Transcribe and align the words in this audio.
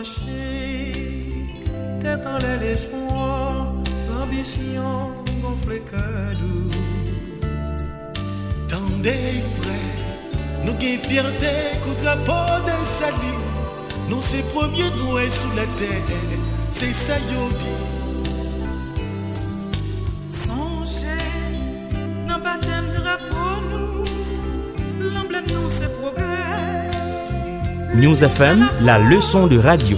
lâcher, 0.00 0.92
tête 2.02 2.26
en 2.26 2.38
l'air 2.38 2.60
l'espoir, 2.60 3.74
l'ambition 4.08 5.10
gonflée 5.42 5.82
cadeau. 5.90 6.68
Tendez, 8.68 9.42
frères, 9.60 10.64
nous 10.64 10.74
qui 10.74 10.96
fierté 10.96 11.52
contre 11.84 12.04
la 12.04 12.16
peau 12.16 12.46
d'un 12.66 12.84
salut, 12.84 13.42
nous 14.08 14.22
c'est 14.22 14.46
premiers 14.54 14.90
doués 14.90 15.30
sous 15.30 15.54
la 15.54 15.66
terre, 15.76 16.18
c'est 16.70 16.94
ça, 16.94 17.16
Yodi. 17.18 17.99
News 27.94 28.22
FM, 28.22 28.60
la 28.82 28.98
leçon 28.98 29.48
de 29.48 29.58
radio. 29.58 29.96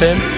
listen. 0.00 0.29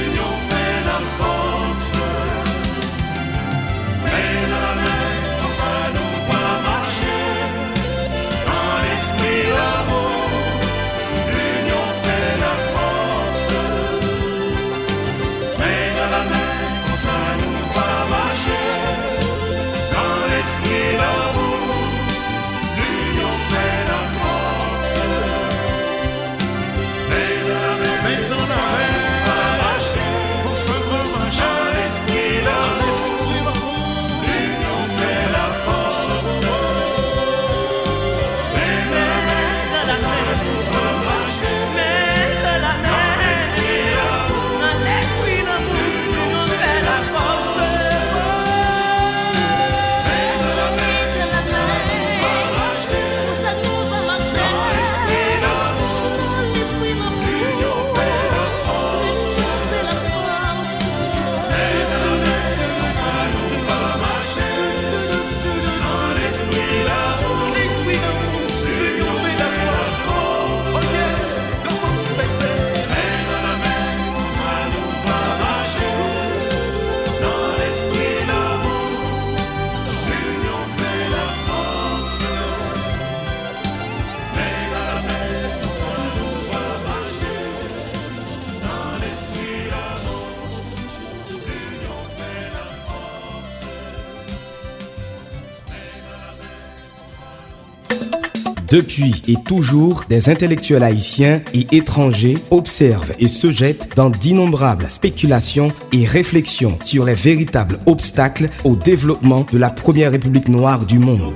Depuis 98.72 99.21
et 99.28 99.36
toujours, 99.36 100.04
des 100.09 100.30
intellectuels 100.30 100.83
haïtiens 100.83 101.42
et 101.53 101.66
étrangers 101.77 102.39
observent 102.51 103.13
et 103.19 103.28
se 103.28 103.51
jettent 103.51 103.91
dans 103.97 104.09
d'innombrables 104.09 104.89
spéculations 104.89 105.72
et 105.92 106.07
réflexions 106.07 106.78
sur 106.83 107.04
les 107.04 107.13
véritables 107.13 107.78
obstacles 107.84 108.48
au 108.65 108.74
développement 108.74 109.45
de 109.53 109.59
la 109.59 109.69
première 109.69 110.13
république 110.13 110.48
noire 110.48 110.86
du 110.86 110.98
monde. 110.98 111.34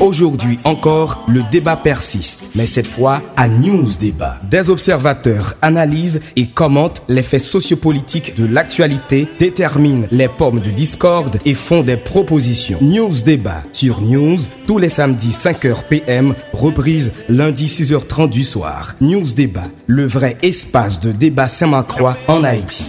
Aujourd'hui 0.00 0.60
encore, 0.62 1.24
le 1.26 1.42
débat 1.50 1.74
persiste, 1.74 2.50
mais 2.54 2.68
cette 2.68 2.86
fois 2.86 3.20
à 3.36 3.48
News 3.48 3.88
Débat. 3.98 4.36
Des 4.48 4.70
observateurs 4.70 5.54
analysent 5.60 6.20
et 6.36 6.46
commentent 6.46 7.02
les 7.08 7.24
faits 7.24 7.40
sociopolitiques 7.40 8.36
de 8.36 8.46
l'actualité, 8.46 9.26
déterminent 9.40 10.06
les 10.12 10.28
pommes 10.28 10.60
de 10.60 10.70
discorde 10.70 11.40
et 11.44 11.54
font 11.54 11.82
des 11.82 11.96
propositions. 11.96 12.78
News 12.80 13.22
Débat 13.24 13.64
sur 13.72 14.00
News 14.00 14.38
tous 14.68 14.78
les 14.78 14.88
samedis 14.88 15.30
5h 15.30 15.82
PM, 15.88 16.34
reprise 16.52 17.10
lundi 17.28 17.66
6h30 17.66 18.30
du 18.30 18.44
soir. 18.44 18.94
News 19.00 19.34
Débat, 19.34 19.66
le 19.88 20.06
vrai 20.06 20.36
espace 20.42 21.00
de 21.00 21.10
débat 21.10 21.48
Saint-Macroix 21.48 22.16
en 22.28 22.44
Haïti. 22.44 22.86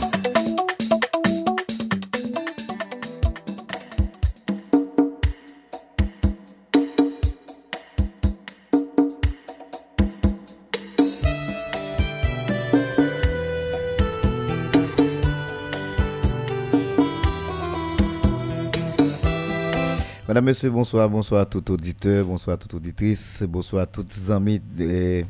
Monsieur, 20.49 20.71
bonsoir, 20.71 21.07
bonsoir 21.07 21.41
à 21.41 21.45
tout 21.45 21.71
auditeur, 21.71 22.25
bonsoir 22.25 22.55
à 22.55 22.57
toute 22.57 22.73
auditrice, 22.73 23.43
bonsoir 23.47 23.83
à 23.83 23.85
tous 23.85 24.03
les 24.47 24.57
de 24.57 25.23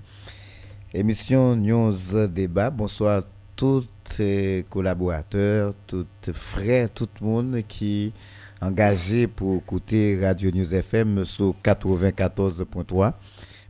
l'émission 0.93 1.57
News 1.57 1.93
Débat, 2.29 2.69
bonsoir 2.69 3.17
à 3.17 3.21
tous 3.53 3.85
les 4.17 4.65
collaborateurs, 4.69 5.73
tous 5.85 6.05
les 6.25 6.31
frères, 6.31 6.89
tout 6.89 7.09
le 7.19 7.27
monde 7.27 7.61
qui 7.67 8.13
est 8.61 8.65
engagé 8.65 9.27
pour 9.27 9.57
écouter 9.57 10.17
Radio 10.25 10.51
News 10.51 10.73
FM 10.73 11.25
sur 11.25 11.53
94.3. 11.65 13.11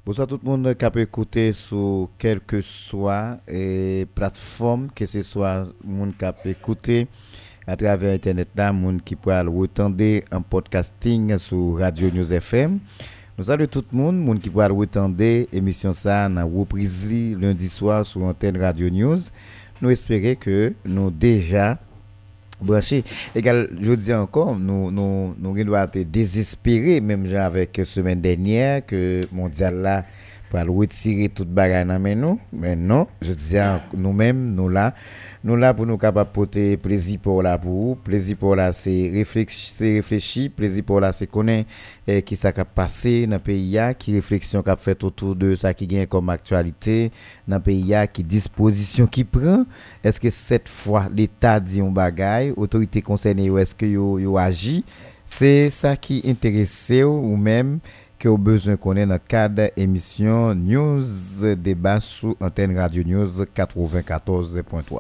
Bonsoir 0.06 0.26
à 0.26 0.30
tout 0.30 0.40
le 0.44 0.48
monde 0.48 0.76
qui 0.78 0.86
a 0.86 0.92
écouter 0.98 1.54
sur 1.54 2.10
quelle 2.20 2.42
que 2.42 2.62
soit 2.62 3.38
et 3.48 4.06
plateforme, 4.14 4.90
que 4.94 5.08
ce 5.08 5.24
soit 5.24 5.64
le 5.84 5.90
monde 5.90 6.14
qui 6.16 6.26
a 6.26 6.36
écouté 6.46 7.08
à 7.70 7.78
travers 7.78 8.16
internet 8.16 8.48
là 8.56 8.74
monde 8.74 9.00
qui 9.04 9.16
peut 9.16 9.30
retendre 9.30 10.22
en 10.32 10.42
podcasting 10.42 11.38
sur 11.38 11.78
Radio 11.78 12.10
News 12.12 12.34
FM 12.34 12.80
nous 13.38 13.44
saluons 13.44 13.68
tout 13.68 13.86
le 13.92 13.98
monde 13.98 14.18
monde 14.18 14.40
qui 14.40 14.50
peut 14.50 14.66
retendre 14.66 15.22
émission 15.54 15.94
ça 15.94 16.28
en 16.36 16.48
reprise 16.48 17.08
lundi 17.40 17.70
soir 17.70 18.04
sur 18.04 18.24
antenne 18.24 18.58
Radio 18.58 18.90
News 18.90 19.20
nous 19.84 19.92
espérons 19.92 20.34
que 20.40 20.74
nous 20.84 21.12
déjà 21.12 21.78
branchés 22.60 23.04
égal 23.36 23.70
je 23.80 23.92
dis 23.92 24.14
encore 24.16 24.58
nous 24.58 24.90
nous 24.90 25.36
nous 25.38 25.76
être 25.76 26.00
désespérés 26.10 27.00
même 27.02 27.32
avec 27.36 27.80
semaine 27.84 28.20
dernière 28.20 28.84
que 28.84 29.28
mondial 29.32 29.76
là 29.76 30.06
pour 30.50 30.78
retirer 30.78 31.30
toute 31.30 31.50
bagarre 31.50 31.86
dans 31.86 32.00
nous 32.16 32.40
mais 32.52 32.76
non 32.76 33.08
je 33.22 33.34
dis 33.34 33.58
nous-mêmes 33.96 34.56
nous 34.56 34.70
là 34.70 34.94
nous 35.42 35.56
là 35.56 35.74
pour 35.74 35.86
nous 35.86 35.98
capables 35.98 36.32
porter 36.32 36.76
plaisir 36.76 37.18
pour 37.20 37.42
la 37.42 37.58
pour 37.58 37.98
plaisir 37.98 38.36
pour 38.36 38.58
la 38.58 38.74
c'est 38.74 39.10
réfléchir. 39.14 40.52
Plaisir 40.52 40.84
pour 40.84 41.00
la 41.00 41.14
c'est 41.14 41.28
connaître 41.28 41.70
eh, 42.06 42.22
qui 42.22 42.36
ça 42.36 42.52
a 42.54 42.66
passé 42.66 43.26
dans 43.26 43.38
le 43.38 43.40
pays 43.40 43.80
qui 43.98 44.16
réflexion 44.16 44.62
qu'a 44.62 44.76
fait 44.76 45.02
autour 45.02 45.38
de 45.38 45.56
ça 45.56 45.74
qui 45.74 45.88
gagne 45.88 46.08
comme 46.08 46.30
actualité 46.30 47.12
dans 47.48 47.56
le 47.56 47.62
pays 47.62 47.96
qui 48.12 48.24
disposition 48.24 49.08
qui 49.08 49.24
prend. 49.24 49.66
Est-ce 50.04 50.20
que 50.20 50.30
cette 50.30 50.68
fois 50.68 51.08
l'état 51.16 51.60
dit 51.62 51.80
un 51.80 51.90
bagaille 51.90 52.54
autorité 52.58 53.02
concernée 53.02 53.48
est-ce 53.48 53.74
que 53.74 53.86
yo 53.86 54.38
agit? 54.38 54.84
C'est 55.26 55.70
ça 55.70 55.96
qui 55.96 56.24
intéresse 56.26 56.92
ou 57.06 57.38
même 57.38 57.80
que 58.20 58.28
au 58.28 58.38
besoin 58.38 58.74
est 58.74 59.06
dans 59.06 59.14
le 59.14 59.18
cadre 59.18 59.72
émission 59.78 60.54
News 60.54 61.06
débat 61.56 62.02
sous 62.02 62.36
antenne 62.42 62.78
Radio 62.78 63.02
News 63.04 63.46
94.3. 63.56 65.00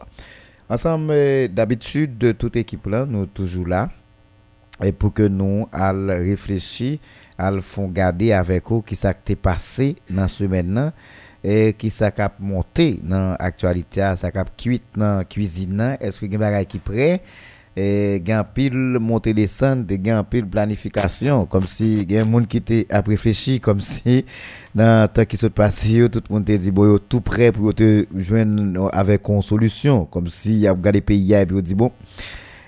Ensemble, 0.69 1.49
d'habitude, 1.49 2.17
de 2.17 2.31
toute 2.31 2.55
équipe 2.55 2.85
là, 2.85 3.05
nous 3.05 3.25
toujours 3.25 3.67
là. 3.67 3.89
Et 4.81 4.93
pour 4.93 5.13
que 5.13 5.23
nous 5.27 5.67
allons 5.73 6.17
réfléchir, 6.17 6.99
allons 7.37 7.61
font 7.61 7.89
garder 7.89 8.31
avec 8.31 8.65
vous 8.69 8.81
qui 8.81 8.95
s'est 8.95 9.13
passé 9.41 9.97
dans 10.09 10.29
ce 10.29 10.45
semaine 10.45 10.93
et 11.43 11.73
qui 11.77 11.89
s'est 11.89 12.13
monté 12.39 13.01
dans 13.03 13.35
l'actualité, 13.37 14.13
ça 14.15 14.27
a 14.33 14.43
cuit 14.45 14.81
dans 14.95 15.17
la 15.17 15.25
cuisine, 15.25 15.97
est-ce 15.99 16.21
que 16.21 16.37
vous 16.37 16.41
avez 16.41 16.65
qui 16.65 16.79
prêt? 16.79 17.21
Et 17.79 18.21
gain 18.21 18.43
pile 18.43 18.97
montée 18.99 19.33
descente 19.33 19.85
de 19.85 19.95
gain 19.95 20.23
pile 20.25 20.45
planification 20.45 21.45
comme 21.45 21.65
si 21.65 22.05
un 22.11 22.25
monde 22.25 22.45
qui 22.45 22.57
était 22.57 22.85
à 22.89 22.99
réfléchir 22.99 23.61
comme 23.61 23.79
si 23.79 24.25
dans 24.75 25.07
temps 25.07 25.23
qui 25.23 25.37
se 25.37 25.47
passe 25.47 25.87
tout 26.11 26.21
le 26.29 26.33
monde 26.33 26.43
dit 26.43 26.71
bon 26.71 26.99
tout 27.07 27.21
prêt 27.21 27.51
pour 27.53 27.73
te 27.73 28.05
joindre 28.15 28.89
avec 28.93 29.27
une 29.29 29.41
solution. 29.41 30.05
Comme 30.05 30.27
si 30.27 30.59
y 30.59 30.67
a 30.67 30.73
regardé 30.73 31.01
pays 31.01 31.33
et 31.33 31.45
puis 31.45 31.61
dit 31.61 31.75
bon 31.75 31.91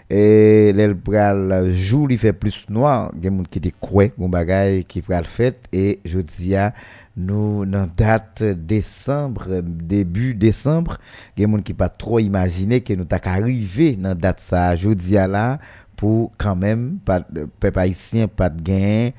et 0.10 0.74
le 0.74 1.74
jour 1.74 2.08
il 2.10 2.18
fait 2.18 2.34
plus 2.34 2.66
noir. 2.70 3.12
A 3.24 3.30
monde 3.30 3.48
qui 3.48 3.60
était 3.60 3.74
quoi 3.78 4.06
un 4.06 4.30
bagaille 4.30 4.86
qui 4.86 5.04
le 5.08 5.24
fait 5.24 5.58
et 5.72 6.00
je 6.06 6.20
dis 6.20 6.54
nous 7.18 7.66
dans 7.66 7.90
date 7.96 8.44
décembre 8.44 9.62
début 9.62 10.34
décembre 10.34 10.98
il 11.36 11.42
y 11.42 11.44
a 11.44 11.48
monde 11.48 11.64
qui 11.64 11.74
pas 11.74 11.90
trop 11.90 12.20
imaginer 12.20 12.82
que 12.82 12.94
nous 12.94 13.06
t'a 13.06 13.20
arrivé 13.26 13.96
dans 13.96 14.18
date 14.18 14.40
ça. 14.40 14.76
Jeudi 14.76 15.14
là 15.14 15.60
pour 15.96 16.32
quand 16.38 16.56
même 16.56 17.00
pas 17.04 17.22
peuple 17.60 17.80
haïtien 17.80 18.28
pas 18.28 18.50
de 18.50 18.62
gain 18.62 19.10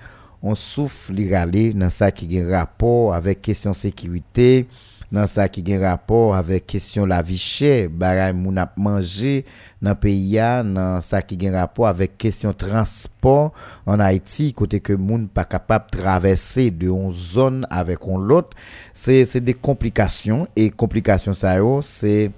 on 0.43 0.55
souffle 0.55 1.15
aller 1.35 1.73
dans 1.73 1.91
ça 1.91 2.11
qui 2.11 2.41
a 2.41 2.59
rapport 2.59 3.15
avec 3.15 3.43
question 3.43 3.73
sécurité 3.73 4.67
nan 5.12 5.29
sa 5.29 5.44
ki 5.53 5.62
gen 5.67 5.82
rapor 5.85 6.32
avek 6.38 6.64
kesyon 6.73 7.11
la 7.12 7.20
vi 7.25 7.37
chè, 7.41 7.87
baray 7.87 8.32
moun 8.37 8.61
ap 8.62 8.79
manje 8.81 9.43
nan 9.85 9.99
peyi 10.00 10.38
ya, 10.38 10.50
nan 10.64 11.05
sa 11.05 11.20
ki 11.20 11.37
gen 11.38 11.56
rapor 11.59 11.91
avek 11.91 12.17
kesyon 12.25 12.56
transport 12.56 13.53
an 13.85 14.00
Haiti, 14.05 14.50
kote 14.56 14.81
ke 14.85 14.97
moun 14.97 15.29
pa 15.29 15.44
kapap 15.44 15.91
travesse 15.93 16.70
de 16.73 16.88
yon 16.88 17.12
zon 17.12 17.67
avek 17.69 18.09
yon 18.09 18.25
lot, 18.31 18.56
se, 18.97 19.20
se 19.29 19.43
de 19.44 19.55
komplikasyon, 19.55 20.48
e 20.56 20.70
komplikasyon 20.72 21.37
sa 21.37 21.58
yo, 21.60 21.81
se 21.84 22.32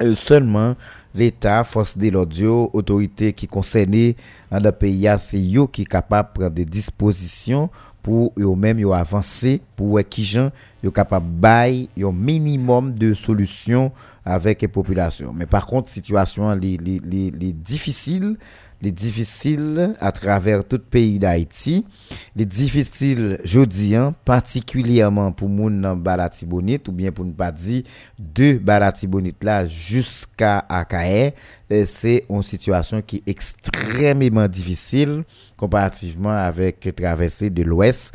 e 0.00 0.14
seulement 0.14 0.76
l'État, 1.14 1.64
force 1.64 1.98
de 1.98 2.08
l'audio, 2.08 2.70
autorité 2.72 3.32
qui 3.32 3.46
concernée 3.46 4.16
dans 4.50 4.62
le 4.62 4.72
pays, 4.72 5.08
c'est 5.18 5.36
eux 5.36 5.66
qui 5.66 5.82
sont 5.82 5.88
capables 5.88 6.30
de 6.32 6.38
prendre 6.38 6.54
des 6.54 6.64
dispositions 6.64 7.68
pour 8.02 8.32
eux-mêmes 8.38 8.84
avancer, 8.92 9.60
pour 9.76 10.00
qui 10.08 10.24
gens 10.24 10.50
sont 10.82 10.90
capables 10.90 11.26
de 11.26 11.88
un 12.02 12.12
minimum 12.12 12.94
de 12.94 13.14
solutions 13.14 13.92
avec 14.24 14.62
les 14.62 14.68
populations. 14.68 15.32
Mais 15.34 15.46
par 15.46 15.66
contre, 15.66 15.90
situation 15.90 16.52
les, 16.54 16.76
les, 16.76 17.00
les, 17.30 17.52
difficile, 17.52 18.36
les 18.82 18.92
difficiles 18.92 19.94
à 20.00 20.12
travers 20.12 20.64
tout 20.66 20.78
pays 20.78 21.18
d'Haïti, 21.18 21.84
les 22.34 22.46
difficiles 22.46 23.38
jeudi, 23.44 23.94
particulièrement 24.24 25.32
pour 25.32 25.48
moun 25.48 25.80
dans 25.80 25.96
Balatibonite 25.96 26.88
ou 26.88 26.92
bien 26.92 27.12
pour 27.12 27.24
ne 27.24 27.32
pas 27.32 27.52
dire 27.52 27.82
de 28.18 28.58
Balatibonite 28.58 29.44
là 29.44 29.66
jusqu'à 29.66 30.64
Akae, 30.68 31.34
c'est 31.84 32.24
une 32.28 32.42
situation 32.42 33.02
qui 33.02 33.16
est 33.16 33.28
extrêmement 33.28 34.48
difficile 34.48 35.24
comparativement 35.56 36.30
avec 36.30 36.94
traversée 36.96 37.50
de 37.50 37.62
l'ouest 37.62 38.12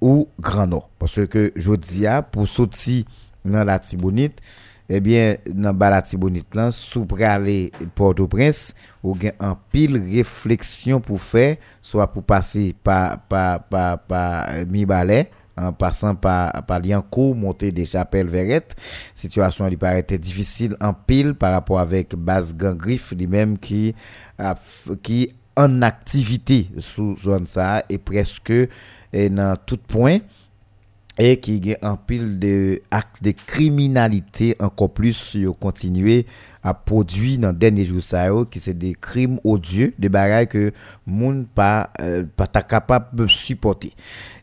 ou 0.00 0.28
Grand 0.38 0.66
Nord. 0.66 0.90
Parce 0.98 1.26
que 1.26 1.52
jeudi, 1.56 2.04
pour 2.32 2.48
sortir 2.48 3.04
dans 3.44 3.64
la 3.64 3.78
Tibonite, 3.78 4.40
eh 4.88 5.00
bien, 5.00 5.36
dans 5.46 5.76
la 5.78 6.00
Tibonite, 6.02 6.54
là, 6.54 6.70
sous 6.70 7.06
aller 7.20 7.70
Port-au-Prince, 7.94 8.74
ou 9.02 9.14
gen 9.14 9.32
un 9.38 9.56
pile 9.70 9.96
réflexion 9.96 11.00
pour 11.00 11.20
faire, 11.20 11.56
soit 11.82 12.06
pour 12.06 12.22
passer 12.22 12.74
par, 12.82 13.20
par 13.28 14.48
Mi-Balais, 14.68 15.30
en 15.58 15.72
passant 15.72 16.14
par, 16.14 16.52
par 16.64 16.80
Liancourt, 16.80 17.34
monter 17.34 17.72
des 17.72 17.84
chapelles 17.84 18.28
Verrette. 18.28 18.76
Situation 19.14 19.68
lui 19.68 19.76
paraît 19.76 20.02
difficile 20.02 20.76
en 20.80 20.94
pile 20.94 21.34
par 21.34 21.52
rapport 21.52 21.80
avec 21.80 22.14
Base 22.14 22.56
Gangrif, 22.56 23.12
lui-même 23.12 23.58
qui, 23.58 23.94
qui 25.02 25.32
en 25.56 25.82
activité 25.82 26.70
sous 26.78 27.16
zone 27.16 27.46
ça 27.46 27.82
et 27.88 27.98
presque 27.98 28.52
et 29.12 29.28
dans 29.28 29.56
tout 29.56 29.78
point 29.78 30.20
et 31.18 31.38
qui 31.38 31.74
a 31.80 31.90
un 31.90 31.96
pile 31.96 32.38
de 32.38 32.80
actes 32.90 33.22
de 33.22 33.32
criminalité 33.32 34.56
encore 34.60 34.92
plus 34.92 35.36
continuer 35.58 36.26
a 36.62 36.74
produit 36.74 37.38
dans 37.38 37.52
dernier 37.52 37.84
jour 37.84 38.02
ça 38.02 38.28
qui 38.50 38.60
c'est 38.60 38.76
des 38.76 38.94
crimes 38.94 39.40
odieux, 39.44 39.94
des 39.98 40.08
bagailles 40.08 40.48
que 40.48 40.72
monde 41.06 41.46
pas 41.46 41.90
euh, 42.00 42.24
pas 42.36 42.46
capable 42.46 43.16
de 43.16 43.26
supporter. 43.26 43.92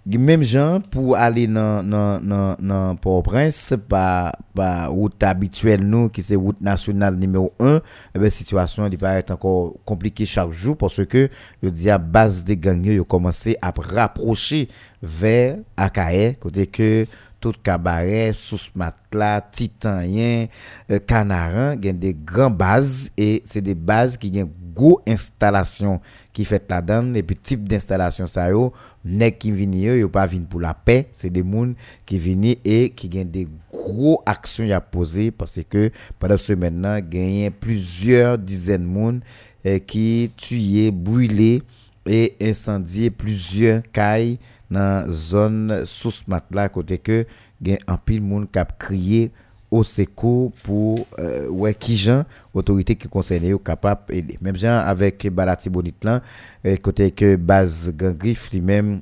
Même 0.07 0.43
gens 0.43 0.81
pour 0.91 1.15
aller 1.17 1.47
dans 1.47 1.81
dans 1.83 2.19
dans 2.21 2.55
dans 2.59 2.95
Port-au-Prince 2.95 3.73
par 3.89 4.33
par 4.53 4.91
route 4.91 5.23
habituelle 5.23 5.81
nous 5.81 6.09
qui 6.09 6.21
c'est 6.21 6.35
route 6.35 6.61
nationale 6.61 7.15
numéro 7.15 7.53
1, 7.59 7.81
eh 8.13 8.19
ben 8.19 8.29
situation 8.29 8.85
elle 8.85 8.95
paraît 8.99 9.25
encore 9.31 9.73
compliquée 9.83 10.27
chaque 10.27 10.51
jour 10.51 10.77
parce 10.77 11.03
que 11.07 11.27
je 11.63 11.69
dis 11.69 11.89
à 11.89 11.97
base 11.97 12.43
des 12.43 12.55
gangs 12.55 12.85
yo 12.85 13.03
commencé 13.03 13.57
à 13.63 13.73
rapprocher 13.75 14.69
vers 15.01 15.57
Akae 15.75 16.35
côté 16.39 16.67
que 16.67 17.07
tout 17.45 17.61
cabaret, 17.61 18.33
sous 18.33 18.71
matelas, 18.73 19.39
titanien, 19.51 20.47
euh, 20.89 20.97
canaran, 20.97 21.75
il 21.79 21.85
y 21.85 21.89
a 21.89 21.93
des 21.93 22.15
grandes 22.15 22.57
bases 22.57 23.11
et 23.15 23.43
c'est 23.45 23.61
des 23.61 23.75
bases 23.75 24.17
qui 24.17 24.31
ont 24.33 24.39
une 24.39 24.73
grosse 24.73 25.03
installation 25.07 26.01
qui 26.33 26.43
fait 26.43 26.67
là-dedans. 26.67 27.13
Et 27.13 27.21
puis 27.21 27.35
type 27.35 27.69
d'installation 27.69 28.25
ça 28.25 28.49
yo, 28.49 28.73
nèg 29.03 29.37
qui 29.37 29.51
viennent 29.51 29.75
yo, 29.75 30.09
pas 30.09 30.27
pour 30.49 30.59
la 30.59 30.73
paix, 30.73 31.07
c'est 31.11 31.29
des 31.29 31.43
gens 31.43 31.73
qui 32.03 32.17
viennent 32.17 32.55
et 32.65 32.89
qui 32.89 33.11
ont 33.15 33.23
des 33.23 33.47
gros 33.71 34.23
actions 34.25 34.67
à 34.71 34.81
poser 34.81 35.29
parce 35.29 35.59
que 35.69 35.91
pendant 36.17 36.37
ce 36.37 36.53
maintenant, 36.53 36.97
il 36.97 37.51
plusieurs 37.51 38.39
dizaines 38.39 38.81
de 38.81 38.87
monde 38.87 39.21
eh, 39.63 39.81
qui 39.81 40.31
tué, 40.35 40.89
brûlé 40.89 41.61
et 42.07 42.35
incendié 42.41 43.11
plusieurs 43.11 43.83
cailles 43.91 44.39
dans 44.69 45.09
zone 45.11 45.83
sous 45.85 46.23
matelas 46.27 46.69
côté 46.69 46.97
que 46.97 47.25
gen 47.61 47.77
un 47.87 47.97
pile 47.97 48.21
monde 48.21 48.49
qui 48.51 48.59
a 48.59 48.65
crié 48.65 49.31
au 49.71 49.83
secours 49.83 50.51
pour 50.63 51.07
euh, 51.19 51.47
ouais 51.49 51.73
qui 51.73 51.95
gens 51.95 52.23
autorité 52.53 52.95
qui 52.95 53.07
concernent 53.07 53.45
yo 53.45 53.59
capable 53.59 54.13
aider 54.13 54.37
même 54.41 54.55
gens 54.55 54.77
avec 54.79 55.27
Balati 55.27 55.69
Bonit 55.69 55.93
là 56.03 56.21
euh, 56.65 56.77
côté 56.77 57.11
que 57.11 57.35
base 57.35 57.93
Gangrif 57.95 58.51
lui 58.51 58.61
même 58.61 59.01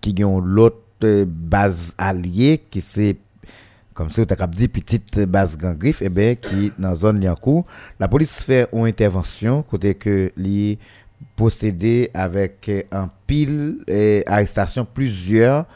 qui 0.00 0.22
ont 0.24 0.40
l'autre 0.40 0.76
euh, 1.04 1.24
base 1.26 1.94
alliée 1.98 2.62
qui 2.70 2.80
c'est 2.80 3.16
comme 3.98 4.10
ça, 4.10 4.24
tu 4.24 4.32
as 4.32 4.46
dit 4.46 4.68
petite 4.68 5.18
base 5.24 5.56
gangrif, 5.58 6.02
eh 6.02 6.08
ben, 6.08 6.36
qui 6.36 6.70
dans 6.78 6.94
zone 6.94 7.18
Liancourt. 7.18 7.66
La 7.98 8.06
police 8.06 8.44
fait 8.44 8.68
une 8.72 8.86
intervention, 8.86 9.64
côté 9.64 9.96
que 9.96 10.30
li 10.36 10.78
possédé 11.36 12.10
avec 12.14 12.70
un 12.90 13.10
pile 13.26 13.78
et 13.86 14.24
arrestation 14.26 14.86
plusieurs 14.86 15.66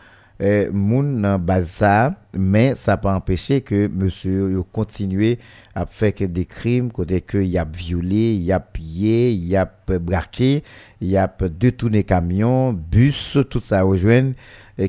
euh, 0.40 0.72
moun 0.72 1.20
nan 1.20 1.64
ça 1.64 2.16
mais 2.36 2.74
ça 2.74 2.96
pas 2.96 3.14
empêché 3.14 3.60
que 3.60 3.86
monsieur 3.86 4.50
yo 4.50 4.64
continuer 4.64 5.38
à 5.74 5.86
faire 5.86 6.12
des 6.18 6.46
crimes 6.46 6.90
côté 6.90 7.20
que 7.20 7.38
y 7.38 7.58
a 7.58 7.64
violé 7.64 8.34
y 8.34 8.50
a 8.50 8.58
pillé 8.58 9.30
y 9.32 9.56
a 9.56 9.70
braqué 10.00 10.64
y 11.00 11.16
a 11.16 11.32
détourné 11.60 12.02
camion 12.02 12.72
bus 12.72 13.38
tout 13.48 13.60
ça 13.60 13.82
rejoindre 13.82 14.32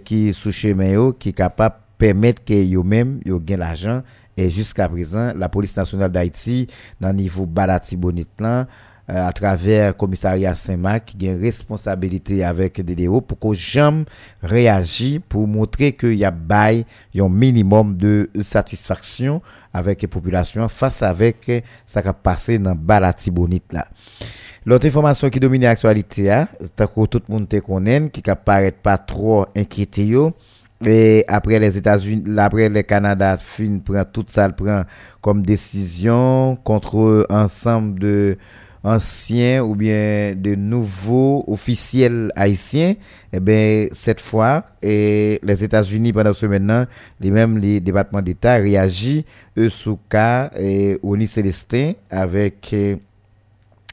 qui 0.03 0.33
sous 0.33 0.51
chemin 0.51 1.11
qui 1.19 1.33
capable 1.33 1.75
permettre 1.97 2.43
que 2.43 2.53
yo 2.53 2.83
même 2.83 3.19
yo 3.25 3.39
gain 3.39 3.57
l'argent. 3.57 4.01
Et 4.35 4.49
jusqu'à 4.49 4.89
présent 4.89 5.31
la 5.35 5.47
police 5.47 5.77
nationale 5.77 6.11
d'Haïti 6.11 6.67
dans 6.99 7.13
niveau 7.13 7.45
Balati 7.45 7.95
Bonit 7.95 8.27
là 8.39 8.61
euh, 8.61 8.65
à 9.07 9.31
travers 9.33 9.95
commissariat 9.95 10.55
Saint-Marc 10.55 11.15
qui 11.17 11.27
a 11.27 11.33
une 11.33 11.41
responsabilité 11.41 12.43
avec 12.43 12.79
DDO 12.79 13.21
pour 13.21 13.39
que 13.39 13.53
jamais 13.53 14.05
réagisse 14.41 15.19
pour 15.27 15.47
montrer 15.47 15.93
qu'il 15.93 16.15
y 16.15 16.25
a 16.25 16.31
bail 16.31 16.85
un 17.19 17.29
minimum 17.29 17.97
de 17.97 18.29
satisfaction 18.41 19.41
avec 19.73 20.01
la 20.01 20.07
population 20.07 20.67
face 20.69 21.01
avec 21.01 21.63
ça 21.85 22.01
qui 22.01 22.07
a 22.07 22.13
passé 22.13 22.59
dans 22.59 22.75
Balati 22.75 23.31
Bonite 23.31 23.73
là. 23.73 23.87
L'autre 24.65 24.87
information 24.87 25.29
qui 25.29 25.41
domine 25.41 25.63
l'actualité, 25.63 26.31
hein, 26.31 26.47
c'est 26.61 26.87
que 26.87 27.05
tout 27.05 27.21
le 27.27 27.33
monde 27.33 27.61
connaît, 27.65 28.09
qui 28.09 28.23
ne 28.25 28.33
paraît 28.33 28.71
pas 28.71 28.97
trop 28.97 29.45
inquiété. 29.57 30.09
Et 30.85 31.25
après 31.27 31.59
les 31.59 31.77
États-Unis, 31.77 32.23
après 32.37 32.69
le 32.69 32.81
Canada, 32.81 33.37
prend 33.85 34.03
tout 34.05 34.25
ça 34.27 34.49
prend 34.49 34.83
comme 35.21 35.43
décision 35.45 36.57
contre 36.63 37.25
ensemble 37.29 37.99
de 37.99 38.37
anciens 38.83 39.63
ou 39.63 39.75
bien 39.75 40.35
de 40.35 40.55
nouveaux 40.55 41.43
officiels 41.47 42.31
haïtiens, 42.35 42.95
eh 43.31 43.39
bien, 43.39 43.87
cette 43.91 44.19
fois, 44.19 44.65
les 44.81 45.63
États-Unis, 45.63 46.11
pendant 46.11 46.33
ce 46.33 46.45
maintenant, 46.45 46.85
les 47.19 47.31
mêmes 47.31 47.57
les 47.57 47.79
départements 47.79 48.21
d'État 48.21 48.55
réagissent, 48.55 49.23
eux, 49.57 49.69
sous 49.69 49.97
cas, 50.09 50.51
et 50.59 50.99
Oni 51.01 51.27
Célestin, 51.27 51.93
avec 52.09 52.71
euh, 52.73 52.97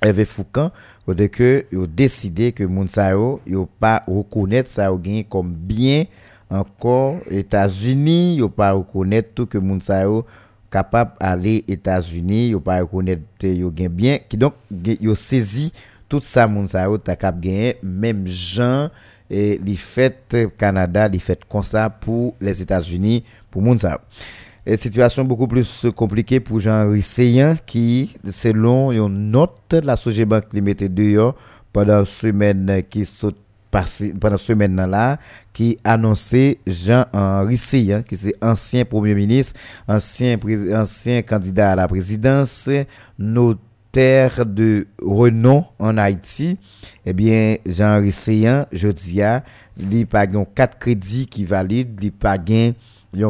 Hervé 0.03 0.25
Foucan, 0.25 0.71
que 1.07 1.65
ils 1.73 1.79
ont 1.79 1.89
décidé 1.89 2.53
que 2.53 2.65
Mounsao, 2.65 3.41
ils 3.47 3.57
pas 3.79 4.03
reconnaître 4.07 4.71
ça 4.71 4.91
comme 5.29 5.53
bien 5.53 6.05
encore 6.49 7.17
États-Unis, 7.31 8.37
ils 8.37 8.49
pas 8.49 8.73
reconnaître 8.73 9.31
tout 9.35 9.47
que 9.47 9.59
Mounsao 9.59 10.25
capable 10.71 11.13
d'aller 11.21 11.65
aux 11.69 11.73
États-Unis, 11.73 12.51
yo 12.51 12.61
pas 12.61 12.81
reconnaître 12.81 13.23
yo 13.43 13.71
gain 13.71 13.89
bien 13.89 14.19
qui 14.29 14.37
donc 14.37 14.55
yo 14.71 15.15
saisi 15.15 15.73
tout 16.09 16.23
ça 16.23 16.47
moun 16.47 16.69
sa 16.69 16.85
yo 16.85 16.99
ta 16.99 17.17
cap 17.17 17.41
gagner 17.41 17.77
même 17.83 18.27
gens 18.27 18.89
et 19.29 19.61
les 19.65 19.77
fêtes 19.77 20.37
Canada, 20.59 21.09
les 21.09 21.19
fêtes 21.19 21.45
comme 21.49 21.63
ça 21.63 21.91
pour 21.91 22.35
les 22.41 22.63
États-Unis 22.63 23.25
pour 23.51 23.63
moun 23.63 23.79
sa 23.79 24.01
et 24.67 24.77
situation 24.77 25.25
beaucoup 25.25 25.49
plus 25.49 25.87
compliquée 25.97 26.39
pour 26.39 26.61
Jean 26.61 26.91
Risseyan 26.91 27.57
qui 27.67 28.15
selon 28.29 28.93
une 28.93 29.31
note 29.31 29.75
la 29.83 29.97
Sogebank 29.97 30.53
li 30.53 30.61
mette 30.61 30.85
dehors 30.95 31.35
pendant 31.73 32.05
semaine 32.05 32.83
qui 32.89 33.05
saute 33.07 33.39
pendant 33.71 34.37
ce 34.37 34.47
semaine 34.47 34.77
là 34.77 35.19
qui 35.53 35.79
annonçait 35.85 36.59
Jean-Henri 36.67 37.57
Seyan, 37.57 38.03
qui 38.03 38.15
est 38.15 38.45
ancien 38.45 38.85
premier 38.85 39.15
ministre, 39.15 39.59
ancien, 39.87 40.39
ancien 40.75 41.23
candidat 41.23 41.73
à 41.73 41.77
la 41.77 41.89
présidence, 41.89 42.69
notaire 43.19 44.45
de 44.47 44.87
renom 45.03 45.65
en 45.79 45.99
Haïti. 45.99 46.59
Eh 47.05 47.13
bien, 47.13 47.57
Jean-Henri 47.67 48.13
Seyan, 48.13 48.67
je 48.73 48.89
dis, 48.89 49.21
il 49.79 50.07
pas 50.07 50.27
quatre 50.27 50.79
crédits 50.79 51.27
qui 51.27 51.45
valident, 51.45 51.97
il 52.03 52.13
pas 52.13 52.37
un 52.37 53.27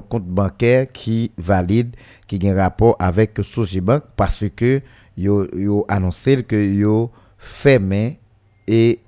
compte, 0.00 0.24
bancaire 0.24 0.90
qui 0.92 1.32
valide, 1.38 1.96
qui 2.26 2.38
a 2.46 2.52
un 2.52 2.56
rapport 2.56 2.96
avec 2.98 3.38
Sojibank 3.42 4.02
parce 4.16 4.44
que 4.54 4.82
yo, 5.16 5.46
yo 5.56 5.84
annoncé 5.88 6.42
que 6.42 6.56
yo 6.56 7.10
fermé 7.38 8.18
et 8.66 9.00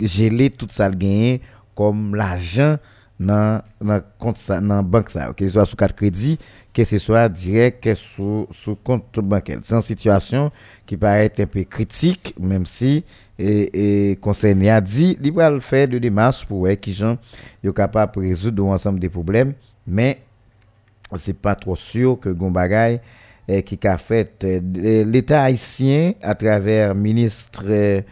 gelé 0.00 0.50
tout 0.50 0.68
ça 0.70 0.90
gagné 0.90 1.40
comme 1.74 2.14
l'argent 2.14 2.76
dans 3.18 3.62
dans 3.80 4.00
compte 4.18 4.38
ça 4.38 4.60
banque 4.60 5.10
ça 5.10 5.32
que 5.36 5.44
ce 5.46 5.52
soit 5.52 5.66
sous 5.66 5.76
carte 5.76 5.92
crédit 5.96 6.38
que 6.72 6.84
ce 6.84 6.98
soit 6.98 7.28
direct 7.28 7.94
sous 7.94 8.46
sous 8.50 8.76
compte 8.76 9.18
bancaire. 9.20 9.58
C'est 9.62 9.74
une 9.74 9.80
situation 9.82 10.50
qui 10.86 10.96
paraît 10.96 11.30
un 11.38 11.46
peu 11.46 11.64
critique 11.64 12.34
même 12.40 12.64
si 12.64 13.04
et, 13.38 14.10
et 14.12 14.16
concerné 14.16 14.70
a 14.70 14.80
dit 14.80 15.18
il 15.22 15.32
va 15.32 15.50
le 15.50 15.60
faire 15.60 15.88
de 15.88 15.98
démarches 15.98 16.46
pour 16.46 16.60
voir 16.60 16.78
qui 16.78 16.92
gens 16.92 17.18
sont 17.64 17.72
capable 17.72 18.14
de 18.14 18.20
résoudre 18.20 18.64
ensemble 18.66 19.00
des 19.00 19.08
problèmes 19.10 19.52
mais 19.86 20.20
c'est 21.16 21.36
pas 21.36 21.54
trop 21.54 21.76
sûr 21.76 22.18
que 22.18 22.28
Gombagay 22.28 23.00
eh, 23.48 23.62
qui 23.62 23.78
a 23.86 23.98
fait 23.98 24.44
eh, 24.44 25.04
l'état 25.04 25.42
haïtien 25.42 26.12
à 26.22 26.34
travers 26.34 26.94
ministre 26.94 27.64
eh, 27.68 28.04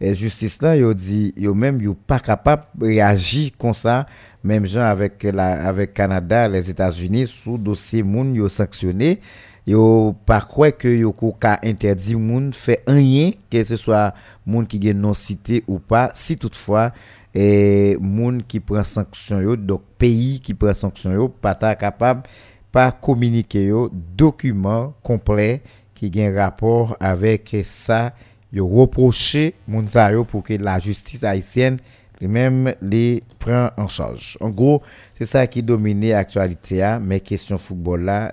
justice 0.00 0.62
là 0.62 0.76
yo 0.76 0.94
dit 0.94 1.32
yo 1.36 1.54
même 1.54 1.80
yo 1.80 1.94
pas 1.94 2.20
capable 2.20 2.64
réagir 2.80 3.50
comme 3.58 3.74
ça. 3.74 4.06
Même 4.44 4.66
gens 4.66 4.84
avec 4.84 5.24
la 5.24 5.66
avec 5.66 5.92
Canada 5.92 6.48
les 6.48 6.70
États-Unis 6.70 7.26
sous 7.26 7.58
dossier 7.58 8.04
moun 8.04 8.34
yo 8.34 8.48
sanctionné. 8.48 9.20
Yo 9.66 10.14
pas 10.24 10.40
croire 10.40 10.76
que 10.76 10.88
yo 10.88 11.12
ka 11.12 11.58
interdit 11.64 12.14
moun 12.14 12.52
fait 12.52 12.82
rien 12.86 13.32
que 13.50 13.64
ce 13.64 13.76
soit 13.76 14.14
moun 14.46 14.66
qui 14.66 14.78
gagne 14.78 14.98
non 14.98 15.14
cité 15.14 15.64
ou 15.66 15.80
pas. 15.80 16.10
Si 16.14 16.36
toutefois 16.36 16.92
et 17.34 17.96
moun 18.00 18.42
qui 18.42 18.60
prend 18.60 18.84
sanction 18.84 19.40
yo 19.40 19.56
donc 19.56 19.82
pays 19.98 20.40
qui 20.40 20.54
prend 20.54 20.72
sanction 20.72 21.12
yo 21.12 21.28
pas 21.28 21.54
capable 21.74 22.22
pas 22.70 22.92
communiquer 22.92 23.66
yo 23.66 23.90
document 23.92 24.94
complet 25.02 25.62
qui 25.94 26.08
gagne 26.08 26.36
rapport 26.36 26.96
avec 27.00 27.56
ça 27.64 28.14
yo 28.52 28.66
reproché 28.66 29.54
Mounsayo 29.66 30.24
pour 30.24 30.42
que 30.42 30.54
la 30.54 30.78
justice 30.78 31.24
haïtienne 31.24 31.78
lui-même 32.20 32.74
les 32.82 33.22
prend 33.38 33.70
en 33.76 33.86
charge. 33.86 34.36
En 34.40 34.50
gros, 34.50 34.82
c'est 35.16 35.26
ça 35.26 35.46
qui 35.46 35.62
domine 35.62 36.08
l'actualité, 36.08 36.96
mais 37.00 37.20
question 37.20 37.58
football 37.58 38.04
là, 38.04 38.32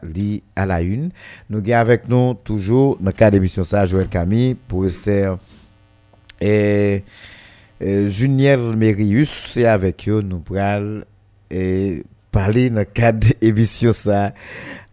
à 0.56 0.66
la 0.66 0.82
une. 0.82 1.12
Nous 1.50 1.60
avons 1.60 1.74
avec 1.74 2.10
nous 2.10 2.34
toujours, 2.34 2.98
dans 2.98 3.08
le 3.08 3.12
cas 3.12 3.30
d'émission 3.30 3.64
ça, 3.64 3.86
Joël 3.86 4.08
Camille, 4.08 4.56
professeur 4.56 5.38
et, 6.42 7.04
et 7.80 8.10
Junior 8.10 8.76
Mérius, 8.76 9.30
c'est 9.30 9.66
avec 9.66 10.08
eux, 10.10 10.22
nous 10.22 10.40
prenons 10.40 11.04
et 11.52 12.04
parler 12.32 12.70
dans 12.70 12.80
le 12.80 12.86
cadre 12.86 13.28
d'émission 13.42 13.94
ça 13.94 14.34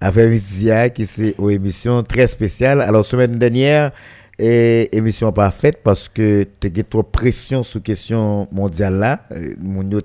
après-midi 0.00 0.70
hein, 0.70 0.90
qui 0.90 1.06
c'est 1.06 1.34
une 1.38 1.50
émission 1.50 2.02
très 2.02 2.26
spéciale. 2.26 2.82
Alors 2.82 3.04
semaine 3.04 3.38
dernière 3.38 3.92
et 4.38 4.88
émission 4.96 5.30
parfaite 5.32 5.80
parce 5.82 6.08
que 6.08 6.46
tu 6.60 6.72
as 6.74 6.84
trop 6.84 7.02
pression 7.02 7.62
sur 7.62 7.82
question 7.82 8.48
mondiale 8.50 8.94
là, 8.98 9.26
Euh, 9.30 9.54
mon 9.60 9.88
yo 9.90 10.00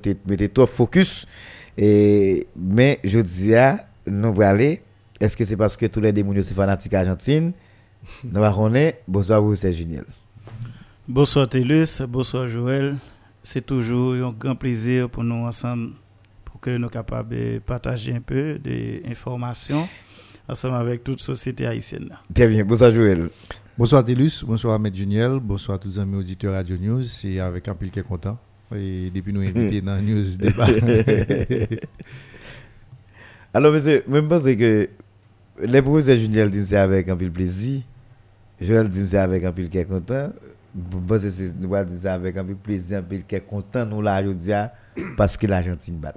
trop 0.54 0.68
focus 0.68 1.26
et 1.78 2.48
mais 2.56 3.00
je 3.04 3.20
dis 3.20 3.56
à 3.56 3.88
nous 4.06 4.42
aller 4.42 4.82
est-ce 5.20 5.36
que 5.36 5.46
c'est 5.46 5.58
parce 5.58 5.76
que 5.76 5.86
tous 5.88 6.02
les 6.02 6.12
démons 6.12 6.34
c'est 6.42 6.54
fanatique 6.54 6.94
Argentine? 6.94 7.52
Nous 8.24 8.40
va 8.40 8.52
connaître 8.52 9.00
bonsoir 9.08 9.42
vous 9.42 9.56
c'est 9.56 9.74
Juniel. 9.74 10.06
Bonsoir 11.08 11.50
Télus, 11.50 12.02
bonsoir 12.08 12.48
Joël. 12.48 12.98
C'est 13.42 13.66
toujours 13.66 14.14
un 14.14 14.32
grand 14.32 14.56
plaisir 14.56 15.10
pour 15.10 15.24
nous 15.24 15.46
ensemble 15.46 15.94
pour 16.46 16.60
que 16.60 16.78
nous 16.78 16.90
capables 16.90 17.30
de 17.30 17.60
partager 17.60 18.14
un 18.14 18.22
peu 18.22 18.60
d'informations 18.60 19.88
ensemble 20.48 20.76
avec 20.76 21.04
toute 21.04 21.22
société 21.22 21.66
haïtienne. 21.66 22.10
Très 22.34 22.48
bien, 22.48 22.64
bonsoir 22.64 22.92
Joël. 22.92 23.30
Bonsoir 23.78 24.04
Télus, 24.04 24.44
bonsoir 24.44 24.74
Ahmed 24.74 24.96
Juniel, 24.96 25.40
bonsoir 25.40 25.78
tous 25.80 25.90
les 25.90 26.00
amis 26.00 26.16
auditeurs 26.16 26.56
Radio 26.56 26.76
News. 26.80 27.04
C'est 27.04 27.40
avec 27.40 27.68
un 27.68 27.76
pile 27.76 27.92
qui 27.92 28.00
est 28.00 28.04
content. 28.04 28.36
Et 28.76 29.12
depuis 29.12 29.32
nous 29.32 29.42
inviter 29.42 29.82
dans 29.82 30.02
News 30.02 30.24
Débat. 30.40 30.66
Alors, 33.54 33.72
monsieur, 33.72 34.04
même 34.08 34.28
pense 34.28 34.46
que 34.46 34.90
les 35.62 35.82
professeurs 35.84 36.18
Juniel 36.18 36.50
disent 36.50 36.70
c'est 36.70 36.78
avec 36.78 37.08
un 37.08 37.16
peu 37.16 37.26
de 37.26 37.30
plaisir. 37.30 37.84
Joël 38.60 38.90
dit 38.90 39.08
c'est 39.08 39.20
avec 39.20 39.44
un 39.44 39.52
peu 39.52 39.62
qui 39.66 39.78
est 39.78 39.86
content. 39.86 40.32
Je 40.76 40.98
pense 41.08 41.22
que 41.22 41.30
c'est 41.30 41.56
nous 41.60 41.70
dire 41.70 42.00
ça 42.00 42.16
avec 42.16 42.36
un 42.36 42.44
peu 42.44 42.54
de 42.54 42.60
plaisir, 42.60 42.98
un 42.98 43.18
qui 43.28 43.36
est 43.36 43.46
content, 43.46 43.86
nous 43.86 44.02
là, 44.02 44.24
dis, 44.24 44.52
parce 45.16 45.38
que 45.38 45.46
l'Argentine 45.46 45.98
bat. 45.98 46.16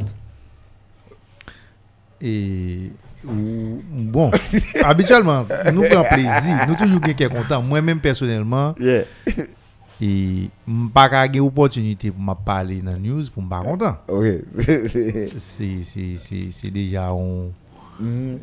Et 2.23 2.90
ou- 3.27 3.83
bon, 3.93 4.31
habituellement, 4.85 5.45
nous 5.73 5.83
prenons 5.83 6.05
plaisir. 6.05 6.67
Nous 6.69 6.75
toujours 6.75 7.00
est 7.23 7.29
content. 7.29 7.62
Moi-même 7.62 8.00
personnellement, 8.00 8.75
Yeah. 8.79 9.05
et 10.03 10.49
pas 10.95 11.05
avoir 11.09 11.29
opportunité 11.41 12.11
pour 12.11 12.23
me 12.23 12.33
parler 12.35 12.81
dans 12.81 12.93
la 12.93 12.99
news 12.99 13.25
pour 13.33 13.43
me 13.43 13.49
pas 13.50 13.61
content. 13.61 13.97
C'est 15.39 15.83
c'est- 15.83 16.17
c'est- 16.19 16.49
c'est 16.50 16.71
déjà 16.71 17.12
on 17.12 17.53
Mhm. 18.00 18.39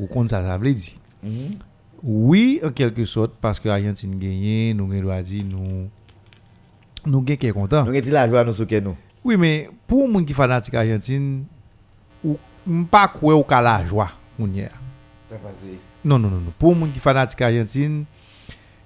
au 0.00 0.06
compte 0.06 0.30
ça 0.30 0.42
ça 0.42 0.56
veut 0.56 0.72
dire. 0.72 0.92
Mhm. 1.22 1.58
Oui, 2.02 2.60
en 2.64 2.70
quelque 2.70 3.04
sorte, 3.04 3.32
parce 3.40 3.60
que 3.60 3.68
l'Argentine 3.68 4.18
gagne, 4.18 4.74
nous 4.76 4.90
avons 4.92 5.20
dit, 5.22 5.44
nous 5.44 5.88
nous 7.04 7.20
gagnons 7.22 7.38
qui 7.38 7.46
est 7.46 7.52
content. 7.52 7.82
Nous 7.84 7.90
avons 7.90 8.00
dit 8.00 8.10
la 8.10 8.26
joie, 8.28 8.42
nous 8.42 8.52
souhaitons 8.54 8.80
nous. 8.90 8.96
Oui, 9.24 9.36
mais 9.36 9.68
pour 9.86 10.08
les 10.08 10.14
gens 10.14 10.24
qui 10.24 10.32
fanatique 10.32 10.74
Argentine, 10.74 11.44
ou 12.24 12.36
pas 12.90 13.06
quoi 13.08 13.36
ou 13.36 13.42
ka 13.42 13.60
la 13.60 13.84
joie 13.84 14.08
a. 14.46 14.70
Non, 16.04 16.18
non, 16.18 16.28
non, 16.28 16.40
non. 16.40 16.52
Pour 16.58 16.74
les 16.74 16.80
gens 16.80 16.86
qui 16.88 16.98
fanatique 16.98 17.40
Argentine, 17.42 18.04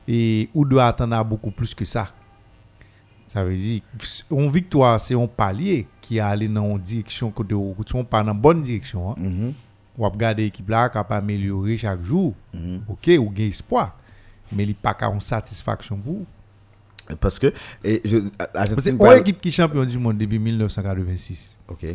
et 0.08 0.48
ou 0.54 0.64
doit 0.64 0.86
attendre 0.86 1.16
à 1.16 1.24
beaucoup 1.24 1.50
plus 1.50 1.74
que 1.74 1.84
ça. 1.84 2.08
Ça 3.26 3.42
veut 3.44 3.56
dire, 3.56 3.82
une 4.30 4.50
victoire, 4.50 5.00
c'est 5.00 5.14
un 5.14 5.26
palier 5.26 5.86
qui 6.00 6.20
a 6.20 6.28
allé 6.28 6.46
dans 6.46 6.70
une 6.70 6.78
direction, 6.78 7.32
où 7.36 7.74
on 7.94 8.04
pas 8.04 8.20
dans 8.20 8.28
la 8.28 8.34
bonne 8.34 8.62
direction. 8.62 9.10
hein. 9.10 9.52
Ou 9.98 10.04
a 10.06 10.08
regarder 10.10 10.44
l'équipe 10.44 10.68
là, 10.68 10.88
qui 10.88 10.98
a 10.98 11.00
amélioré 11.02 11.76
chaque 11.76 12.02
jour. 12.04 12.34
Mhm. 12.54 12.82
Ok, 12.88 13.10
ou 13.18 13.30
gain 13.30 13.44
espoir. 13.48 13.96
Mais 14.52 14.62
il 14.62 14.68
n'y 14.68 14.72
a 14.74 14.76
pas 14.80 14.94
qu'à 14.94 15.06
une 15.06 15.20
satisfaction 15.20 15.96
pour 15.96 16.12
vous. 16.18 16.26
Parce 17.20 17.38
que, 17.38 17.52
et 17.82 18.00
je, 18.04 18.18
Parce 18.18 18.50
que 18.50 18.58
Argentine, 18.58 18.92
une 18.92 18.98
parle- 18.98 19.18
équipe 19.20 19.40
qui 19.40 19.48
est 19.48 19.52
champion 19.52 19.84
du 19.84 19.98
monde 19.98 20.18
depuis 20.18 20.38
1986. 20.38 21.58
Ok. 21.68 21.86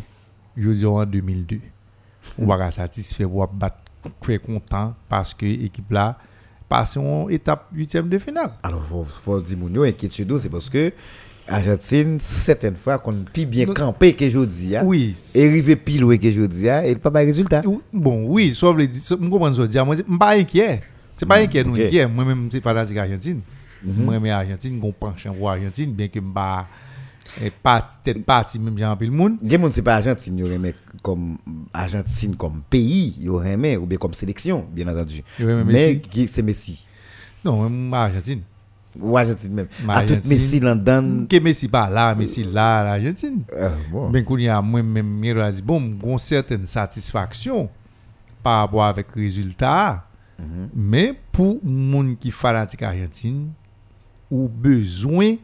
je 0.58 0.70
dis 0.70 0.86
en 0.86 1.06
2002. 1.06 1.60
On 2.38 2.46
va 2.46 2.58
pas 2.58 2.72
satisfait 2.72 3.26
pour 3.26 3.48
battre 3.48 3.78
faire 4.24 4.42
content 4.42 4.96
parce 5.10 5.34
que 5.34 5.46
l'équipe 5.46 5.90
là 5.92 6.18
passe 6.68 6.98
en 6.98 7.28
étape 7.30 7.68
huitième 7.74 8.08
de 8.10 8.18
finale. 8.18 8.52
Alors, 8.64 8.84
faut, 8.84 9.04
faut 9.04 9.42
dire, 9.42 9.58
mon 9.58 9.84
inquiétude, 9.84 10.38
c'est 10.38 10.50
parce 10.50 10.70
que 10.70 10.92
Argentine, 11.48 12.18
certaines 12.22 12.76
fois, 12.78 12.98
qu'on 13.00 13.12
plus 13.12 13.46
bien 13.46 13.66
campé 13.66 14.14
que 14.14 14.30
je 14.30 14.40
dis, 14.46 14.76
Oui. 14.84 15.16
et 15.36 15.48
arrivé 15.48 15.76
pile 15.76 16.06
que 16.18 16.30
je 16.30 16.42
dis, 16.44 16.68
et 16.68 16.92
il 16.92 16.98
pas 17.00 17.10
de 17.10 17.18
résultat. 17.18 17.62
Ou- 17.66 17.82
Bon, 17.92 18.26
oui, 18.28 18.54
sauf 18.56 18.78
le 18.78 18.88
dit, 18.88 19.04
je 19.08 19.16
comprends 19.16 19.52
ce 19.54 19.58
que 19.58 19.64
je 19.64 19.68
dis. 19.72 19.78
Je 19.78 20.18
pas 20.18 20.36
inquiet. 20.38 20.82
C'est 21.18 21.26
pas 21.26 21.38
inquiet, 21.40 21.64
nous 21.64 21.74
inquiet. 21.76 22.08
Moi-même, 22.08 22.48
c'est 22.52 22.62
fanatique 22.62 22.98
Argentine. 22.98 23.42
Moi, 23.84 24.20
mais 24.20 24.30
Argentine, 24.32 24.80
on 24.82 24.92
penchant 24.92 25.34
pour 25.34 25.50
Argentine, 25.50 25.92
bien 25.92 26.08
que 26.08 26.20
je 26.20 26.68
pas 27.64 27.88
peut-être 28.04 28.24
parti 28.26 28.60
même 28.60 28.78
genre 28.78 28.98
le 29.00 29.10
monde. 29.10 29.38
Moun 29.42 29.72
c'est 29.72 29.82
pas 29.82 29.96
Argentine, 29.96 30.38
yo 30.38 30.48
remet 30.48 30.76
comme 31.02 31.38
Argentine 31.74 32.36
comme 32.36 32.62
pays, 32.70 33.28
ou 33.28 33.40
bien 33.86 33.98
comme 33.98 34.14
sélection, 34.14 34.66
bien 34.72 34.88
entendu. 34.88 35.24
Mais 35.40 36.00
qui 36.00 36.28
c'est 36.28 36.42
Messi 36.42 36.86
Non, 37.44 37.64
même 37.70 37.94
Argentine. 37.94 38.42
ou 39.00 39.18
Argentine 39.18 39.54
même. 39.54 39.68
Mais 39.86 39.94
À 39.94 40.04
tout 40.04 40.18
Messi. 40.28 40.60
Que 40.60 41.40
Messi 41.40 41.68
pas 41.68 41.90
là, 41.90 42.14
Messi 42.16 42.44
là, 42.44 42.84
l'Argentine. 42.84 43.44
Euh, 43.54 43.70
bon. 43.92 44.10
Ben 44.10 44.24
qu'on 44.24 44.38
y 44.38 44.48
a 44.50 44.62
moi-même, 44.62 45.08
Miro 45.08 45.40
a 45.40 45.52
dit, 45.52 45.62
bon, 45.62 45.80
une 45.80 46.20
certaine 46.20 46.66
satisfaction 46.66 47.70
par 48.44 48.60
rapport 48.62 48.86
avec 48.86 49.08
le 49.16 49.22
résultat. 49.22 50.06
Mhm. 50.40 50.70
Mais 50.76 51.14
pour 51.32 51.60
moun 51.64 52.18
qui 52.18 52.32
fanatique 52.32 52.82
Argentine, 52.82 53.52
ou 54.30 54.48
besoin, 54.50 55.36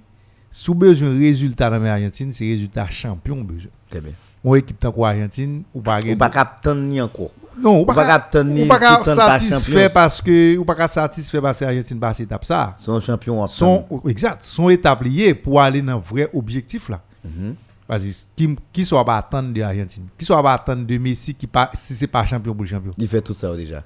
sous 0.57 0.73
besoin 0.73 1.11
résultat 1.11 1.69
dans 1.69 1.77
l'Argentine, 1.77 2.31
c'est 2.33 2.43
résultat 2.43 2.87
champion 2.87 3.41
besoin. 3.43 3.69
Très 3.91 4.01
bien. 4.01 4.13
Ou 4.43 4.55
équipe 4.55 4.79
tant 4.79 4.91
Argentine, 5.03 5.61
ou 5.71 5.81
pas 5.81 5.99
Ou 5.99 6.15
pas 6.15 6.29
captain 6.29 6.73
ni 6.73 6.99
encore. 6.99 7.29
non, 7.61 7.81
ou 7.81 7.85
pas 7.85 7.93
captain 7.93 8.43
ni 8.43 8.63
ou 8.63 8.67
pas 8.67 9.03
satisfait 9.05 9.87
parce 9.89 10.19
que 10.19 10.57
ou 10.57 10.65
pas 10.65 10.87
satisfait 10.87 11.39
parce 11.41 11.59
que 11.59 11.65
l'Argentine 11.65 11.99
passe 11.99 12.21
étape 12.21 12.43
ça. 12.43 12.73
Son 12.77 12.99
champion 12.99 13.43
en 13.43 13.45
Sont 13.45 13.85
exact, 14.07 14.43
sont 14.43 14.69
établis 14.69 15.31
pour 15.35 15.61
aller 15.61 15.83
dans 15.83 15.99
vrai 15.99 16.27
objectif 16.33 16.89
là. 16.89 17.01
Mhm. 17.23 17.53
Parce 17.87 18.03
que 18.03 18.09
qui 18.35 18.55
qui 18.73 18.83
soit 18.83 19.05
pas 19.05 19.17
attendre 19.17 19.53
de 19.53 19.59
l'Argentine, 19.59 20.05
qui 20.17 20.25
soit 20.25 20.41
pas 20.41 20.55
attendre 20.55 20.87
de 20.87 20.97
Messi 20.97 21.35
qui 21.35 21.45
pas 21.45 21.69
si 21.75 21.93
c'est 21.93 22.07
pas 22.07 22.25
champion 22.25 22.53
pour 22.55 22.63
le 22.63 22.69
champion? 22.69 22.93
Il 22.97 23.07
fait 23.07 23.21
tout 23.21 23.35
ça 23.35 23.55
déjà. 23.55 23.83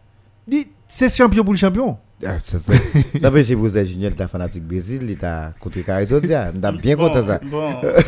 Dit, 0.47 0.67
C'est 0.87 1.13
champion 1.13 1.43
pour 1.43 1.53
le 1.53 1.59
champion. 1.59 1.97
Ah, 2.25 2.39
ça 2.39 2.59
ça 2.59 2.73
ça 3.19 3.31
fait 3.31 3.43
chez 3.43 3.55
vous 3.55 3.69
Junior 3.83 4.13
ta 4.15 4.27
fanatique 4.27 4.63
Brésil, 4.63 5.01
il 5.09 5.17
t'a 5.17 5.53
contre 5.59 5.79
Carré 5.81 6.05
Sodia. 6.05 6.51
On 6.55 6.73
bien 6.73 6.95
Bon, 6.95 7.07
content 7.07 7.25
ça. 7.25 7.39
Bon, 7.43 7.73
euh, 7.83 7.99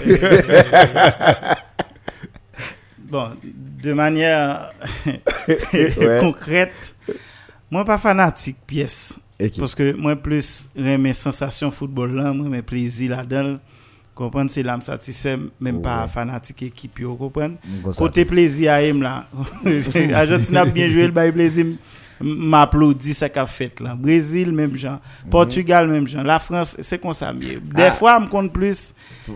bon, 3.00 3.30
de 3.82 3.94
manière 3.94 4.72
Ouais. 5.78 6.18
concrète, 6.22 6.96
moi 7.70 7.84
pas 7.86 7.98
fanatique 7.98 8.58
pièce. 8.66 9.20
Parce 9.58 9.76
que 9.76 9.94
moi 9.94 10.16
plus 10.16 10.70
mes 10.76 11.14
sensations 11.14 11.72
football 11.72 12.16
là, 12.16 12.32
moi 12.32 12.48
mes 12.50 12.62
plaisir 12.62 13.12
là-dedans. 13.12 13.58
Comprendre 14.16 14.52
c'est 14.52 14.62
là 14.62 14.78
me 14.78 14.82
satisfait 14.84 15.40
même 15.60 15.82
pas 15.82 16.04
Ouais. 16.04 16.08
fanatique 16.08 16.64
équipe 16.64 17.00
yo 17.00 17.16
comprendre. 17.16 17.56
Côté 17.98 18.26
plaisir 18.26 18.72
à 18.74 18.82
aime 18.84 19.02
là. 19.02 19.26
Argentine 20.14 20.58
a 20.58 20.66
bien 20.66 20.88
joué 20.90 21.06
le 21.08 21.12
bail 21.12 21.32
plaisir 21.32 21.66
m'applaudit 22.24 23.14
ça 23.14 23.28
qu'a 23.28 23.46
fait 23.46 23.80
là. 23.82 23.96
Brésil 23.96 24.52
même 24.52 24.76
genre, 24.78 25.00
Portugal 25.30 25.88
même 25.90 26.08
genre, 26.08 26.24
la 26.24 26.40
France 26.40 26.78
c'est 26.80 27.00
comme 27.00 27.14
ça 27.14 27.34
mieux. 27.34 27.60
Des 27.76 27.84
Ah. 27.84 27.92
fois 27.92 28.20
me 28.20 28.28
compte 28.28 28.54
plus 28.54 28.94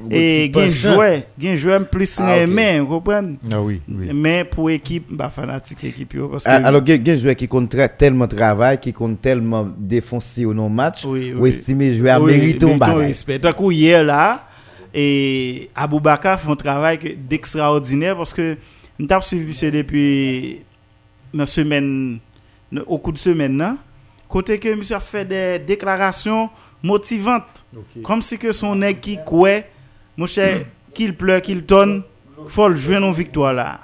et 0.09 0.49
penchant. 0.53 0.69
joueur, 0.93 1.21
gen 1.39 1.55
joueur 1.57 1.85
plus 1.87 2.19
Ah, 2.19 2.45
vous 2.79 2.87
comprenez? 2.87 3.35
Ah 3.51 3.61
oui, 3.61 3.81
oui. 3.89 4.09
Mais 4.13 4.43
pour 4.45 4.69
équipe, 4.69 5.05
bah 5.09 5.29
fanatique 5.29 5.83
équipe 5.83 6.13
yo 6.13 6.29
parce 6.29 6.45
que 6.45 6.49
Ah, 6.49 6.61
Alors, 6.67 6.81
il 6.85 6.89
y 6.89 6.93
a 6.93 6.97
des 6.97 7.17
joueurs 7.17 7.35
qui 7.35 7.47
comptent 7.47 7.69
très- 7.69 7.89
tellement 7.89 8.27
travail, 8.27 8.77
qui 8.79 8.93
comptent 8.93 9.21
tellement 9.21 9.67
défoncer 9.77 10.45
au 10.45 10.53
non-match, 10.53 11.03
Oui, 11.05 11.33
ou 11.33 11.41
oui. 11.41 11.49
estimer 11.49 11.93
jouer 11.93 12.09
à 12.11 12.21
Oui, 12.21 12.31
mériter 12.31 12.71
un 12.71 12.77
bagage. 12.77 12.97
respect. 12.97 13.39
Que 13.39 13.71
hier 13.71 14.03
là, 14.03 14.47
et 14.93 15.69
Aboubaka 15.75 16.37
fait 16.37 16.49
un 16.49 16.55
travail 16.55 16.97
que- 16.97 17.09
d'extraordinaire 17.13 18.15
parce 18.15 18.33
que 18.33 18.57
nous 18.99 19.07
avons 19.09 19.21
suivi 19.21 19.47
monsieur 19.47 19.71
depuis 19.71 20.59
une 21.33 21.45
semaine, 21.45 22.19
au 22.85 22.97
coup 22.99 23.11
de 23.11 23.17
semaine, 23.17 23.57
là, 23.57 23.75
côté 24.27 24.59
que 24.59 24.73
monsieur 24.73 24.95
a 24.95 24.99
fait 24.99 25.25
des 25.25 25.59
déclarations 25.59 26.49
motivantes. 26.83 27.65
Comme 28.03 28.21
si 28.21 28.37
que 28.37 28.51
son 28.51 28.75
nègre 28.75 28.99
qui 28.99 29.17
couait, 29.25 29.69
mon 30.17 30.27
cher, 30.27 30.65
qu'il 30.93 31.15
pleure, 31.15 31.41
qu'il 31.41 31.63
tonne, 31.63 32.03
faut 32.47 32.67
le 32.69 32.75
jouer 32.75 32.99
nos 32.99 33.11
victoire 33.11 33.53
là. 33.53 33.79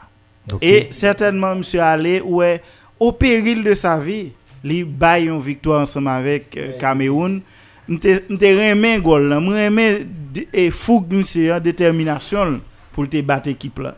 Et 0.61 0.87
certainement, 0.91 1.55
monsieur 1.55 1.81
allé 1.81 2.19
ouais, 2.21 2.61
au 2.99 3.11
péril 3.13 3.63
de 3.63 3.73
sa 3.73 3.97
vie, 3.97 4.31
il 4.63 4.83
baille 4.85 5.27
une 5.27 5.39
victoire 5.39 5.81
ensemble 5.81 6.09
avec 6.09 6.55
euh, 6.57 6.77
Cameroun. 6.77 7.41
M'te 7.87 8.21
remen 8.29 9.01
gol 9.01 9.27
là, 9.27 9.39
m'remen 9.39 10.07
d- 10.33 10.47
et 10.53 10.71
fougue 10.71 11.13
monsieur, 11.13 11.53
hein, 11.53 11.59
détermination 11.59 12.61
pour 12.93 13.07
te 13.09 13.19
battre 13.21 13.49
équipe 13.49 13.79
là. 13.79 13.95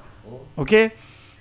OK? 0.57 0.75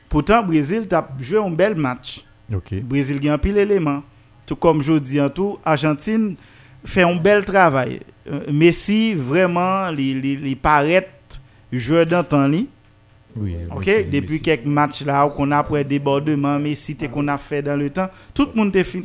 Pourtant 0.09 0.43
Brésil 0.43 0.87
t'a 0.87 1.09
joué 1.19 1.39
un 1.39 1.51
bel 1.51 1.75
match. 1.75 2.23
OK. 2.53 2.75
Brésil 2.83 3.21
gagne 3.21 3.39
pile 3.39 3.59
élément. 3.59 4.03
Tout 4.47 4.57
comme 4.57 4.83
je 4.83 4.93
dis 4.95 5.21
en 5.21 5.29
tout, 5.31 5.59
Argentine 5.65 6.37
fait 6.85 7.03
un 7.03 7.17
bel 7.17 7.45
travail. 7.45 8.01
Euh, 8.31 8.41
Messi 8.53 9.15
vraiment 9.15 9.89
il 9.91 10.25
il- 10.25 10.47
il 10.47 10.57
paraît 10.57 11.09
joueur 11.73 12.07
d'antan 12.07 12.47
li. 12.47 12.69
Oui, 13.37 13.57
Ok, 13.75 13.87
Messi, 13.87 14.05
depuis 14.05 14.33
Messi. 14.35 14.43
quelques 14.43 14.67
matchs 14.67 15.05
là, 15.05 15.27
qu'on 15.29 15.51
a 15.51 15.59
après 15.59 15.83
débordement, 15.83 16.59
Messi 16.59 16.95
te 16.95 17.07
qu'on 17.07 17.27
a 17.29 17.37
fait 17.39 17.63
dans 17.63 17.75
le 17.77 17.91
temps, 17.91 18.09
tout 18.33 18.49
le 18.55 18.59
monde 18.59 18.71
te 18.73 18.83
fin, 18.85 19.01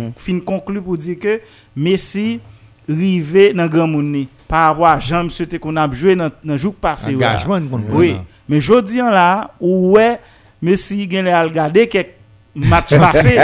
Mhm. 0.00 0.12
conclu 0.40 0.80
pour 0.80 0.96
dire 0.96 1.18
que 1.18 1.40
Messi 1.76 2.40
rivé 2.88 3.52
dans 3.52 3.66
grand 3.68 3.86
monde 3.86 4.26
par 4.48 4.70
rapport 4.70 4.86
à 4.86 4.98
Jean 5.00 5.24
monsieur 5.24 5.46
qu'on 5.58 5.76
a 5.76 5.90
joué 5.92 6.14
dans 6.16 6.30
dans 6.44 6.56
jour 6.56 6.74
passé. 6.74 7.14
Engagement, 7.14 7.60
comprenons. 7.60 7.96
Oui, 7.98 8.16
mais 8.48 8.60
jodi 8.60 8.98
là, 8.98 9.50
ouais, 9.60 10.18
Messi 10.62 11.08
gen 11.10 11.24
le 11.24 11.44
regarder 11.48 11.88
quelques 11.88 12.14
matchs 12.54 12.90
passés. 12.98 13.38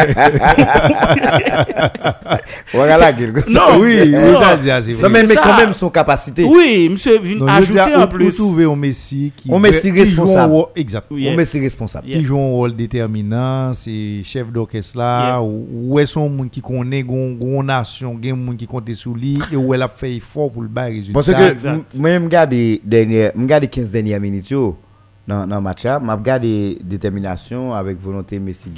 Voilà, 2.72 3.12
quelque 3.12 3.44
chose. 3.44 3.54
Non, 3.54 3.78
Oui, 3.80 3.98
oui, 4.02 4.10
non, 4.12 4.40
ça 4.40 4.56
dit 4.56 4.70
assez. 4.70 5.02
Non, 5.02 5.08
mais, 5.12 5.24
quand 5.34 5.56
même 5.56 5.72
son 5.72 5.90
capacité. 5.90 6.44
oui, 6.44 6.88
monsieur 6.90 7.18
vient 7.20 7.46
ajouter 7.46 7.80
on- 7.96 8.00
en 8.00 8.04
on 8.04 8.08
plus. 8.08 8.34
trouve 8.36 8.60
un 8.60 8.76
Messi 8.76 9.32
qui 9.36 9.52
Un 9.52 9.58
Messi 9.58 9.90
un 9.90 9.94
responsable. 9.94 10.52
rôle- 10.52 10.66
Exact. 10.76 11.06
Oui, 11.10 11.28
On 11.30 11.36
met 11.36 11.44
ses 11.44 11.60
responsables. 11.60 12.06
Yeah. 12.08 12.18
Qui 12.18 12.24
joue 12.24 12.38
un 12.38 12.48
rôle 12.50 12.76
déterminant, 12.76 13.72
c'est 13.74 14.22
chef 14.24 14.48
d'orchestre 14.52 14.98
là, 14.98 15.38
Yeah. 15.38 15.42
ou 15.42 15.98
est 15.98 16.06
son 16.06 16.28
monde 16.28 16.50
qui 16.50 16.60
connaît 16.60 17.02
gon 17.02 17.62
nation, 17.62 18.18
gen 18.22 18.36
monde 18.36 18.56
qui 18.56 18.66
compte 18.66 18.92
sur 18.94 19.14
lui 19.14 19.38
et 19.52 19.56
où 19.56 19.72
elle 19.74 19.82
a 19.82 19.88
fait 19.88 20.16
effort 20.16 20.50
pour 20.50 20.62
le 20.62 20.68
bas 20.68 20.84
résultat. 20.84 21.12
Parce 21.14 21.26
que 21.26 21.50
exact. 21.52 21.74
m- 21.94 22.00
moi, 22.00 22.10
je 22.10 22.18
regarde 22.24 22.52
les 22.52 22.80
dernières- 22.84 23.32
je 23.36 23.40
regarde 23.40 23.62
les 23.62 23.68
15 23.68 23.90
dernières 23.90 24.20
minutes 24.20 24.50
yo, 24.50 24.76
dans 25.28 25.46
dans 25.46 25.56
le 25.56 25.62
match 25.62 25.84
là, 25.84 26.00
je 26.02 26.10
regarde 26.10 26.46
détermination 26.82 27.74
avec 27.74 28.00
volonté 28.00 28.38
Messi. 28.38 28.72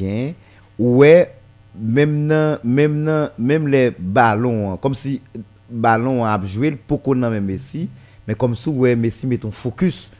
Ouais, 0.79 1.33
même 1.79 2.27
dans 2.27 2.59
même 2.65 3.05
dans 3.05 3.31
même 3.39 3.69
les 3.69 3.93
ballons 3.97 4.73
hein, 4.73 4.79
comme 4.83 4.95
si 4.95 5.23
ballon 5.71 6.25
a 6.25 6.39
joué 6.45 6.73
pour 6.73 7.01
qu'on 7.01 7.15
même 7.15 7.45
Messi, 7.45 7.89
mais 8.27 8.35
comme 8.35 8.57
si 8.57 8.69
ouais 8.69 8.97
Messi 8.97 9.27
met 9.29 9.39
ton 9.39 9.53
focus 9.53 10.11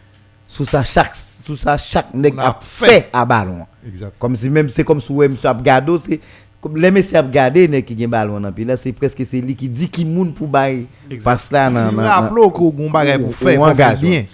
sur 0.47 0.67
ça 0.69 0.85
chaque 0.85 1.17
sur 1.17 1.57
ça 1.59 1.77
chaque 1.77 2.15
nèg 2.15 2.35
On 2.37 2.39
a 2.39 2.49
a 2.49 2.59
fait 2.61 3.09
à 3.13 3.25
ballon. 3.25 3.67
exact. 3.87 4.13
Comme 4.19 4.37
si 4.37 4.49
même 4.49 4.69
c'est 4.69 4.85
comme 4.85 5.01
si 5.01 5.13
ouais 5.13 5.29
monsieur 5.29 5.49
a 5.49 5.53
regardé 5.53 5.97
c'est 5.99 6.21
comme 6.61 6.77
les 6.77 6.91
Messi 6.93 7.17
a 7.17 7.23
regardé 7.23 7.67
nèg 7.67 7.85
qui 7.85 7.99
gen 7.99 8.09
ballon 8.09 8.39
dans 8.41 8.53
puis 8.53 8.65
là 8.65 8.77
c'est 8.77 8.93
presque 8.93 9.27
c'est 9.27 9.41
lui 9.41 9.57
qui 9.57 9.69
dit 9.69 9.89
qui 9.89 10.05
moun 10.05 10.33
bagay 10.49 10.87
ou 13.17 13.33
faut 13.33 13.47
faire 13.47 13.61
engagement. 13.63 14.09
bien. 14.09 14.25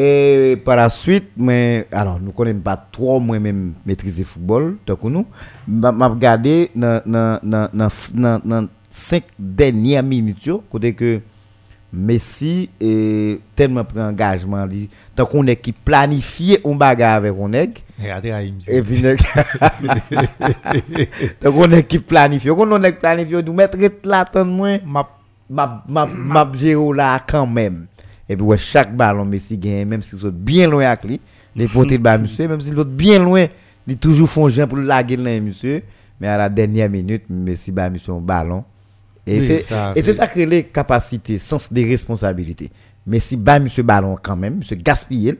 Et 0.00 0.56
par 0.64 0.76
la 0.76 0.88
suite, 0.90 1.30
mais 1.36 1.88
alors 1.90 2.20
nous 2.20 2.30
connaissons 2.30 2.60
pas 2.60 2.76
trop 2.76 3.18
moi-même 3.18 3.72
maîtriser 3.84 4.22
football, 4.22 4.76
tant 4.86 4.94
que 4.94 5.08
nous. 5.08 5.26
M'a 5.66 6.06
regardé 6.06 6.70
dans 6.76 7.02
dans 7.04 8.68
cinq 8.90 9.24
dernières 9.36 10.04
minutes 10.04 10.48
côté 10.70 10.94
que 10.94 11.20
Messi 11.92 12.70
est 12.80 13.40
tellement 13.56 13.82
pris 13.82 14.00
engagement 14.00 14.68
tant 15.16 15.26
qu'on 15.26 15.44
est 15.48 15.56
qui 15.56 15.72
planifié 15.72 16.60
un 16.64 16.76
bagarre 16.76 17.16
avec 17.16 17.32
on 17.36 17.48
nèg 17.48 17.78
Regardez 18.00 18.32
Raïm. 18.32 18.54
et 18.68 18.80
puis 18.82 19.02
tant 21.40 21.50
qu'on 21.50 21.72
est 21.72 21.82
qui 21.84 21.98
planifié, 21.98 22.52
qu'on 22.52 22.84
est 22.84 22.92
planifié 22.92 23.42
nous 23.42 23.52
mettre 23.52 23.76
là 24.04 24.24
tant 24.26 24.44
moins 24.44 24.78
m'a 24.86 25.08
m'a 25.50 25.82
m'a 25.88 26.06
m'a 26.06 26.48
quand 27.26 27.48
même 27.48 27.86
et 28.28 28.36
puis 28.36 28.44
ouais, 28.44 28.58
chaque 28.58 28.94
ballon 28.96 29.24
Messi 29.24 29.56
gagne 29.56 29.86
même 29.86 30.02
s'il 30.02 30.18
saute 30.18 30.34
bien 30.36 30.68
loin 30.68 30.84
avec 30.86 31.04
lui 31.04 31.20
les 31.56 31.66
portées 31.68 31.98
de 31.98 32.02
balle 32.02 32.22
monsieur 32.22 32.46
même 32.48 32.60
s'il 32.60 32.74
saute 32.74 32.90
bien 32.94 33.18
loin 33.18 33.46
il 33.86 33.96
toujours 33.96 34.28
font 34.28 34.48
gens 34.48 34.66
pour 34.68 34.76
laguer 34.78 35.16
là 35.16 35.40
monsieur. 35.40 35.82
Mais 36.20 36.26
à 36.28 36.36
la 36.36 36.48
dernière 36.48 36.90
minute 36.90 37.24
Messi 37.30 37.72
bat 37.72 37.88
monsieur 37.88 38.12
un 38.12 38.20
ballon. 38.20 38.64
Et 39.26 39.38
Oui, 39.38 39.46
c'est 39.46 39.62
ça, 39.62 39.92
et 39.94 40.02
c'est 40.02 40.12
c'est- 40.12 40.18
ça 40.18 40.26
que 40.26 40.40
les 40.40 40.64
capacités 40.64 41.38
sens 41.38 41.72
des 41.72 41.84
responsabilités. 41.86 42.70
Messi 43.06 43.36
bat 43.36 43.58
monsieur 43.58 43.82
ballon 43.82 44.16
quand 44.22 44.36
même 44.36 44.56
monsieur 44.58 44.76
gaspille 44.76 45.34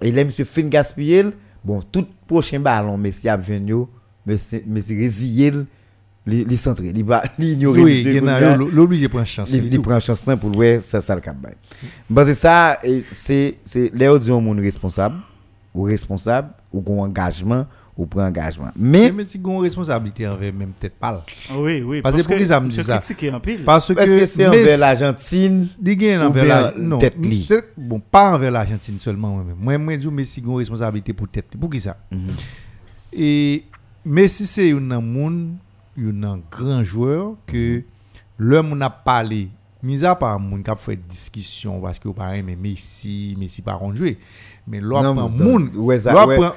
et 0.00 0.12
là 0.12 0.24
monsieur 0.24 0.44
fin 0.44 0.62
gaspiller 0.62 1.26
bon 1.64 1.80
tout 1.82 2.06
prochain 2.26 2.60
ballon 2.60 2.96
Messi 2.96 3.28
a 3.28 3.36
Messi 4.26 4.62
Messi 4.66 4.96
résilier 4.96 5.52
li 6.26 6.44
li 6.44 6.56
centré 6.56 6.92
li 6.92 7.02
ba 7.02 7.22
li 7.38 7.52
ignorer 7.52 7.82
Oui, 7.82 8.20
l'obligé 8.72 9.08
prendre 9.08 9.26
chance. 9.26 9.52
Il, 9.52 9.72
il 9.72 9.80
prend 9.80 9.98
chance 10.00 10.26
là 10.26 10.36
pour 10.36 10.54
ouais 10.56 10.80
ça 10.82 11.00
ça 11.00 11.14
le 11.14 11.20
cap 11.20 11.36
bay. 11.36 11.56
C'est 12.24 12.34
ça 12.34 12.78
c'est 13.10 13.58
c'est 13.64 13.90
les 13.94 14.08
autres 14.08 14.30
monde 14.40 14.60
responsable 14.60 15.16
ou 15.74 15.82
responsable 15.82 16.50
ou 16.72 16.80
gon 16.80 17.02
engagement 17.02 17.66
ou 17.96 18.06
prend 18.06 18.24
engagement. 18.26 18.70
Mais 18.76 19.10
Mais 19.12 19.24
si 19.24 19.38
gon 19.38 19.58
responsabilité 19.58 20.26
envers 20.26 20.52
même 20.52 20.72
peut-être 20.78 20.94
pas. 20.96 21.24
Oui, 21.56 21.82
oui. 21.82 22.00
Parce 22.02 22.16
que 22.26 22.34
qui 22.34 22.46
ça 22.46 22.60
me 22.60 22.68
dit. 22.68 22.80
Parce 23.64 23.88
que 23.88 23.94
que 23.94 24.26
c'est 24.26 24.46
envers 24.46 24.78
l'Argentine 24.78 25.68
Di 25.78 25.92
envers 26.16 26.44
la 26.44 26.74
non, 26.78 26.98
tête 26.98 27.16
li. 27.18 27.48
bon 27.76 28.00
pas 28.00 28.34
envers 28.34 28.50
l'Argentine 28.50 28.98
seulement 28.98 29.28
moi 29.30 29.44
même. 29.44 29.56
Moi 29.58 29.78
moi 29.78 29.96
dis 29.96 30.06
Messi 30.06 30.40
gon 30.40 30.54
responsabilité 30.56 31.12
pour 31.12 31.28
tête. 31.28 31.46
li. 31.52 31.58
Pour 31.58 31.70
qui 31.70 31.80
ça? 31.80 31.96
Et 33.12 33.64
Messi 34.04 34.46
c'est 34.46 34.70
un 34.72 35.00
moun, 35.00 35.56
un 36.08 36.40
grand 36.50 36.82
joueur 36.82 37.34
que 37.46 37.82
l'homme 38.38 38.76
n'a 38.76 38.90
parlé. 38.90 39.50
Mis 39.82 40.04
à 40.04 40.14
part 40.14 40.38
moun 40.38 40.62
qui 40.62 40.70
a 40.70 40.76
fait 40.76 40.96
discussion 40.96 41.80
parce 41.80 41.98
que 41.98 42.10
pareil 42.10 42.42
mais 42.42 42.54
Messi 42.54 43.34
Messi 43.38 43.62
pas 43.62 43.80
jouer 43.94 44.18
mais 44.66 44.78
l'autre 44.78 45.14
prend 45.14 45.28
moun. 45.30 45.70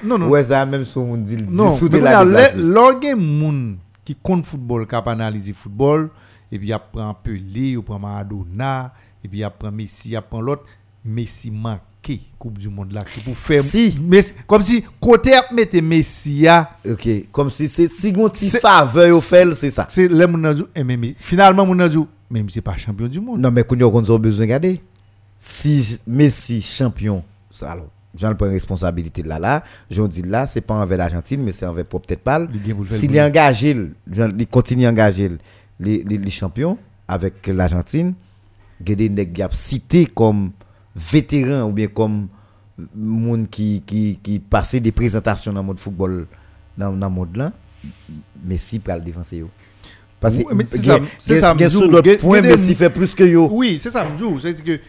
non 0.04 0.18
non. 0.18 0.28
Ouais 0.28 0.44
ça 0.44 0.66
même 0.66 0.84
si 0.84 0.98
on 0.98 1.16
dit 1.16 1.38
dit 1.38 1.56
non, 1.56 1.72
sous 1.72 1.90
mais 1.90 2.00
de 2.00 2.04
la 2.04 3.02
gen 3.02 3.16
moun 3.16 3.78
qui 4.04 4.16
compte 4.16 4.46
football, 4.46 4.88
qui 4.88 4.96
a 4.96 5.00
analysé 5.00 5.54
football, 5.54 6.10
et 6.52 6.60
puis 6.60 6.70
il 6.70 6.80
prend 6.92 7.14
Pelé, 7.14 7.78
ou 7.78 7.84
prend 7.84 8.00
Maradona, 8.00 8.94
et 9.24 9.28
puis 9.28 9.40
il 9.40 9.50
prend 9.58 9.72
Messi, 9.72 10.12
il 10.12 10.22
prend 10.22 10.42
l'autre, 10.42 10.66
Messi 11.04 11.52
manqué 12.04 12.22
Coupe 12.38 12.58
du 12.58 12.70
Monde 12.70 12.92
là, 12.92 13.02
qui 13.02 13.20
pour 13.22 13.38
faire 13.38 13.62
Si. 13.62 14.00
Messi, 14.02 14.34
comme 14.46 14.62
si 14.62 14.84
côté 15.00 15.34
a 15.34 15.46
mette 15.54 15.74
Messi 15.76 16.46
OK, 16.90 17.10
comme 17.32 17.50
si 17.50 17.68
c'est 17.68 17.88
si 17.88 18.12
gon 18.12 18.30
ti 18.30 18.50
faveur 18.50 19.16
au 19.16 19.22
fait, 19.22 19.54
c'est 19.54 19.72
ça. 19.72 19.88
c'est 19.90 20.08
les 20.08 20.26
djou, 20.26 20.68
eh, 20.76 20.84
mais, 20.84 21.16
finalement 21.20 21.66
nan 21.74 21.92
djou, 21.92 22.08
même 22.30 22.50
c'est 22.50 22.62
pas 22.62 22.76
champion 22.78 23.08
du 23.08 23.20
monde. 23.20 23.40
Non 23.40 23.52
mais 23.52 23.64
qu'on 23.64 23.80
a 23.80 24.18
besoin 24.18 24.46
regarder. 24.46 24.82
Si 25.38 26.00
Messi 26.06 26.62
champion, 26.62 27.24
alors 27.62 27.88
j'en 28.16 28.36
prends 28.36 28.48
responsabilité 28.48 29.24
de 29.24 29.30
là 29.30 29.40
là, 29.40 29.64
j'en 29.90 30.08
dis 30.08 30.22
là, 30.22 30.46
c'est 30.46 30.62
pas 30.62 30.76
envers 30.76 30.98
l'Argentine 30.98 31.42
mais 31.42 31.52
c'est 31.54 31.66
envers 31.66 31.86
peut-être 31.86 32.22
pas. 32.22 32.42
S'il 32.88 33.16
est 33.16 33.22
engagé, 33.22 33.76
il 34.16 34.48
continue 34.48 34.86
à 34.86 34.90
engager 34.90 35.32
les, 35.80 36.04
les, 36.04 36.30
champions 36.30 36.78
avec 37.08 37.48
l'Argentine, 37.48 38.14
des 38.80 39.10
nèg 39.10 39.48
cité 39.52 40.06
comme 40.06 40.52
vétéran 40.96 41.64
ou 41.70 41.72
bien 41.72 41.88
comme 41.88 42.28
monde 42.96 43.50
qui 43.50 43.82
qui 43.86 44.20
qui 44.22 44.40
passait 44.40 44.80
des 44.80 44.92
présentations 44.92 45.54
dans 45.54 45.62
le 45.62 45.68
monde 45.68 45.80
football 45.80 46.28
dans 46.78 46.92
dans 46.94 47.08
le 47.10 47.14
monde 47.14 47.36
là, 47.38 47.52
Messi 48.44 48.80
pour 48.80 48.96
le 48.96 49.02
défenser 49.02 49.38
yo. 49.38 49.50
Parce 50.20 50.38
que 50.38 50.44
c'est 51.20 51.40
ça- 51.40 51.54
c'est 51.58 51.70
sur 51.70 52.02
des- 52.02 52.18
Messi 52.42 52.76
fait 52.76 52.90
plus 52.90 53.14
que 53.14 53.24
yo. 53.24 53.48
Oui, 53.52 53.78
c'est 53.78 53.90
ça, 53.90 54.06
m'dou, 54.06 54.40
c'est 54.40 54.56
que 54.64 54.80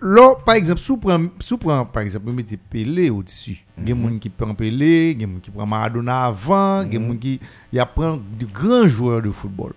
là 0.00 0.34
par 0.46 0.54
exemple, 0.54 0.80
sous 0.80 0.96
prend 0.96 1.20
sous 1.40 1.58
prend 1.58 1.84
par 1.84 2.02
exemple, 2.02 2.26
vous 2.26 2.32
mettez 2.32 2.56
Pelé 2.56 3.10
au-dessus. 3.10 3.66
Il 3.82 3.88
y 3.88 3.92
a 3.92 3.94
moun 3.94 4.18
qui 4.18 4.28
prend 4.30 4.54
Pelé, 4.54 5.10
il 5.10 5.20
y 5.20 5.24
a 5.24 5.26
moun 5.26 5.40
qui 5.40 5.50
prend 5.50 5.66
Maradona 5.66 6.24
avant, 6.26 6.82
il 6.82 6.94
y 6.94 6.96
a 6.96 7.00
moun 7.00 7.18
qui 7.18 7.38
y 7.72 7.78
a 7.78 7.84
prend 7.86 8.16
de 8.16 8.46
grands 8.46 8.88
joueurs 8.88 9.20
de 9.20 9.30
football. 9.30 9.72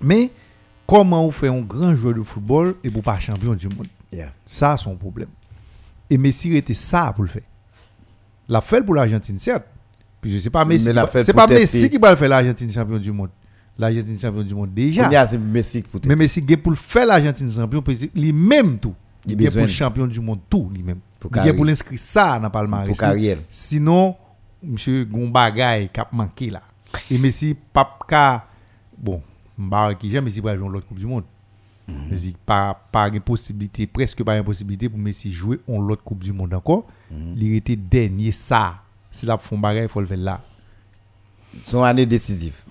Mais 0.00 0.30
comment 0.86 1.24
on 1.26 1.30
fait 1.30 1.48
un 1.48 1.60
grand 1.62 1.94
joueur 1.94 2.14
de 2.14 2.22
football 2.22 2.74
et 2.84 2.90
pour 2.90 3.02
pas 3.02 3.18
champion 3.20 3.54
du 3.54 3.68
monde? 3.68 3.86
Yeah. 4.14 4.32
Ça 4.46 4.76
son 4.76 4.94
problème. 4.96 5.28
Et 6.08 6.16
Messi 6.18 6.54
était 6.56 6.74
ça 6.74 7.12
pour 7.12 7.24
le 7.24 7.30
faire. 7.30 7.42
La 8.48 8.60
fait 8.60 8.82
pour 8.82 8.94
l'Argentine 8.94 9.38
certes. 9.38 9.64
Puis 10.20 10.40
c'est 10.40 10.50
pas 10.50 10.64
Messi. 10.64 10.86
Mais 10.86 10.92
qui- 11.06 11.10
C'est 11.24 11.32
pas 11.32 11.46
Messi 11.60 11.90
qui 11.90 11.98
va 11.98 12.10
le 12.10 12.16
faire 12.16 12.28
l'Argentine 12.28 12.70
champion 12.70 12.98
du 12.98 13.12
monde. 13.12 13.30
L'Argentine 13.78 14.18
champion 14.18 14.42
du 14.42 14.54
monde 14.54 14.72
déjà. 14.72 15.02
C'est 15.26 15.38
Messi 15.38 15.82
Mais 16.06 16.16
Messi 16.16 16.42
pour 16.56 16.70
le 16.72 16.76
faire 16.76 17.06
l'Argentine 17.06 17.50
champion 17.50 17.82
lui-même 18.14 18.78
tout. 18.78 18.94
Il 19.26 19.36
besoin. 19.36 19.62
pour 19.62 19.66
le 19.66 19.72
champion 19.72 20.06
du 20.06 20.20
monde 20.20 20.40
tout 20.48 20.70
lui-même. 20.72 20.98
Il 21.24 21.30
carrière. 21.30 21.54
pour 21.54 21.64
l'inscrire 21.64 21.98
ça 21.98 22.36
dans 22.38 22.44
le 22.44 22.50
palmarès. 22.50 22.86
pour 22.88 22.96
carrière. 22.96 23.38
Sinon 23.48 24.14
monsieur 24.62 25.04
gon 25.04 25.28
bagay 25.28 25.88
k'ap 25.92 26.12
manqué 26.12 26.50
là. 26.50 26.60
Et 27.10 27.18
Messi 27.18 27.56
pas 27.72 27.98
ka 28.06 28.46
bon, 28.96 29.20
m'ba 29.58 29.94
qui 29.94 30.10
jamais 30.10 30.26
Messi 30.26 30.40
va 30.40 30.56
jouer 30.56 30.68
l'autre 30.68 30.86
coupe 30.86 30.98
du 30.98 31.06
monde. 31.06 31.24
Mhm. 31.86 31.94
Messi 32.10 32.34
pas 32.46 32.74
pas 32.90 33.08
une 33.08 33.20
possibilité, 33.20 33.86
presque 33.86 34.22
pas 34.24 34.36
une 34.38 34.44
possibilité 34.44 34.88
pour 34.88 34.98
Messi 34.98 35.30
jouer 35.32 35.60
en 35.68 35.80
l'autre 35.80 36.02
coupe 36.02 36.22
du 36.24 36.32
monde 36.32 36.54
encore. 36.54 36.86
Mhm. 37.10 37.34
Il 37.36 37.54
était 37.54 37.76
dernier 37.76 38.32
ça. 38.32 38.76
Si 39.10 39.26
la 39.26 39.36
font 39.38 39.58
bagay, 39.58 39.82
il 39.82 39.88
faut 39.88 40.00
le 40.00 40.06
faire 40.06 40.16
là. 40.16 40.40
Son 41.62 41.82
année 41.84 42.04
décisive. 42.06 42.62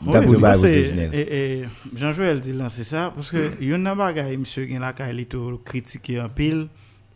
C'est- 0.55 0.83
et- 1.13 1.61
et 1.61 1.65
Jean-Joël 1.95 2.39
dit 2.41 2.51
là, 2.51 2.67
c'est 2.67 2.83
ça, 2.83 3.11
parce 3.15 3.31
que 3.31 3.51
il 3.61 3.69
y 3.69 3.73
a 3.73 3.75
un 3.77 3.95
bagay, 3.95 4.35
monsieur 4.35 4.65
li 4.65 5.25
to 5.25 5.61
critiqué 5.63 6.19
en 6.19 6.27
pile, 6.27 6.67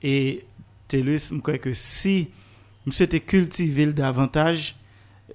et 0.02 0.46
Telus, 0.88 1.32
je 1.34 1.40
crois 1.40 1.58
que 1.58 1.74
si 1.74 2.30
monsieur 2.86 3.08
te 3.08 3.18
cultivé 3.18 3.88
davantage, 3.88 4.78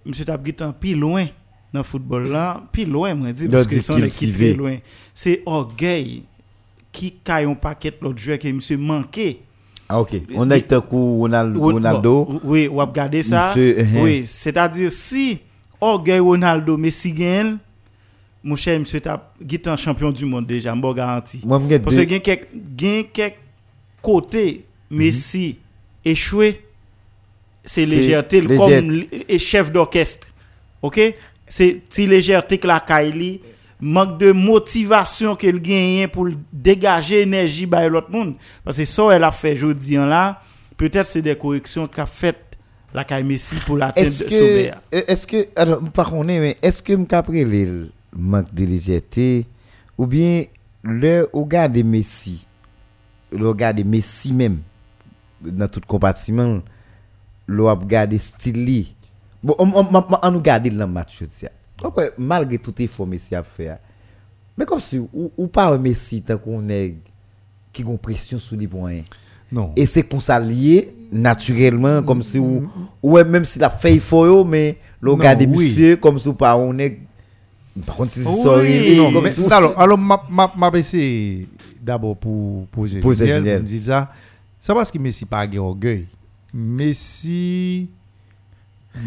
monsieur 0.07 0.25
t'a 0.25 0.39
pris 0.39 0.57
en 0.61 0.73
pile 0.73 0.99
loin 1.01 1.27
dans 1.75 1.81
le 1.81 1.85
football 1.85 2.29
là, 2.29 2.63
pile 2.73 2.91
loin, 2.91 3.15
moi 3.15 3.33
dit, 3.33 3.47
parce 3.49 3.65
que 3.67 3.81
son 3.83 3.99
équipe 4.07 4.35
loin. 4.57 4.77
C'est 5.13 5.43
orgueil 5.45 6.23
qui 6.93 7.13
caille 7.25 7.47
un 7.47 7.55
paquet 7.55 7.93
l'autre 8.01 8.19
joueur 8.19 8.39
que 8.39 8.49
monsieur 8.49 8.77
manqué. 8.77 9.41
Ah, 9.89 10.01
ok. 10.01 10.15
On 10.35 10.51
a 10.51 10.57
été 10.57 10.79
coup 10.89 11.19
Ronaldo. 11.19 11.61
Ronaldo. 11.61 12.41
oui, 12.45 12.69
ou 12.69 12.81
ap 12.81 12.95
gade 12.95 13.21
ça. 13.23 13.49
Monsieur, 13.49 13.79
uh-huh. 13.79 14.03
Oui, 14.03 14.23
c'est-à-dire 14.25 14.91
si 14.93 15.39
orgueil 15.81 16.21
Ronaldo 16.21 16.77
Messi 16.77 17.13
gagne, 17.13 17.57
mon 18.45 18.57
cher 18.57 18.79
monsieur 18.79 19.01
t'a 19.01 19.33
un 19.67 19.77
champion 19.77 20.11
du 20.11 20.25
monde 20.25 20.47
déjà, 20.47 20.75
m'bo 20.75 20.95
garanti. 20.95 21.43
Parce 21.49 21.97
que 21.97 22.09
gen 22.09 22.21
quelques 22.21 22.49
quelques 22.77 23.35
côtés 24.01 24.65
Messi 24.91 25.59
échoué 26.05 26.61
c'est 27.65 27.87
légèreté 27.87 28.41
légère- 28.41 28.59
comme 28.59 29.39
chef 29.39 29.73
d'orchestre. 29.73 30.27
OK? 30.81 31.01
C'est 31.47 31.83
ti 31.89 32.07
légèreté 32.07 32.59
que 32.59 32.67
la 32.67 32.81
Kylie 32.81 33.41
manque 33.83 34.19
de 34.19 34.31
motivation 34.31 35.35
qu'elle 35.35 35.61
gagne 35.61 36.07
pour 36.07 36.29
dégager 36.53 37.23
énergie 37.23 37.67
par 37.67 37.87
l'autre 37.89 38.11
monde 38.11 38.37
parce 38.65 38.77
que 38.77 38.85
ça 38.85 39.03
elle 39.13 39.25
a 39.25 39.33
fait 39.33 39.59
an 39.99 40.07
là, 40.07 40.41
peut-être 40.77 41.07
c'est 41.07 41.21
des 41.21 41.37
corrections 41.37 41.89
qu'a 41.89 42.07
fait 42.07 42.37
la 42.95 43.23
Messi 43.23 43.57
pour 43.67 43.77
l'atteindre 43.77 44.07
Est-ce 44.07 44.25
de 44.25 44.29
que, 44.29 44.39
sommet. 44.39 44.73
euh, 44.95 45.01
est-ce 45.09 45.27
que, 45.27 45.49
alors, 45.57 45.81
par 45.95 46.11
contre, 46.11 46.27
mais 46.27 46.57
est-ce 46.63 46.83
que 46.83 46.93
m'capre 46.93 47.33
le 47.33 47.91
manque 48.15 48.53
de 48.55 48.65
légèreté 48.65 49.47
ou 49.99 50.07
bien 50.07 50.45
le 50.83 51.29
regard 51.33 51.71
de 51.71 51.83
Messi, 51.83 52.47
le 53.33 53.49
regard 53.49 53.75
de 53.75 53.83
Messi 53.83 54.33
même, 54.33 54.61
dans 55.41 55.69
tout 55.69 55.81
compartiment, 55.87 56.61
le 57.47 57.65
regard 57.65 58.07
style 58.19 58.65
li. 58.65 58.95
Bon, 59.43 59.55
on, 59.59 59.69
on, 59.75 59.89
on, 59.93 60.05
on 60.23 60.31
nous 60.31 60.41
garde 60.41 60.69
dans 60.69 60.87
le 60.87 60.93
match, 60.93 61.17
je 61.21 61.25
dis. 61.25 61.47
Après, 61.85 62.13
malgré 62.19 62.59
tout 62.59 62.75
effort 62.81 63.07
Messi 63.07 63.35
a 63.35 63.43
fait, 63.43 63.79
mais 64.57 64.65
comme 64.65 64.81
si, 64.81 64.99
ou, 64.99 65.31
ou 65.37 65.47
pas 65.49 65.67
un 65.67 65.79
Messi, 65.79 66.23
tant 66.23 66.39
qu'on 66.39 66.69
est, 66.69 66.97
qui 67.73 67.83
a 67.83 67.97
pression 67.97 68.39
sur 68.39 68.57
les 68.57 68.69
points. 68.69 69.01
Non. 69.51 69.73
Et 69.77 69.87
c'est 69.87 70.03
qu'on 70.03 70.21
s'allier 70.21 70.95
naturellement, 71.11 72.03
comme 72.03 72.23
si, 72.23 72.39
ou, 72.39 72.69
ou 73.03 73.19
même 73.25 73.45
si 73.45 73.59
la 73.59 73.69
fait 73.71 73.95
effort, 73.97 74.45
mais 74.47 74.79
le 75.01 75.11
Non, 75.13 75.17
gars 75.19 75.35
de 75.35 75.45
oui. 75.45 75.67
monsieur, 75.67 75.97
comme 75.97 76.19
si 76.19 76.29
ou 76.29 76.35
pas 76.35 76.57
on 76.57 76.79
est. 76.79 76.99
Par 77.87 77.97
contre, 77.97 78.13
si 78.13 78.23
c'est 78.23 78.31
ça, 78.43 78.55
arrivé, 78.55 78.97
Non, 78.97 79.13
comme 79.13 79.29
si- 79.29 79.53
alors, 79.53 79.79
alors 79.79 79.99
m'a 79.99 80.23
m'a 80.31 80.53
m'a 80.57 80.71
d'abord 81.81 82.17
pour 82.17 82.67
poser 82.69 83.01
Poser 83.01 83.27
ça. 83.83 84.11
C'est 84.61 84.73
parce 84.75 84.91
que 84.91 84.99
Messi 84.99 85.25
pas 85.25 85.47
orgueil. 85.59 86.07
Messi 86.55 87.89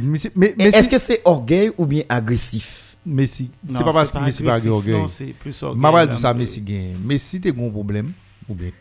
Messi 0.01 0.31
mais 0.35 0.55
Messi 0.57 0.69
Est-ce 0.77 0.89
que 0.89 0.97
c'est 0.97 1.21
orgueil 1.25 1.71
ou 1.77 1.85
bien 1.85 2.03
agressif? 2.09 2.97
Messi 3.05 3.51
c'est 3.67 3.83
pas 3.83 3.91
parce 3.91 4.11
que 4.11 4.17
Messi 4.19 4.43
pas 4.43 4.67
orgueil. 4.67 4.93
Non, 4.93 5.07
c'est 5.07 5.27
plus 5.27 5.61
orgueil. 5.63 5.81
M'a 5.81 6.05
dit 6.07 6.19
ça 6.19 6.33
mais- 6.33 6.41
Messi 6.41 6.61
gagne. 6.61 6.95
Messi 7.03 7.39
te 7.39 7.49
un 7.49 7.69
problème 7.69 8.13
ou 8.49 8.55
bien 8.55 8.71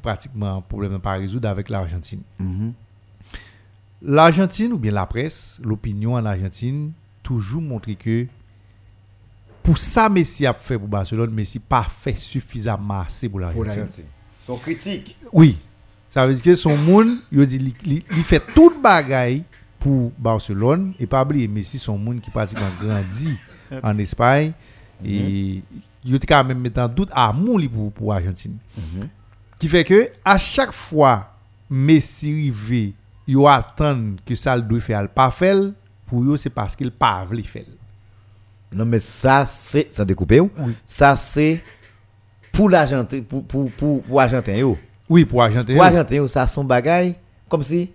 pratiquement 0.00 0.56
un 0.56 0.60
problème 0.60 0.98
pas 0.98 1.14
résoudre 1.14 1.48
avec 1.48 1.68
l'Argentine. 1.68 2.20
Mhm. 2.38 2.72
L'Argentine 4.02 4.72
ou 4.72 4.78
bien 4.78 4.92
la 4.92 5.06
presse, 5.06 5.58
l'opinion 5.62 6.14
en 6.14 6.24
Argentine, 6.24 6.92
toujours 7.22 7.62
montré 7.62 7.96
que 7.96 8.26
pour 9.62 9.78
ça 9.78 10.08
Messi 10.08 10.46
a 10.46 10.54
fait 10.54 10.78
pour 10.78 10.88
Barcelone, 10.88 11.30
Messi 11.32 11.58
pas 11.58 11.82
fait 11.82 12.14
suffisamment 12.14 13.00
assez 13.00 13.28
pour 13.28 13.40
l'Argentine. 13.40 14.04
Son 14.46 14.56
critique. 14.56 15.18
Oui. 15.32 15.58
Ça 16.08 16.24
veut 16.26 16.32
dire 16.32 16.42
que 16.42 16.54
son 16.54 16.76
monde, 16.76 17.18
il 17.30 17.44
dit 17.46 17.74
il 17.82 18.22
fait 18.22 18.42
tout 18.54 18.72
bagaille 18.80 19.42
pour 19.86 20.12
Barcelone 20.18 20.94
et 20.98 21.06
pas 21.06 21.22
oublier 21.22 21.46
Messi 21.46 21.78
son 21.78 21.96
monde 21.96 22.20
qui 22.20 22.30
pratiquement 22.30 22.66
grandi 22.80 23.36
Yep. 23.68 23.84
en 23.84 23.98
Espagne 23.98 24.52
et 25.04 25.60
il 26.04 26.14
a 26.14 26.18
quand 26.20 26.44
même 26.44 26.70
en 26.76 26.88
doute 26.88 27.08
amour 27.12 27.58
li 27.58 27.68
pour 27.68 27.90
pour 27.92 28.12
Argentine. 28.14 28.58
Qui 29.58 29.68
fait 29.68 29.82
que 29.82 30.10
à 30.24 30.38
chaque 30.38 30.72
fois 30.72 31.32
Messi 31.68 32.32
rivé, 32.32 32.94
il 33.26 33.44
attend 33.46 34.14
que 34.24 34.36
ça 34.36 34.54
le 34.54 34.62
doit 34.62 34.80
faire 34.80 35.02
le 35.02 35.08
pas 35.08 35.32
faire 35.32 35.72
pour 36.06 36.22
eux 36.22 36.36
c'est 36.36 36.50
parce 36.50 36.76
qu'il 36.76 36.92
pas 36.92 37.24
voulu 37.24 37.42
faire. 37.42 37.64
Non, 38.72 38.84
mais 38.84 39.00
ça, 39.00 39.46
c'est. 39.46 39.90
Ça 39.92 40.04
découpé 40.04 40.40
ou 40.40 40.50
Oui. 40.58 40.74
Ça, 40.84 41.16
c'est. 41.16 41.62
Pour 42.52 42.68
l'Argentin, 42.68 43.20
pour, 43.22 43.44
pour, 43.44 43.70
pour, 43.70 44.02
pour 44.02 44.20
Argentin, 44.20 44.54
yo. 44.54 44.78
Oui, 45.08 45.24
pour 45.24 45.42
Argentine. 45.42 45.74
Pour 45.74 45.84
Argentin, 45.84 46.16
yo, 46.16 46.28
ça, 46.28 46.46
son 46.46 46.64
bagay, 46.64 47.16
comme 47.48 47.62
si. 47.62 47.90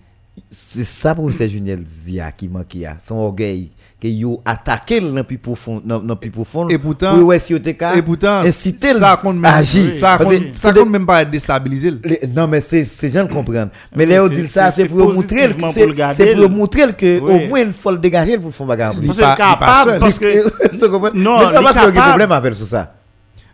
C'est 0.50 0.84
ça 0.84 1.14
pour 1.14 1.30
M. 1.30 1.48
Juniel 1.50 1.84
Zia 1.88 2.32
qui 2.32 2.48
manque, 2.48 2.76
ya. 2.76 2.96
son 3.00 3.16
orgueil. 3.16 3.70
Que 4.00 4.08
yo 4.08 4.42
attaqué 4.44 5.00
le 5.00 5.12
dans 5.12 5.24
plus 5.24 5.38
profond, 5.38 5.80
dans 5.86 6.16
plus 6.16 6.32
profond. 6.32 6.68
Et 6.70 6.78
pourtant- 6.80 7.16
pour 7.20 7.28
ouais, 7.28 7.38
si 7.38 7.54
Et 7.54 8.02
pourtant, 8.02 8.40
inciter 8.40 8.96
ça 8.96 9.12
le 9.12 9.22
compte 9.22 9.36
même, 9.36 9.46
agir. 9.54 9.86
ça 10.00 10.18
compte, 10.18 10.34
ça 10.56 10.70
c'est 10.70 10.80
compte 10.80 10.90
même 10.90 11.06
pas 11.06 11.24
déstabiliser. 11.24 11.92
Non, 12.36 12.48
mais 12.48 12.62
c'est 12.62 12.84
c'est 12.84 13.12
gens 13.12 13.22
le 13.22 13.28
comprendre. 13.28 13.70
Mais 13.96 14.06
Oui, 14.06 14.12
là, 14.12 14.24
on 14.24 14.28
c'est- 14.30 14.42
dit 14.42 14.48
ça, 14.48 14.72
c'est- 14.72 14.82
c'est 14.82 14.88
pour 14.90 15.12
c'est 15.12 15.16
montrer 15.18 15.36
c'est 15.38 16.14
c'est 16.16 16.36
pour 16.36 16.50
montrer 16.50 16.94
que 16.96 17.20
Oui. 17.20 17.32
au 17.46 17.48
moins 17.48 17.60
il 17.60 17.72
faut 17.74 17.92
le 17.92 18.00
dégager 18.00 18.40
pour 18.40 18.52
faire 18.52 18.66
bagarre. 18.66 18.96
Il 19.00 19.06
Parce 19.06 19.20
pas- 19.20 19.34
que 19.34 19.38
capable, 19.38 20.00
parce 20.00 20.18
que? 20.18 20.26
Non, 21.16 21.38
mais 21.38 21.46
c'est 21.46 21.52
il 21.52 21.64
parce 21.64 21.78
qu'il 21.78 21.96
y 21.96 22.00
a 22.00 22.08
problème 22.08 22.32
avec 22.32 22.54
ça. 22.56 22.96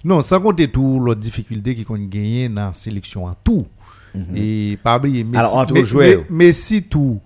Non, 0.04 0.22
sans 0.22 0.40
compter 0.40 0.72
tout 0.72 1.00
l'autre 1.02 1.20
difficulté 1.20 1.76
qui 1.76 1.84
qu'on 1.84 1.96
gagné 1.98 2.48
dans 2.48 2.68
la 2.68 2.74
sélection 2.74 3.26
en 3.26 3.36
tout. 3.44 3.66
Et 4.36 4.78
pas 4.84 4.98
oublier 4.98 5.24
Messi. 5.24 5.38
Alors, 5.40 5.58
entre 5.58 5.74
mais- 5.74 5.84
mais- 6.30 6.48
Messi 6.48 6.84
tout, 6.84 7.20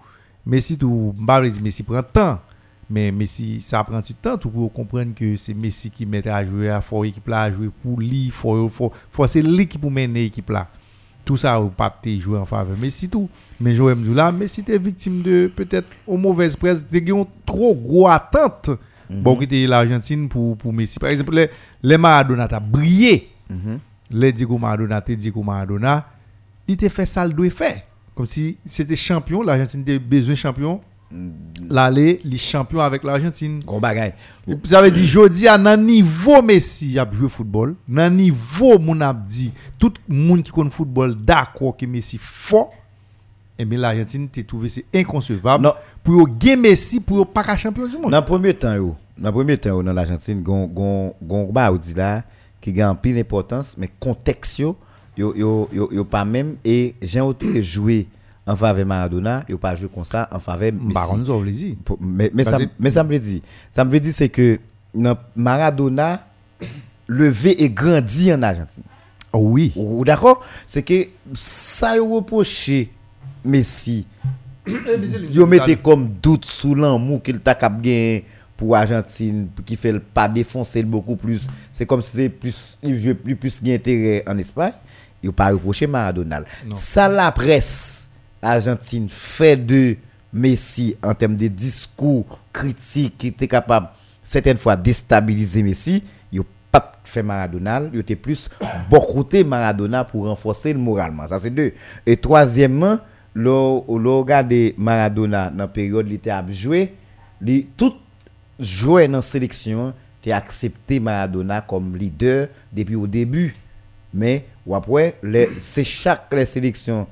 Messi 0.46 0.78
tout, 0.78 1.14
Messi 1.62 1.84
prend 1.84 2.04
temps. 2.04 2.40
Mais 2.90 3.10
Messi, 3.12 3.62
ça 3.62 3.82
prend 3.86 4.02
du 4.02 4.14
temps 4.14 4.38
tout 4.38 4.50
pour 4.50 4.72
comprendre 4.74 5.14
que 5.16 5.38
c'est 5.38 5.54
Messi 5.54 5.90
qui 5.90 6.06
met 6.06 6.28
à 6.28 6.46
jouer, 6.46 6.70
à 6.70 6.82
faut 6.82 7.06
équipe 7.06 7.28
là 7.28 7.44
à 7.44 7.52
jouer 7.52 7.70
pour 7.82 8.00
lui, 8.00 8.30
faut 8.32 8.68
faut 8.68 8.92
faut 9.10 9.28
c'est 9.28 9.42
lui 9.42 9.66
qui 9.66 9.78
pour 9.78 9.90
mener 9.92 10.24
l'équipe 10.24 10.50
là. 10.50 10.68
Tout 11.24 11.38
ça 11.38 11.62
ou 11.62 11.70
pas 11.70 11.96
jouer 12.20 12.40
en 12.40 12.46
faveur 12.46 12.78
Messi 12.78 13.08
tout. 13.08 13.30
Mais 13.62 13.76
jouer 13.76 13.96
là, 14.14 14.32
Messi 14.32 14.60
était 14.62 14.78
victime 14.78 15.22
de 15.22 15.50
peut-être 15.56 15.88
aux 16.06 16.18
mauvaises 16.18 16.56
presse, 16.58 16.84
de 16.90 17.00
gagne 17.00 17.24
trop 17.46 17.74
gros 17.76 18.10
attente. 18.10 18.72
Mhm. 19.10 19.22
Bon, 19.22 19.36
qui 19.38 19.44
était 19.46 19.68
l'Argentine 19.68 20.28
pour 20.28 20.58
pour 20.58 20.74
Messi. 20.74 21.00
Par 21.00 21.10
exemple, 21.12 21.34
les, 21.36 21.50
les 21.84 21.98
Maradona 21.98 22.44
a 22.46 22.60
brillé. 22.60 23.30
Mhm. 23.50 23.80
Les 24.10 24.34
Diego 24.34 24.58
Maradona, 24.58 25.00
te 25.02 25.14
Diego 25.14 25.42
Maradona, 25.44 26.06
il 26.68 26.78
te 26.78 26.88
fait 26.90 27.06
ça 27.06 27.26
le 27.26 27.34
doit 27.34 27.50
faire. 27.50 27.82
Comme 28.16 28.26
si 28.26 28.58
c'était 28.66 28.96
champion, 28.96 29.42
l'Argentine 29.42 29.82
était 29.82 30.00
besoin 30.00 30.34
de 30.34 30.38
champion. 30.40 30.82
L'aller, 31.70 32.22
les 32.24 32.38
champions 32.38 32.80
avec 32.80 33.04
l'Argentine. 33.04 33.60
Gros 33.66 33.82
bagaille. 33.82 34.14
Ça 34.64 34.82
veut 34.82 34.92
dire, 34.92 35.06
jodi 35.06 35.46
à 35.48 35.58
nan 35.58 35.86
niveau 35.86 36.42
Messi 36.42 36.98
a 36.98 37.10
joué 37.12 37.28
football, 37.28 37.76
nan 37.88 38.16
niveau 38.16 38.80
moun 38.80 39.02
a 39.02 39.14
dit, 39.14 39.52
tout 39.78 39.94
moun 40.08 40.42
qui 40.42 40.52
connaît 40.52 40.70
football 40.70 41.16
d'accord 41.16 41.76
que 41.76 41.86
Messi 41.86 42.18
fort, 42.18 42.72
et 43.60 43.66
bien 43.66 43.78
l'Argentine 43.80 44.30
t'es 44.30 44.44
trouvé 44.44 44.70
c'est 44.70 44.86
inconcevable 44.96 45.66
Non. 45.66 45.74
pour 46.02 46.30
gagner 46.30 46.56
Messi 46.56 47.02
pour 47.02 47.28
pas 47.28 47.44
qu'à 47.44 47.58
champion 47.58 47.88
du 47.88 47.98
monde. 47.98 48.12
Dans 48.12 48.20
le 48.22 48.26
premier 48.26 48.54
temps, 48.54 48.74
yo, 48.74 48.96
dans 49.18 49.30
le 49.30 49.34
premier 49.34 49.58
temps, 49.58 49.70
yo, 49.70 49.84
dans 49.84 49.94
l'Argentine, 49.94 50.42
gon 50.42 50.66
gon 50.68 51.14
gon 51.22 51.52
ba 51.52 51.74
ou 51.74 51.78
dit 51.78 51.94
là 51.94 52.24
qui 52.62 52.72
gagne 52.72 52.96
pile 52.96 53.18
importance, 53.18 53.76
mais 53.78 53.90
contexte 54.00 54.60
yo 54.60 54.78
yo 55.22 55.34
yo 55.36 55.70
yo, 55.72 55.90
yo 55.92 56.04
pas 56.04 56.26
même 56.26 56.56
et 56.66 56.96
j'ai 57.02 57.22
autre 57.22 57.46
joué 57.60 58.08
en 58.46 58.56
faveur 58.56 58.86
Maradona, 58.86 59.44
yo 59.48 59.58
pas 59.58 59.76
joué 59.76 59.90
comme 59.94 60.04
ça 60.04 60.28
en 60.32 60.40
faveur 60.40 60.72
Messi. 60.74 61.54
Dit. 61.54 61.78
Mais, 62.00 62.32
mais, 62.34 62.44
ça, 62.44 62.58
mais 62.80 62.92
ça 62.92 63.04
me 63.04 63.10
veut 63.10 63.20
dire 63.20 63.42
ça 63.70 63.86
me 63.86 64.00
dire 64.00 64.14
c'est 64.14 64.30
que 64.30 64.60
Maradona 65.36 66.26
levé 67.08 67.64
et 67.64 67.70
grandi 67.70 68.34
en 68.34 68.42
Argentine 68.42 68.84
Oh 69.34 69.40
oui. 69.40 69.72
ou 69.78 70.04
d'accord? 70.04 70.44
C'est 70.68 70.82
que 70.82 71.08
ça 71.34 71.96
yo 71.96 72.16
reproché 72.16 72.92
Messi 73.46 74.06
yo 75.32 75.46
mettez 75.48 75.76
comme 75.76 76.10
doute 76.22 76.46
sous 76.46 76.76
l'amour 76.76 77.22
qu'il 77.22 77.40
t'a 77.40 77.56
cap 77.56 77.82
gagné 77.82 78.26
pour 78.58 78.76
Argentine 78.76 79.48
pour 79.48 79.66
qui 79.66 79.76
fait 79.76 79.92
le 79.92 80.00
pas 80.00 80.28
défoncer 80.28 80.84
beaucoup 80.84 81.16
plus 81.16 81.48
c'est 81.72 81.86
comme 81.86 82.02
si 82.02 82.18
c'est 82.18 82.30
plus 82.30 82.78
il 82.84 83.16
plus 83.16 83.36
plus 83.36 83.62
intérêt 83.68 84.24
en 84.28 84.38
Espagne 84.38 84.74
yo 85.24 85.32
pas 85.32 85.52
reproché 85.52 85.88
Maradona 85.88 86.42
ça 86.74 87.08
la 87.08 87.32
presse 87.32 88.10
argentine 88.42 89.08
fait 89.10 89.56
de 89.56 89.98
Messi 90.34 90.96
en 91.04 91.14
termes 91.14 91.36
de 91.36 91.48
discours 91.48 92.26
critiques 92.54 93.18
qui 93.18 93.28
était 93.28 93.48
capable 93.48 93.90
certaines 94.24 94.58
fois 94.58 94.76
déstabiliser 94.76 95.62
Messi. 95.62 96.04
Yo 96.32 96.46
pas 96.72 96.94
fait 97.04 97.24
Maradona 97.24 97.82
yo 97.94 98.00
était 98.00 98.16
plus 98.16 98.50
bon 98.90 99.00
côté 99.00 99.44
Maradona 99.44 100.06
pour 100.06 100.26
renforcer 100.28 100.74
le 100.74 100.80
moralement. 100.80 101.28
Ça 101.28 101.38
c'est 101.40 101.50
deux. 101.50 101.74
Et 102.06 102.16
troisièmement 102.16 103.00
le 103.34 103.50
regarder 103.50 104.74
Maradona 104.78 105.50
dans 105.50 105.58
la 105.58 105.68
période 105.68 106.08
il 106.08 106.14
était 106.14 106.30
à 106.30 106.46
jouer 106.50 106.96
li 107.42 107.68
tout 107.76 107.94
joueur 108.60 109.08
dans 109.08 109.18
la 109.18 109.22
sélection 109.22 109.94
t'es 110.22 110.32
accepté 110.32 111.00
Maradona 111.00 111.62
comme 111.62 111.96
leader 111.96 112.48
depuis 112.72 112.96
au 112.96 113.08
début. 113.08 113.56
Mais 114.14 114.46
ou 114.66 114.76
après 114.76 115.16
c'est 115.60 115.84
chaque 115.84 116.32
les 116.34 116.46
sélections 116.46 117.08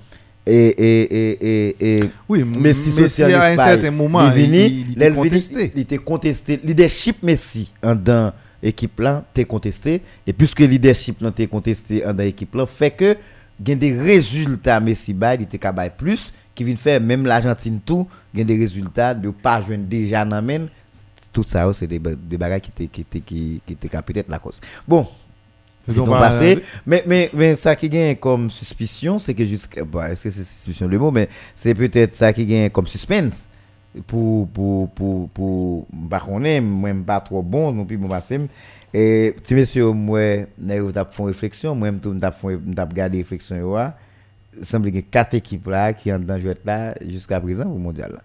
et 0.46 0.54
et 0.68 1.36
et 1.46 1.96
et, 1.98 2.10
Oui, 2.28 2.44
Messi 2.44 2.90
Messi 3.00 3.24
à 3.24 3.28
un 3.28 3.52
Espagne, 3.52 3.68
certain 3.82 3.92
moment, 3.92 4.32
il 4.32 4.56
il- 4.56 5.14
contesté. 5.14 5.72
il 5.76 5.82
était 5.82 5.98
contesté 5.98 6.60
leadership 6.64 7.22
Messi 7.24 7.72
en 7.84 7.96
dans 7.96 8.34
équipe 8.62 9.00
là 9.00 9.24
t'es 9.34 9.46
contesté 9.46 10.02
et 10.26 10.34
puisque 10.34 10.60
leadership 10.60 11.22
là 11.22 11.32
t'es 11.32 11.48
contesté 11.48 12.06
en 12.06 12.14
dans 12.14 12.24
équipe 12.24 12.54
là 12.56 12.66
fait 12.66 12.92
que 12.92 13.16
gen 13.64 13.78
des 13.78 13.94
résultats 14.00 14.80
Messi 14.80 15.14
bay, 15.14 15.36
il 15.36 15.44
était 15.44 15.58
capable 15.58 15.94
plus 15.98 16.34
qui 16.56 16.64
vient 16.64 16.76
faire 16.76 17.00
même 17.02 17.26
l'Argentine 17.26 17.80
tout, 17.86 18.08
gen 18.34 18.46
des 18.46 18.58
résultats 18.58 19.14
de 19.14 19.30
pas 19.30 19.62
joindre 19.62 19.86
déjà 19.86 20.26
nan 20.26 20.44
men. 20.46 20.68
Tout 21.32 21.46
ça 21.48 21.72
c'est 21.74 21.86
des 21.88 22.00
des 22.00 22.38
bagages 22.38 22.62
qui 22.62 22.72
étaient 22.72 22.88
qui 22.88 23.22
qui 23.22 23.62
qui 23.66 23.76
peut-être 23.76 24.30
la 24.30 24.40
cause. 24.40 24.60
Bon, 24.88 25.06
bah, 25.96 26.20
passé. 26.20 26.64
Mais, 26.86 27.04
mais, 27.06 27.30
mais 27.34 27.56
ça 27.56 27.76
qui 27.76 27.90
gagne 27.90 28.16
comme 28.16 28.50
suspicion, 28.50 29.20
c'est 29.20 29.34
que 29.34 29.46
jusqu'à. 29.46 29.84
Bon, 29.84 30.02
est-ce 30.04 30.26
que 30.26 30.30
c'est 30.30 30.44
suspicion 30.44 30.88
le 30.88 30.98
mot, 31.00 31.12
mais 31.12 31.30
c'est 31.56 31.74
peut-être 31.74 32.16
ça 32.16 32.34
qui 32.34 32.46
gagne 32.46 32.70
comme 32.70 32.88
suspense. 32.88 33.48
Pour. 34.08 34.48
Pour. 34.48 34.90
Pour. 34.90 35.30
Pour. 35.30 35.88
Contre, 36.10 36.60
moi, 36.62 36.92
je 36.92 37.02
pas 37.02 37.20
trop 37.22 37.42
bon, 37.42 37.72
non 37.72 37.86
plus, 37.86 37.98
bon, 37.98 38.08
passé. 38.08 38.40
Et, 38.94 39.36
petit 39.38 39.54
monsieur, 39.54 39.92
moi, 39.92 40.46
je 40.58 40.92
t'a 40.92 41.06
fait 41.06 41.24
réflexion, 41.24 41.76
moi, 41.76 41.92
je 41.92 42.10
t'a 42.20 42.32
fait 42.32 42.48
regarder 42.48 43.20
réflexion, 43.20 43.56
il 44.58 44.66
semble 44.66 44.88
qu'il 44.88 44.96
y 44.96 45.00
a 45.00 45.04
quatre 45.04 45.36
équipes 45.36 45.68
là 45.68 45.94
qui 45.94 46.10
sont 46.10 46.20
dans 46.20 46.40
jouet 46.40 46.58
là 46.66 46.96
jusqu'à 47.08 47.40
présent 47.40 47.70
au 47.70 47.78
mondial. 47.78 48.20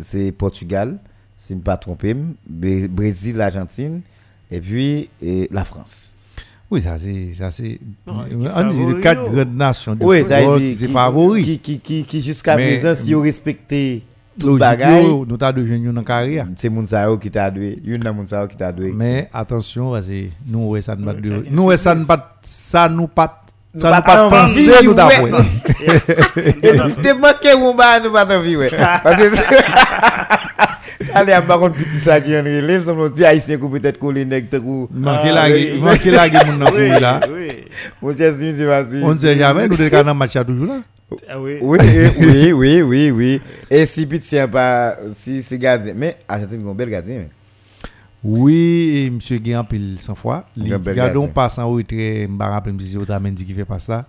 C'est 0.00 0.30
Portugal, 0.32 0.98
si 1.36 1.48
je 1.48 1.54
ne 1.54 1.58
me 1.60 1.64
pas 1.64 1.76
trompé, 1.76 2.14
Brésil, 2.46 3.36
l'Argentine, 3.36 4.02
et 4.50 4.60
puis 4.60 5.08
et 5.22 5.48
la 5.50 5.64
France. 5.64 6.17
Oui, 6.70 6.82
ça 6.82 6.98
c'est. 6.98 7.34
Ça, 7.36 7.50
c'est 7.50 7.78
Non, 8.06 8.24
on 8.54 8.70
qui 8.70 8.76
dit 8.76 8.94
les 8.94 9.00
quatre 9.00 9.30
grandes 9.30 9.54
nations 9.56 9.94
de 9.94 10.04
Oui, 10.04 10.24
ça 10.24 10.38
football 10.38 10.60
veut 10.60 10.68
qui 10.68 10.76
c'est 10.78 10.88
favori. 10.88 11.42
Qui, 11.42 11.58
qui, 11.58 11.78
qui, 11.80 12.04
qui 12.04 12.20
jusqu'à 12.20 12.54
présent, 12.54 12.94
si 12.94 13.14
vous 13.14 13.22
respectez 13.22 14.02
tout 14.38 14.58
yo, 14.58 15.26
nous 15.26 15.36
t'as 15.36 15.52
deux 15.52 15.66
jeunes 15.66 15.84
dans 15.86 15.92
la 16.00 16.02
carrière. 16.04 16.46
c'est 16.56 16.68
Mounsao 16.68 17.18
qui 17.18 17.30
t'a 17.30 17.50
doué. 17.50 17.80
Une 17.84 17.98
dans 17.98 18.14
Mounsao 18.14 18.46
qui 18.46 18.56
t'a 18.56 18.70
doué. 18.72 18.92
Mais 18.94 19.28
attention, 19.32 19.92
parce 19.92 20.06
que 20.06 20.26
nous, 20.46 20.80
ça 20.80 20.94
ne 20.94 21.04
pas 21.04 21.14
nous, 21.50 21.76
ça 21.76 21.94
ne 21.94 22.00
surprise. 22.00 22.06
pas, 22.06 22.38
ça 22.42 22.88
nous 22.88 23.06
pas, 23.08 23.26
Nous 23.26 23.28
ça 23.32 23.38
nous 23.38 23.42
pas 23.42 23.42
Sa 23.76 23.90
nou 23.92 24.00
pat 24.00 24.30
panse 24.32 24.64
nou 24.80 24.94
da 24.96 25.04
mwen. 25.12 25.28
Te 27.04 27.12
manke 27.20 27.52
moun 27.60 27.76
ba 27.76 27.98
nou 28.00 28.14
pat 28.14 28.32
anvi 28.32 28.54
we. 28.56 28.70
Ale 31.14 31.34
a 31.36 31.40
bakon 31.44 31.76
piti 31.76 32.00
sa 32.00 32.16
ki 32.22 32.32
yon 32.32 32.48
rele, 32.48 32.80
mson 32.80 32.96
moun 32.98 33.12
ti 33.14 33.26
a 33.28 33.34
isen 33.36 33.60
kou 33.60 33.68
petet 33.74 34.00
kou 34.00 34.10
le 34.16 34.24
nek 34.28 34.48
te 34.50 34.58
kou. 34.62 34.88
Manke 34.90 35.30
lage 35.36 36.42
moun 36.48 36.58
nan 36.58 36.72
kou 36.72 37.00
la. 37.04 37.12
Moun 38.00 38.16
se 38.16 38.32
si 38.38 38.48
moun 38.48 38.56
se 38.56 38.70
vasi. 38.72 39.02
Moun 39.04 39.20
se 39.20 39.36
jamen 39.36 39.68
nou 39.68 39.78
de 39.78 39.90
kanan 39.92 40.16
matcha 40.16 40.46
toujou 40.48 40.72
la. 40.72 40.80
Oui, 41.38 41.56
oui, 41.62 42.52
oui, 42.52 42.82
oui, 42.82 43.10
oui. 43.10 43.40
E 43.70 43.86
si 43.88 44.04
piti 44.08 44.32
se 44.32 44.40
yon 44.40 44.50
pa, 44.52 44.64
si 45.16 45.42
se 45.44 45.56
gadze, 45.60 45.92
men 45.96 46.16
Argentine 46.28 46.64
kon 46.64 46.76
bel 46.76 46.90
gadze 46.92 47.14
men. 47.20 47.28
Oui, 48.24 49.04
et 49.04 49.10
monsieur 49.10 49.38
Guéant 49.38 49.64
pile 49.64 49.96
100 50.00 50.14
fois. 50.16 50.44
Gardons 50.56 51.28
passe 51.28 51.58
en 51.58 51.70
retrait, 51.70 52.26
je 52.26 52.32
me 52.32 52.38
rappelle 52.38 52.74
si 52.80 52.88
c'est 52.88 52.96
Otamendi 52.96 53.44
qui 53.44 53.54
fait 53.54 53.64
pas 53.64 53.78
ça. 53.78 54.06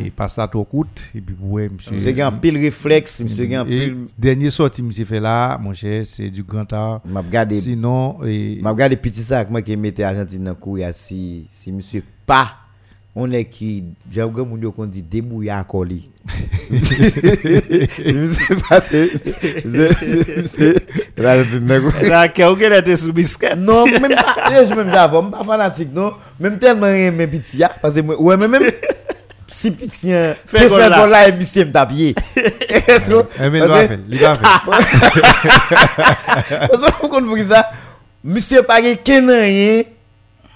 Et 0.00 0.10
passe 0.10 0.34
ça 0.34 0.48
trop 0.48 0.64
coûte. 0.64 1.02
Et 1.14 1.20
puis, 1.20 1.36
ouais, 1.40 1.68
monsieur. 1.68 1.92
Monsieur 1.92 2.12
Gan 2.12 2.32
pile 2.32 2.56
réflexe, 2.56 3.20
monsieur 3.20 3.46
Gan 3.46 3.66
Et 3.68 3.90
pile. 3.90 3.96
dernier 4.18 4.50
sorti, 4.50 4.82
monsieur 4.82 5.04
fait 5.04 5.20
là, 5.20 5.58
mon 5.58 5.74
cher, 5.74 6.06
c'est 6.06 6.30
du 6.30 6.42
grand 6.42 6.70
art. 6.72 7.00
M'a 7.04 7.20
regardé, 7.20 7.60
Sinon, 7.60 8.18
et, 8.24 8.58
m'a 8.62 8.70
regardé 8.70 8.96
petit 8.96 9.22
sac, 9.22 9.50
moi 9.50 9.60
qui 9.60 9.76
mettais 9.76 10.02
Argentine 10.02 10.44
dans 10.44 10.50
le 10.52 10.56
couille, 10.56 10.84
si, 10.92 11.46
si 11.48 11.72
monsieur 11.72 12.02
pas, 12.24 12.52
on 13.14 13.30
est 13.30 13.44
qui, 13.44 13.84
j'ai 14.10 14.22
regardé 14.22 14.50
mon 14.50 14.70
qu'on 14.70 14.86
dit 14.86 15.02
débrouille 15.02 15.50
à 15.50 15.62
coller. 15.64 16.02
Je 16.70 18.32
sais 18.32 18.54
pas, 18.68 18.80
c'est, 18.90 19.10
l'Argentine 21.16 21.66
dans 21.66 21.74
le 21.74 21.80
couille. 21.90 22.06
Ça, 22.08 22.28
quelqu'un 22.28 22.72
était 22.72 22.96
sous 22.96 23.12
biscuit. 23.12 23.48
Non, 23.58 23.84
même 23.84 24.14
pas, 24.14 24.36
eh, 24.50 24.64
je 24.66 24.72
même 24.74 24.88
j'avoue, 24.90 25.30
pas 25.30 25.44
fanatique, 25.44 25.92
non. 25.92 26.14
Même 26.40 26.58
tellement 26.58 26.86
petit, 26.86 27.58
ya, 27.58 27.70
parce 27.82 27.96
que 27.96 28.00
ouais, 28.00 28.36
mais 28.38 28.48
même, 28.48 28.62
si 29.48 29.70
petit, 29.72 30.08
Fait 30.08 30.36
fait 30.46 30.68
faire 30.68 30.88
là. 30.88 31.06
là, 31.06 31.28
et 31.28 31.32
monsieur 31.32 31.66
me 31.66 31.72
tapier. 31.72 32.14
Est-ce 32.36 33.10
que, 33.10 33.24
Eh, 33.42 33.50
mais 33.50 33.60
faire, 33.60 33.98
il 34.08 34.18
va 34.18 34.36
faire. 34.36 34.62
Parce 36.70 36.82
que 36.82 37.02
vous 37.02 37.08
comprenez 37.08 37.44
ça? 37.44 37.70
Monsieur 38.24 38.62
pas 38.62 38.76
rien 38.76 38.94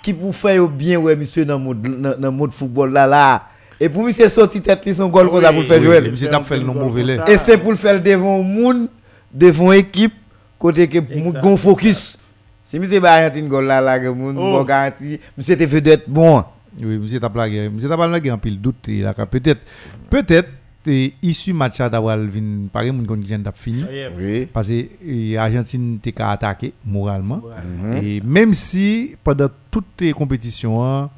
qui 0.06 0.12
pour 0.12 0.32
faire 0.32 0.68
bien 0.68 0.98
ouais 1.00 1.16
monsieur 1.16 1.44
dans 1.44 1.58
mode 1.58 1.82
dans 1.82 2.16
dans 2.16 2.30
mode 2.30 2.52
football 2.52 2.92
là 2.92 3.08
là. 3.08 3.42
Et 3.80 3.88
pour 3.88 4.04
monsieur 4.04 4.28
sortir 4.28 4.62
tête 4.62 4.86
li 4.86 4.94
son 4.94 5.08
goal 5.08 5.28
comme 5.28 5.42
ça 5.42 5.50
pour 5.52 5.62
le 5.62 5.66
faire 5.66 5.82
jouer. 5.82 6.10
Monsieur 6.10 6.30
t'a 6.30 6.40
fait 6.42 6.58
le 6.58 6.64
mauvais. 6.64 7.02
Et 7.26 7.36
c'est 7.36 7.58
pour 7.58 7.72
le 7.72 7.76
faire 7.76 8.00
devant 8.00 8.40
monde, 8.40 8.88
devant 9.34 9.72
équipe 9.72 10.14
côté 10.60 10.86
que 10.86 11.00
gon 11.40 11.56
focus. 11.56 12.18
Si 12.62 12.78
monsieur 12.78 13.00
ba 13.00 13.14
Argentine 13.14 13.48
goal 13.48 13.66
là 13.66 13.80
là 13.80 13.98
que 13.98 14.06
moun 14.06 14.36
Oh. 14.38 14.58
bon 14.58 14.62
garanti, 14.62 15.18
monsieur 15.36 15.56
te 15.56 15.66
fait 15.66 15.80
d'être 15.80 16.08
bon. 16.08 16.44
Oui, 16.80 16.98
monsieur 16.98 17.18
t'a 17.18 17.28
plagué. 17.28 17.68
Monsieur 17.68 17.88
t'a 17.88 17.96
plagué 17.96 18.30
en 18.30 18.38
pile 18.38 18.60
doute. 18.60 18.86
là, 18.88 19.12
que 19.12 19.22
Peut-être, 19.24 19.62
peut-être, 20.08 20.50
et 20.86 21.14
issu 21.22 21.52
match 21.52 21.80
à 21.80 21.88
d'avoir 21.88 22.16
vin, 22.18 22.66
pareil, 22.72 22.90
mon 22.92 23.02
vient 23.16 23.40
fini. 23.54 23.84
Oui. 24.18 24.46
Parce 24.52 24.68
que 24.68 24.84
et, 25.04 25.36
Argentine 25.36 25.98
t'es 26.00 26.12
qu'à 26.12 26.30
attaquer 26.30 26.72
moralement. 26.84 27.42
Mhm. 27.82 27.96
Et 28.04 28.20
même 28.24 28.54
si 28.54 29.16
pendant 29.22 29.48
toutes 29.70 30.00
les 30.00 30.12
compétitions, 30.12 30.84
hein, 30.84 31.10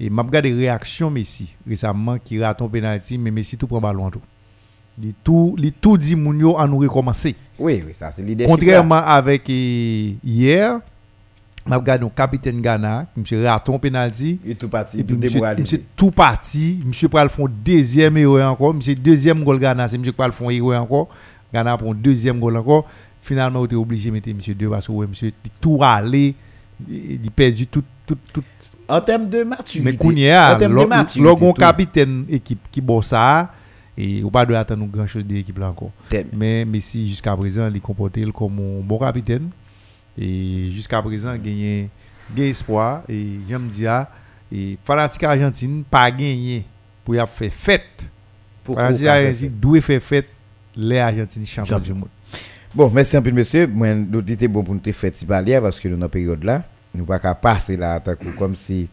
et 0.00 0.10
m'a 0.10 0.22
regardé 0.22 0.52
réaction 0.52 1.10
Messi 1.10 1.54
récemment 1.66 2.18
qui 2.18 2.42
rate 2.42 2.60
un 2.60 2.68
penalty, 2.68 3.18
mais 3.18 3.30
Messi 3.30 3.56
tout 3.56 3.66
prend 3.66 3.80
ballon 3.80 4.10
tout. 4.10 4.20
Il 5.02 5.12
tout, 5.24 5.56
il 5.58 5.72
tout 5.72 5.98
dit 5.98 6.14
moun 6.14 6.38
yo 6.38 6.56
à 6.56 6.68
nous 6.68 6.78
recommencer. 6.78 7.34
Oui, 7.58 7.82
oui, 7.84 7.92
ça 7.94 8.12
c'est 8.12 8.22
l'idée. 8.22 8.46
Contrairement 8.46 8.96
avec 8.96 9.42
eh, 9.48 10.16
hier, 10.22 10.80
m'a 11.66 11.76
regardé 11.76 12.04
un 12.04 12.08
capitaine 12.10 12.60
Ghana, 12.60 13.06
monsieur 13.16 13.44
rate 13.44 13.68
un 13.68 13.78
penalty. 13.78 14.38
il 14.44 14.50
est 14.52 14.54
tout 14.54 14.68
parti, 14.68 15.00
Et 15.00 15.04
tout 15.04 15.16
démoralisé. 15.16 15.62
monsieur 15.62 15.84
tout 15.96 16.10
parti, 16.10 16.80
monsieur 16.84 17.08
pral 17.08 17.28
font 17.30 17.46
deuxième 17.64 18.16
héros 18.18 18.40
encore, 18.40 18.74
monsieur 18.74 18.94
deuxième 18.94 19.42
goal 19.42 19.58
Ghana, 19.58 19.88
c'est 19.88 19.98
monsieur 19.98 20.12
pral 20.12 20.32
font 20.32 20.50
héros 20.50 20.74
encore. 20.74 21.08
Ghana 21.52 21.76
prend 21.76 21.94
deuxième 21.94 22.38
goal 22.40 22.56
encore. 22.56 22.86
Finalement, 23.22 23.60
on 23.60 23.64
était 23.64 23.76
obligé 23.76 24.10
de 24.10 24.14
mettre 24.14 24.28
monsieur 24.34 24.54
deux 24.54 24.68
parce 24.68 24.86
que 24.86 24.92
ouais, 24.92 25.06
monsieur 25.06 25.32
tout 25.60 25.78
râlé, 25.78 26.34
il 26.90 27.30
perdu 27.30 27.66
tout 27.66 27.82
tout 28.06 28.18
tout 28.32 28.42
En 28.88 29.00
termes 29.00 29.28
de 29.30 29.44
maturité. 29.44 29.90
mais 29.90 29.96
Kounia, 29.96 30.58
logon 31.18 31.52
capitaine 31.54 32.26
équipe 32.28 32.60
qui 32.70 32.82
boit 32.82 33.02
ça 33.02 33.50
et 33.96 34.22
ou 34.22 34.30
pas 34.30 34.44
de 34.44 34.52
attendre 34.54 34.84
grand 34.86 35.06
chose 35.06 35.24
de 35.24 35.32
l'équipe 35.34 35.58
là 35.58 35.70
encore. 35.70 35.92
Terme. 36.10 36.28
Mais 36.34 36.64
Messi 36.66 37.08
jusqu'à 37.08 37.34
présent, 37.36 37.68
il 37.70 37.76
est 37.76 37.80
comporté 37.80 38.26
comme 38.34 38.58
un 38.58 38.82
bon 38.82 38.98
capitaine 38.98 39.48
et 40.18 40.70
jusqu'à 40.72 41.00
présent 41.02 41.36
gagné 41.36 41.88
gagné 42.34 42.50
espoir 42.50 43.02
et 43.08 43.38
j'aime 43.48 43.68
dire 43.68 44.06
et 44.52 44.78
fanatique 44.84 45.22
Argentine 45.24 45.84
pas 45.84 46.10
gagné 46.10 46.64
pour 47.04 47.14
y 47.14 47.18
a 47.18 47.26
fait 47.26 47.50
fête. 47.50 48.08
Pourquoi 48.62 48.86
Fanatique 48.86 49.06
faire 49.06 49.12
Argentine 49.12 49.52
doit 49.60 49.80
faire 49.80 50.02
fête 50.02 50.28
les 50.76 50.98
Argentines 50.98 51.46
champions 51.46 51.78
du 51.78 51.92
monde. 51.92 52.08
Bon, 52.74 52.90
merci 52.90 53.16
un 53.16 53.22
peu, 53.22 53.30
monsieur. 53.30 53.66
Moi, 53.68 53.94
nous 53.94 54.18
était 54.26 54.48
bon 54.48 54.64
pour 54.64 54.74
nous 54.74 54.92
faire 54.92 55.12
parler 55.28 55.60
parce 55.60 55.78
que 55.78 55.88
dans 55.88 55.98
la 55.98 56.08
période 56.08 56.42
là, 56.42 56.64
nous 56.94 57.04
pas 57.04 57.18
qu'à 57.18 57.34
passer 57.34 57.76
là, 57.76 58.02
comme 58.36 58.56
si 58.56 58.88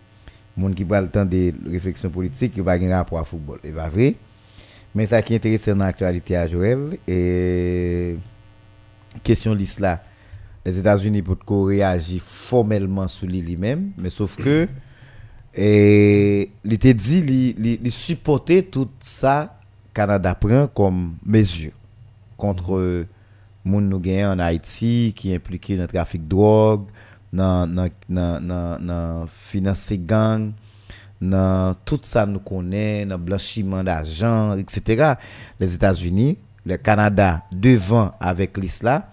monde 0.55 0.75
qui 0.75 0.85
parle 0.85 1.05
le 1.05 1.09
temps 1.09 1.25
de 1.25 1.53
réflexion 1.67 2.09
politique, 2.09 2.53
il 2.55 2.63
pas 2.63 2.77
de 2.77 2.89
rapport 2.89 3.19
à 3.19 3.23
football. 3.23 3.59
C'est 3.63 3.71
pas 3.71 3.89
vrai. 3.89 4.15
Mais 4.93 5.05
ça 5.05 5.21
qui 5.21 5.33
est 5.33 5.37
intéressant 5.37 5.75
dans 5.75 5.85
l'actualité 5.85 6.35
à 6.35 6.47
Joël, 6.47 6.97
et 7.07 8.17
question 9.23 9.53
liste 9.53 9.79
là, 9.79 10.03
les 10.65 10.77
États-Unis 10.77 11.21
pour 11.21 11.67
réagir 11.67 12.21
formellement 12.21 13.07
sur 13.07 13.27
lui-même, 13.27 13.91
mais 13.97 14.09
sauf 14.09 14.37
que 14.37 14.67
et 15.53 16.49
il 16.63 16.73
était 16.73 16.93
dit 16.93 17.55
il, 17.83 17.91
supportait 17.91 18.63
tout 18.63 18.89
ça 18.99 19.59
Canada 19.93 20.33
prend 20.33 20.67
comme 20.67 21.15
mesure 21.25 21.73
contre 22.37 23.05
moun 23.63 23.89
nou 23.89 24.01
gen 24.03 24.25
en 24.31 24.39
Haïti 24.39 25.13
qui 25.15 25.33
impliqué 25.33 25.75
dans 25.75 25.83
le 25.83 25.87
trafic 25.87 26.23
de 26.23 26.29
drogue, 26.29 26.85
dans 27.31 27.67
dans 27.67 27.87
dans 28.09 28.41
dans 28.41 28.79
dans 28.79 29.27
financer 29.27 29.99
gang, 29.99 30.51
dans 31.21 31.75
tout 31.85 31.99
ça 32.03 32.25
nous 32.25 32.39
connaît, 32.39 33.05
dans 33.05 33.19
blanchiment 33.19 33.83
d'argent, 33.83 34.57
etc. 34.57 35.13
Les 35.59 35.73
États-Unis, 35.75 36.37
le 36.65 36.77
Canada 36.77 37.43
devant 37.51 38.13
avec 38.19 38.57
l'islam 38.57 39.03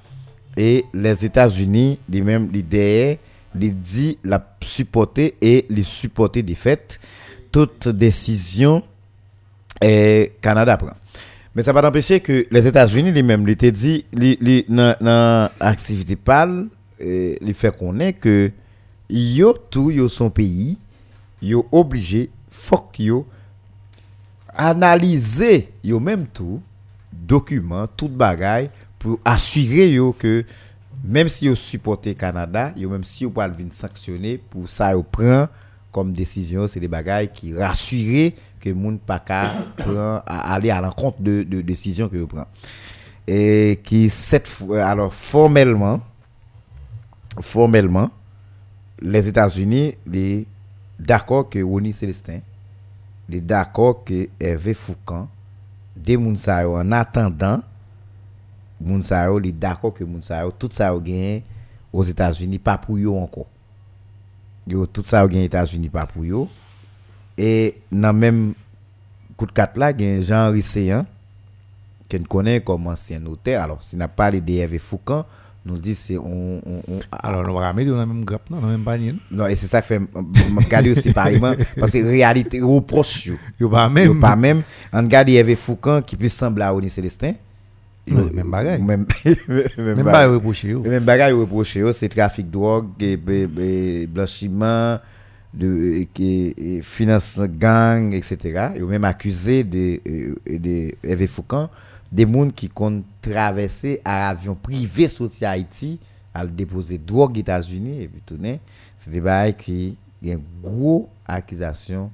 et 0.59 0.85
les 0.93 1.25
États-Unis, 1.25 2.01
les 2.09 2.21
mêmes 2.21 2.51
les 2.53 2.63
derrière, 2.63 3.17
les 3.55 3.71
dit 3.71 4.19
la 4.25 4.45
supporter 4.63 5.37
et 5.41 5.65
les 5.71 5.85
supporter 5.85 6.43
des 6.43 6.57
faits 6.57 6.99
toute 7.53 7.89
décision 7.89 8.83
et 9.81 10.33
Canada 10.41 10.77
prend. 10.77 10.97
Mais 11.55 11.63
ça 11.63 11.73
va 11.73 11.81
t'empêcher 11.81 12.21
que 12.21 12.47
les 12.51 12.67
États-Unis 12.67 13.11
lui-même, 13.13 13.49
ils 13.49 13.57
te 13.57 13.67
dit, 13.67 14.05
dans 14.69 14.97
dans 15.01 15.51
activité 15.61 16.17
pâle, 16.17 16.67
euh, 17.01 17.35
il 17.41 17.55
fait 17.55 17.77
connaître 17.77 18.21
que 18.21 18.51
yo 19.09 19.55
tout 19.71 19.91
yo 19.91 20.09
son 20.09 20.29
pays, 20.31 20.79
yo 21.41 21.67
obligé, 21.73 22.31
que 22.93 23.03
yo 23.03 23.27
analyser 24.55 25.69
yo 25.83 26.01
même 26.01 26.27
tout 26.27 26.61
document, 27.13 27.87
tout 27.97 28.09
bagaille 28.09 28.71
pour 28.99 29.21
assurer 29.25 29.97
que 30.19 30.45
même 31.05 31.29
si 31.29 31.47
yo 31.47 31.55
supporter 31.55 32.15
Canada, 32.15 32.73
yo 32.77 32.91
même 32.91 33.05
si 33.05 33.25
yo 33.25 33.31
pas 33.31 33.49
venir 33.49 33.73
sanctionner 33.73 34.39
pour 34.39 34.69
ça 34.69 34.93
yo 34.93 35.03
prend 35.03 35.49
comme 35.93 36.13
décision, 36.13 36.67
c'est 36.67 36.81
des 36.81 36.89
bagailles 36.89 37.31
qui 37.33 37.57
rassurer 37.57 38.35
que 38.61 38.71
moun 38.71 38.99
pas 38.99 39.23
aller 40.27 40.71
à 40.71 40.81
l'encontre 40.81 41.21
de, 41.21 41.43
de 41.43 41.61
décisions 41.61 42.09
que 42.09 42.17
vous 42.17 42.27
prend. 42.27 42.47
Et 43.27 43.81
qui 43.85 44.11
cette 44.11 44.51
alors 44.73 45.15
formellement 45.15 46.01
formellement 47.41 48.11
les 49.01 49.29
États-Unis 49.29 49.95
d'accord 50.99 51.49
que 51.49 51.63
Ronnie 51.63 51.93
Célestin 51.93 52.41
les 53.29 53.41
d'accord 53.41 54.03
que 54.05 54.29
Hervé 54.41 54.75
Foucan 54.75 55.29
des 55.97 56.17
en 56.17 56.93
attendant 56.93 57.61
moun 58.81 59.03
sa 59.03 59.25
yo 59.27 59.39
li 59.39 59.53
d'accord 59.53 59.93
que 59.95 60.05
moun 60.05 60.23
sa 60.23 60.43
yo 60.43 60.51
tout 60.51 60.71
ça 60.73 60.89
yo 60.89 61.01
gagné 61.01 61.43
aux 61.93 62.05
États-Unis 62.05 62.59
pas 62.59 62.79
pour 62.79 62.99
yo 62.99 63.17
encore 63.19 63.47
yo 64.67 64.87
tout 64.87 65.03
ça 65.05 65.23
yo 65.23 65.29
gagné 65.29 65.43
aux 65.43 65.47
États-Unis 65.47 65.89
pas 65.89 66.07
pour 66.07 66.25
yo 66.25 66.49
et 67.37 67.77
dans 67.91 68.13
même 68.13 68.55
coup 69.37 69.47
de 69.47 69.53
4 69.53 69.77
là 69.79 69.97
gen 69.97 70.23
Jean 70.23 70.51
Risséan 70.51 71.07
que 72.09 72.17
nous 72.17 72.25
connaît 72.25 72.61
comme 72.61 72.87
ancien 72.87 73.19
notaire 73.21 73.63
alors 73.63 73.83
s'il 73.83 73.99
n'a 73.99 74.09
pas 74.09 74.31
de 74.31 74.53
Hervé 74.53 74.79
Foucan 74.79 75.25
nous 75.67 75.77
dit 75.77 75.95
c'est 75.95 76.17
on, 76.17 76.63
on, 76.65 76.83
on- 76.89 77.01
Alors, 77.11 77.47
on 77.55 77.61
va 77.61 77.73
mettre 77.75 77.91
dans 77.91 77.97
la 77.99 78.07
même 78.07 78.25
grappe, 78.25 78.49
non, 78.49 78.59
dans 78.59 78.69
la 78.69 78.73
même 78.73 78.85
panier. 78.85 79.15
non? 79.31 79.47
et 79.49 79.55
c'est 79.57 79.67
ça 79.67 79.83
que 79.83 79.89
fait 79.89 80.01
regarder 80.57 80.95
séparément 80.95 81.53
parce 81.79 81.93
que 81.93 81.99
réalité 82.07 82.61
reproche 82.63 83.27
yo 83.27 83.37
Yo 83.61 83.69
pas 83.69 83.85
Yo 83.89 83.91
même. 83.91 84.21
pas 84.21 84.37
même 84.37 84.63
on 84.93 84.99
regarde 85.03 85.29
Hervé 85.29 85.57
Foucan 85.57 86.01
qui 86.01 86.17
peut 86.17 86.29
sembler 86.29 86.63
à 86.65 86.73
Oni 86.75 86.89
Célestin 86.89 87.33
même 88.13 88.51
bagaille. 88.51 88.83
même 88.83 89.07
pas 90.05 90.27
reproché. 90.29 90.69
yo. 90.69 90.81
Même 90.81 91.05
bagage 91.05 91.33
reproché, 91.35 91.81
yo, 91.81 91.93
c'est 91.93 92.09
trafic 92.09 92.47
de 92.47 92.53
drogue, 92.53 92.87
blanchiment, 94.09 94.99
de, 95.55 96.07
et, 96.21 97.19
gang, 97.59 98.13
etc. 98.13 98.69
Ils 98.77 98.85
ont 98.85 98.89
même 98.89 99.05
accusé 99.05 99.65
de, 99.65 100.01
de, 100.47 100.95
Hervé 101.03 101.27
Foucan 101.27 101.69
des 102.11 102.27
gens 102.27 102.49
qui 102.49 102.69
comptent 102.69 103.05
traverser 103.21 104.01
à 104.05 104.31
avion 104.31 104.55
privé 104.55 105.09
sorti 105.09 105.45
Haïti 105.45 105.99
à 106.33 106.47
déposer 106.47 106.99
drogue 106.99 107.37
aux 107.37 107.41
États-Unis 107.41 108.03
et 108.03 108.09
puis 108.09 108.23
tourner. 108.25 108.61
C'est 108.99 109.11
des 109.11 109.21
bagages 109.21 109.57
qui 109.59 109.97
il 110.21 110.29
y 110.29 110.31
a 110.33 110.35
une 110.35 110.43
grosse 110.63 111.07
accusation 111.27 112.11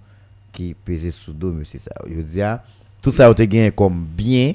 qui 0.52 0.74
pesait 0.74 1.10
sous 1.10 1.32
dos 1.32 1.52
monsieur 1.52 1.78
ça. 1.78 1.90
Je 2.08 2.20
dis 2.20 2.42
ah, 2.42 2.62
tout 3.00 3.10
ça 3.10 3.26
a 3.26 3.30
été 3.30 3.46
gagné 3.46 3.70
comme 3.70 4.04
bien 4.04 4.54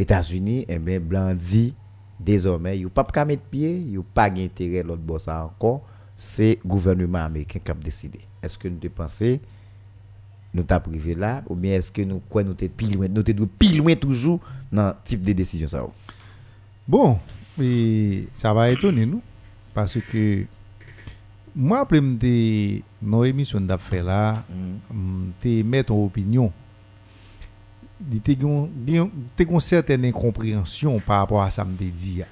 États-Unis 0.00 0.64
et 0.68 0.78
bien 0.78 1.00
blanc 1.00 1.34
dit 1.34 1.74
désormais 2.18 2.78
yo 2.78 2.88
pas 2.88 3.04
qu'à 3.04 3.24
mettre 3.24 3.42
pied, 3.42 3.78
yo 3.78 4.02
pas 4.02 4.30
gain 4.30 4.44
intérêt 4.44 4.82
l'autre 4.82 5.02
boss 5.02 5.24
ça 5.24 5.44
encore, 5.44 5.82
c'est 6.16 6.58
gouvernement 6.64 7.24
américain 7.24 7.60
qui 7.64 7.70
a 7.70 7.74
décidé. 7.74 8.20
Est-ce 8.42 8.58
que 8.58 8.68
nous 8.68 8.78
te 8.78 8.88
pensez 8.88 9.40
nous 10.54 10.62
t'a 10.62 10.80
privé 10.80 11.14
là 11.14 11.42
ou 11.48 11.54
bien 11.54 11.72
est-ce 11.74 11.92
que 11.92 12.02
nous 12.02 12.20
quoi 12.28 12.42
nous 12.42 12.54
t'es 12.54 12.68
pile 12.68 12.94
loin, 12.94 13.08
nous 13.08 13.22
t'es 13.22 13.34
pile 13.34 13.78
loin 13.78 13.94
toujours 13.94 14.40
dans 14.72 14.94
type 15.04 15.22
de 15.22 15.32
décision 15.32 15.68
ça. 15.68 15.86
Bon, 16.86 17.18
et 17.60 18.28
ça 18.34 18.54
va 18.54 18.70
étonner 18.70 19.04
nous. 19.04 19.20
Parce 19.74 19.98
que 20.00 20.44
moi, 21.54 21.80
après 21.80 22.00
nos 22.00 23.24
émissions 23.24 23.60
d'affaires 23.60 24.04
là, 24.04 24.44
te 25.40 25.62
mettre 25.62 25.88
ton 25.88 26.04
opinion. 26.04 26.52
Il 28.12 28.20
te 28.20 28.32
gon 29.44 29.60
certaine 29.60 30.04
incompréhension 30.04 31.00
par 31.00 31.20
rapport 31.20 31.42
à 31.42 31.50
ça 31.50 31.64
me 31.64 31.74
dit. 31.74 32.22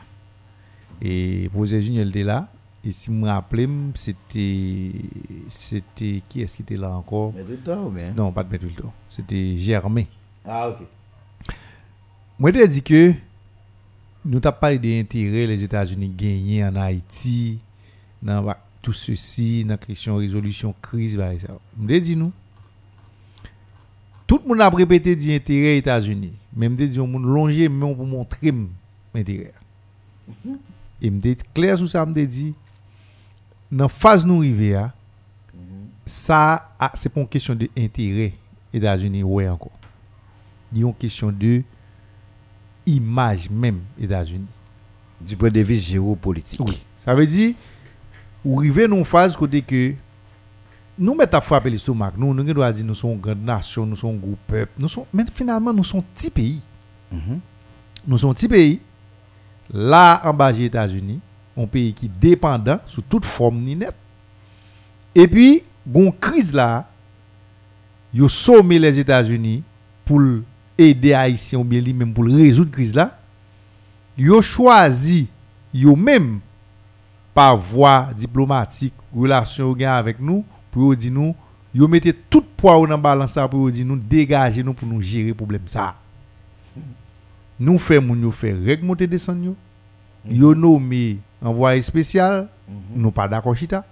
Et 1.03 1.51
Posé 1.53 1.83
Junior 1.83 2.07
était 2.07 2.23
là. 2.23 2.49
Et 2.85 2.93
si 2.93 3.07
je 3.07 3.11
me 3.11 3.27
rappelle, 3.27 3.69
c'était. 3.95 4.93
C'était. 5.49 6.23
Qui 6.29 6.43
est-ce 6.43 6.57
qui 6.57 6.62
était 6.62 6.77
là 6.77 6.91
encore? 6.91 7.33
Ou 7.37 7.91
bien? 7.91 8.11
Non, 8.17 8.31
pas 8.31 8.45
de 8.45 8.57
temps. 8.69 8.93
C'était 9.09 9.57
Germain. 9.57 10.05
Ah 10.45 10.69
OK. 10.71 10.87
Moi, 12.39 12.53
je 12.53 12.67
dit 12.67 12.83
que 12.83 13.12
nous 14.25 14.41
t'avons 14.41 14.57
parlé 14.61 14.79
des 14.79 15.01
intérêts 15.01 15.47
les 15.47 15.62
États-Unis 15.62 16.12
gagnés 16.17 16.64
en 16.64 16.77
Haïti, 16.77 17.59
dans 18.23 18.43
bah, 18.43 18.59
tout 18.83 18.93
ceci, 18.93 19.64
dans 19.64 19.71
la 19.71 19.79
question 19.79 20.14
de 20.17 20.21
résolution 20.21 20.75
crise. 20.81 21.17
Bah, 21.17 21.37
ça. 21.39 21.49
Je 21.89 21.99
dit 21.99 22.14
nous. 22.14 22.33
Tout 24.27 24.41
le 24.43 24.49
monde 24.49 24.61
a 24.61 24.68
répété 24.68 25.14
des 25.14 25.37
intérêts 25.37 25.72
des 25.74 25.79
États-Unis. 25.79 26.33
Même 26.55 26.74
des 26.74 26.93
gens 26.93 27.07
longé, 27.07 27.68
mais 27.68 27.95
pour 27.95 28.07
montrer 28.07 28.53
l'intérêt. 29.14 29.53
Et 31.01 31.11
me 31.11 31.20
dit 31.20 31.37
clair 31.55 31.79
sur 31.79 31.89
ça, 31.89 32.05
me 32.05 32.12
dit, 32.12 32.55
dans 33.70 33.85
la 33.85 33.89
phase 33.89 34.24
nous 34.24 34.39
arrivons, 34.39 34.91
ça, 36.05 36.70
ah, 36.79 36.93
c'est 36.95 37.09
pas 37.09 37.20
une 37.20 37.29
question 37.29 37.55
d'intérêt 37.55 38.33
des 38.72 38.79
États-Unis, 38.79 39.22
ouais 39.22 39.49
encore. 39.49 39.72
Il 40.72 40.83
une 40.83 40.95
question 40.95 41.31
de 41.31 41.62
image 42.87 43.51
même 43.51 43.81
des 43.99 44.05
États-Unis. 44.05 44.47
Du 45.20 45.37
point 45.37 45.51
de 45.51 45.61
vue 45.61 45.74
géopolitique. 45.74 46.61
Oui. 46.61 46.85
Ça 46.99 47.14
veut 47.14 47.27
dire, 47.27 47.55
ou 48.45 48.61
arriver 48.61 48.87
dans 48.87 48.97
une 48.97 49.05
phase 49.05 49.37
côté 49.37 49.62
que 49.62 49.95
nous 50.99 51.15
mettons 51.15 51.39
à 51.39 51.41
frapper 51.41 51.71
l'estomac. 51.71 52.13
Nous, 52.17 52.33
nous 52.33 52.43
devons 52.43 52.71
dire 52.71 52.85
nous 52.85 52.95
sommes 52.95 53.13
une 53.13 53.21
grande 53.21 53.45
nation, 53.45 53.85
nous 53.85 53.97
sommes 53.97 54.15
un 54.15 54.19
gros 54.19 54.39
peuple. 54.47 54.73
Nous 54.79 54.89
sommes, 54.89 55.05
mais 55.13 55.25
finalement, 55.35 55.73
nous 55.73 55.85
sommes 55.85 56.01
un 56.01 56.05
petit 56.15 56.31
pays. 56.31 56.61
Mhm. 57.13 57.41
Nous 58.07 58.19
sommes 58.19 58.31
un 58.31 58.35
petit 58.35 58.49
pays. 58.49 58.81
Là, 59.73 60.21
en 60.25 60.33
bas 60.33 60.53
des 60.53 60.65
États-Unis, 60.65 61.21
un 61.57 61.67
pays 61.67 61.93
qui 61.93 62.07
est 62.07 62.21
dépendant 62.21 62.79
sous 62.87 63.03
toute 63.03 63.25
forme 63.25 63.59
ni 63.59 63.77
net. 63.77 63.95
Et 65.15 65.27
puis, 65.29 65.63
bon 65.85 66.11
crise 66.11 66.53
là, 66.53 66.89
yo 68.15 68.29
sommé 68.29 68.79
les 68.79 68.99
États-Unis 68.99 69.63
pour 70.05 70.21
aider 70.79 71.13
Haïtiens 71.13 71.59
ou 71.59 71.65
bien 71.65 71.81
lui 71.81 71.93
même 71.93 72.13
pour 72.13 72.25
résoudre 72.25 72.71
crise 72.71 72.95
là. 72.95 73.19
Yo 74.17 74.41
choisi 74.41 75.27
yo 75.75 75.97
même 75.97 76.41
par 77.35 77.57
voie 77.57 78.09
diplomatique, 78.17 78.95
relation 79.15 79.75
avec 79.75 80.21
nous 80.21 80.45
pour 80.77 80.95
dire 80.95 81.11
nous 81.11 81.35
yo 81.74 81.89
mettez 81.89 82.12
tout 82.12 82.45
poids 82.55 82.87
dans 82.87 82.99
balance 82.99 83.33
ça 83.33 83.49
pour 83.49 83.70
dire 83.70 83.87
nous 83.87 83.97
dégager 83.97 84.62
nous 84.62 84.74
pour 84.74 84.87
nous 84.87 85.01
gérer 85.01 85.33
problème 85.33 85.62
ça. 85.66 85.95
Nous 87.59 87.81
moun 88.03 88.20
yo 88.20 88.31
fait 88.31 88.53
règle 88.53 88.85
monter 88.85 89.07
descendre 89.07 89.43
yo. 89.43 89.57
Yo 90.29 90.55
nommé 90.55 91.16
envoyé 91.41 91.81
spécial, 91.81 92.49
nous 92.95 93.11
pas 93.11 93.27
d'accord 93.27 93.57
chita. 93.57 93.87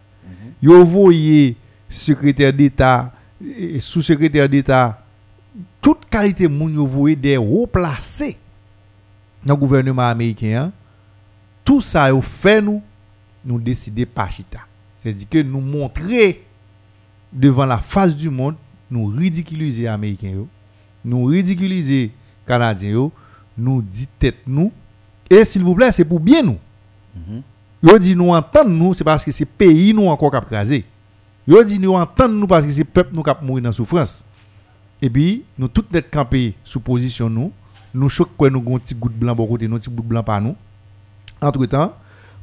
Yo 0.62 0.84
voyé 0.84 1.56
secrétaire 1.88 2.52
d'État, 2.52 3.12
et 3.42 3.80
sous-secrétaire 3.80 4.48
d'État, 4.48 5.02
toute 5.80 6.04
qualité 6.10 6.48
moun 6.48 6.74
yo 6.74 6.86
voyé 6.86 7.16
des 7.16 7.38
hauts 7.38 7.66
placés 7.66 8.36
dans 9.42 9.54
le 9.54 9.60
gouvernement 9.60 10.02
américain. 10.02 10.64
hein. 10.64 10.72
Tout 11.64 11.80
ça 11.80 12.10
yo 12.10 12.20
fait 12.20 12.60
nous, 12.60 12.82
nous 13.42 13.58
décider 13.58 14.04
pas 14.04 14.28
chita. 14.28 14.60
C'est-à-dire 14.98 15.28
que 15.30 15.42
nous 15.42 15.60
montrer 15.60 16.43
devant 17.34 17.66
la 17.66 17.78
face 17.78 18.16
du 18.16 18.30
monde, 18.30 18.54
nous 18.90 19.06
ridiculiser 19.06 19.88
américains 19.88 20.46
nous 21.04 21.24
ridiculiser 21.24 22.12
canadiens 22.46 23.10
nous 23.58 23.82
dit 23.82 24.08
tête 24.18 24.38
nous 24.46 24.72
et 25.28 25.44
s'il 25.44 25.62
vous 25.64 25.74
plaît, 25.74 25.92
c'est 25.92 26.04
pour 26.04 26.20
bien 26.20 26.42
nous. 26.42 26.58
Yo 27.82 27.98
dit 27.98 28.14
nous 28.14 28.30
entendre 28.30 28.70
nous, 28.70 28.94
c'est 28.94 29.04
parce 29.04 29.24
que 29.24 29.30
c'est 29.30 29.44
pays 29.44 29.92
nous 29.92 30.06
encore 30.06 30.30
cap 30.30 30.46
craser. 30.46 30.84
Yo 31.46 31.62
dit 31.62 31.78
nous 31.78 31.94
entendre 31.94 32.34
nous 32.34 32.46
parce 32.46 32.64
que 32.64 32.72
c'est 32.72 32.84
peuple 32.84 33.14
nous 33.14 33.22
cap 33.22 33.42
mourir 33.42 33.64
dans 33.64 33.72
souffrance. 33.72 34.24
Et 35.02 35.10
puis 35.10 35.44
nous 35.58 35.68
toutes 35.68 35.92
net 35.92 36.10
campé 36.10 36.54
sous 36.64 36.80
position 36.80 37.28
nous, 37.28 37.52
nous 37.92 38.08
choc 38.08 38.30
quoi 38.36 38.50
nous 38.50 38.60
gon 38.60 38.78
petit 38.78 38.94
goutte 38.94 39.14
blanc 39.14 39.34
bon 39.34 39.46
côté 39.46 39.68
nous 39.68 39.78
petit 39.78 39.90
goutte 39.90 40.06
blanc 40.06 40.22
par 40.22 40.40
nous. 40.40 40.56
Entre-temps, 41.40 41.92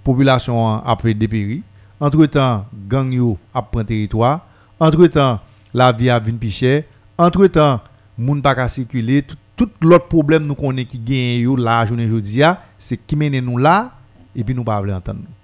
population 0.03 0.67
a 0.67 0.97
dépéri. 1.13 1.63
Entre-temps, 1.99 2.65
gang 2.87 3.11
yo 3.11 3.37
a 3.53 3.61
prend 3.61 3.83
territoire. 3.83 4.41
Entre-temps, 4.82 5.39
la 5.77 5.91
vie 5.91 6.09
a 6.09 6.17
vinn 6.17 6.39
pi 6.41 6.49
cher. 6.49 6.88
Entre-temps, 7.21 7.84
moun 8.17 8.39
pa 8.41 8.55
ka 8.57 8.65
circuler. 8.67 9.21
Tout, 9.21 9.38
tout 9.55 9.69
l'autre 9.86 10.07
problème 10.07 10.47
nous 10.47 10.55
connaît 10.55 10.86
qui 10.86 10.97
gagne 10.97 11.43
yo 11.43 11.55
la 11.55 11.86
journée 11.86 12.07
jodi 12.07 12.41
a, 12.41 12.63
c'est 12.79 12.97
qui 12.97 13.15
mène 13.15 13.39
nous 13.45 13.59
là 13.59 13.91
et 14.36 14.43
puis 14.43 14.55
nous 14.55 14.63
pas 14.63 14.82
vle 14.82 14.91
entendre 14.91 15.19
nous. 15.19 15.36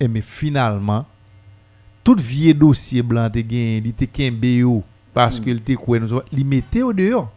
Et 0.00 0.08
mais 0.08 0.20
finalement, 0.20 1.06
tout 2.02 2.16
vieux 2.18 2.52
dossier 2.52 3.00
blanc 3.00 3.30
te 3.30 3.38
gagne, 3.38 3.78
li 3.84 3.92
te 3.94 4.08
kembe 4.10 4.50
yo 4.58 4.82
parce 5.14 5.38
que 5.38 5.50
il 5.50 5.62
te 5.62 5.72
quoi 5.78 6.00
nous 6.00 6.20
li 6.32 6.42
mette 6.42 6.82
au 6.82 6.92
dehors. 6.92 7.30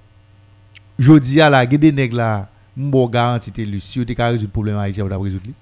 Jodi 0.98 1.40
a 1.40 1.52
la 1.54 1.62
gede 1.70 1.92
nèg 1.94 2.18
la 2.18 2.48
m'bo 2.76 3.06
garanti 3.08 3.54
te 3.54 3.62
lu 3.62 3.80
si 3.80 4.02
te 4.02 4.18
ka 4.18 4.32
résoudre 4.32 4.58
problème 4.58 4.82
haïtien 4.82 5.06
ou 5.06 5.10
ta 5.10 5.22
résoudre 5.22 5.52
li. 5.52 5.54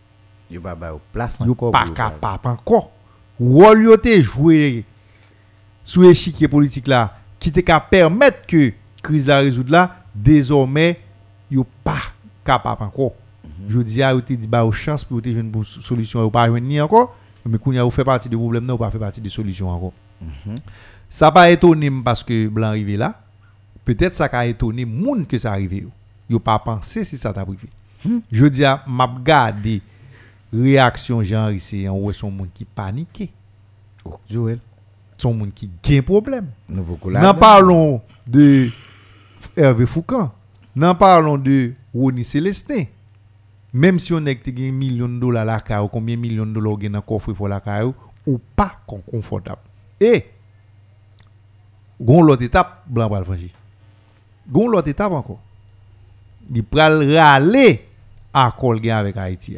Yo 0.55 0.61
pas 0.61 0.75
ba 0.75 0.95
place 1.11 1.41
Yo 1.43 1.51
encore. 1.51 1.71
pas 1.71 1.85
yo 1.85 1.91
capable 1.91 2.47
encore. 2.47 2.91
Rôle 3.37 3.83
yo 3.89 3.97
te 3.97 4.21
joué 4.21 4.85
sous 5.83 6.03
échiquier 6.03 6.47
politique 6.47 6.87
là 6.87 7.17
qui 7.39 7.51
te 7.51 7.61
permettre 7.89 8.45
que 8.45 8.73
crise 9.01 9.27
la 9.27 9.39
résoudre 9.39 9.71
là 9.71 10.03
désormais 10.13 10.99
yo 11.49 11.65
pas 11.83 12.01
capable 12.45 12.83
encore. 12.83 13.13
Je 13.67 13.79
dis 13.79 14.01
a 14.01 14.11
yo 14.13 14.21
te 14.21 14.33
dit 14.33 14.47
ba 14.47 14.59
yo 14.59 14.71
chance 14.71 15.03
pour 15.03 15.21
te 15.21 15.29
joindre 15.29 15.57
une 15.57 15.63
solution 15.63 16.21
yo 16.21 16.29
pas 16.29 16.49
ni 16.49 16.79
encore 16.79 17.15
mais 17.45 17.57
kounya 17.57 17.81
yo 17.81 17.89
fait 17.89 18.03
partie 18.03 18.29
du 18.29 18.37
problème 18.37 18.65
non 18.65 18.77
pas 18.77 18.91
fait 18.91 18.99
partie 18.99 19.21
de 19.21 19.29
solution 19.29 19.69
encore. 19.69 19.93
Ça 21.09 21.31
pas 21.31 21.49
étonné 21.49 21.91
parce 22.03 22.23
que 22.23 22.47
blanc 22.47 22.67
arrivé 22.67 22.97
là 22.97 23.21
peut-être 23.83 24.13
ça 24.13 24.25
a 24.25 24.45
étonné 24.45 24.85
moun 24.85 25.25
que 25.25 25.37
ça 25.37 25.51
arrive. 25.51 25.89
Yo, 26.29 26.39
pas 26.39 26.59
pensé 26.59 27.03
si 27.03 27.17
ça 27.17 27.33
t'a 27.33 27.41
arrivé. 27.41 27.67
Je 28.31 28.45
dis 28.45 28.63
à 28.63 28.83
m'a 28.87 29.05
regardé 29.05 29.81
réaction 30.53 31.21
Jean 31.23 31.49
ici 31.49 31.87
en 31.87 31.97
ouais 31.97 32.13
son 32.13 32.31
monde 32.31 32.49
qui 32.53 32.65
paniqué, 32.65 33.31
Oh, 34.03 34.17
Joël, 34.29 34.59
son 35.21 35.33
monde 35.33 35.53
qui 35.53 35.69
gain 35.83 36.01
problème. 36.01 36.47
nous 37.21 37.33
parlons 37.33 38.01
de 38.27 38.69
Hervé 39.55 39.85
Foucan. 39.85 40.31
N'en 40.75 40.95
parlons 40.95 41.37
de 41.37 41.73
Ronnie 41.93 42.23
Célestin. 42.23 42.85
Même 43.73 43.99
si 43.99 44.11
on 44.13 44.25
a 44.25 44.31
un 44.69 44.71
million 44.71 45.07
de 45.07 45.19
dollars 45.19 45.45
la 45.45 45.59
caille, 45.59 45.87
combien 45.91 46.15
de 46.15 46.21
millions 46.21 46.45
de 46.45 46.53
dollars 46.53 46.77
dans 46.77 46.89
le 46.91 47.01
coffre 47.01 47.31
pour 47.33 47.47
la 47.47 47.59
caille, 47.61 47.91
ou 48.27 48.39
pas 48.55 48.73
con- 48.85 49.01
confortable. 49.09 49.61
Et, 49.99 50.25
gon 51.99 52.21
l'autre 52.21 52.43
étape, 52.43 52.83
blanc 52.87 53.07
va 53.09 53.21
le. 53.21 53.51
Gon 54.49 54.67
l'autre 54.67 54.89
étape 54.89 55.11
encore. 55.13 55.39
Il 56.53 56.63
pral 56.63 57.15
râler 57.15 57.85
à 58.33 58.53
col 58.57 58.83
gen 58.83 58.91
avec 58.91 59.15
Haïti. 59.17 59.57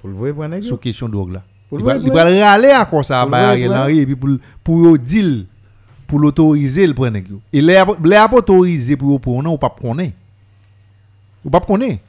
Pour 0.00 0.08
le 0.10 0.16
voir, 0.16 0.62
Sous 0.62 0.76
question 0.78 1.08
de 1.08 1.32
là. 1.32 1.42
Pour 1.70 1.78
Il 1.80 1.86
le 1.86 2.12
va 2.12 2.24
râler 2.24 2.70
à 2.70 2.84
quoi 2.84 3.04
ça 3.04 3.24
le 3.24 3.32
Ariel 3.32 3.68
pour 3.68 3.76
le 3.76 3.80
Henry 3.80 3.98
et 4.00 4.06
puis 4.06 4.38
pour 4.64 4.98
deal 4.98 5.46
pour 6.06 6.18
l'autoriser 6.18 6.84
le 6.86 6.92
prendre 6.94 7.18
yo. 7.18 7.40
Et 7.52 7.60
les 7.62 7.80
autorisé 8.32 8.96
pour 8.96 9.42
non 9.42 9.54
ou 9.54 9.56
pas 9.58 9.72
connaître. 9.80 10.16
Ou 11.44 11.48
pas 11.50 11.60
connaître. 11.60 12.02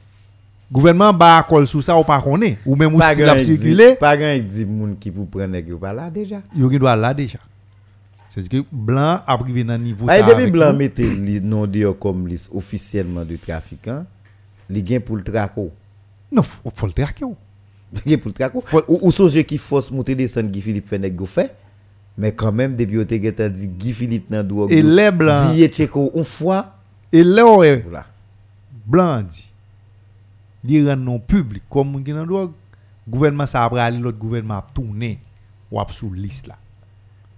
Gouvernement 0.70 1.12
ba 1.12 1.38
accord 1.38 1.64
sous 1.66 1.80
ça 1.82 1.96
ou 1.96 2.02
pas 2.02 2.20
connaître 2.20 2.60
ou 2.66 2.74
même 2.74 2.94
ou 2.94 2.98
Pas 2.98 3.14
si 3.14 3.20
la 3.20 3.44
circuler, 3.44 3.94
Pas 3.94 4.16
grand 4.16 4.36
dit 4.38 4.64
moun 4.66 4.96
qui 4.98 5.10
pour 5.12 5.28
prendre 5.28 5.46
nèg 5.46 5.68
yo 5.68 5.78
pas 5.78 5.92
là 5.92 6.10
déjà. 6.10 6.42
yo 6.56 6.68
gen 6.68 6.78
doit 6.80 6.96
là 6.96 7.14
déjà. 7.14 7.38
C'est 8.30 8.48
que 8.48 8.64
blanc 8.72 9.18
a 9.26 9.38
privé 9.38 9.62
dans 9.62 9.78
niveau 9.78 10.06
Bah, 10.06 10.18
ça. 10.18 10.22
depuis 10.24 10.50
blanc 10.50 10.72
nous. 10.72 10.78
mette 10.78 10.98
li 10.98 11.40
non 11.40 11.66
dehors 11.66 11.98
comme 11.98 12.26
liste 12.26 12.50
officiellement 12.54 13.24
de 13.24 13.36
trafiquant, 13.36 14.06
li 14.70 14.84
gen 14.84 15.00
pour 15.00 15.16
le 15.16 15.22
traco. 15.22 15.70
Non, 16.32 16.42
faut, 16.42 16.72
faut 16.74 16.86
le 16.86 16.92
traquer. 16.92 17.26
Pour 18.18 18.32
le. 18.32 18.84
Ou, 18.88 19.08
ou 19.08 19.42
qui 19.44 19.58
force 19.58 19.90
monter 19.90 20.14
descendre 20.14 20.48
Guy 20.50 20.60
Philippe 20.60 20.88
fait 20.88 20.98
nèg 20.98 21.18
yo 21.18 21.26
fait. 21.26 21.54
Mais 22.16 22.32
quand 22.32 22.52
même 22.52 22.76
depuis 22.76 22.96
gen 23.22 23.32
ta 23.32 23.48
dit 23.48 23.68
Guy 23.68 23.92
Philippe 23.92 24.30
nan 24.30 24.46
drogue. 24.46 24.70
Et 24.72 24.82
les 24.82 25.10
blancs 25.10 25.52
Dit 25.54 25.70
Cheko 25.72 26.10
une 26.14 26.24
fois 26.24 26.74
et 27.12 27.22
là 27.22 27.44
ouais, 27.46 27.76
voilà. 27.76 28.06
blanc 28.86 29.22
dit 29.22 29.48
li 30.64 30.88
rend 30.88 30.96
non 30.96 31.18
public 31.18 31.62
comme 31.68 31.90
moun 31.90 32.04
qui 32.04 32.12
nan 32.12 32.26
drogue 32.26 32.52
gouvernement 33.08 33.46
ça 33.46 33.64
après 33.64 33.80
aller 33.80 33.98
l'autre 33.98 34.18
gouvernement 34.18 34.58
a 34.58 34.66
tourner 34.74 35.18
ou 35.70 35.80
a 35.80 35.86
sous 35.90 36.12
liste 36.12 36.46
là 36.46 36.56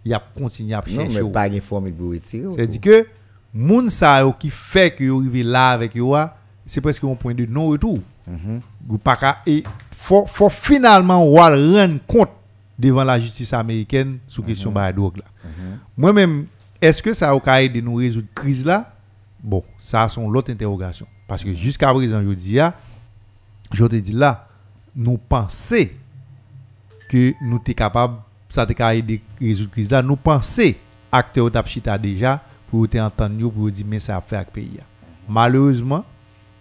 il 0.05 0.13
a 0.13 0.23
continué 0.37 0.75
à 0.75 0.83
Non 0.87 0.95
chercher 0.95 1.15
mais 1.15 1.23
ou. 1.23 1.31
pas 1.31 1.51
gen 1.51 1.61
formule 1.61 1.95
pour 1.95 2.11
retirer. 2.11 2.47
c'est 2.57 2.67
dit 2.67 2.81
que 2.81 3.07
moun 3.53 3.89
yo 4.21 4.33
qui 4.39 4.51
fait 4.51 4.91
que 4.95 5.05
yo 5.05 5.21
arrivé 5.21 5.43
là 5.43 5.71
avec 5.71 5.95
yo 5.95 6.15
a, 6.15 6.37
c'est 6.67 6.81
presque 6.81 7.03
un 7.05 7.15
point 7.15 7.35
de 7.35 7.47
non 7.47 7.69
retour 7.69 8.01
Mhm. 8.27 8.99
pas 9.01 9.43
et 9.47 9.63
faut 10.05 10.27
faut 10.27 10.51
finalement 10.51 11.25
rendre 11.25 11.99
compte 12.07 12.29
devant 12.79 13.05
la 13.05 13.19
justice 13.19 13.55
américaine 13.55 14.19
sous 14.27 14.43
question 14.43 14.71
de 14.71 14.77
la 14.77 14.93
drogue 14.93 15.17
là. 15.17 15.25
Moi-même 15.97 16.47
est-ce 16.81 17.03
que 17.03 17.15
ça 17.15 17.33
a 17.33 17.63
aidé 17.63 17.81
nous 17.81 17.95
résoudre 17.95 18.29
crise 18.35 18.67
là? 18.67 18.93
Bon 19.43 19.65
ça 19.79 20.07
sont 20.09 20.29
l'autre 20.29 20.53
interrogation. 20.53 21.07
Parce 21.27 21.43
que 21.43 21.55
jusqu'à 21.55 21.91
présent 21.95 22.21
je 22.23 22.35
dis 22.35 22.59
je 23.73 23.87
te 23.87 23.97
dis 23.97 24.13
là 24.13 24.47
nous 24.95 25.17
pensons 25.17 25.89
que 27.09 27.33
nous 27.43 27.61
sommes 27.65 27.75
capables 27.75 28.17
ça 28.51 28.67
aider 28.95 29.23
résoudre 29.41 29.71
crise 29.71 29.91
là. 29.91 30.03
Nous 30.03 30.17
pensons 30.17 30.75
acteurs 31.11 31.51
tap 31.51 31.67
chita 31.67 31.97
déjà 31.97 32.43
pour 32.69 32.87
te 32.91 32.99
entendre 32.99 33.51
pour 33.51 33.71
dire 33.71 33.87
mais 33.89 34.01
ça 34.01 34.19
a 34.19 34.21
fait 34.21 34.37
avec 34.37 34.53
pays. 34.53 34.71
Là. 34.77 34.83
malheureusement 35.27 36.05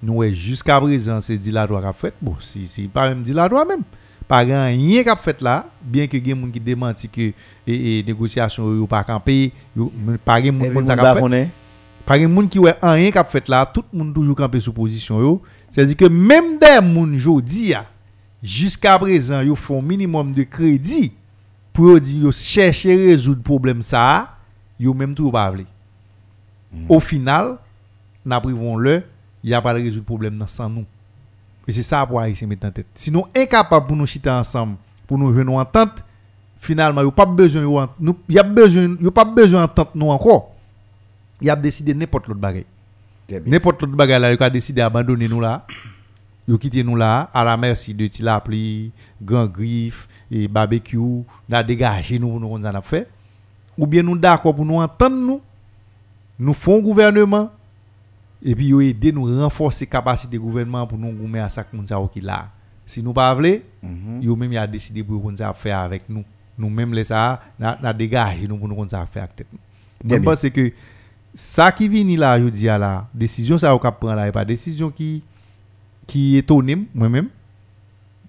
nous 0.04 0.16
ouais, 0.16 0.34
jusqu'à 0.34 0.80
présent 0.80 1.22
c'est 1.22 1.38
dilatoire 1.38 1.82
qu'a 1.82 1.94
fait 1.94 2.14
bon 2.22 2.36
si 2.40 2.68
si 2.68 2.88
pas 2.88 3.10
même 3.10 3.24
dilatoire 3.24 3.66
même 3.66 3.84
pas 4.28 4.40
rien 4.40 5.04
qu'a 5.04 5.16
fait 5.16 5.42
là 5.42 5.66
bien 5.82 6.06
que 6.08 6.24
gen 6.24 6.40
moun 6.40 6.52
qui 6.52 6.60
démenti 6.60 7.10
que 7.10 7.22
et, 7.66 8.00
et 8.00 8.04
négociation 8.04 8.76
yo 8.76 8.86
pas 8.86 9.04
campé 9.04 9.52
yo 9.76 9.92
mais 10.06 10.18
pas 10.18 10.44
gen 10.44 10.56
moun 10.56 10.68
ça 10.68 10.74
moun 10.74 10.86
qu'a 10.86 10.96
ba 10.96 11.16
fait 11.16 11.50
par 12.06 12.18
qui 12.50 12.60
ouais 12.60 12.76
rien 12.82 13.12
qu'a 13.12 13.24
fait 13.24 13.48
là, 13.48 13.66
tout 13.66 13.84
le 13.92 13.98
monde 13.98 14.14
toujours 14.14 14.36
campé 14.36 14.60
sous 14.60 14.74
position 14.74 15.20
yo. 15.22 15.42
C'est-à-dire 15.70 15.96
que 15.96 16.06
même 16.06 16.60
des 16.60 16.86
moun 16.86 17.18
jodi 17.18 17.74
a 17.74 17.86
jusqu'à 18.42 19.00
présent, 19.00 19.42
yo 19.42 19.56
font 19.56 19.82
minimum 19.82 20.34
de 20.34 20.44
crédit 20.44 21.14
pour 21.72 21.92
yo 21.92 22.00
dire 22.00 22.24
yo 22.24 22.32
chercher 22.32 22.96
résoudre 22.96 23.42
problème 23.42 23.82
ça, 23.82 24.36
yo 24.80 24.94
même 24.94 25.16
tout 25.16 25.32
pas 25.32 25.50
vle. 25.50 25.66
Au 26.90 27.00
final, 27.00 27.58
n'a 28.26 28.42
privons 28.42 28.78
le, 29.44 29.50
y 29.50 29.54
a 29.54 29.62
pas 29.62 29.74
de 29.74 29.80
résoudre 29.80 30.06
problème 30.06 30.38
dans 30.38 30.48
sans 30.48 30.70
nous. 30.70 30.86
Et 31.68 31.72
c'est 31.72 31.84
ça 31.84 32.06
pour 32.06 32.20
haïtien 32.20 32.48
mettre 32.48 32.68
en 32.68 32.72
tête. 32.72 32.88
Sinon 32.96 33.28
incapable 33.36 33.88
pour 33.88 33.96
nous 33.96 34.06
chiter 34.06 34.30
ensemble, 34.30 34.76
pour 35.08 35.18
nous 35.18 35.32
venir 35.32 35.54
en 35.54 35.62
entente, 35.62 36.04
finalement, 36.60 37.02
yo 37.02 37.12
pas 37.12 37.26
besoin 37.26 37.62
yo 37.62 37.80
en- 37.80 37.90
nous 38.00 38.18
y 38.30 38.38
a 38.40 38.44
besoin 38.44 38.96
yo 39.02 39.12
pas 39.12 39.26
besoin 39.26 39.62
d'entente 39.62 39.96
nous 39.96 40.10
encore 40.10 40.50
il 41.42 41.50
a 41.50 41.56
décidé 41.58 41.94
n'importe 41.94 42.28
l'autre 42.28 42.40
bagaille. 42.40 42.66
N'importe 43.46 43.82
l'autre 43.82 43.96
bagaille 43.98 44.22
là, 44.22 44.34
il 44.34 44.42
a 44.42 44.50
décidé 44.50 44.80
d'abandonner 44.82 45.28
nous 45.28 45.42
là. 45.42 45.66
Il 46.48 46.54
a 46.54 46.58
quitté 46.58 46.84
nous 46.84 46.96
là 46.96 47.30
à 47.34 47.44
la 47.44 47.58
merci 47.58 47.94
de 47.94 48.08
Tilapli, 48.08 48.92
Grand 49.22 49.48
Griffe 49.48 50.08
et 50.32 50.48
barbecue, 50.48 51.24
n'a 51.50 51.64
dégagé 51.64 52.18
nous 52.20 52.40
pour 52.40 52.60
nous 52.60 52.66
a 52.66 52.82
fait. 52.82 53.10
Ou 53.78 53.88
bien 53.88 54.04
nous 54.04 54.18
d'accord 54.18 54.56
pour 54.56 54.66
nous 54.66 54.80
entendre 54.82 55.16
nous, 55.16 55.42
nous 56.40 56.54
font 56.54 56.80
gouvernement 56.82 57.50
et 58.46 58.56
puis 58.56 58.74
aider 58.90 59.12
nous 59.12 59.26
renforcer 59.40 59.88
capacité 59.88 60.38
gouvernement 60.38 60.86
pour 60.86 60.98
nous 60.98 61.12
goumer 61.12 61.40
à 61.40 61.50
ça 61.50 61.66
moun 61.72 61.88
ça 61.88 61.98
qui 62.14 62.20
là. 62.22 62.50
Si 62.86 63.02
nous 63.02 63.14
pas 63.14 63.34
vle, 63.34 63.62
Mhm. 63.82 64.22
yo 64.22 64.36
même 64.36 64.52
il 64.52 64.58
a 64.58 64.68
décidé 64.68 65.02
pour 65.04 65.32
nous 65.32 65.38
ça 65.38 65.54
faire 65.54 65.80
avec 65.80 66.08
nous. 66.10 66.24
Nous 66.58 66.70
même 66.70 66.94
les 66.94 67.06
ça 67.06 67.42
n'a 67.60 67.78
n'a 67.82 67.94
dégagé 67.94 68.48
nous 68.48 68.58
pour 68.58 68.68
nous 68.68 68.76
qu'on 68.76 68.88
ça 68.88 69.06
faire 69.06 69.24
avec 69.24 69.46
nous. 69.52 69.60
Je 70.10 70.16
pense 70.22 70.50
que 70.50 70.72
ça 71.34 71.72
qui 71.72 71.88
vient 71.88 72.18
là, 72.18 72.40
je 72.40 72.48
dis 72.50 72.68
à 72.70 72.78
la 72.78 73.08
décision, 73.14 73.58
ça 73.58 73.76
qu'on 73.78 73.92
prend 73.92 74.14
là, 74.14 74.28
et 74.28 74.32
pas 74.32 74.44
décision 74.46 74.90
qui 74.92 75.24
qui 76.06 76.36
étonne 76.38 76.86
moi-même. 76.94 77.30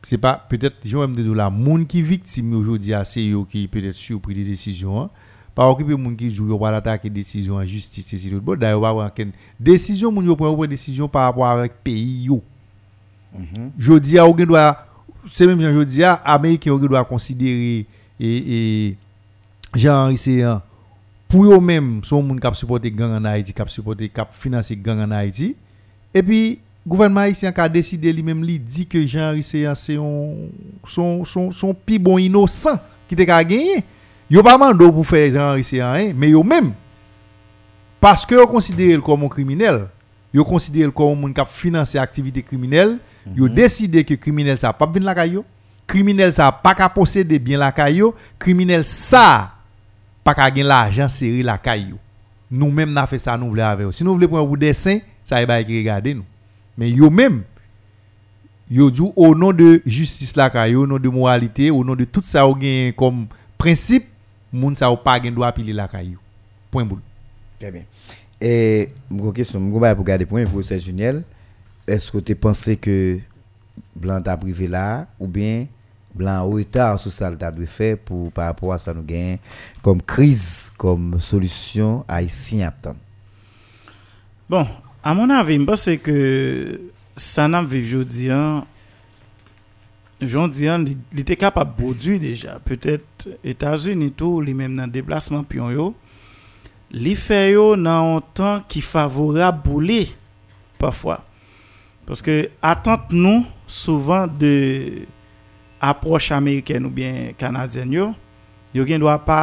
C'est 0.03 0.19
pas 0.19 0.35
peut-être 0.49 0.77
je 0.85 0.97
vais 0.97 1.07
me 1.09 1.15
dire 1.15 1.35
la 1.35 1.51
monde 1.51 1.87
qui 1.89 2.03
victime 2.03 2.55
aujourd'hui 2.55 2.93
c'est 3.05 3.27
eux 3.31 3.45
qui 3.49 3.67
peut-être 3.67 3.95
surpris 3.95 4.35
des 4.35 4.45
décisions. 4.45 5.03
hein. 5.03 5.11
Pas 5.55 5.69
occuper 5.69 5.95
monde 5.95 6.17
qui 6.17 6.35
joue 6.35 6.59
pas 6.59 6.75
attaquer 6.75 7.09
décision 7.09 7.55
en 7.55 7.65
justice 7.65 8.13
et 8.13 8.19
c'est 8.19 8.29
tout. 8.29 8.41
Bon 8.41 8.59
d'ailleurs 8.59 8.81
pas 8.81 8.93
aucune 8.93 9.31
décision 9.59 10.11
moun 10.11 10.27
yo 10.27 10.35
prend 10.35 10.67
décision 10.67 11.07
par 11.09 11.25
rapport 11.25 11.47
avec 11.47 11.73
pays 11.85 12.25
yo. 12.25 12.43
Je 13.79 13.93
dis 13.95 14.19
à 14.19 14.27
gen 14.27 14.47
doit 14.47 14.87
c'est 15.29 15.47
même 15.47 15.61
je 15.61 15.83
dis 15.85 16.03
à 16.03 16.15
américain 16.15 16.73
gen 16.73 16.89
doit 16.89 17.05
considérer 17.05 17.87
et 18.19 18.89
et 18.89 18.97
genre 19.77 20.11
pour 21.29 21.45
eux 21.47 21.61
même 21.61 22.01
son 22.03 22.21
moun 22.21 22.41
k'ap 22.41 22.57
supporter 22.57 22.91
gang 22.91 23.13
en 23.13 23.25
Haïti 23.25 23.53
k'ap 23.53 23.71
supporter 23.71 24.09
k'ap 24.09 24.35
financer 24.35 24.77
gang 24.77 24.99
en 25.01 25.11
Haïti 25.13 25.55
et 26.13 26.23
puis 26.23 26.59
gouvernement 26.87 27.21
haïtien 27.21 27.53
a 27.57 27.69
décidé 27.69 28.13
lui-même 28.13 28.45
lui 28.45 28.59
dit 28.59 28.87
que 28.87 29.07
Jean 29.07 29.35
hein, 29.35 29.41
c'est 29.41 29.65
un 29.65 29.75
son 29.75 30.49
son 30.87 31.25
son 31.25 31.75
pi 31.75 31.99
bon 31.99 32.19
innocent 32.19 32.79
qui 33.09 33.17
te 33.17 33.23
ka 33.23 33.43
gagné 33.43 33.85
yo 34.31 34.43
pas 34.43 34.59
mando 34.59 34.91
pour 34.91 35.07
faire 35.07 35.57
ici 35.59 35.81
hein, 35.81 36.12
mais 36.14 36.31
yo 36.31 36.43
même 36.43 36.72
parce 38.01 38.25
que 38.25 38.35
yo 38.35 38.47
considère 38.47 39.01
comme 39.03 39.25
un 39.25 39.29
criminel 39.29 39.87
yo 40.33 40.45
considère 40.45 40.93
comme 40.93 41.25
un 41.25 41.33
qui 41.33 41.41
a 41.41 41.45
financé 41.45 41.99
activité 41.99 42.43
criminelle 42.43 42.99
yo 43.35 43.49
décidé 43.49 44.05
que 44.05 44.14
criminel 44.14 44.59
ça 44.59 44.72
pas 44.72 44.87
venir 44.87 45.07
la 45.07 45.14
caillou 45.14 45.45
criminel 45.87 46.33
ça 46.33 46.51
pas 46.51 46.75
qu'à 46.75 46.89
posséder 46.89 47.39
bien 47.39 47.59
la 47.59 47.72
caillou 47.72 48.14
criminel 48.39 48.85
ça 48.85 49.53
pas 50.22 50.35
qu'à 50.35 50.51
gagner 50.51 50.62
l'argent 50.62 51.09
serré 51.09 51.43
la 51.43 51.59
caillou 51.59 51.99
nous 52.51 52.70
même 52.70 52.93
n'a 52.93 53.07
fait 53.07 53.18
ça 53.18 53.37
nous 53.37 53.49
voulons 53.49 53.64
avec 53.64 53.93
si 53.93 54.05
nous 54.05 54.14
voulons 54.14 54.29
prendre 54.29 54.55
un 54.55 54.57
dessin 54.57 54.99
ça 55.22 55.43
y 55.43 55.47
va 55.47 55.57
regarder 55.57 56.14
nous. 56.14 56.25
Mais 56.77 56.91
yo 56.91 57.11
même 57.11 57.43
yo 58.70 58.91
dit 58.91 59.03
au 59.16 59.35
nom 59.35 59.53
de 59.53 59.83
justice 59.85 60.35
la 60.37 60.51
caillou 60.51 60.83
au 60.83 60.87
nom 60.87 60.99
de 60.99 61.09
moralité 61.09 61.70
au 61.70 61.85
nom 61.85 61.95
de 61.95 62.05
tout 62.05 62.22
ça 62.22 62.49
ou 62.49 62.55
gain 62.55 62.93
comme 62.97 63.27
principe 63.59 64.07
moun 64.55 64.77
ça 64.77 64.91
ou 64.91 64.97
pas 64.97 65.19
droit 65.19 65.53
piler 65.53 65.73
la 65.73 65.89
caillou 65.89 66.19
point 66.71 66.85
boule 66.85 67.01
Très 67.59 67.71
bien. 67.71 67.83
Et 68.41 68.91
une 69.11 69.33
question, 69.33 69.61
je 69.61 69.81
vais 69.81 69.95
pour 69.95 70.05
garder 70.05 70.27
point 70.27 70.45
pour 70.45 70.63
c'est 70.65 70.79
Juniel. 70.79 71.23
Est-ce 71.87 72.11
que 72.11 72.19
tu 72.19 72.35
pensé 72.35 72.77
que 72.77 73.19
Blanc 73.95 74.21
t'a 74.21 74.37
privé 74.37 74.69
là 74.69 75.07
ou 75.19 75.27
bien 75.27 75.67
Blanc 76.15 76.45
au 76.45 76.51
retard 76.51 76.99
sur 76.99 77.13
ça 77.13 77.35
t'a 77.35 77.51
dû 77.51 77.67
faire 77.67 77.99
pour 77.99 78.31
par 78.33 78.47
rapport 78.47 78.73
à 78.73 78.79
ça 78.79 78.95
nous 78.95 79.05
comme 79.83 80.01
crise 80.01 80.71
comme 80.77 81.21
solution 81.21 82.05
haïtien 82.09 82.69
attend. 82.69 82.97
Bon, 84.49 84.67
à 85.03 85.15
mon 85.15 85.31
avis, 85.31 85.59
je 85.59 85.65
pense 85.65 85.91
que 86.03 86.81
ça 87.17 87.49
n'a 87.49 87.63
vu 87.63 87.79
aujourd'hui, 87.97 88.31
aujourd'hui, 88.31 88.74
il 90.21 91.21
était 91.21 91.37
capable 91.37 91.77
de 91.77 91.83
produire 91.83 92.21
déjà. 92.21 92.59
Peut-être 92.65 93.29
États-Unis, 93.43 94.12
tout, 94.12 94.41
les 94.41 94.55
mêmes 94.55 94.77
dans 94.77 94.87
le 94.87 94.91
déplacement, 94.91 95.45
pion 95.45 95.71
yo, 95.71 95.93
li 96.95 97.15
fè 97.19 97.49
yo 97.55 97.73
nan 97.75 98.15
an 98.15 98.25
tan 98.37 98.62
ki 98.71 98.83
favorab 98.85 99.62
pou 99.65 99.83
li, 99.83 100.07
pafwa. 100.79 101.19
Paske 102.07 102.53
atant 102.62 103.11
nou, 103.15 103.43
souvan 103.67 104.31
de 104.39 105.05
aproche 105.83 106.35
Ameriken 106.37 106.87
ou 106.87 106.95
bien 106.95 107.33
Kanadyen 107.41 107.93
yo, 107.93 108.11
yo 108.77 108.85
gen 108.87 109.03
dwa 109.03 109.17
pa 109.19 109.41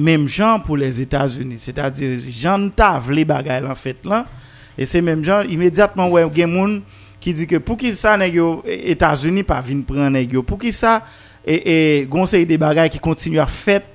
mem 0.00 0.26
jan 0.28 0.60
pou 0.64 0.76
les 0.80 1.00
Etats-Unis. 1.02 1.64
Se 1.64 1.74
ta 1.76 1.88
di, 1.94 2.12
jan 2.28 2.68
ta 2.76 2.96
vle 3.00 3.24
bagay 3.28 3.62
lan 3.64 3.78
fèt 3.78 4.04
lan, 4.08 4.28
e 4.76 4.86
se 4.88 5.00
mem 5.04 5.24
jan, 5.24 5.48
imediatman 5.48 6.12
wè 6.12 6.26
gen 6.34 6.52
moun 6.52 6.80
ki 7.20 7.34
di 7.36 7.46
ke 7.48 7.60
pou 7.62 7.78
ki 7.80 7.92
sa 7.96 8.16
neg 8.20 8.38
yo 8.38 8.60
e, 8.64 8.78
Etasuni 8.94 9.44
pa 9.46 9.60
vin 9.64 9.82
pran 9.86 10.12
neg 10.14 10.32
yo, 10.36 10.44
pou 10.46 10.60
ki 10.60 10.72
sa 10.74 11.00
e, 11.44 11.56
e 11.56 11.76
gonsey 12.10 12.46
de 12.48 12.58
bagay 12.60 12.90
ki 12.92 13.00
kontinu 13.02 13.42
a 13.42 13.48
fet 13.50 13.88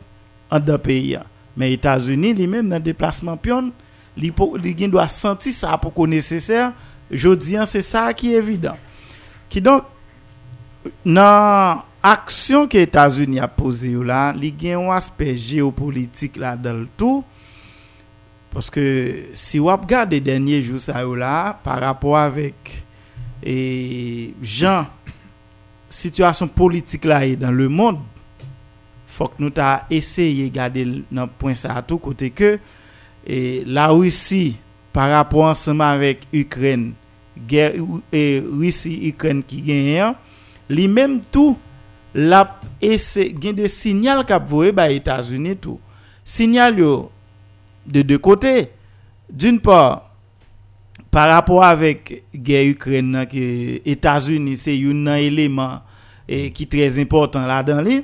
an 0.53 0.63
da 0.63 0.77
peyi 0.81 1.15
ya. 1.15 1.25
Men 1.57 1.73
Etasuni 1.75 2.33
li 2.37 2.47
menm 2.49 2.69
nan 2.71 2.83
deplasman 2.83 3.39
pyon, 3.41 3.71
li, 4.19 4.31
pou, 4.35 4.59
li 4.61 4.75
gen 4.77 4.93
do 4.93 5.01
a 5.01 5.07
senti 5.11 5.53
sa 5.55 5.77
pou 5.81 5.93
ko 5.95 6.07
neseser, 6.09 6.71
jodi 7.09 7.57
an 7.59 7.69
se 7.69 7.81
sa 7.85 8.07
ki 8.15 8.35
evidant. 8.37 8.79
Ki 9.51 9.61
donk, 9.63 9.89
nan 11.05 11.83
aksyon 12.05 12.69
ki 12.69 12.83
Etasuni 12.85 13.41
a 13.41 13.49
pose 13.49 13.89
yo 13.95 14.05
la, 14.05 14.29
li 14.37 14.53
gen 14.53 14.77
yon 14.79 14.93
aspe 14.93 15.33
geopolitik 15.33 16.37
la 16.41 16.53
dal 16.59 16.85
tou, 16.99 17.23
Paske 18.55 18.81
si 19.35 19.59
wap 19.59 19.83
gade 19.83 20.21
denye 20.23 20.61
jou 20.61 20.79
sa 20.79 21.01
yo 21.03 21.11
la, 21.19 21.57
par 21.59 21.81
rapor 21.83 22.15
avek 22.15 22.64
E 23.45 24.33
jan, 24.41 24.87
situasyon 25.93 26.49
politik 26.57 27.05
la 27.05 27.21
e 27.27 27.35
dan 27.39 27.53
le 27.57 27.69
moun, 27.69 27.99
fok 29.15 29.37
nou 29.39 29.53
ta 29.53 29.85
eseye 29.93 30.47
gade 30.53 30.83
nan 31.13 31.29
pwen 31.39 31.55
sa 31.57 31.77
atou 31.79 32.01
kote 32.01 32.31
ke, 32.33 32.55
e, 33.21 33.37
la 33.69 33.87
Rusi, 33.93 34.57
par 34.95 35.11
rapport 35.11 35.45
anseman 35.51 35.99
vek 36.01 36.25
Ukren, 36.33 36.89
ger, 37.49 37.77
e, 38.09 38.41
Rusi-Ukren 38.47 39.43
ki 39.45 39.61
genyen, 39.67 40.17
li 40.71 40.87
menm 40.91 41.19
tou, 41.31 41.53
la 42.15 42.45
ese, 42.83 43.27
gen 43.37 43.57
de 43.59 43.69
sinyal 43.71 44.23
kap 44.27 44.47
vore 44.49 44.71
ba 44.75 44.87
Etasuni 44.89 45.53
tou. 45.59 45.77
Sinyal 46.25 46.79
yo, 46.79 46.93
de 47.85 48.01
de 48.07 48.17
kote, 48.17 48.55
d'un 49.29 49.59
por, 49.61 50.04
par 51.15 51.29
rapport 51.31 51.63
avek 51.63 52.11
ger 52.35 52.67
Ukren 52.73 53.13
nan 53.15 53.29
ki 53.31 53.45
Etasuni 53.87 54.57
se 54.59 54.73
yon 54.75 55.05
nan 55.07 55.21
eleman 55.23 55.79
e 56.27 56.49
ki 56.51 56.67
trez 56.67 56.99
important 56.99 57.47
la 57.47 57.61
dan 57.63 57.79
li. 57.85 58.01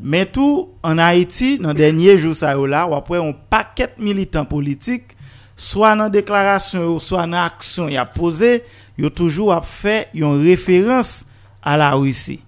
Men 0.00 0.28
tou, 0.30 0.68
an 0.86 1.00
Haiti, 1.02 1.56
nan 1.60 1.76
denye 1.76 2.14
jou 2.14 2.36
sa 2.36 2.54
yo 2.56 2.68
la, 2.70 2.84
wapwe 2.88 3.18
yon 3.18 3.34
paket 3.50 3.98
militant 4.00 4.48
politik, 4.48 5.16
swa 5.58 5.94
nan 5.98 6.12
deklarasyon 6.12 6.84
yo, 6.86 6.94
swa 7.02 7.26
nan 7.26 7.42
aksyon 7.42 7.90
ya 7.92 8.06
pose, 8.08 8.60
yo 8.96 9.10
toujou 9.10 9.50
wap 9.50 9.66
fe 9.68 10.04
yon 10.16 10.38
referans 10.44 11.26
a 11.66 11.74
la 11.80 11.90
Ouissi. 11.98 12.38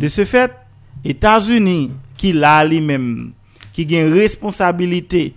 De 0.00 0.10
se 0.12 0.26
fet, 0.28 0.52
Etats-Unis, 1.06 1.92
ki 2.20 2.34
la 2.36 2.58
li 2.66 2.80
men, 2.84 3.06
ki 3.76 3.86
gen 3.88 4.10
responsabilite, 4.16 5.28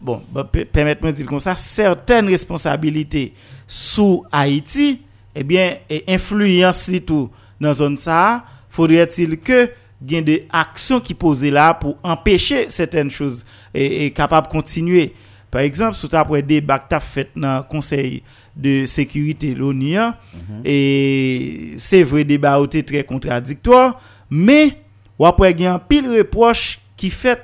bon, 0.00 0.22
bah, 0.32 0.44
permettez-moi 0.44 1.12
de 1.12 1.16
dire 1.16 1.26
comme 1.26 1.40
ça, 1.40 1.56
certaines 1.56 2.28
responsabilités 2.28 3.34
sous 3.66 4.24
Haïti, 4.32 5.00
eh 5.34 5.44
bien, 5.44 5.76
et 5.88 6.04
influence 6.08 6.90
tout 7.06 7.30
dans 7.60 7.74
zone 7.74 7.96
ça, 7.96 8.44
faudrait-il 8.68 9.38
que 9.38 9.70
gain 10.02 10.22
des 10.22 10.46
actions 10.50 11.00
qui 11.00 11.14
posées 11.14 11.50
là 11.50 11.74
pour 11.74 11.98
empêcher 12.02 12.70
certaines 12.70 13.10
choses 13.10 13.44
et, 13.74 14.06
et 14.06 14.10
capable 14.10 14.46
de 14.46 14.52
continuer. 14.52 15.14
Par 15.50 15.60
exemple, 15.62 15.94
sous 15.94 16.08
après 16.14 16.42
débat 16.42 16.78
que 16.78 16.98
fait 17.00 17.30
dans 17.36 17.58
le 17.58 17.62
Conseil 17.64 18.22
de 18.56 18.86
sécurité 18.86 19.54
l'ONU, 19.54 19.96
mm 19.96 20.00
-hmm. 20.00 20.60
et 20.64 21.74
c'est 21.78 22.02
vrai 22.02 22.24
débat 22.24 22.60
était 22.64 22.82
très 22.82 23.04
contradictoire, 23.04 24.00
mais 24.30 24.76
ou 25.18 25.26
après 25.26 25.54
gain 25.54 25.78
pile 25.78 26.08
reproche 26.08 26.78
qui 26.96 27.10
fait 27.10 27.40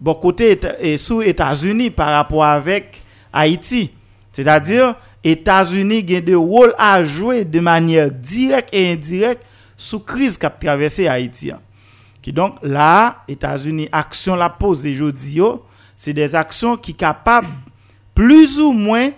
bon 0.00 0.14
côté 0.14 0.58
et 0.80 0.96
sous 0.96 1.22
États-Unis 1.22 1.90
par 1.90 2.08
rapport 2.08 2.44
avec 2.44 3.02
Haïti. 3.32 3.90
C'est-à-dire, 4.32 4.94
États-Unis 5.24 6.00
ont 6.00 6.20
des 6.20 6.34
rôles 6.34 6.74
à 6.78 7.02
jouer 7.04 7.44
de 7.44 7.60
manière 7.60 8.10
directe 8.10 8.70
et 8.72 8.92
indirecte 8.92 9.44
sous 9.76 10.00
crise 10.00 10.38
qu'a 10.38 10.50
traversé 10.50 11.08
Haïti. 11.08 11.50
Qui 12.22 12.32
donc 12.32 12.56
là, 12.62 13.24
États-Unis 13.28 13.88
action 13.92 14.36
la 14.36 14.48
pose 14.48 14.86
aujourd'hui, 14.86 15.40
c'est 15.96 16.12
des 16.12 16.34
actions 16.34 16.76
qui 16.76 16.94
capables 16.94 17.48
plus 18.14 18.60
ou 18.60 18.72
moins 18.72 19.10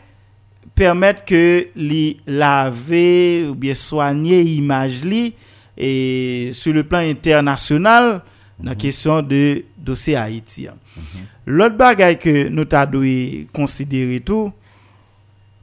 permettre 0.75 1.25
que 1.25 1.69
les 1.77 2.19
laver 2.27 3.47
ou 3.49 3.55
bien 3.55 3.75
soigner 3.75 4.43
l'image 4.43 5.05
li, 5.05 5.35
et 5.77 6.51
sur 6.53 6.73
le 6.73 6.85
plan 6.85 6.99
international 6.99 8.23
nan 8.65 8.77
kesyon 8.79 9.25
de 9.29 9.63
dosye 9.77 10.17
Haiti. 10.19 10.69
Lot 11.49 11.77
bagay 11.81 12.17
ke 12.21 12.49
nou 12.53 12.69
ta 12.69 12.85
dwe 12.89 13.47
konsidere 13.57 14.21
tou, 14.25 14.51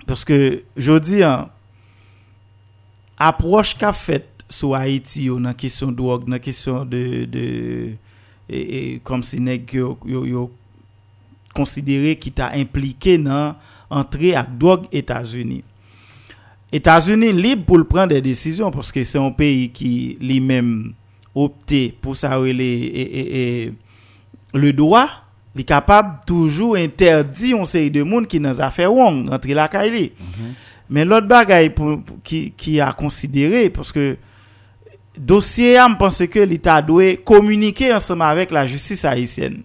porske 0.08 0.64
jodi, 0.74 1.22
aproche 3.18 3.78
ka 3.80 3.94
fet 3.96 4.46
sou 4.50 4.76
Haiti 4.78 5.28
yo 5.28 5.38
nan 5.44 5.56
kesyon 5.58 5.96
drog, 5.96 6.28
nan 6.30 6.42
kesyon 6.44 6.88
de, 6.90 7.96
kom 9.08 9.24
si 9.26 9.42
nek 9.44 9.74
yo 9.76 10.48
konsidere 11.58 12.14
ki 12.22 12.32
ta 12.38 12.52
implike 12.58 13.18
nan 13.22 13.58
antre 13.94 14.36
ak 14.38 14.54
drog 14.60 14.88
Etats-Unis. 14.96 15.66
Etats-Unis 16.76 17.32
libe 17.32 17.64
pou 17.68 17.80
l 17.80 17.86
pran 17.88 18.10
de 18.12 18.20
desisyon, 18.24 18.74
porske 18.76 19.04
se 19.08 19.16
yon 19.16 19.32
peyi 19.36 19.70
ki 19.72 19.92
li 20.20 20.42
opté 21.38 21.96
pour 22.02 22.16
ça 22.16 22.40
et, 22.46 22.50
et, 22.50 23.64
et, 23.64 23.68
e, 23.68 23.70
e, 23.70 24.58
le 24.58 24.74
droit 24.74 25.08
est 25.58 25.64
capable 25.64 26.20
toujours 26.26 26.76
interdire 26.76 27.58
une 27.58 27.66
série 27.66 27.92
de 27.92 28.04
monde 28.04 28.28
qui 28.28 28.40
dans 28.40 28.60
affaire 28.60 28.92
wrong 28.92 29.30
entre 29.32 29.48
la 29.50 29.68
caille 29.68 30.12
mm-hmm. 30.12 30.52
mais 30.90 31.06
l'autre 31.06 31.28
bagaille 31.28 31.74
qui 32.24 32.54
qui 32.56 32.80
a 32.82 32.92
considéré 32.92 33.70
parce 33.70 33.92
que 33.92 34.18
dossier 35.18 35.76
je 35.76 35.96
pense 35.96 36.24
que 36.28 36.40
l'état 36.40 36.82
doit 36.82 37.16
communiquer 37.18 37.94
ensemble 37.94 38.24
avec 38.24 38.52
la 38.52 38.66
justice 38.66 39.06
haïtienne 39.06 39.62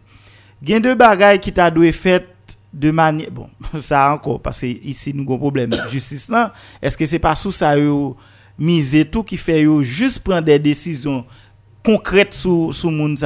gain 0.62 0.80
deux 0.80 0.94
bagailles 0.94 1.40
qui 1.40 1.52
t'a 1.52 1.70
doit 1.70 1.92
fait 1.92 2.26
de 2.72 2.90
manière 2.90 3.30
bon 3.30 3.48
ça 3.80 4.12
encore 4.12 4.40
parce 4.40 4.60
que 4.60 4.66
ici 4.66 5.12
nous 5.14 5.24
avons 5.24 5.34
un 5.34 5.38
problème 5.38 5.74
justice 5.90 6.28
là 6.28 6.52
est-ce 6.80 6.96
que 6.96 7.06
c'est 7.06 7.18
pas 7.18 7.36
sous 7.36 7.52
ça 7.52 7.74
miser 8.58 9.04
tout 9.04 9.22
qui 9.22 9.36
fait 9.36 9.66
juste 9.82 10.20
prendre 10.20 10.42
des 10.42 10.58
décisions 10.58 11.24
konkrète 11.84 12.34
sous 12.34 12.72
sous 12.72 12.90
moun 12.90 13.16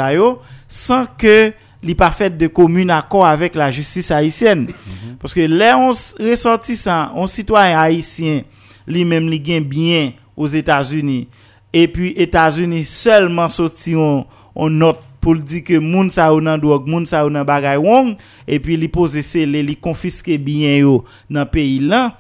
san 0.68 1.06
ke 1.18 1.54
li 1.86 1.94
pa 1.98 2.10
fèt 2.14 2.36
de 2.38 2.48
komoun 2.50 2.90
akor 2.94 3.26
avèk 3.28 3.56
la 3.58 3.70
justis 3.70 4.10
haïsyen. 4.10 4.66
Mm 4.66 4.74
-hmm. 4.74 5.16
Paske 5.22 5.46
lè 5.46 5.72
on 5.74 5.92
ressortisan, 6.18 7.12
on 7.14 7.26
sitwayen 7.26 7.78
haïsyen, 7.78 8.44
li 8.86 9.04
mèm 9.04 9.28
li 9.30 9.40
gen 9.44 9.64
byen 9.64 10.12
os 10.36 10.54
Etats-Unis, 10.54 11.26
e 11.72 11.86
pi 11.86 12.14
Etats-Unis 12.16 12.84
selman 12.88 13.48
soti 13.48 13.94
on, 13.94 14.24
on 14.54 14.70
not 14.70 14.98
pou 15.20 15.34
li 15.34 15.42
di 15.42 15.62
ke 15.62 15.80
moun 15.80 16.10
sa 16.10 16.32
ou 16.32 16.40
nan 16.40 16.60
drog, 16.60 16.86
moun 16.86 17.06
sa 17.06 17.24
ou 17.24 17.30
nan 17.30 17.46
bagay 17.46 17.76
wong, 17.76 18.16
e 18.46 18.58
pi 18.58 18.76
li 18.76 18.88
pose 18.88 19.22
se 19.22 19.46
li, 19.46 19.62
li 19.62 19.74
konfiske 19.74 20.38
byen 20.38 20.80
yo 20.80 21.04
nan 21.28 21.46
peyi 21.46 21.80
lan, 21.80 22.12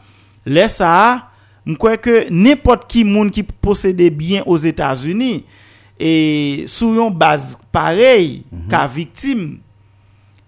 lè 0.46 0.68
sa, 0.68 1.30
mkwen 1.66 1.96
ke 1.98 2.26
nepot 2.30 2.86
ki 2.88 3.04
moun 3.04 3.30
ki 3.30 3.42
posede 3.62 4.10
byen 4.10 4.42
os 4.46 4.64
Etats-Unis, 4.64 5.42
e 5.98 6.64
sou 6.70 6.94
yon 6.96 7.10
baz 7.10 7.54
parey 7.72 8.42
mm 8.44 8.58
-hmm. 8.58 8.68
ka 8.70 8.86
viktim. 8.86 9.46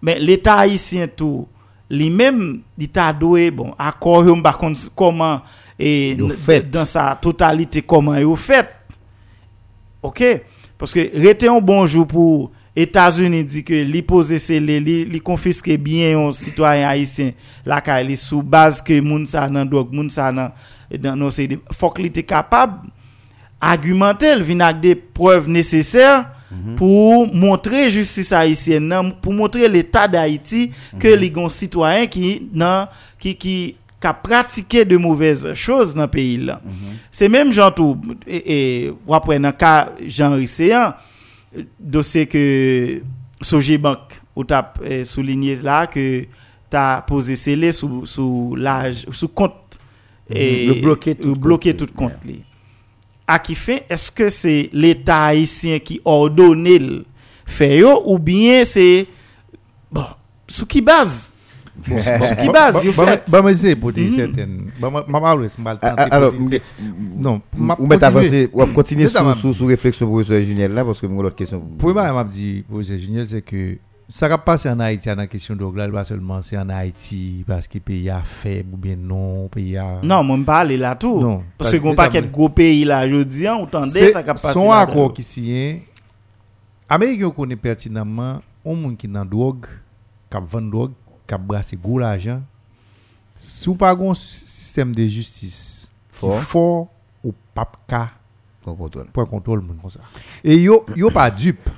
Men 0.03 0.21
l'Etat 0.23 0.63
Haitien 0.63 1.11
tou, 1.11 1.47
li 1.91 2.11
men 2.15 2.61
di 2.79 2.87
ta 2.91 3.09
doye, 3.17 3.51
bon, 3.55 3.73
akor 3.81 4.29
yon 4.29 4.43
bakon 4.45 4.77
koman 4.99 5.41
e 5.79 6.15
dan 6.71 6.87
sa 6.87 7.11
totalite 7.19 7.83
koman 7.83 8.21
yo 8.23 8.37
fet. 8.39 8.71
Ok? 10.05 10.23
Paske 10.79 11.09
rete 11.19 11.49
yon 11.49 11.65
bonjou 11.65 12.07
pou 12.07 12.47
Etats-Unis 12.79 13.49
di 13.51 13.65
ke 13.67 13.81
li 13.83 14.05
pose 14.07 14.37
se 14.39 14.61
li, 14.63 14.77
li, 14.79 15.01
li 15.11 15.19
konfiske 15.25 15.75
bien 15.83 16.13
yon 16.15 16.35
sitwayen 16.37 16.87
Haitien 16.87 17.33
la 17.67 17.81
ka 17.83 17.97
li 18.05 18.15
sou 18.21 18.45
baz 18.47 18.79
ke 18.85 19.01
moun 19.03 19.25
sa 19.27 19.49
nan 19.51 19.67
dog, 19.67 19.91
moun 19.91 20.13
sa 20.15 20.31
nan, 20.31 20.55
e, 20.87 20.95
nan, 20.95 21.19
nan 21.19 21.35
se 21.35 21.49
de, 21.51 21.59
fok 21.75 21.99
li 22.05 22.13
te 22.15 22.23
kapab. 22.23 22.85
argumente, 23.61 24.31
l 24.37 24.45
vin 24.47 24.63
ak 24.65 24.79
de 24.83 24.95
preuve 24.95 25.51
neseser 25.51 26.23
mm 26.23 26.57
-hmm. 26.57 26.77
pou 26.79 27.27
montre 27.33 27.89
justice 27.91 28.33
Haitien 28.33 28.81
nan, 28.81 29.13
pou 29.23 29.33
montre 29.33 29.67
l'Etat 29.67 30.09
d'Haïti 30.09 30.71
ke 31.01 31.17
li 31.17 31.31
gon 31.31 31.49
sitwayen 31.49 32.09
ki 32.09 32.49
nan, 32.53 32.89
ki, 33.19 33.35
ki 33.35 33.57
ka 34.01 34.15
pratike 34.15 34.85
de 34.87 34.97
mouvez 34.97 35.45
chos 35.59 35.95
nan 35.99 36.09
peyi 36.11 36.39
la. 36.47 36.61
Se 37.11 37.29
menm 37.31 37.51
jantou, 37.55 37.99
e, 38.27 38.39
e 38.39 38.59
wapre 39.07 39.39
nan 39.43 39.55
ka 39.59 39.91
jan 40.07 40.37
riseyan, 40.39 40.95
dosye 41.79 42.27
ke 42.31 42.45
Soje 43.43 43.79
Bank 43.79 44.15
ou 44.37 44.47
tap 44.47 44.79
e, 44.87 45.03
soulinye 45.09 45.59
la 45.63 45.85
ke 45.91 46.29
ta 46.71 47.01
pose 47.09 47.35
sele 47.41 47.73
sou, 47.75 48.05
sou, 48.07 48.55
sou 49.11 49.31
kont 49.35 49.79
e, 50.31 50.69
ou 50.71 51.35
bloke 51.35 51.75
tout 51.75 51.95
kont 51.97 52.27
li. 52.29 52.43
À 53.31 53.39
qui 53.39 53.55
fait 53.55 53.85
est-ce 53.91 54.11
que 54.11 54.31
c'est 54.31 54.71
l'état 54.73 55.27
haïtien 55.27 55.79
qui 55.81 56.01
ordonne 56.05 56.65
le 56.65 57.05
fait 57.45 57.77
yo 57.79 58.03
ou 58.07 58.19
bien 58.19 58.65
c'est 58.65 59.07
bon 59.93 60.05
sous 60.47 60.65
qui 60.65 60.81
base? 60.81 61.35
Bon, 61.87 61.97
sous 62.03 62.37
qui 62.37 62.49
base 62.49 62.83
yo 62.83 62.91
fait? 62.91 63.23
bah, 63.31 63.43
moi, 63.43 63.55
c'est 63.55 63.77
pour 63.77 63.93
dire 63.93 64.05
Mhm. 64.11 64.11
certaines. 64.17 64.71
Bah, 64.81 64.89
moi, 64.91 65.05
moi, 65.07 65.47
c'est 65.49 65.59
mal 65.59 65.79
Alors, 65.83 66.33
non, 67.19 67.41
mettre 67.55 67.77
continuer. 67.77 68.05
avancer, 68.05 68.51
ou 68.53 68.67
continuer 68.67 69.05
Mais 69.05 69.53
sous, 69.53 69.67
réflexion 69.67 70.07
professeur 70.09 70.43
Juniel 70.43 70.73
là, 70.73 70.85
parce 70.85 70.99
que 71.01 71.07
moi, 71.07 71.23
l'autre 71.23 71.37
question. 71.37 71.61
Pour 71.79 71.93
moi, 71.93 72.11
m'a 72.13 72.25
dit, 72.25 72.65
professeur 72.69 72.99
Junior, 72.99 73.27
c'est 73.29 73.43
que 73.43 73.77
ça 74.11 74.27
va 74.27 74.39
passer 74.39 74.71
en 74.71 74.81
Haïti, 74.81 75.07
dans 75.09 75.17
la 75.17 75.27
question 75.27 75.55
de 75.55 75.77
là, 75.77 75.87
pas 75.89 76.05
seulement 76.05 76.41
c'est 76.41 76.57
en 76.57 76.69
Haïti, 76.71 77.45
parce 77.47 77.69
que 77.69 77.75
le 77.75 77.81
pays 77.81 78.09
a 78.09 78.23
faible 78.23 78.73
ou 78.73 78.77
bien 78.79 78.97
non, 78.97 79.43
le 79.45 79.49
pays 79.49 79.77
a. 79.77 80.01
Non, 80.03 80.23
moi, 80.25 80.39
je 80.39 80.43
parle 80.45 80.73
là 80.73 80.95
tout. 80.97 81.21
Non, 81.21 81.45
Parce 81.59 81.73
que 81.73 81.77
parce 81.77 81.91
que 81.93 81.97
pas 81.97 82.05
ça 82.05 82.11
quel 82.11 82.31
gros 82.31 82.49
pays 82.49 82.85
là, 82.85 83.07
je 83.07 83.23
dis, 83.23 83.47
on 83.49 83.67
tendait 83.67 83.91
C'est 83.91 84.13
ça 84.13 84.23
qui 84.23 84.31
a 84.31 84.35
passé. 84.35 84.53
son 84.55 84.71
accord 84.73 85.13
qui 85.13 85.23
signe. 85.23 85.83
Américain 86.89 87.29
connaît 87.31 87.57
pertinemment 87.57 88.41
un 88.65 88.75
monde 88.75 88.97
qui 88.97 89.07
dans 89.07 89.25
drogue, 89.27 89.67
qui 90.31 90.39
vend 90.41 90.63
drogue, 90.63 90.93
qui 91.27 91.35
brasse 91.39 91.75
gros 91.75 91.99
l'argent. 91.99 92.41
Si 93.37 93.69
ou 93.69 93.75
pas 93.75 93.93
un 93.95 94.15
système 94.15 94.95
de 94.95 95.07
justice 95.07 95.93
Fort. 96.11 96.39
qui 96.41 96.45
fort 96.47 96.89
ou 97.23 97.33
pas 97.55 97.71
ka 97.87 98.11
Qu'on 98.65 98.75
contrôle. 98.75 99.07
pour 99.13 99.29
contrôle 99.29 99.63
comme 99.81 99.91
ça. 99.91 100.01
Et 100.43 100.57
yo 100.57 100.85
yo 100.97 101.11
pas 101.11 101.31
dupe. 101.31 101.69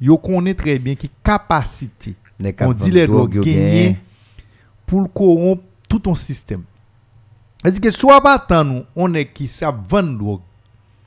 Yo 0.00 0.18
connaît 0.18 0.54
très 0.54 0.78
bien 0.78 0.94
qui 0.94 1.10
capacité 1.22 2.16
on 2.60 2.72
dit 2.72 2.90
les 2.90 3.04
yo 3.04 3.26
gagner 3.28 3.84
gagne. 3.84 3.96
pour 4.86 5.12
corrompre 5.12 5.62
tout 5.88 5.98
ton 5.98 6.14
système. 6.14 6.62
C'est-à-dire 7.62 7.80
que 7.80 7.90
soit 7.90 8.20
pas 8.20 8.64
nous, 8.64 8.84
on 8.94 9.12
est 9.14 9.26
qui 9.26 9.46
ça 9.46 9.70
vend 9.70 10.02
drogue, 10.02 10.40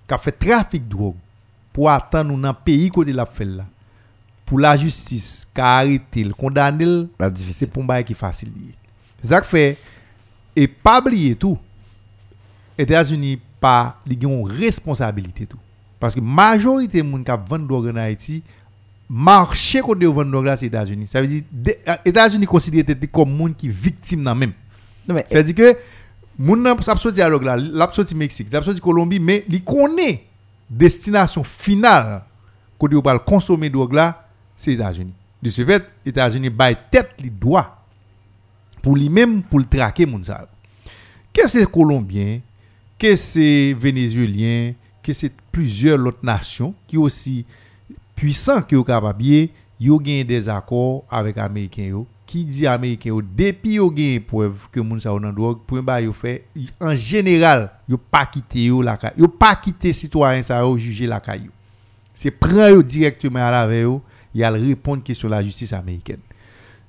qui 0.08 0.16
fait 0.18 0.32
trafic 0.32 0.88
de 0.88 0.90
drogue, 0.90 1.16
pour 1.72 1.90
attendre 1.90 2.36
dans 2.38 2.54
pays 2.54 2.90
côté 2.90 3.14
la 3.14 3.26
fait 3.26 3.46
là. 3.46 3.66
Pour 4.46 4.60
la 4.60 4.76
justice, 4.76 5.48
qui 5.54 5.62
a 5.62 5.78
arrêté, 5.78 6.24
le 6.24 6.34
condamné, 6.34 6.84
le, 6.84 7.10
La 7.20 7.30
c'est 7.52 7.72
pour 7.72 7.90
un 7.90 8.04
qui 8.04 8.16
facile. 8.16 8.52
C'est 9.22 9.28
ça 9.28 9.40
que 9.40 9.48
fait, 9.48 9.78
et 10.56 10.68
pas 10.68 11.00
oublier 11.00 11.36
tout, 11.36 11.58
États-Unis 12.78 13.40
pas 13.60 14.00
ils 14.08 14.26
ont 14.26 14.42
responsabilité 14.42 15.46
tout. 15.46 15.60
Parce 16.00 16.16
que 16.16 16.22
majorité 16.22 17.04
de 17.04 17.10
gens 17.10 17.24
qui 17.24 17.50
vendent 17.50 17.68
drogue 17.68 17.90
en 17.90 17.98
Haïti, 17.98 18.42
marché 19.10 19.82
côté 19.82 20.01
de 20.01 20.07
vendre 20.07 20.32
drogue 20.32 20.45
là 20.45 20.55
c'est 20.55 20.68
États-Unis. 20.68 21.07
Ça 21.07 21.22
veut 21.22 21.28
dire 21.28 21.43
euh, 21.88 21.95
États-Unis 22.05 22.45
considèrent 22.45 22.86
comme 23.12 23.36
monde 23.36 23.55
qui 23.57 23.68
victime 23.68 24.24
dans 24.24 24.36
même. 24.36 24.53
Non, 25.07 25.16
mais, 25.16 25.26
C'est-à-dire 25.28 25.55
que 25.55 25.78
moun 26.38 26.62
nan 26.62 26.80
sa 26.82 26.95
sorti 26.95 27.22
à 27.22 27.30
drogue 27.30 27.43
là, 27.43 27.57
l'a 27.57 27.91
sorti 27.91 28.16
Mexique, 28.16 28.51
l'a 28.51 28.62
sorti 28.62 28.80
Colombie, 28.80 29.20
mais 29.20 29.43
il 29.49 29.64
connaît 29.64 30.26
destination 30.70 31.43
finale 31.43 32.24
côté 32.78 32.95
où 32.95 33.01
va 33.01 33.18
consommer 33.18 33.70
drogue 33.70 33.93
là, 33.93 34.28
c'est 34.55 34.74
États-Unis. 34.74 35.14
De 35.41 35.49
ce 35.49 35.66
fait, 35.66 35.84
États-Unis 36.05 36.49
bail 36.49 36.78
tête 36.91 37.16
li 37.20 37.32
droit 37.32 37.86
pour 38.82 38.95
lui-même 38.95 39.41
pour 39.41 39.60
le 39.60 39.66
traquer 39.66 40.05
moun 40.05 40.24
sa. 40.24 40.47
Que 41.34 41.47
c'est 41.47 41.70
Colombien, 41.70 42.39
que 42.97 43.16
c'est 43.16 43.76
Vénézuélien, 43.80 44.74
que 45.01 45.14
c'est 45.14 45.32
plusieurs 45.51 46.05
autres 46.05 46.24
nations 46.24 46.74
qui 46.88 46.97
aussi 46.97 47.45
puissants 48.20 48.62
qui 48.62 48.76
sont 48.76 48.84
capables 48.84 49.24
yo 49.80 49.98
gagne 49.98 50.26
des 50.26 50.50
accords 50.50 51.06
avec 51.10 51.38
américains 51.38 51.84
yo. 51.84 52.08
Qui 52.26 52.44
dit 52.44 52.68
américains 52.68 53.12
yo 53.12 53.22
depuis 53.22 53.76
yo 53.76 53.90
gagne 53.90 54.20
preuve 54.20 54.68
que 54.72 54.82
moun 54.82 55.00
sa 55.00 55.14
ou 55.14 55.20
nan 55.22 55.34
drogue 55.34 55.60
pour 55.66 55.80
fait 56.14 56.46
en 56.82 56.96
général 56.96 57.72
yo 57.88 57.98
pas 57.98 58.26
quitter 58.26 58.66
yo 58.66 58.82
la 58.82 58.98
caille. 58.98 59.14
Yo 59.18 59.30
pas 59.30 59.56
quitter 59.56 59.94
citoyen 59.94 60.44
ça 60.44 60.60
yo 60.60 60.78
juger 60.78 61.08
la 61.08 61.22
caille 61.22 61.50
c'est 62.14 62.32
prend 62.32 62.68
yo 62.68 62.84
directement 62.84 63.40
à 63.40 63.52
la 63.52 63.68
veille 63.68 64.44
a 64.44 64.52
répondre 64.52 65.02
question 65.02 65.30
la 65.30 65.42
justice 65.42 65.72
américaine. 65.72 66.20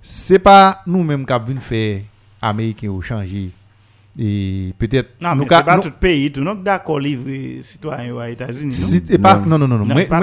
C'est 0.02 0.40
pas 0.40 0.82
nous 0.84 1.04
mêmes 1.04 1.24
qui 1.24 1.32
avons 1.32 1.60
fait 1.60 2.04
américains 2.42 2.88
yo 2.88 3.00
changer 3.00 3.50
et 4.18 4.74
peut-être 4.78 5.10
Non, 5.20 5.30
nous 5.36 5.42
mais 5.42 5.46
c'est 5.48 5.64
pas 5.64 5.78
tout 5.78 5.90
pays, 5.98 6.32
tout. 6.32 6.42
Donc, 6.42 6.62
d'accord, 6.64 6.98
livrer 6.98 7.58
citoyens 7.62 8.12
aux 8.12 8.22
États-Unis. 8.22 8.76
non? 9.18 9.40
Non. 9.46 9.58
non 9.58 9.68
non 9.68 9.84
moi 9.86 10.02
pas 10.04 10.20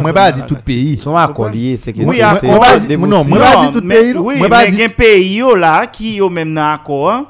moi- 0.00 0.12
pas 0.12 0.32
dit 0.32 0.42
tout 0.46 0.56
pays 0.64 0.92
Ils 0.92 1.00
sont 1.00 1.16
accolés, 1.16 1.76
c'est 1.76 1.92
que 1.92 2.02
Oui, 2.02 2.20
non, 2.20 3.24
moi, 3.24 3.38
pas 3.38 3.66
dit 3.66 3.72
tout 3.72 3.80
mais- 3.84 3.94
pays, 3.96 4.14
moi, 4.14 4.48
pas 4.48 4.62
mais 4.64 4.70
dit- 4.70 4.74
il 4.74 4.78
y 4.78 4.82
a 4.82 4.86
un 4.86 4.88
pays 4.90 5.42
là 5.58 5.86
qui 5.86 6.14
yo 6.16 6.30
même 6.30 6.54
dans 6.54 6.72
accord. 6.74 7.10
hein? 7.10 7.26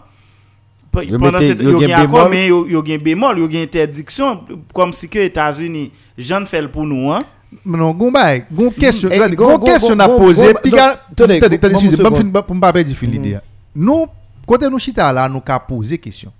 Pendant 0.92 1.40
cette 1.40 1.60
yo 1.60 1.78
gen 1.80 1.90
accord 1.92 2.28
bémol. 2.28 2.30
mais 2.30 2.46
yo 2.48 2.82
gen 2.84 2.98
bémol, 3.02 3.38
yo 3.38 3.50
gen 3.50 3.62
interdiction 3.62 4.40
comme 4.72 4.92
si 4.92 5.08
que 5.08 5.18
États-Unis 5.18 5.92
j'en 6.16 6.44
fait 6.46 6.62
le 6.62 6.70
pour 6.70 6.84
nous 6.86 7.10
hein? 7.10 7.22
non 7.64 7.92
gon 7.92 8.10
bay 8.10 8.44
gon 8.52 8.70
question 8.70 9.08
Eh, 9.12 9.18
gon- 9.18 9.34
gon 9.34 9.58
gon- 9.58 9.64
question 9.66 9.98
à 10.00 10.08
poser 10.08 10.54
puis 10.62 10.72
attendez, 10.78 11.36
attendez, 11.36 11.58
excusez, 11.70 11.96
pour 12.02 12.60
pas 12.60 12.72
perdre 12.72 12.94
fil 12.94 13.10
l'idée 13.10 13.36
nous 13.74 14.06
côté 14.46 14.68
nous 14.70 14.78
chita 14.78 15.28
nous 15.28 15.40
ka 15.40 15.58
poser 15.58 15.98
question 15.98 16.32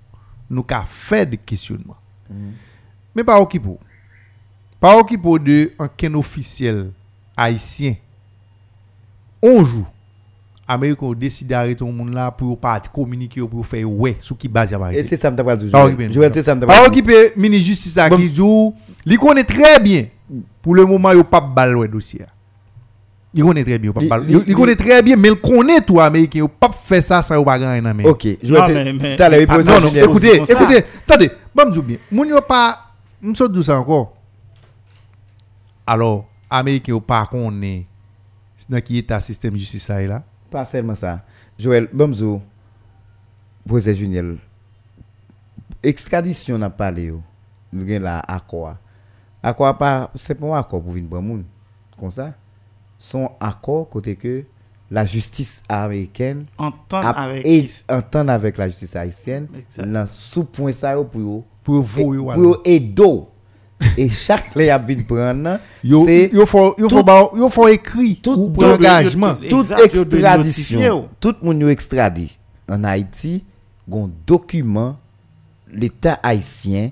nous 0.49 0.63
ka 0.63 0.85
faire 0.87 1.27
des 1.27 1.37
questionnements 1.37 1.97
mais 3.15 3.23
au 3.23 3.47
pour 3.47 3.79
pas 4.81 4.97
au 4.97 5.05
pour 5.05 5.41
de 5.41 5.73
un 5.79 6.15
officiel 6.15 6.91
haïtien 7.37 7.95
on 9.43 9.65
joue 9.65 9.87
Amérique 10.69 10.99
a 11.03 11.15
décidé 11.15 11.51
d'arrêter 11.51 11.85
le 11.85 11.93
monde 11.93 12.19
pour 12.37 12.59
pas 12.59 12.81
communiquer 12.81 13.41
pour 13.41 13.65
faire 13.65 13.89
ouais 13.89 14.17
sur 14.21 14.37
qui 14.37 14.49
base 14.49 14.77
Et 14.93 15.05
c'est 15.05 15.17
ça 15.17 15.31
me 15.31 15.37
t'a 15.37 15.45
pas 15.45 15.57
dit. 15.57 15.71
Pas 15.71 15.83
Joël. 15.83 15.95
occupé. 15.95 16.13
Joël, 16.13 16.31
c'est 16.35 16.43
ça 16.43 16.55
me 16.57 16.61
t'a 16.61 16.67
Pas 16.67 16.83
pas 16.83 16.83
dit. 16.83 16.99
occupé 16.99 17.33
ministre 17.37 17.67
justice 17.67 17.99
qui 18.11 18.29
dit 18.31 18.43
il 19.07 19.19
connaît 19.19 19.45
très 19.45 19.79
bien 19.81 20.07
pour 20.61 20.75
le 20.75 20.85
moment 20.85 21.13
il 21.13 21.23
pas 21.23 21.41
bal 21.41 21.73
le 21.73 21.87
dossier. 21.87 22.23
Il 23.37 23.45
connaît 23.45 23.65
très 23.65 23.79
bien, 23.79 23.93
il 24.47 24.55
connaît 24.55 24.77
très 24.77 25.03
bien 25.03 25.15
mais 25.15 25.29
il 25.29 25.37
connaît 25.37 25.83
tout 25.83 26.01
américain, 26.01 26.41
il 26.43 26.49
pas 26.49 26.71
faire 26.73 27.03
ça 27.03 27.21
sans 27.21 27.45
pas 27.45 27.59
gagner 27.59 27.83
dans. 27.83 28.09
Ok, 28.09 28.25
l'heure, 28.43 28.71
il 28.71 29.17
Ah, 29.21 29.47
pose 29.47 29.67
Non 29.67 29.81
non, 29.81 29.89
écoutez, 29.89 30.37
écoutez, 30.37 30.85
attendez, 31.07 31.31
bon 31.55 31.67
me 31.67 31.73
dis 31.73 31.83
bien, 31.83 31.97
moun 32.11 32.29
yo 32.29 32.41
pas 32.41 32.79
m'sot 33.21 33.49
dou 33.49 33.63
ça 33.63 33.79
encore. 33.79 34.17
Alors, 35.87 36.27
américain 36.49 36.95
ou 36.95 37.01
pas 37.01 37.27
connaît 37.27 37.87
dans 38.71 38.81
qui 38.81 38.97
est 38.99 39.13
un 39.13 39.21
système 39.21 39.55
justice 39.57 39.85
ça 39.85 40.01
là? 40.01 40.23
Pas 40.51 40.65
seulement 40.65 40.95
ça. 40.95 41.21
Joël, 41.59 41.89
Bomzo, 41.93 42.41
professeur 43.69 43.95
Juniel, 43.95 44.39
extradition 45.83 46.57
n'a 46.57 46.71
pas 46.71 46.87
parlé. 46.87 47.05
yo. 47.05 47.21
Nous 47.73 47.83
avons 47.83 48.03
là 48.05 48.21
accord. 48.27 48.77
Accord 49.43 49.77
pas, 49.77 50.11
c'est 50.15 50.35
pas 50.35 50.47
un 50.47 50.59
accord 50.59 50.83
pour 50.83 50.93
venir 50.93 51.09
prendre 51.09 51.23
moun. 51.23 51.45
Comme 51.99 52.11
ça? 52.11 52.33
Son 52.99 53.31
accord 53.41 53.89
côté 53.89 54.17
que 54.17 54.45
la 54.91 55.05
justice 55.05 55.63
américaine 55.69 56.47
Entendre 56.59 57.07
a 57.09 57.11
avec 57.11 57.47
avec 58.29 58.57
la 58.57 58.69
justice 58.69 58.97
haïtienne 58.97 59.49
dans 59.79 60.07
sous 60.09 60.45
point 60.45 60.73
ça 60.73 60.95
pour 60.97 61.45
Pour 61.65 61.83
vous 61.83 62.15
yo. 62.15 62.25
pour 62.33 62.43
yo 62.43 62.63
aider. 62.65 63.21
Et 63.99 64.09
chaque 64.09 64.55
les 64.57 64.71
a 64.71 64.79
vinn 64.79 65.03
prendre 65.05 65.59
c'est 65.83 66.31
yo 66.33 66.47
faut 66.47 66.75
faut 67.51 67.69
écrit 67.69 68.17
tout- 68.23 68.53
engagement. 68.63 69.35
tout- 69.51 69.65
toute 69.65 70.15
extradition, 70.15 71.09
tout 71.21 71.35
le 71.43 71.47
monde 71.47 71.61
yo 71.61 71.69
extradé 71.69 72.31
en 72.69 72.83
Haïti, 72.85 73.45
un 73.93 74.11
document 74.27 74.97
l'État 75.71 76.19
haïtien 76.23 76.91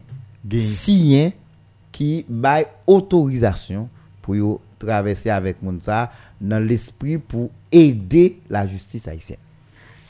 signé 0.52 1.34
qui 1.90 2.26
bail 2.28 2.66
autorisation 2.86 3.88
pour 4.20 4.36
yo 4.36 4.61
traverser 4.85 5.30
avec 5.30 5.62
moun 5.62 5.80
ça 5.80 6.11
dans 6.41 6.62
l'esprit 6.62 7.18
pour 7.18 7.51
aider 7.70 8.41
la 8.49 8.66
justice 8.66 9.09
haïtienne. 9.09 9.39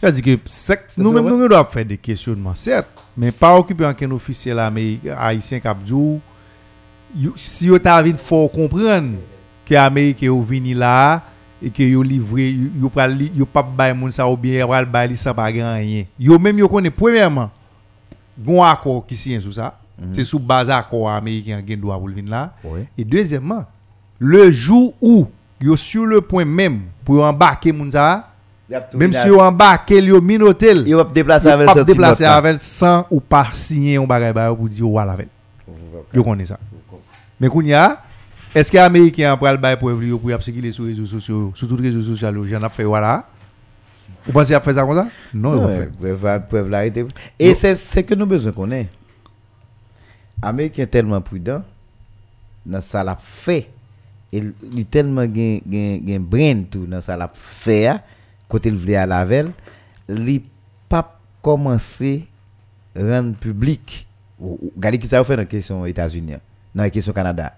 C'est-à-dire 0.01 0.25
que 0.25 0.41
c'est- 0.47 0.99
nous 0.99 1.49
doivent 1.49 1.71
faire 1.71 1.85
des 1.85 1.97
questionnements, 1.97 2.55
certes, 2.55 2.89
mais 3.17 3.33
pas 3.33 3.57
occuper 3.59 3.87
en 3.87 4.11
officiel 4.11 4.59
américain 4.59 5.17
haïtien 5.19 5.61
qui 5.61 5.69
a 5.69 5.75
dit, 5.75 6.21
si 7.37 7.69
vous 7.69 7.79
avez 7.85 8.13
faut 8.15 8.49
comprendre 8.49 9.17
que 9.65 9.75
Américain 9.75 10.29
ou 10.29 10.43
vini 10.43 10.75
là 10.75 11.23
et 11.63 11.71
que 11.71 11.83
yo 11.83 12.03
livré 12.03 12.51
yo 12.51 12.91
yo 13.35 13.47
pas 13.47 13.63
bay 13.63 13.95
moun 13.95 14.13
ça 14.13 14.29
ou 14.29 14.37
bien 14.37 14.67
pral 14.67 14.85
bay 14.85 15.09
li 15.09 15.17
sans 15.17 15.33
pas 15.33 15.45
rien. 15.45 16.05
Yo 16.19 16.39
même 16.39 16.59
yo 16.59 16.69
connaît 16.69 16.91
premièrement 16.91 17.51
gon 18.39 18.63
accord 18.63 19.07
qui 19.07 19.17
signé 19.17 19.41
sur 19.41 19.55
ça. 19.55 19.79
C'est 20.13 20.25
sous 20.25 20.41
base 20.41 20.69
accord 20.69 21.09
américain 21.09 21.63
pour 21.81 22.09
le 22.09 22.15
venir 22.15 22.31
là. 22.31 22.53
Et 22.99 23.05
deuxièmement, 23.05 23.65
le 24.19 24.51
jour 24.51 24.95
où 25.01 25.27
yo 25.61 25.77
sur 25.77 26.07
le 26.07 26.21
point 26.21 26.45
même 26.45 26.83
pour 27.05 27.25
embarquer 27.25 27.73
moun 27.73 27.91
ça 27.91 28.31
même 28.95 29.13
si 29.13 29.29
vous 29.29 29.39
embarquez, 29.39 30.01
vous 30.11 30.21
minotel, 30.21 30.85
il 30.87 30.97
va 30.97 31.05
déplacer 31.05 31.49
vous 31.49 31.53
avec 31.55 31.71
cette 31.71 31.87
déplacer 31.87 32.25
avec 32.25 32.63
sans 32.63 33.07
ou 33.11 33.21
pas 33.21 33.47
signer 33.53 33.97
un 33.97 34.05
bagage 34.05 34.33
ba 34.33 34.55
pour 34.55 34.69
dire 34.69 34.87
voilà 34.89 35.13
avec. 35.13 35.29
Vous 36.13 36.25
connaissez 36.25 36.53
ça. 36.55 36.59
Mais 37.39 37.49
qu'on 37.49 37.61
y 37.61 37.75
a 37.75 38.01
Est-ce 38.55 38.71
que 38.71 38.77
les 38.77 38.83
Américains 38.83 39.37
prennent 39.37 39.53
le 39.53 39.59
bail 39.59 39.77
pour 39.79 39.91
pour 39.91 40.21
pour 40.21 40.43
circuler 40.43 40.73
sur 40.73 40.85
les 40.85 40.91
réseaux 40.91 41.07
sociaux, 41.07 41.53
sur 41.55 41.69
tous 41.69 41.77
les 41.77 41.91
réseaux 41.91 42.15
sociaux, 42.15 42.47
j'en 42.47 42.67
ai 42.67 42.69
fait 42.71 42.85
voilà. 42.85 43.27
Vous 44.25 44.33
pensez 44.33 44.55
qu'ils 44.55 44.63
fait 44.63 44.75
ça 44.75 44.83
comme 44.83 44.95
ça? 44.95 45.07
Non, 45.35 45.51
vont 45.53 45.67
Ouais, 45.67 46.17
faire. 46.17 46.65
l'arrêter. 46.65 47.05
Et 47.39 47.53
c'est 47.53 47.75
ce 47.75 48.01
que 48.01 48.15
nous 48.15 48.25
besoin 48.25 48.53
qu'on 48.53 48.71
ait. 48.71 48.89
Américain 50.41 50.87
tellement 50.87 51.21
prudent, 51.21 51.63
dans 52.65 52.81
ça 52.81 53.05
l'a 53.05 53.17
fait. 53.21 53.71
Il 54.37 54.81
est 54.81 54.91
tellement 54.91 55.23
gen 55.23 55.61
gen 55.71 56.19
brain 56.19 56.65
tout 56.69 56.87
dans 56.87 57.01
ça 57.01 57.17
l'a 57.17 57.31
fait 57.33 57.87
hein, 57.87 58.01
côté 58.49 58.69
il 58.69 58.75
voulait 58.75 58.97
à 58.97 59.07
la 59.07 59.25
veille, 59.25 59.53
il 60.09 60.43
pas 60.89 61.21
commencé 61.41 62.27
rendre 62.97 63.37
public. 63.37 64.09
Regardez 64.41 64.99
qui 64.99 65.07
ça 65.07 65.23
fait 65.23 65.37
dans 65.37 65.45
question 65.45 65.87
États-Unis, 65.87 66.33
dans 66.75 66.83
la 66.83 66.91
question 66.91 67.13
Canada. 67.13 67.55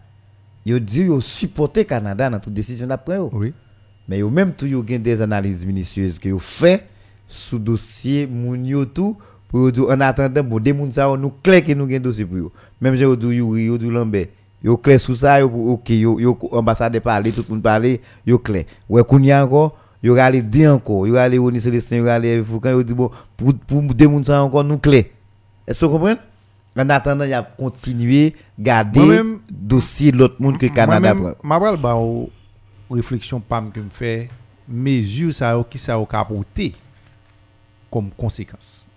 Yo 0.66 0.78
dit 0.78 1.04
yo 1.04 1.18
supporter 1.22 1.86
Canada 1.86 2.28
dans 2.28 2.40
toute 2.40 2.52
décision 2.52 2.86
d'après. 2.86 3.18
Oui. 3.18 3.54
Mais 4.06 4.18
yo 4.18 4.28
même 4.28 4.52
tout 4.52 4.66
yo 4.66 4.84
gen 4.86 5.00
des 5.00 5.22
analyses 5.22 5.64
minutieuses 5.64 6.18
que 6.18 6.28
yo 6.28 6.38
fait 6.38 6.86
sous 7.26 7.58
dossier 7.58 8.26
moun 8.26 8.66
yo 8.66 8.84
tout 8.84 9.16
pour 9.48 9.70
yo 9.74 9.90
en 9.90 10.00
attendant 10.02 10.44
bon 10.44 10.60
des 10.60 10.74
moun 10.74 10.92
ça 10.92 11.08
nous 11.16 11.32
clair 11.42 11.64
que 11.64 11.72
nous 11.72 11.88
gen 11.88 12.02
dossier 12.02 12.26
pour 12.26 12.36
yo. 12.36 12.52
Même 12.82 12.96
j'ai 12.96 13.04
yo 13.04 13.16
dit 13.16 13.36
yo 13.36 13.56
yo 13.56 13.78
Lambert 13.90 14.28
yo 14.66 14.76
clair 14.76 15.00
sous 15.00 15.14
ça 15.14 15.38
yo 15.38 15.48
OK 15.48 15.90
yo 15.90 16.18
yo 16.18 16.36
ambassadeur 16.50 17.00
parler 17.00 17.30
tout 17.30 17.44
le 17.48 17.54
monde 17.54 17.62
parler 17.62 18.00
yo 18.26 18.36
clair. 18.40 18.64
Ouais 18.88 19.04
kounya 19.04 19.44
encore 19.44 19.78
yo 20.02 20.16
aller 20.16 20.42
dire 20.42 20.74
encore 20.74 21.06
yo 21.06 21.14
aller 21.16 21.38
Oni 21.38 21.60
Célestin 21.60 21.98
yo 21.98 22.08
aller 22.08 22.42
Foucan 22.42 22.70
yo 22.70 22.82
dit 22.82 22.92
bon 22.92 23.10
pour 23.36 23.54
pour 23.54 23.80
moun 23.80 24.24
ça 24.24 24.42
encore 24.42 24.64
nous 24.64 24.78
clair. 24.78 25.04
Est-ce 25.66 25.80
que 25.80 25.84
vous 25.86 25.92
comprenez? 25.92 26.18
En 26.78 26.90
attendant, 26.90 27.24
il 27.24 27.32
a 27.32 27.42
continué 27.42 28.34
garder 28.58 29.22
dossier 29.48 30.12
l'autre 30.12 30.36
monde 30.40 30.58
que 30.58 30.66
Canada 30.66 31.14
prend. 31.14 31.32
Ma 31.42 31.58
pral 31.60 31.76
ba 31.76 31.94
ou 31.94 32.28
réflexion 32.90 33.40
pam 33.40 33.70
que 33.70 33.80
me 33.80 33.88
fait 33.88 34.28
mesure 34.68 35.32
ça 35.32 35.52
yo 35.52 35.62
qui 35.62 35.78
ça 35.78 35.92
yo 35.92 36.04
capoter 36.04 36.74
comme 37.88 38.10
conséquence. 38.10 38.88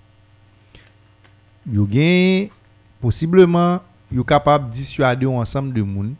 Yo 1.71 1.87
possiblement 2.99 3.81
yo 4.11 4.23
capable 4.23 4.69
dissuader 4.69 5.25
un 5.25 5.41
ensemble 5.41 5.73
de 5.73 5.81
moun 5.81 6.15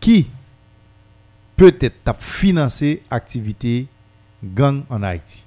qui 0.00 0.28
peut-être 1.56 2.04
t'a 2.04 2.14
financer 2.14 3.02
activité 3.10 3.86
gang 4.42 4.82
en 4.88 5.02
Haïti. 5.02 5.44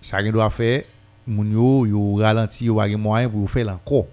Ça 0.00 0.22
gen 0.22 0.32
doit 0.32 0.50
faire 0.50 0.84
moun 1.26 1.50
yo 1.52 1.86
yo 1.86 2.16
ralenti 2.16 2.66
yo 2.66 2.76
bagay 2.76 2.96
moyen 2.96 3.28
pour 3.28 3.50
faire 3.50 3.68
encore. 3.68 4.06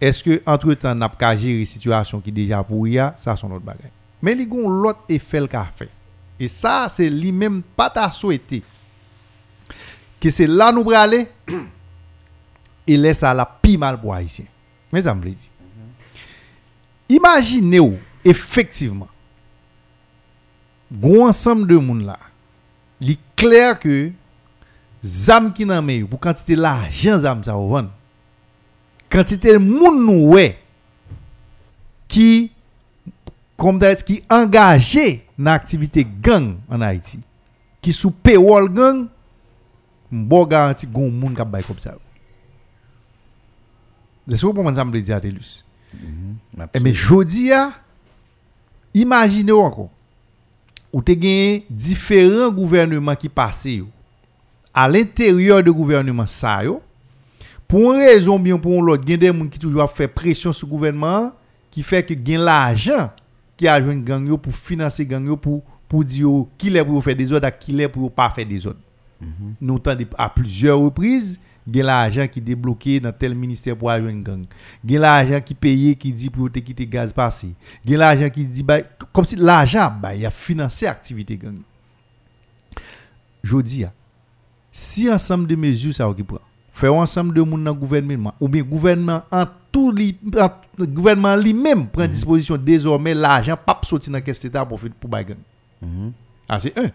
Est-ce 0.00 0.22
que 0.22 0.42
entre 0.46 0.74
temps 0.74 0.94
n'a 0.94 1.08
pas 1.08 1.36
gérer 1.36 1.64
situation 1.64 2.20
qui 2.20 2.30
déjà 2.30 2.62
pour 2.62 2.86
ya, 2.86 3.14
ça 3.16 3.34
son 3.34 3.50
autre 3.50 3.64
bagage. 3.64 3.90
Mais 4.22 4.34
y 4.34 4.42
a 4.42 4.46
l'autre 4.46 5.00
effet 5.08 5.40
le 5.40 5.48
fait. 5.74 5.88
Et 6.38 6.48
ça 6.48 6.86
c'est 6.88 7.08
lui 7.08 7.32
même 7.32 7.62
pas 7.62 7.90
ta 7.90 8.10
souhaité. 8.10 8.62
Que 10.20 10.30
c'est 10.30 10.46
là 10.46 10.70
nous 10.70 10.90
aller 10.90 11.28
et 12.86 12.96
laisse 12.96 13.18
ça 13.18 13.34
la 13.34 13.46
pi 13.46 13.76
mal 13.76 14.00
pour 14.00 14.14
haïtien. 14.14 14.46
Mais 14.92 15.02
ça 15.02 15.14
me 15.14 15.22
veut 15.22 15.30
dire. 15.30 15.50
Imaginez 17.08 17.80
ou 17.80 17.96
effectivement 18.24 19.08
gon 20.92 21.26
ensemble 21.26 21.66
de 21.66 21.76
monde 21.76 22.02
là. 22.02 22.18
Il 23.00 23.10
est 23.12 23.18
clair 23.34 23.78
que 23.78 24.10
zam 25.04 25.52
qui 25.52 25.66
nan 25.66 25.84
men 25.84 26.06
pour 26.06 26.20
quantité 26.20 26.56
l'argent 26.56 27.18
zam 27.20 27.42
ça 27.44 27.52
vendre 27.52 27.90
quantité 29.10 29.58
moun 29.58 30.04
nou 30.04 30.32
ouais 30.34 30.58
qui 32.08 32.50
comme 33.56 33.80
qui 34.04 34.22
engagé 34.28 35.26
dans 35.38 35.52
activité 35.52 36.04
gang 36.04 36.56
en 36.68 36.80
Haïti 36.80 37.20
qui 37.80 37.92
sous 37.92 38.10
paywall 38.10 38.68
gang 38.68 39.06
m'bo 40.10 40.46
garanti 40.46 40.86
gon 40.86 41.10
moun 41.10 41.34
k'ap 41.34 41.50
comme 41.66 41.78
ça 41.78 41.94
Est-ce 44.30 44.42
que 44.42 44.46
vous 44.46 44.62
me 44.62 45.00
dire 45.00 45.16
Adelus 45.16 45.64
Eh 46.74 46.80
mais 46.80 46.94
jodi 46.94 47.52
a 47.52 47.72
imaginez 48.94 49.52
encore 49.52 49.90
ou 50.92 51.02
te 51.02 51.12
différents 51.70 52.50
gouvernements 52.50 53.14
qui 53.14 53.28
passent 53.28 53.68
à 54.72 54.88
l'intérieur 54.88 55.62
de 55.62 55.70
gouvernement 55.70 56.26
ça 56.26 56.64
yo 56.64 56.80
pour 57.68 57.92
une 57.94 58.00
raison 58.00 58.38
bien 58.38 58.58
pour 58.58 58.82
l'autre 58.82 59.06
gen 59.06 59.18
des 59.18 59.30
moun 59.32 59.48
qui 59.50 59.58
toujours 59.58 59.90
fait 59.90 60.08
pression 60.08 60.52
sur 60.52 60.66
le 60.66 60.70
gouvernement 60.72 61.32
qui 61.70 61.82
fait 61.82 62.04
que 62.04 62.14
gen 62.14 62.40
l'argent 62.40 63.10
qui 63.56 63.66
a 63.68 63.80
joindre 63.82 64.04
gang 64.04 64.36
pour 64.36 64.54
financer 64.54 65.06
gang 65.06 65.36
pour 65.36 65.62
pour 65.88 66.04
dire 66.04 66.28
qui 66.58 66.74
est 66.76 66.84
pour 66.84 67.02
faire 67.02 67.16
des 67.16 67.32
ordres 67.32 67.50
qui 67.58 67.80
est 67.80 67.88
pour 67.88 68.10
pas 68.12 68.30
faire 68.30 68.46
des 68.46 68.66
ordres. 68.66 68.80
Nous 69.60 69.74
entendons 69.74 70.04
à 70.18 70.28
plusieurs 70.28 70.78
reprises 70.78 71.40
gen 71.72 71.84
l'argent 71.86 72.26
qui 72.28 72.40
débloqué 72.40 73.00
dans 73.00 73.12
tel 73.12 73.34
ministère 73.34 73.76
pour 73.76 73.90
joindre 73.90 74.22
gang. 74.22 74.44
Gen 74.86 75.00
l'argent 75.00 75.40
qui 75.40 75.54
payé 75.54 75.94
qui 75.96 76.12
dit 76.12 76.30
pour 76.30 76.50
te 76.50 76.58
quitter 76.60 76.86
gaz 76.86 77.12
passé 77.12 77.54
gen 77.86 77.98
l'argent 77.98 78.30
qui 78.30 78.44
dit 78.44 78.62
bah, 78.62 78.80
comme 79.12 79.24
si 79.24 79.36
l'argent 79.36 79.92
bah 80.00 80.14
il 80.14 80.24
a 80.24 80.30
financé 80.30 80.86
activité 80.86 81.36
gang. 81.36 81.56
Jodi 83.42 83.84
a 83.84 83.92
si 84.72 85.10
ensemble 85.10 85.46
de 85.46 85.56
mesures 85.56 85.94
ça 85.94 86.12
qui 86.16 86.22
prend 86.22 86.38
faire 86.72 86.92
ensemble 86.94 87.32
de 87.34 87.40
monde 87.40 87.64
dans 87.64 87.72
le 87.72 87.78
gouvernement 87.78 88.34
ou 88.40 88.48
bien 88.48 88.62
gouvernement 88.62 89.22
en 89.30 89.44
tout 89.72 89.90
li, 89.90 90.16
en- 90.38 90.50
le 90.78 90.86
gouvernement 90.86 91.34
lui-même 91.36 91.88
prend 91.88 92.06
disposition 92.06 92.56
désormais 92.56 93.14
l'argent 93.14 93.56
pas 93.56 93.80
sortir 93.84 94.12
dans 94.12 94.20
caisse 94.20 94.44
état 94.44 94.64
pour 94.66 94.78
faire 94.80 94.90
pour 95.00 95.08
bagan 95.08 95.36
ah 96.48 96.58
c'est 96.58 96.76
un 96.78 96.90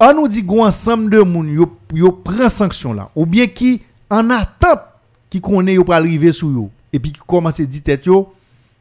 on 0.00 0.14
nous 0.14 0.28
dit 0.28 0.42
gon 0.42 0.64
ensemble 0.64 1.10
de 1.10 1.20
monde 1.20 1.48
yo 1.48 1.76
yo 1.94 2.10
prend 2.12 2.48
sanction 2.48 2.92
là 2.94 3.10
ou 3.14 3.26
bien 3.26 3.46
qui 3.46 3.82
en 4.08 4.30
attente 4.30 4.80
qui 5.28 5.40
connaît 5.40 5.74
yo 5.74 5.84
arriver 5.92 6.32
sur 6.32 6.50
yo 6.50 6.70
et 6.92 6.98
puis 6.98 7.12
qui 7.12 7.20
commence 7.26 7.60
à 7.60 7.64
dire 7.64 7.82
tête 7.82 8.06
yo 8.06 8.32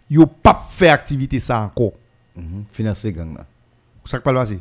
yo 0.09 0.26
pas 0.26 0.67
faire 0.72 0.93
activité 0.93 1.39
ça 1.39 1.59
encore 1.61 1.93
Mhm. 2.36 2.63
Financer 2.72 3.11
gang 3.11 3.36
là. 3.36 3.45
ça 4.05 4.20
pas 4.22 4.34
passer 4.34 4.59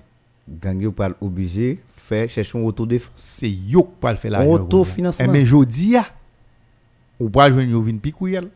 Gang 0.49 0.81
yo 0.81 0.91
pas 0.91 1.11
obligé 1.21 1.79
faire 1.87 2.29
chercher 2.29 2.59
un 2.59 2.63
autodéfense. 2.63 3.13
c'est 3.15 3.49
yo 3.51 3.83
qui 3.85 3.91
pas 4.01 4.17
faire 4.17 4.33
l'argent 4.33 4.51
Autofinancement. 4.51 5.31
Mais 5.31 5.45
jodi 5.45 5.97
a 5.97 6.07
ou 7.21 7.29
pas 7.31 7.51
joindre 7.51 7.71
yo 7.71 7.83
vinn 7.83 8.01
pikouyel 8.01 8.49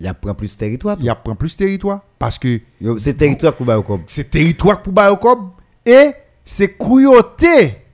Il 0.00 0.12
prend 0.20 0.34
plus 0.34 0.52
de 0.52 0.58
territoire. 0.58 0.96
il 1.00 1.06
y 1.06 1.08
a 1.08 1.14
prend 1.14 1.34
plus 1.34 1.56
territoire 1.56 2.02
parce 2.18 2.38
que 2.38 2.60
C'est 2.98 3.14
territoire 3.14 3.54
pour 3.54 3.64
ba 3.64 3.80
comme. 3.80 4.02
c'est 4.06 4.30
territoire 4.30 4.82
pour 4.82 4.92
cob 5.18 5.38
et 5.86 6.12
c'est 6.48 6.76
cruauté. 6.78 7.84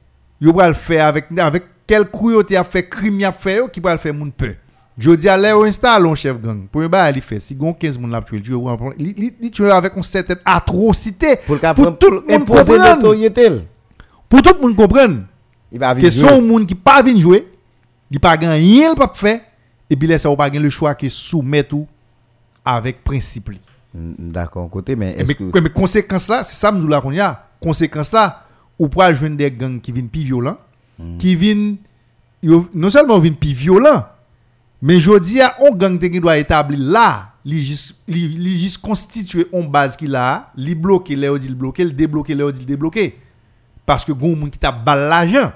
Yo 0.41 0.53
va 0.53 0.69
le 0.69 0.75
faire 0.75 1.07
avec 1.07 1.27
avec 1.37 1.65
quelle 1.87 2.09
cruauté 2.09 2.57
a 2.57 2.65
fait 2.65 2.89
crime 2.89 3.25
a 3.25 3.33
fait 3.33 3.61
qui 3.73 3.81
va 3.81 3.93
le 3.93 3.99
faire 3.99 4.15
moun 4.15 4.31
peur. 4.31 4.55
Jodi 4.97 5.29
a 5.29 5.37
l'air 5.37 5.59
installe 5.59 6.07
un 6.07 6.15
chef 6.15 6.41
gang. 6.41 6.67
Pour 6.71 6.89
ba 6.89 7.11
il 7.11 7.21
fait 7.21 7.41
si 7.41 7.55
gon 7.55 7.73
15 7.73 7.99
moun 7.99 8.11
la 8.11 8.23
tuer 8.23 8.41
tu 8.41 8.53
il 8.99 9.51
tue 9.51 9.71
avec 9.71 9.97
une 9.97 10.03
certaine 10.03 10.39
atrocité. 10.45 11.37
Pour 11.47 11.59
pour 11.59 11.99
tout 11.99 12.11
le 12.11 12.21
monde 12.21 12.47
comprendre 12.47 13.65
pour 14.29 14.43
tout 14.43 14.55
le 14.55 14.61
monde 14.61 14.77
comprendre 14.77 15.23
Il 15.73 15.79
va 15.79 15.95
que 15.95 16.11
son 16.11 16.41
monde 16.41 16.67
qui 16.67 16.75
pas 16.75 17.03
vinn 17.03 17.19
jouer 17.19 17.49
il 18.11 18.21
pas 18.21 18.37
gagne 18.37 18.51
rien 18.51 18.95
pas 18.95 19.11
faire 19.13 19.41
et 19.91 19.97
puis 19.97 20.09
ou 20.27 20.37
pas 20.37 20.49
le 20.49 20.71
choix 20.71 20.95
que 20.95 21.09
soumettre 21.09 21.75
ou 21.75 21.89
avec 22.65 23.03
principe. 23.03 23.51
Mm, 23.93 24.31
D'accord, 24.31 24.71
côté 24.71 24.97
mais 24.97 25.13
est-ce 25.13 25.33
que 25.33 25.61
mais 25.61 25.71
conséquence 25.71 26.29
là, 26.29 26.43
c'est 26.43 26.57
ça 26.57 26.73
nous 26.73 26.87
là 26.87 27.01
qu'on 27.01 27.13
y 27.13 27.21
a. 27.21 27.47
Conséquence 27.61 28.13
là, 28.13 28.44
ou 28.79 28.89
pour 28.89 29.15
joindre 29.15 29.37
des 29.37 29.51
gangs 29.51 29.81
qui 29.81 29.93
viennent 29.93 30.09
plus 30.09 30.23
violents, 30.23 30.59
qui 31.19 31.37
viennent 31.37 31.77
non 32.43 32.91
seulement 32.91 33.19
viennent 33.19 33.37
plus 33.37 33.53
violents, 33.53 34.05
mais 34.83 35.01
je 35.01 35.19
dis 35.19 35.41
à 35.41 35.57
un 35.61 35.71
gang 35.71 35.99
qui 35.99 36.21
doit 36.21 36.39
établir 36.39 36.79
là, 36.79 37.33
li 37.45 37.63
juste 37.65 38.79
constituer 38.79 39.47
une 39.53 39.71
base 39.71 39.97
qui 39.97 40.07
là, 40.07 40.51
li 40.57 40.75
bloquer 40.75 41.17
les 41.17 41.39
dit 41.39 41.51
bloquer, 41.51 41.85
le 41.85 41.93
débloquer 41.93 42.35
les 42.35 42.53
dit 42.53 42.65
débloquer 42.65 43.19
parce 43.87 44.05
que 44.05 44.13
gon 44.13 44.35
moun 44.35 44.51
qui 44.51 44.59
t'a 44.59 44.73
bal 44.73 45.09
l'argent. 45.09 45.53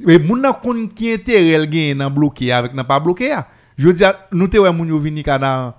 Mais 0.00 0.18
moun 0.18 0.40
nan 0.42 0.52
kon 0.62 0.86
qui 0.88 1.12
intérêt 1.12 1.68
gen 1.70 1.98
nan 1.98 2.12
bloquer 2.12 2.52
avec 2.52 2.74
nan 2.74 2.84
pas 2.84 3.00
bloquer. 3.00 3.36
Je 3.78 3.88
dis 3.90 4.04
à 4.04 4.26
nous 4.32 4.48
te 4.48 4.58
wè 4.58 4.72
moun 4.72 4.88
yo 4.88 4.98
vini 4.98 5.22
kana 5.22 5.74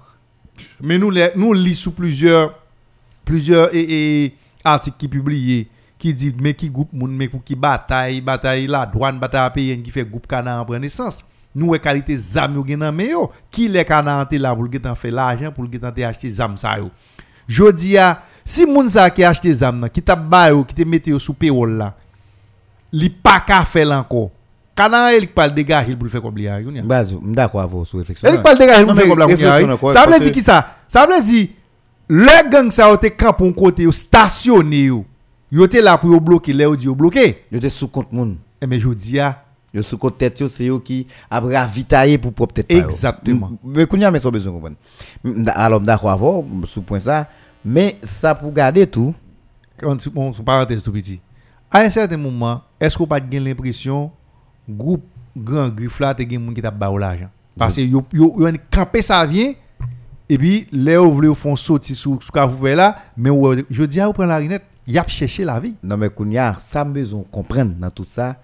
mais 0.81 0.97
nous 0.97 1.11
nous 1.35 1.53
lit 1.53 1.75
sous 1.75 1.91
plusieurs 1.91 2.53
plusieurs 3.25 3.73
et, 3.75 4.23
et 4.25 4.35
articles 4.63 4.97
qui 4.97 5.07
publiés 5.07 5.67
qui 5.99 6.13
dit 6.13 6.33
mais 6.39 6.53
qui 6.53 6.69
groupe 6.69 6.93
moun 6.93 7.11
mais 7.11 7.29
qui 7.43 7.55
bataille 7.55 8.21
bataille 8.21 8.67
la 8.67 8.85
douane 8.85 9.17
bataille 9.19 9.51
pays 9.53 9.81
qui 9.81 9.91
fait 9.91 10.05
groupe 10.05 10.27
kana 10.27 10.61
en 10.61 10.65
prendre 10.65 10.79
naissance 10.81 11.25
nous 11.55 11.67
ouais 11.69 11.79
qualité 11.79 12.15
zam 12.17 12.53
yo 12.55 12.63
gen 12.67 12.77
nan 12.79 12.93
men 12.93 13.09
yo. 13.09 13.31
Qui 13.49 13.67
les 13.67 13.83
kana 13.83 14.19
ante 14.21 14.33
là 14.33 14.55
pour 14.55 14.71
getan 14.71 14.93
fait 14.93 15.09
l'argent 15.09 15.51
pour 15.51 15.63
le 15.63 15.71
getan 15.71 15.91
te 15.91 16.01
acheter 16.01 16.29
zam 16.29 16.55
sa 16.55 16.77
yo. 16.77 16.91
Jodi 17.47 17.97
a 17.97 18.21
si 18.45 18.65
moun 18.65 18.87
sa 18.89 19.09
qui 19.09 19.23
acheter 19.23 19.53
zam 19.53 19.79
nan 19.79 19.89
qui 19.89 20.01
t'a 20.01 20.15
ba 20.15 20.49
yo 20.51 20.63
qui 20.63 20.75
te 20.75 20.83
mette 20.83 21.07
yo 21.07 21.17
sous 21.17 21.33
payroll 21.33 21.71
là 21.77 21.95
li 22.93 23.09
pas 23.09 23.39
ka 23.39 23.65
faire 23.65 23.89
encore 23.91 24.29
kana 24.75 25.15
il 25.15 25.27
parle 25.29 25.55
dégager 25.55 25.95
pour 25.95 26.03
le 26.03 26.09
faire 26.11 26.21
comme 26.21 26.37
li 26.37 26.47
a 26.47 26.59
yo 26.61 26.69
ni 26.69 26.77
a. 26.79 26.83
Bah, 26.83 27.03
je- 27.03 27.15
d'accord 27.33 27.61
avec 27.61 27.71
vous 27.73 27.85
sur 27.85 27.97
réflexion. 27.97 28.29
Elle 28.29 28.43
parle 28.43 28.59
de 28.59 28.65
gars, 28.65 28.81
Non, 28.81 28.93
vous 28.93 28.99
fait 28.99 29.07
mais 29.07 29.09
comme 29.09 29.19
la 29.19 29.93
Ça 29.93 30.05
veut 30.05 30.11
parce 30.11 30.19
dire 30.21 30.29
que- 30.29 30.33
qui 30.35 30.41
ça 30.41 30.75
Ça 30.87 31.07
veut 31.07 31.19
dire 31.23 31.47
Le 32.07 32.49
gang 32.51 32.69
sa 32.69 32.89
yo 32.89 32.97
te 32.97 33.07
camp 33.07 33.41
un 33.41 33.51
côté 33.51 33.83
yo 33.83 33.91
stationné 33.91 34.83
yo. 34.83 35.03
Yo 35.51 35.67
te 35.67 35.77
là 35.77 35.97
pour 35.97 36.19
bloquer, 36.19 36.53
là 36.53 36.65
yo 36.65 36.95
bloqué. 36.95 37.43
Yo 37.51 37.59
te 37.59 37.69
sous 37.69 37.87
compte 37.87 38.11
moun. 38.11 38.37
Et 38.61 38.67
mais 38.67 38.79
je 38.79 38.89
dis 38.89 39.19
ah, 39.19 39.43
Yo 39.73 39.81
sous 39.81 39.97
compte 39.97 40.17
tête 40.17 40.39
yo, 40.39 40.47
c'est 40.47 40.65
yo 40.65 40.79
qui 40.79 41.07
a 41.29 41.39
ravitaillé 41.39 42.17
pour 42.17 42.33
propre 42.33 42.55
tête. 42.55 42.71
Exactement. 42.71 43.51
Mais 43.63 43.85
kounya 43.85 44.11
mais 44.11 44.19
son 44.19 44.31
besoin 44.31 44.53
comprendre. 44.53 44.75
M- 45.23 45.51
Alors 45.55 45.79
d'accord 45.79 46.11
avant 46.11 46.45
sous 46.65 46.81
point 46.81 46.99
ça, 46.99 47.27
mais 47.63 47.97
ça 48.01 48.35
pour 48.35 48.51
garder 48.51 48.87
tout. 48.87 49.13
parenthèse 50.45 50.81
petit. 50.81 51.19
À 51.69 51.79
un 51.81 51.89
certain 51.89 52.17
moment, 52.17 52.61
est-ce 52.79 52.97
qu'on 52.97 53.05
pas 53.05 53.19
gen 53.19 53.43
l'impression 53.43 54.11
groupe 54.69 55.03
grand 55.35 55.69
griffe 55.69 55.99
là 55.99 56.13
te 56.13 56.23
gen 56.23 56.39
moun 56.41 56.53
qui 56.53 56.61
t'a 56.61 56.71
ba 56.71 56.89
l'argent 56.97 57.29
parce 57.57 57.75
que 57.75 57.81
yo 57.81 58.03
yo 58.11 58.35
campé 58.71 59.01
ça 59.01 59.25
vient 59.25 59.53
et 60.29 60.37
puis 60.37 60.67
les 60.71 60.97
ou 60.97 61.13
vle 61.13 61.33
font 61.33 61.55
sortir 61.55 61.95
sous 61.95 62.19
vous 62.19 62.65
là 62.65 62.97
mais 63.15 63.29
je 63.69 63.83
dis 63.83 63.99
à 63.99 64.09
ou 64.09 64.13
prend 64.13 64.25
la 64.25 64.37
rinette, 64.37 64.63
y 64.87 64.97
a 64.97 65.05
cherché 65.07 65.43
la 65.43 65.59
vie. 65.59 65.75
Non 65.83 65.97
mais 65.97 66.09
kounya, 66.09 66.55
ça 66.59 66.85
me 66.85 66.93
besoin 66.93 67.23
comprendre 67.31 67.73
dans 67.77 67.91
tout 67.91 68.05
ça, 68.07 68.35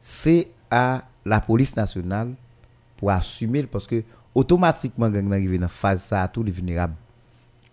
c'est 0.00 0.48
à 0.70 1.02
la 1.24 1.40
police 1.40 1.76
nationale 1.76 2.32
pour 2.96 3.10
assumer 3.10 3.64
parce 3.64 3.86
que 3.86 4.02
automatiquement 4.34 5.08
gang 5.10 5.32
arrivé 5.32 5.58
dans 5.58 5.68
phase 5.68 6.02
ça 6.02 6.28
tout 6.28 6.42
les 6.42 6.52
vulnérables. 6.52 6.94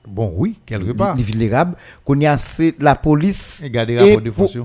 Bon 0.08 0.34
oui, 0.36 0.58
quelque 0.66 0.92
part. 0.92 1.16
Les 1.16 1.24
vulnérables, 1.24 1.76
kounya 2.04 2.38
c'est 2.38 2.76
la 2.80 2.96
police 2.96 3.62
Et 3.64 3.70
garder 3.70 3.98
rapport 3.98 4.22
de 4.22 4.32
force. 4.32 4.58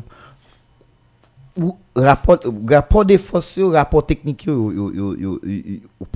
ou 1.56 1.76
rapport 1.94 2.38
rapport 2.66 3.04
de 3.04 3.16
force 3.18 3.58
rapport 3.58 4.06
technique 4.06 4.48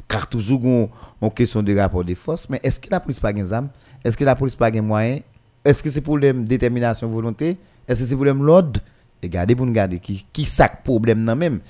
car 0.08 0.26
toujours 0.28 0.64
on, 0.64 0.88
on 1.20 1.28
question 1.28 1.62
de 1.62 1.76
rapport 1.76 2.02
de 2.04 2.14
force 2.14 2.48
mais 2.48 2.58
est-ce 2.62 2.80
que 2.80 2.88
la 2.90 3.00
police 3.00 3.20
pas 3.20 3.34
gain 3.34 3.52
armes 3.52 3.68
est-ce 4.02 4.16
que 4.16 4.24
la 4.24 4.34
police 4.34 4.56
pas 4.56 4.70
gain 4.70 4.80
moyen? 4.80 5.20
Est-ce 5.66 5.82
que 5.82 5.90
c'est 5.90 6.00
problème 6.00 6.44
détermination 6.44 7.08
volonté? 7.08 7.56
Est-ce 7.88 8.00
que 8.00 8.06
c'est 8.06 8.14
problème 8.14 8.44
l'ordre? 8.44 8.80
Et 9.22 9.28
garder 9.28 9.56
pour 9.56 9.66
nous 9.66 9.72
garder 9.72 9.98
qui 9.98 10.24
qui 10.32 10.44
sac 10.44 10.84
problème 10.84 11.24
même. 11.34 11.60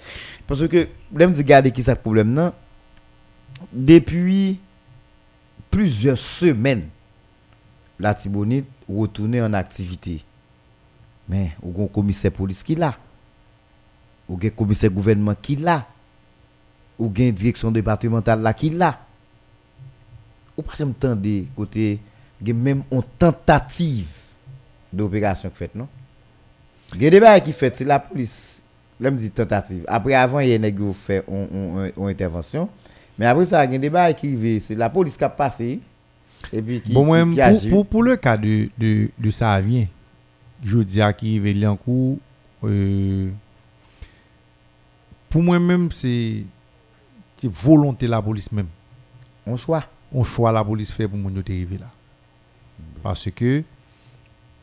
Parce 0.46 0.66
que 0.68 0.88
l'aime 1.14 1.32
dit 1.32 1.44
garder 1.44 1.70
qui 1.70 1.82
sac 1.82 2.02
problème 2.02 2.34
nan? 2.34 2.52
Depuis 3.72 4.60
plusieurs 5.70 6.18
semaines 6.18 6.88
la 7.98 8.14
Tibonite 8.14 8.66
retourner 8.88 9.40
en 9.40 9.54
activité. 9.54 10.22
Mais 11.28 11.52
ou 11.62 11.84
un 11.84 11.86
commissaire 11.86 12.32
police 12.32 12.62
qui 12.62 12.74
là? 12.74 12.98
Ou 14.28 14.38
gen 14.40 14.50
commissaire 14.50 14.90
gouvernement 14.90 15.34
qui 15.34 15.56
là? 15.56 15.86
Ou 16.98 17.10
gen 17.14 17.32
direction 17.32 17.70
départementale 17.70 18.42
là 18.42 18.52
qui 18.52 18.70
là? 18.70 19.00
Ou 20.56 20.62
pas 20.62 20.74
jamais 20.74 20.92
tendre 20.92 21.22
côté 21.54 22.00
gen 22.44 22.56
même 22.56 22.82
une 22.90 23.02
tentative 23.18 24.08
d'opération 24.92 25.48
qui 25.50 25.56
fait 25.56 25.74
non? 25.74 25.88
Gen 26.98 27.10
débat 27.10 27.40
qui 27.40 27.52
fait 27.52 27.74
c'est 27.76 27.84
la 27.84 27.98
police 27.98 28.62
là 29.00 29.10
me 29.10 29.18
dit 29.18 29.30
tentative 29.30 29.84
après 29.86 30.14
avant 30.14 30.40
il 30.40 30.48
y 30.48 30.54
a 30.54 30.68
yo 30.68 30.92
fait 30.92 31.24
on 31.28 32.06
intervention 32.06 32.68
mais 33.18 33.26
après 33.26 33.44
ça 33.44 33.70
gen 33.70 33.80
débat 33.80 34.12
qui 34.12 34.28
arrivé 34.28 34.60
c'est 34.60 34.74
la 34.74 34.90
police 34.90 35.16
qui 35.16 35.24
a 35.24 35.28
passé 35.28 35.80
et 36.52 36.62
puis 36.62 36.80
qui, 36.80 36.92
bon, 36.92 37.00
qui, 37.00 37.06
moi, 37.06 37.24
qui 37.24 37.34
pour, 37.34 37.42
agit. 37.42 37.68
pour, 37.70 37.86
pour 37.86 38.02
le 38.02 38.16
cas 38.16 38.36
de, 38.36 38.68
de, 38.78 39.08
de 39.18 39.30
ça 39.30 39.60
vient, 39.60 39.86
je 40.62 40.78
dis 40.78 41.00
à 41.00 41.12
qui 41.12 41.38
veut 41.38 41.66
en 41.66 41.76
coup, 41.76 42.18
euh, 42.64 43.30
pour 45.28 45.42
moi-même, 45.42 45.90
c'est 45.92 46.44
c'est 47.36 47.50
volonté 47.52 48.06
de 48.06 48.10
la 48.12 48.22
police 48.22 48.50
même. 48.52 48.68
on 49.46 49.56
choix 49.56 49.84
On 50.12 50.24
choix 50.24 50.50
la 50.52 50.64
police 50.64 50.90
fait 50.92 51.06
pour 51.06 51.18
mon 51.18 51.30
arriver 51.36 51.78
là. 51.78 51.90
Parce 53.06 53.30
que 53.30 53.62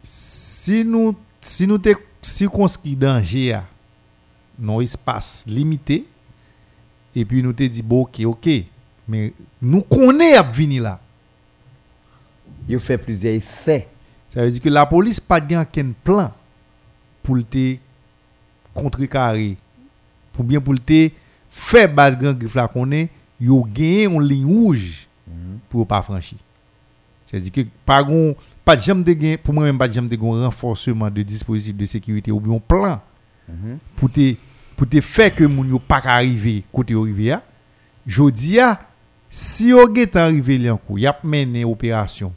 si 0.01 0.83
nous 0.83 1.15
si 1.39 1.65
nous 1.65 1.79
circonscrit 2.21 2.93
danger 2.93 3.53
à 3.53 3.65
non 4.59 4.81
espace 4.81 5.45
limité 5.47 6.05
et 7.15 7.23
puis 7.23 7.41
nous 7.41 7.53
te 7.53 7.63
dit 7.63 7.81
bon 7.81 8.01
OK 8.01 8.19
OK 8.25 8.49
mais 9.07 9.31
nous 9.61 9.79
connaît 9.79 10.35
à 10.35 10.43
venir 10.43 10.83
là. 10.83 10.99
yo 12.67 12.79
fait 12.79 12.97
plusieurs 12.97 13.33
essais 13.35 13.87
Ça 14.33 14.41
veut 14.43 14.51
dire 14.51 14.61
que 14.61 14.67
la 14.67 14.85
police 14.85 15.21
pas 15.21 15.39
gen 15.39 15.61
aucun 15.61 15.93
plan 16.03 16.33
pour 17.21 17.37
te 17.49 17.77
contrecarrer 18.73 19.55
pour 20.33 20.43
bien 20.43 20.59
pour 20.59 20.75
te 20.75 21.09
faire 21.49 21.93
base 21.93 22.17
grand 22.19 22.33
griffe 22.33 22.55
là 22.55 22.67
qu'on 22.67 22.91
est 22.91 23.09
yo 23.39 23.63
gagné 23.63 24.03
une 24.03 24.21
ligne 24.21 24.45
rouge 24.45 25.07
pour 25.69 25.87
pas 25.87 26.01
franchir. 26.01 26.39
C'est-à-dire 27.33 27.51
que 27.51 27.61
pas 27.83 28.03
gon 28.03 28.35
pas 28.63 28.75
de 28.75 28.81
jamais 28.81 29.03
de 29.03 29.13
gain 29.13 29.35
pour 29.41 29.55
moi 29.55 29.63
même 29.63 29.79
pas 29.79 29.87
de 29.87 29.93
jamais 29.93 30.07
de 30.07 30.15
gon 30.15 30.43
renforcement 30.43 31.09
de 31.09 31.23
dispositifs 31.23 31.75
de 31.75 31.85
sécurité 31.87 32.31
ou 32.31 32.39
bien 32.39 32.59
plan 32.59 33.01
pour 33.95 34.11
te 34.11 34.35
pour 34.77 34.87
te 34.87 35.01
faire 35.01 35.33
que 35.33 35.43
moun 35.43 35.67
yo 35.67 35.79
pas 35.79 36.01
arriver 36.05 36.63
côté 36.71 36.93
a. 37.31 37.41
Jodi 38.05 38.59
a 38.59 38.79
si 39.31 39.69
yo 39.69 39.91
get 39.95 40.15
arrivé 40.15 40.59
li 40.59 40.69
en 40.69 40.77
coup, 40.77 40.99
y 40.99 41.07
a 41.07 41.17
mené 41.23 41.65
opération 41.65 42.31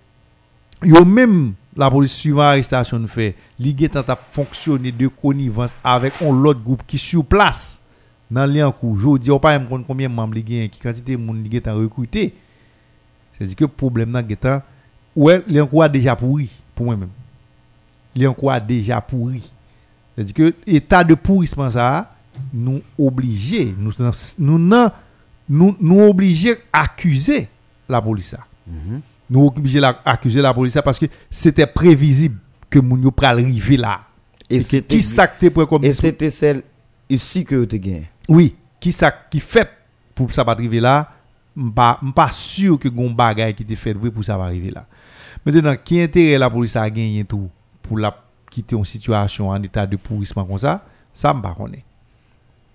yo 0.83 1.05
même 1.05 1.53
la 1.77 1.91
police 1.91 2.13
suivant 2.13 2.41
arrestation 2.41 2.99
nous 2.99 3.07
fait 3.07 3.35
li 3.59 3.77
gen 3.79 3.91
t'a 3.91 4.17
fonctionner 4.17 4.93
de 4.93 5.09
connivence 5.09 5.77
avec 5.85 6.15
un 6.23 6.33
l'autre 6.33 6.63
groupe 6.63 6.85
qui 6.87 6.97
sur 6.97 7.23
place 7.23 7.83
dans 8.31 8.47
li 8.47 8.63
en 8.63 8.73
coup 8.73 8.97
jodi 8.97 9.31
on 9.31 9.39
pas 9.39 9.59
même 9.59 9.85
combien 9.87 10.09
membres 10.09 10.37
li 10.37 10.71
qui 10.71 10.81
quantité 10.81 11.19
moun 11.19 11.45
li 11.45 11.61
recruté. 11.67 12.33
C'est 13.39 13.45
dire 13.45 13.57
que 13.57 13.65
problème 13.67 14.11
nan 14.11 14.25
gen 14.27 14.63
ouais 15.17 15.43
li 15.49 15.61
en 15.61 15.67
coup 15.67 15.83
a 15.83 15.89
déjà 15.89 16.15
pourri 16.15 16.51
pour 16.75 16.87
moi 16.87 16.97
même. 16.97 17.09
Li 18.15 18.27
en 18.27 18.35
coup 18.35 18.51
a 18.51 18.61
déjà 18.61 19.01
pourri. 19.01 19.51
C'est 20.17 20.25
dire 20.25 20.35
que 20.35 20.55
état 20.67 21.03
de 21.03 21.15
pourrissement 21.15 21.71
ça 21.71 22.13
nous 22.53 22.83
obligé 22.99 23.75
nous 23.79 23.93
nous 24.39 24.59
nan- 24.59 24.91
nous 25.49 25.77
nous 25.81 26.01
obligé 26.03 26.55
accuser 26.73 27.49
la 27.89 28.01
police 28.03 28.29
ça. 28.29 28.39
Nous 29.29 29.47
obligés 29.47 29.81
la 29.81 29.99
accuser 30.05 30.43
la 30.43 30.53
police 30.55 30.79
parce 30.85 30.99
que 30.99 31.07
c'était 31.31 31.67
prévisible 31.67 32.39
que 32.69 32.79
yo 32.79 33.11
pral 33.11 33.39
river 33.45 33.77
là. 33.79 34.01
Et 34.51 34.61
c'était 34.61 34.97
qui 34.97 35.03
ça 35.03 35.27
comme 35.27 35.85
et 35.85 35.93
c'était 35.93 36.31
celle 36.31 36.63
ici 37.09 37.45
que 37.45 37.65
tu 37.65 37.79
gagné. 37.79 38.11
Oui 38.29 38.55
qui 38.79 38.93
ça 38.93 39.11
qui 39.11 39.41
fait 39.41 39.69
pour 40.15 40.33
ça 40.33 40.45
pas 40.45 40.53
arriver 40.53 40.81
là 40.81 41.13
m'pas 41.55 41.99
pas 42.15 42.31
sûr 42.33 42.79
que 42.79 42.89
gon 42.89 43.11
bagay 43.11 43.55
qui 43.55 43.65
t'est 43.65 43.77
fait 43.77 43.95
pour 43.95 44.25
ça 44.25 44.37
va 44.37 44.45
arriver 44.45 44.71
là 44.71 44.87
maintenant 45.47 45.77
qui 45.83 46.01
intérêt 46.01 46.37
la 46.39 46.51
police 46.51 46.77
a 46.77 46.91
gagné 46.91 47.25
tout 47.25 47.49
pour 47.83 47.99
la 47.99 48.15
quitter 48.51 48.77
une 48.77 48.85
situation 48.85 49.49
en 49.49 49.63
état 49.63 49.87
de 49.87 49.97
pourrissement 49.97 50.45
comme 50.45 50.59
ça? 50.59 50.85
Ça 51.13 51.33
m'pas 51.33 51.55
connaît 51.55 51.85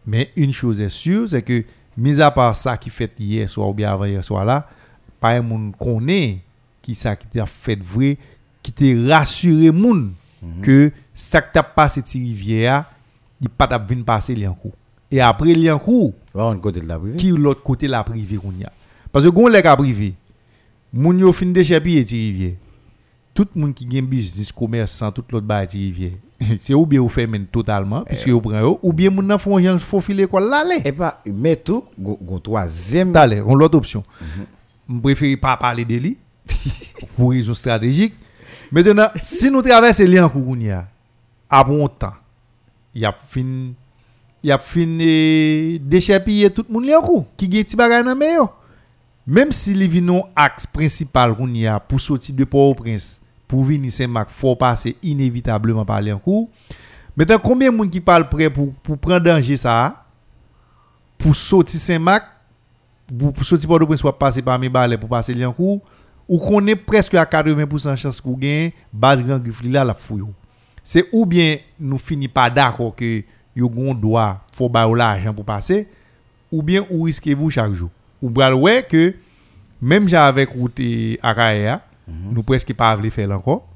mais 0.07 0.31
une 0.35 0.53
chose 0.53 0.79
est 0.81 0.89
sûre 0.89 1.29
c'est 1.29 1.41
que 1.41 1.63
mis 1.97 2.19
à 2.19 2.31
part 2.31 2.55
ça 2.55 2.77
qui 2.77 2.89
fait 2.89 3.11
hier 3.19 3.47
soir 3.47 3.69
ou 3.69 3.73
bien 3.73 3.91
avant 3.91 4.05
hier 4.05 4.23
soir 4.23 4.45
là 4.45 4.67
pas 5.19 5.31
un 5.31 5.41
monde 5.41 5.75
connaît 5.77 6.39
qui 6.81 6.95
ça 6.95 7.15
qui 7.15 7.27
t'a 7.27 7.45
fait 7.45 7.79
vrai 7.79 8.17
qui 8.63 8.71
t'a 8.71 9.15
rassuré 9.15 9.69
moun 9.71 10.13
que 10.61 10.91
ça 11.13 11.41
que 11.41 11.53
t'a 11.53 11.61
passé 11.61 12.01
ti 12.01 12.19
rivière 12.19 12.85
il 13.39 13.49
pas 13.49 13.67
t'a 13.67 13.77
venir 13.77 14.05
passer 14.05 14.33
Liancourt 14.33 14.73
et 15.11 15.21
après 15.21 15.53
Liancourt 15.53 16.13
on 16.33 16.57
côté 16.57 16.79
de 16.79 16.87
la 16.87 16.97
privée. 16.97 17.17
qui 17.17 17.29
l'autre 17.29 17.61
côté 17.61 17.87
la 17.87 18.03
privée 18.03 18.37
qu'on 18.37 18.53
y 18.53 18.63
a? 18.63 18.71
Parce 19.11 19.25
que 19.25 19.29
gon 19.29 19.47
lèg 19.47 19.67
a 19.67 19.75
privé 19.75 20.13
moun 20.93 21.19
yo 21.19 21.31
fin 21.33 21.53
de 21.53 21.63
chapie 21.63 22.03
ti 22.05 22.15
rivière 22.27 22.57
tout 23.33 23.47
moun 23.55 23.73
qui 23.73 23.89
gen 23.89 24.05
business 24.05 24.51
commerçant 24.51 25.11
tout 25.11 25.23
l'autre 25.31 25.47
ba 25.47 25.65
ti 25.65 25.77
rivière 25.77 26.17
c'est 26.57 26.73
ou 26.75 26.85
bien 26.85 26.99
ou 26.99 27.09
ferme 27.09 27.45
totalement 27.45 28.03
puisque 28.03 28.27
ou 28.27 28.41
prend 28.41 28.59
yo 28.59 28.79
ou 28.81 28.93
bien 28.93 29.09
moun 29.09 29.27
nan 29.27 29.39
font 29.39 29.59
gens 29.59 29.77
faut 29.79 30.01
filer 30.01 30.27
quoi 30.27 30.41
l'aller 30.41 30.81
et 30.83 30.91
pas 30.91 31.21
mais 31.25 31.55
tout 31.55 31.85
gon 31.97 32.39
troisième 32.39 33.11
D'aller, 33.11 33.41
on 33.41 33.55
l'autre 33.55 33.77
option. 33.77 34.03
Je 34.89 34.97
préfère 34.99 35.39
pas 35.39 35.57
parler 35.57 35.85
de 35.85 35.95
lui 35.95 36.17
pour 37.15 37.31
raison 37.31 37.53
stratégique. 37.53 38.13
Maintenant, 38.71 39.07
si 39.21 39.51
nous 39.51 39.61
traversons 39.61 40.03
les 40.03 40.25
Kourounia 40.31 40.87
à 41.49 41.63
bon 41.63 41.87
temps, 41.87 42.13
il 42.95 43.01
y 43.01 43.05
a 43.05 43.11
fin 43.11 43.41
il 44.43 44.47
y 44.47 44.51
a 44.51 44.57
fin 44.57 44.97
eh, 44.99 45.79
déchapiller 45.79 46.49
tout 46.49 46.65
le 46.67 46.73
monde 46.73 46.89
en 46.89 47.25
qui 47.37 47.47
bagay 47.75 48.03
nan 48.03 48.17
men 48.17 48.35
yo. 48.35 48.49
Même 49.31 49.53
si 49.53 49.71
li 49.73 49.87
vin 49.87 50.01
non 50.03 50.25
axe 50.35 50.65
principal 50.67 51.31
Kounia 51.33 51.79
pour 51.79 52.01
sortir 52.01 52.35
de 52.35 52.43
Port-au-Prince 52.43 53.21
pour 53.47 53.63
venir 53.63 53.89
Saint-Marc, 53.89 54.29
faut 54.29 54.57
passer 54.57 54.97
inévitablement 55.01 55.85
par 55.85 56.01
les 56.01 56.11
kou. 56.11 56.49
Maintenant, 57.15 57.39
combien 57.41 57.71
de 57.71 57.77
monde 57.77 57.89
qui 57.89 58.01
parle 58.01 58.27
prêt 58.27 58.49
pour 58.49 58.73
pour 58.83 58.97
prendre 58.97 59.23
danger 59.23 59.55
ça? 59.55 60.03
Pour 61.17 61.33
sortir 61.33 61.79
Saint-Marc 61.79 62.25
pour, 63.17 63.31
pour 63.31 63.45
sortir 63.45 63.69
Port-au-Prince 63.69 64.03
ou 64.03 64.11
passer 64.11 64.41
par 64.41 64.59
mes 64.59 64.67
balais 64.67 64.97
pour 64.97 65.07
passer 65.07 65.33
Liancourt 65.33 65.79
ou 66.27 66.37
qu'on 66.37 66.67
est 66.67 66.75
presque 66.75 67.13
à 67.13 67.23
80% 67.23 67.95
chance 67.95 68.19
qu'on 68.19 68.33
gagne 68.33 68.71
base 68.91 69.23
grand 69.23 69.39
griffe 69.39 69.61
li 69.61 69.69
là 69.69 69.85
la 69.85 69.93
fouille. 69.93 70.25
C'est 70.83 71.07
ou 71.13 71.25
bien 71.25 71.55
nous 71.79 71.99
finit 71.99 72.27
pas 72.27 72.49
d'accord 72.49 72.93
que 72.93 73.23
yo 73.55 73.69
gon 73.69 73.93
droit 73.93 74.45
faut 74.51 74.69
l'argent 74.69 75.33
pour 75.33 75.45
passer 75.45 75.87
ou 76.51 76.61
bien 76.61 76.85
ou 76.89 77.03
risquez 77.03 77.33
vous 77.33 77.49
chaque 77.49 77.71
jour? 77.71 77.91
Ou 78.21 78.29
bral 78.29 78.53
ouais 78.53 78.85
que 78.87 79.13
même 79.81 80.07
j'ai 80.07 80.15
avec 80.15 80.49
route 80.49 80.79
Akaya 81.23 81.81
nous 82.31 82.43
presque 82.43 82.73
pas 82.73 82.95
voulu 82.95 83.09
faire 83.09 83.31
encore. 83.31 83.67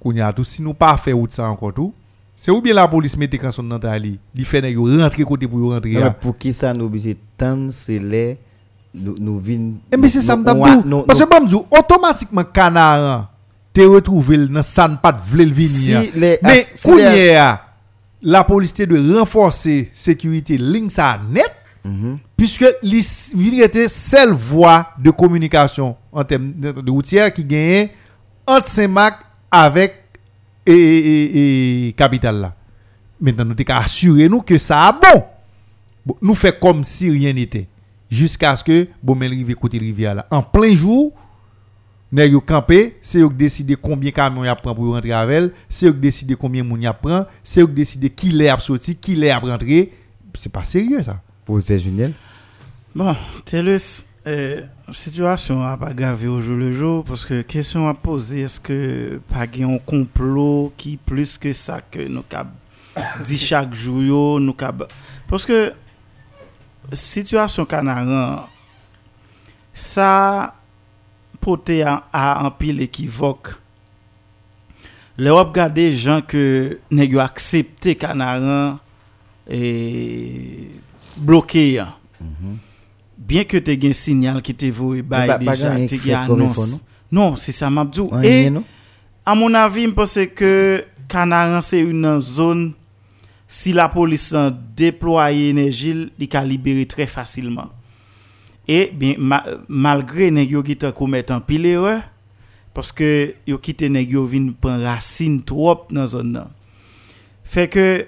Kounya 0.00 0.32
tout 0.32 0.44
si 0.44 0.62
nous 0.62 0.74
pas 0.74 0.96
fait 0.96 1.12
route 1.12 1.32
ça 1.32 1.48
encore 1.48 1.72
tout. 1.74 1.92
C'est 2.36 2.50
ou 2.52 2.60
bien 2.62 2.74
la 2.74 2.86
police 2.86 3.16
mette 3.16 3.36
quand 3.38 3.50
son 3.50 3.64
dans 3.64 3.78
ali, 3.78 4.18
li 4.34 4.44
fait 4.44 4.70
yo 4.70 4.84
rentrer 4.84 5.24
côté 5.24 5.48
pour 5.48 5.72
rentrer. 5.72 5.92
Non, 5.92 6.14
pour 6.20 6.38
qui 6.38 6.52
ça 6.52 6.72
nous 6.72 6.84
obligé 6.84 7.16
tant 7.36 7.68
c'est 7.70 7.98
les 7.98 8.38
nous 8.94 9.16
nous 9.18 9.40
vinn 9.40 9.78
Eh 9.92 9.96
mais 9.96 10.08
c'est 10.08 10.20
ça 10.22 10.36
nous- 10.36 11.02
Parce 11.02 11.18
que 11.18 11.24
bon 11.28 11.44
m'dou 11.44 11.66
automatiquement 11.70 12.44
canard 12.44 13.32
te 13.72 13.80
retrouvé 13.80 14.38
dans 14.48 14.62
ça 14.62 14.88
pas 14.88 15.12
vle 15.12 15.44
le 15.44 15.52
venir. 15.52 16.02
Si 16.02 16.10
Mais 16.42 16.66
si 16.74 16.88
kounya 16.88 17.60
la 18.22 18.44
police 18.44 18.74
te 18.74 18.82
doit 18.84 19.18
renforcer 19.18 19.90
sécurité 19.94 20.58
ligne 20.58 20.90
ça 20.90 21.18
net 21.30 21.50
Mhm. 21.88 22.18
puisque 22.36 22.66
il 22.82 23.60
était 23.62 23.88
seule 23.88 24.32
voie 24.32 24.88
de 24.98 25.10
communication 25.10 25.96
en 26.12 26.24
termes 26.24 26.52
de, 26.52 26.90
routière 26.90 27.32
qui 27.32 27.44
gagnait 27.44 27.92
entre 28.46 28.68
Saint-Marc 28.68 29.24
avec 29.50 29.94
et, 30.66 31.94
capitale 31.96 32.40
là. 32.40 32.54
Maintenant 33.20 33.44
nous 33.46 33.54
t'ai 33.54 33.64
assurer 33.72 34.28
nous 34.28 34.42
que 34.42 34.58
ça 34.58 34.82
a 34.82 34.92
bon. 34.92 35.24
Nous 36.22 36.34
fait 36.34 36.58
comme 36.58 36.84
si 36.84 37.10
rien 37.10 37.32
n'était 37.32 37.66
jusqu'à 38.10 38.54
ce 38.56 38.64
que 38.64 38.88
Bomel 39.02 39.30
rive 39.30 39.54
côté 39.54 39.78
rivière 39.78 40.14
là 40.14 40.26
en 40.30 40.42
plein 40.42 40.74
jour 40.74 41.12
nèg 42.12 42.32
yo 42.32 42.40
campé, 42.40 42.96
c'est 43.02 43.18
eux 43.20 43.28
qui 43.28 43.34
décide 43.34 43.76
combien 43.76 44.10
camion 44.10 44.44
y 44.44 44.48
a 44.48 44.56
prend 44.56 44.74
pour 44.74 44.92
rentrer 44.94 45.12
avec 45.12 45.36
elle, 45.36 45.52
c'est 45.68 45.86
eux 45.86 45.92
qui 45.92 45.98
décide 46.00 46.36
combien 46.36 46.62
moun 46.62 46.80
y 46.80 46.86
a 46.86 46.92
prend, 46.92 47.26
c'est 47.42 47.60
eux 47.60 47.66
qui 47.66 47.74
décide 47.74 48.14
qui 48.14 48.30
l'est 48.30 48.48
a 48.48 48.58
sorti, 48.58 48.96
qui 48.96 49.14
l'est 49.14 49.30
a 49.30 49.38
rentrer. 49.38 49.92
C'est 50.34 50.52
pas 50.52 50.64
sérieux 50.64 51.02
ça. 51.02 51.20
pour 51.48 51.62
ces 51.62 51.88
unions 51.88 52.12
Bon, 52.94 53.16
TELUS, 53.46 54.04
euh, 54.26 54.62
situation 54.92 55.60
n'a 55.60 55.78
pas 55.78 55.94
gravé 55.94 56.26
au 56.28 56.42
jour 56.42 56.58
le 56.58 56.70
jour 56.70 57.04
parce 57.04 57.24
que 57.24 57.40
question 57.40 57.88
à 57.88 57.94
poser, 57.94 58.42
est-ce 58.42 58.60
que 58.60 59.18
pas 59.28 59.46
un 59.62 59.78
complot 59.78 60.74
qui 60.76 60.98
plus 60.98 61.38
que 61.38 61.54
ça 61.54 61.80
que 61.80 62.06
nous 62.06 62.22
cap 62.22 62.48
dit 63.24 63.38
chaque 63.38 63.74
jour, 63.74 64.38
nous 64.40 64.52
cap... 64.52 64.92
Parce 65.26 65.46
que 65.46 65.72
situation 66.92 67.64
canaran, 67.64 68.46
ça 69.72 70.54
pote 71.40 71.70
à 72.12 72.44
un 72.44 72.50
pile 72.50 72.82
équivoque. 72.82 73.54
Le 75.18 75.32
wap 75.34 75.50
gade 75.50 75.88
jan 75.98 76.20
ke 76.22 76.78
negyo 76.94 77.18
aksepte 77.18 77.96
kanaran 77.98 78.76
e 79.50 80.68
bloqué 81.18 81.72
ya. 81.72 81.94
Bien 83.16 83.44
que 83.44 83.56
tu 83.58 83.70
aies 83.72 83.88
un 83.88 83.92
signal 83.92 84.40
qui 84.42 84.54
te 84.54 84.66
voit 84.66 84.96
pas- 85.02 85.26
bah, 85.26 85.38
pas 85.38 85.52
déjà, 85.52 85.70
tu 85.86 86.12
as 86.12 86.20
annonce. 86.22 86.84
Non, 87.10 87.36
c'est 87.36 87.52
ça 87.52 87.68
m'a 87.70 87.84
dit. 87.84 88.00
Rien, 88.10 88.22
Et 88.22 88.52
à 89.26 89.34
mon 89.34 89.52
avis, 89.54 89.84
je 89.84 89.90
pense 89.90 90.18
que 90.34 90.84
Canaran 91.08 91.62
c'est 91.62 91.80
une 91.80 92.18
zone 92.20 92.72
si 93.46 93.72
la 93.72 93.88
police 93.88 94.32
a 94.34 94.50
déployé 94.50 95.48
énergie, 95.48 96.10
il 96.18 96.28
can 96.28 96.42
libérer 96.42 96.86
très 96.86 97.06
facilement. 97.06 97.68
Et 98.66 98.90
bien 98.94 99.14
ma- 99.18 99.44
malgré 99.68 100.30
nèg 100.30 100.50
yo 100.50 100.62
qui 100.62 100.76
te 100.76 100.90
commettre 100.90 101.32
en 101.32 101.40
pile 101.40 101.64
erreur 101.66 102.02
parce 102.74 102.92
que 102.92 103.34
yo 103.46 103.56
quitté 103.58 103.88
nèg 103.88 104.10
yo 104.10 104.26
vinn 104.26 104.52
prendre 104.52 104.84
racine 104.84 105.42
trop 105.42 105.86
dans 105.90 106.06
zone 106.06 106.34
là. 106.34 106.50
Fait 107.44 107.68
que 107.68 108.06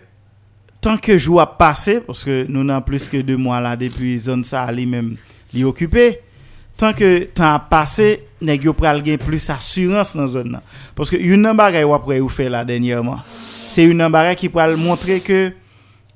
tant 0.80 0.96
que 0.96 1.18
jour 1.18 1.40
a 1.40 1.58
passé 1.58 2.00
parce 2.00 2.24
que 2.24 2.46
nous 2.48 2.64
n'avons 2.64 2.82
plus 2.82 3.08
que 3.08 3.18
deux 3.18 3.36
mois 3.36 3.76
depuis 3.76 4.18
zone 4.18 4.44
ça 4.44 4.70
lui 4.72 4.86
même 4.86 5.16
li 5.52 5.64
occupé 5.64 6.20
tant 6.76 6.92
que 6.92 7.24
temps 7.24 7.54
a 7.54 7.58
passé 7.58 8.24
pral 8.76 9.04
gen 9.04 9.18
plus 9.18 9.50
assurance 9.50 10.16
dans 10.16 10.26
zone 10.26 10.52
là. 10.52 10.62
Parce 10.94 11.10
que 11.10 11.16
une 11.16 11.42
nan 11.42 11.56
bagay 11.56 11.84
ou 11.84 11.94
après 11.94 12.20
ou 12.20 12.28
fait 12.28 12.48
là 12.48 12.64
dernièrement. 12.64 13.20
C'est 13.24 13.84
une 13.84 14.08
bagay 14.08 14.34
qui 14.34 14.48
pral 14.48 14.76
montrer 14.76 15.20
que 15.20 15.52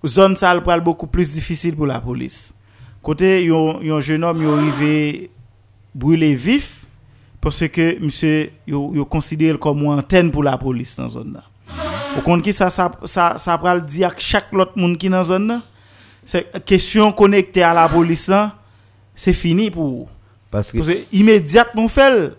zone 0.06 0.34
ça 0.34 0.58
pral 0.60 0.80
beaucoup 0.80 1.06
plus 1.06 1.32
difficile 1.32 1.76
pour 1.76 1.86
la 1.86 2.00
police. 2.00 2.54
Côté 3.02 3.44
yon 3.44 4.00
jeune 4.00 4.24
homme 4.24 4.42
yo 4.42 4.54
arrivé 4.54 5.30
brûlé 5.94 6.34
vif 6.34 6.86
parce 7.40 7.68
que 7.68 7.98
monsieur 8.00 8.50
yo, 8.66 8.92
yo 8.94 9.04
considère 9.04 9.58
comme 9.58 9.82
une 9.82 9.98
antenne 9.98 10.30
pour 10.30 10.42
la 10.42 10.56
police 10.56 10.96
dans 10.96 11.08
zone 11.08 11.34
là 11.34 11.42
compte 12.22 12.42
qui 12.42 12.52
ça 12.52 12.70
ça 12.70 12.90
ça 13.04 13.34
ça 13.38 13.58
pral 13.58 13.82
dire 13.84 14.08
à 14.08 14.12
chaque 14.16 14.52
l'autre 14.52 14.72
monde 14.76 14.98
qui 14.98 15.08
dans 15.08 15.24
zone 15.24 15.48
là? 15.48 15.60
C'est 16.24 16.64
question 16.64 17.12
connectée 17.12 17.62
à 17.62 17.74
la 17.74 17.88
police 17.88 18.30
c'est 19.14 19.32
fini 19.32 19.70
pour 19.70 20.08
Parce 20.50 20.72
que 20.72 20.78
parce 20.78 20.88
que 20.88 20.98
immédiatement 21.12 21.88
fait 21.88 22.32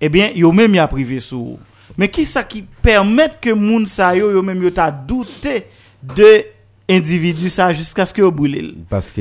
eh 0.00 0.08
bien 0.08 0.30
yo 0.34 0.52
même 0.52 0.74
y 0.74 0.78
a 0.78 0.88
privé 0.88 1.18
mais 1.98 2.08
qui 2.08 2.24
ça 2.24 2.44
qui 2.44 2.62
permet 2.62 3.30
que 3.40 3.50
moun 3.50 3.84
sa 3.86 4.14
yo 4.16 4.30
yo 4.30 4.42
même 4.42 4.62
yo 4.62 4.70
t'a 4.70 4.90
douté 4.90 5.66
de 6.02 6.44
individu 6.88 7.50
ça 7.50 7.72
jusqu'à 7.72 8.06
ce 8.06 8.14
que 8.14 8.20
yo 8.20 8.30
brûle 8.30 8.76
parce 8.88 9.10
que 9.10 9.20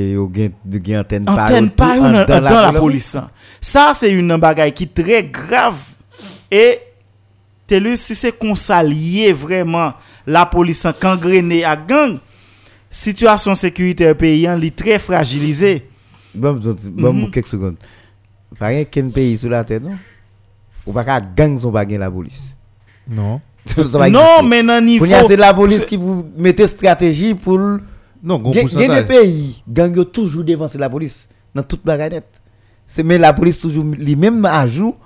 de 0.66 0.86
gen 0.86 1.00
antenne 1.00 1.28
antenne 1.30 1.70
par 1.70 1.98
dans, 1.98 2.26
dans 2.26 2.62
la 2.62 2.74
police 2.74 3.16
hein. 3.16 3.30
ça 3.60 3.92
c'est 3.94 4.12
une 4.12 4.38
bagaille 4.38 4.74
qui 4.74 4.88
très 4.88 5.24
grave. 5.24 5.82
Et 6.52 6.80
Telus, 7.70 7.98
si 7.98 8.16
c'est 8.16 8.32
qu'on 8.32 8.56
s'allie 8.56 9.32
vraiment 9.32 9.94
la 10.26 10.46
police 10.48 10.86
en 10.86 10.94
gangréné 11.00 11.64
à 11.64 11.76
gang 11.78 12.18
situation 12.90 13.54
sécuritaire 13.54 14.16
paysan 14.18 14.58
li 14.58 14.72
très 14.72 14.98
fragilisée 14.98 15.86
Bon, 16.34 16.54
bon, 16.54 16.76
bon, 16.92 17.14
Mhm. 17.14 17.22
pour 17.22 17.32
quelques 17.32 17.48
secondes. 17.48 17.78
Pas 18.58 18.84
qu'un 18.86 19.10
pays 19.10 19.38
sur 19.38 19.50
la 19.50 19.64
terre, 19.64 19.82
non? 19.82 19.98
Ou 20.86 20.92
pas 20.92 21.04
qu'à 21.04 21.22
gang 21.22 21.58
son 21.60 21.72
pas 21.72 21.86
la 21.86 22.10
police. 22.10 22.58
Non. 23.08 23.40
Non 24.12 24.42
mais 24.44 24.64
Pour 24.98 25.06
y 25.06 25.14
a, 25.14 25.24
c'est 25.26 25.36
la 25.36 25.54
police 25.54 25.86
qui 25.86 25.98
vous 25.98 26.26
mettez 26.38 26.68
stratégie 26.68 27.36
pour 27.36 27.60
Non, 28.24 28.40
gros 28.40 28.54
Gen 28.54 28.68
gen 28.68 28.96
des 28.96 29.04
pays, 29.04 29.64
gang 29.68 29.96
yo 29.96 30.04
toujours 30.06 30.44
devant 30.44 30.68
c'est 30.68 30.80
la 30.80 30.90
police 30.90 31.30
dans 31.54 31.64
toute 31.64 31.86
bagarre 31.86 32.22
mais 33.06 33.18
la 33.20 33.32
police 33.34 33.60
toujours 33.60 33.86
lui 33.86 34.16
même 34.16 34.44
à 34.46 34.66
jour 34.66 34.98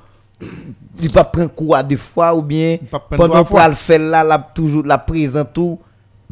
li 1.01 1.09
pa 1.13 1.23
pren 1.29 1.49
kou 1.51 1.75
a 1.77 1.81
defwa 1.85 2.31
ou 2.35 2.43
bien 2.45 2.81
Pendan 2.89 3.45
pou 3.47 3.61
al 3.61 3.75
fel 3.77 4.09
la, 4.13 4.23
la 4.25 4.39
toujou 4.55 4.85
la 4.87 4.99
prezentou 5.01 5.79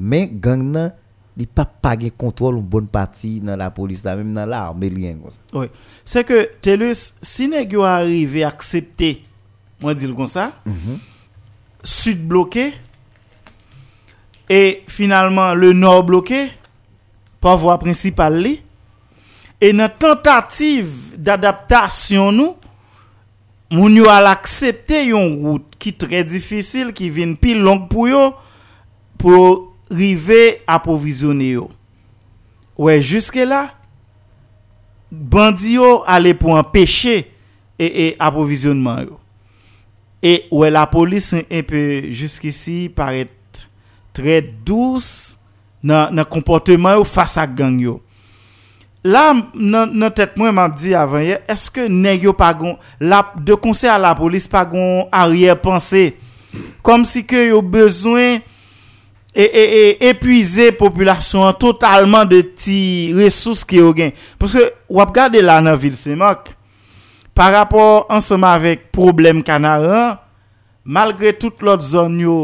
Men 0.01 0.29
gang 0.41 0.63
nan, 0.73 0.93
li 1.37 1.45
pa 1.45 1.65
page 1.65 2.09
kontrol 2.19 2.57
ou 2.57 2.65
bon 2.65 2.87
pati 2.91 3.37
nan 3.45 3.59
la 3.61 3.69
polis 3.73 4.03
la 4.07 4.15
Mem 4.19 4.31
nan 4.35 4.49
la 4.51 4.65
arme 4.69 4.89
liyen 4.91 5.19
oui. 5.21 5.67
Se 6.05 6.25
ke 6.27 6.45
telus, 6.63 7.11
si 7.21 7.49
neg 7.51 7.73
yo 7.77 7.85
arrive 7.87 8.45
aksepte 8.47 9.15
Mwen 9.81 9.97
dil 9.97 10.15
kon 10.17 10.29
sa 10.29 10.51
mm 10.65 10.77
-hmm. 10.77 10.97
Sud 11.83 12.25
bloke 12.29 12.71
E 14.51 14.83
finalman 14.87 15.55
le 15.57 15.73
nor 15.73 16.03
bloke 16.05 16.49
Pa 17.41 17.55
vwa 17.55 17.77
prinsipal 17.81 18.37
li 18.41 18.59
E 19.61 19.69
nan 19.73 19.91
tentative 20.01 21.17
d'adaptasyon 21.21 22.33
nou 22.33 22.60
moun 23.71 23.95
yo 23.95 24.09
al 24.11 24.27
aksepte 24.29 24.99
yon 25.07 25.37
route 25.41 25.79
ki 25.81 25.93
tre 25.95 26.25
difisil, 26.27 26.91
ki 26.95 27.09
vin 27.13 27.35
pil 27.39 27.61
long 27.63 27.87
pou 27.89 28.09
yo, 28.09 28.31
pou 29.21 29.71
rive 29.91 30.59
apovizone 30.69 31.53
yo. 31.53 31.69
Ouè, 32.75 32.97
juske 32.99 33.45
la, 33.47 33.69
bandi 35.11 35.77
yo 35.77 36.01
ale 36.09 36.35
pou 36.37 36.57
empeshe 36.59 37.21
e, 37.21 37.87
e 37.87 38.07
apovizonman 38.21 39.05
yo. 39.07 39.19
E 40.21 40.43
ouè, 40.53 40.69
la 40.73 40.85
polis 40.89 41.31
enpe 41.41 41.81
juskisi 42.13 42.85
paret 42.93 43.65
tre 44.15 44.41
douz 44.67 45.37
nan, 45.81 46.11
nan 46.13 46.27
komporteman 46.29 46.99
yo 46.99 47.07
fasa 47.07 47.47
gang 47.47 47.79
yo. 47.81 47.99
La 49.01 49.31
nan, 49.33 49.95
nan 49.97 50.13
tet 50.13 50.35
mwen 50.37 50.53
m 50.53 50.61
ap 50.61 50.75
di 50.77 50.93
avan 50.93 51.23
ye, 51.25 51.39
eske 51.49 51.87
negyo 51.89 52.35
pa 52.37 52.51
gon, 52.53 52.75
la, 53.01 53.23
de 53.33 53.57
konse 53.57 53.89
a 53.89 53.97
la 53.97 54.13
polis 54.17 54.45
pa 54.49 54.61
gon 54.69 55.07
ariye 55.09 55.55
panse, 55.57 56.11
kom 56.85 57.05
si 57.09 57.23
ke 57.25 57.47
yo 57.47 57.63
bezwen 57.65 58.43
e, 59.33 59.47
e, 59.47 59.63
e 59.65 59.81
epuize 60.11 60.69
populasyon 60.77 61.57
totalman 61.57 62.29
de 62.29 62.43
ti 62.45 62.81
resous 63.17 63.65
ki 63.65 63.81
yo 63.81 63.89
gen. 63.97 64.13
Pwese 64.37 64.67
wap 64.85 65.15
gade 65.17 65.41
la 65.41 65.57
nan 65.65 65.79
vil 65.81 65.97
semak, 65.97 66.53
par 67.33 67.55
rapor 67.57 68.05
ansama 68.13 68.53
vek 68.61 68.91
problem 68.93 69.41
kanaran, 69.41 70.19
malgre 70.85 71.33
tout 71.41 71.65
lot 71.65 71.81
zon 71.81 72.21
yo, 72.21 72.37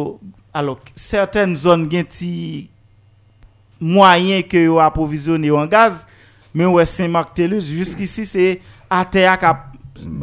alok, 0.58 0.90
certain 0.98 1.54
zon 1.54 1.86
gen 1.92 2.10
ti 2.10 2.34
mwayen 3.78 4.42
ke 4.42 4.66
yo 4.66 4.82
apovizyon 4.82 5.46
yo 5.46 5.62
an 5.62 5.70
gaz, 5.70 6.08
mais 6.54 6.66
ouais 6.66 6.86
Saint-Marc 6.86 7.34
Telus 7.34 7.62
jusqu'ici 7.62 8.26
c'est 8.26 8.60
ATA 8.90 9.38
qui 9.38 9.46
a 9.46 9.64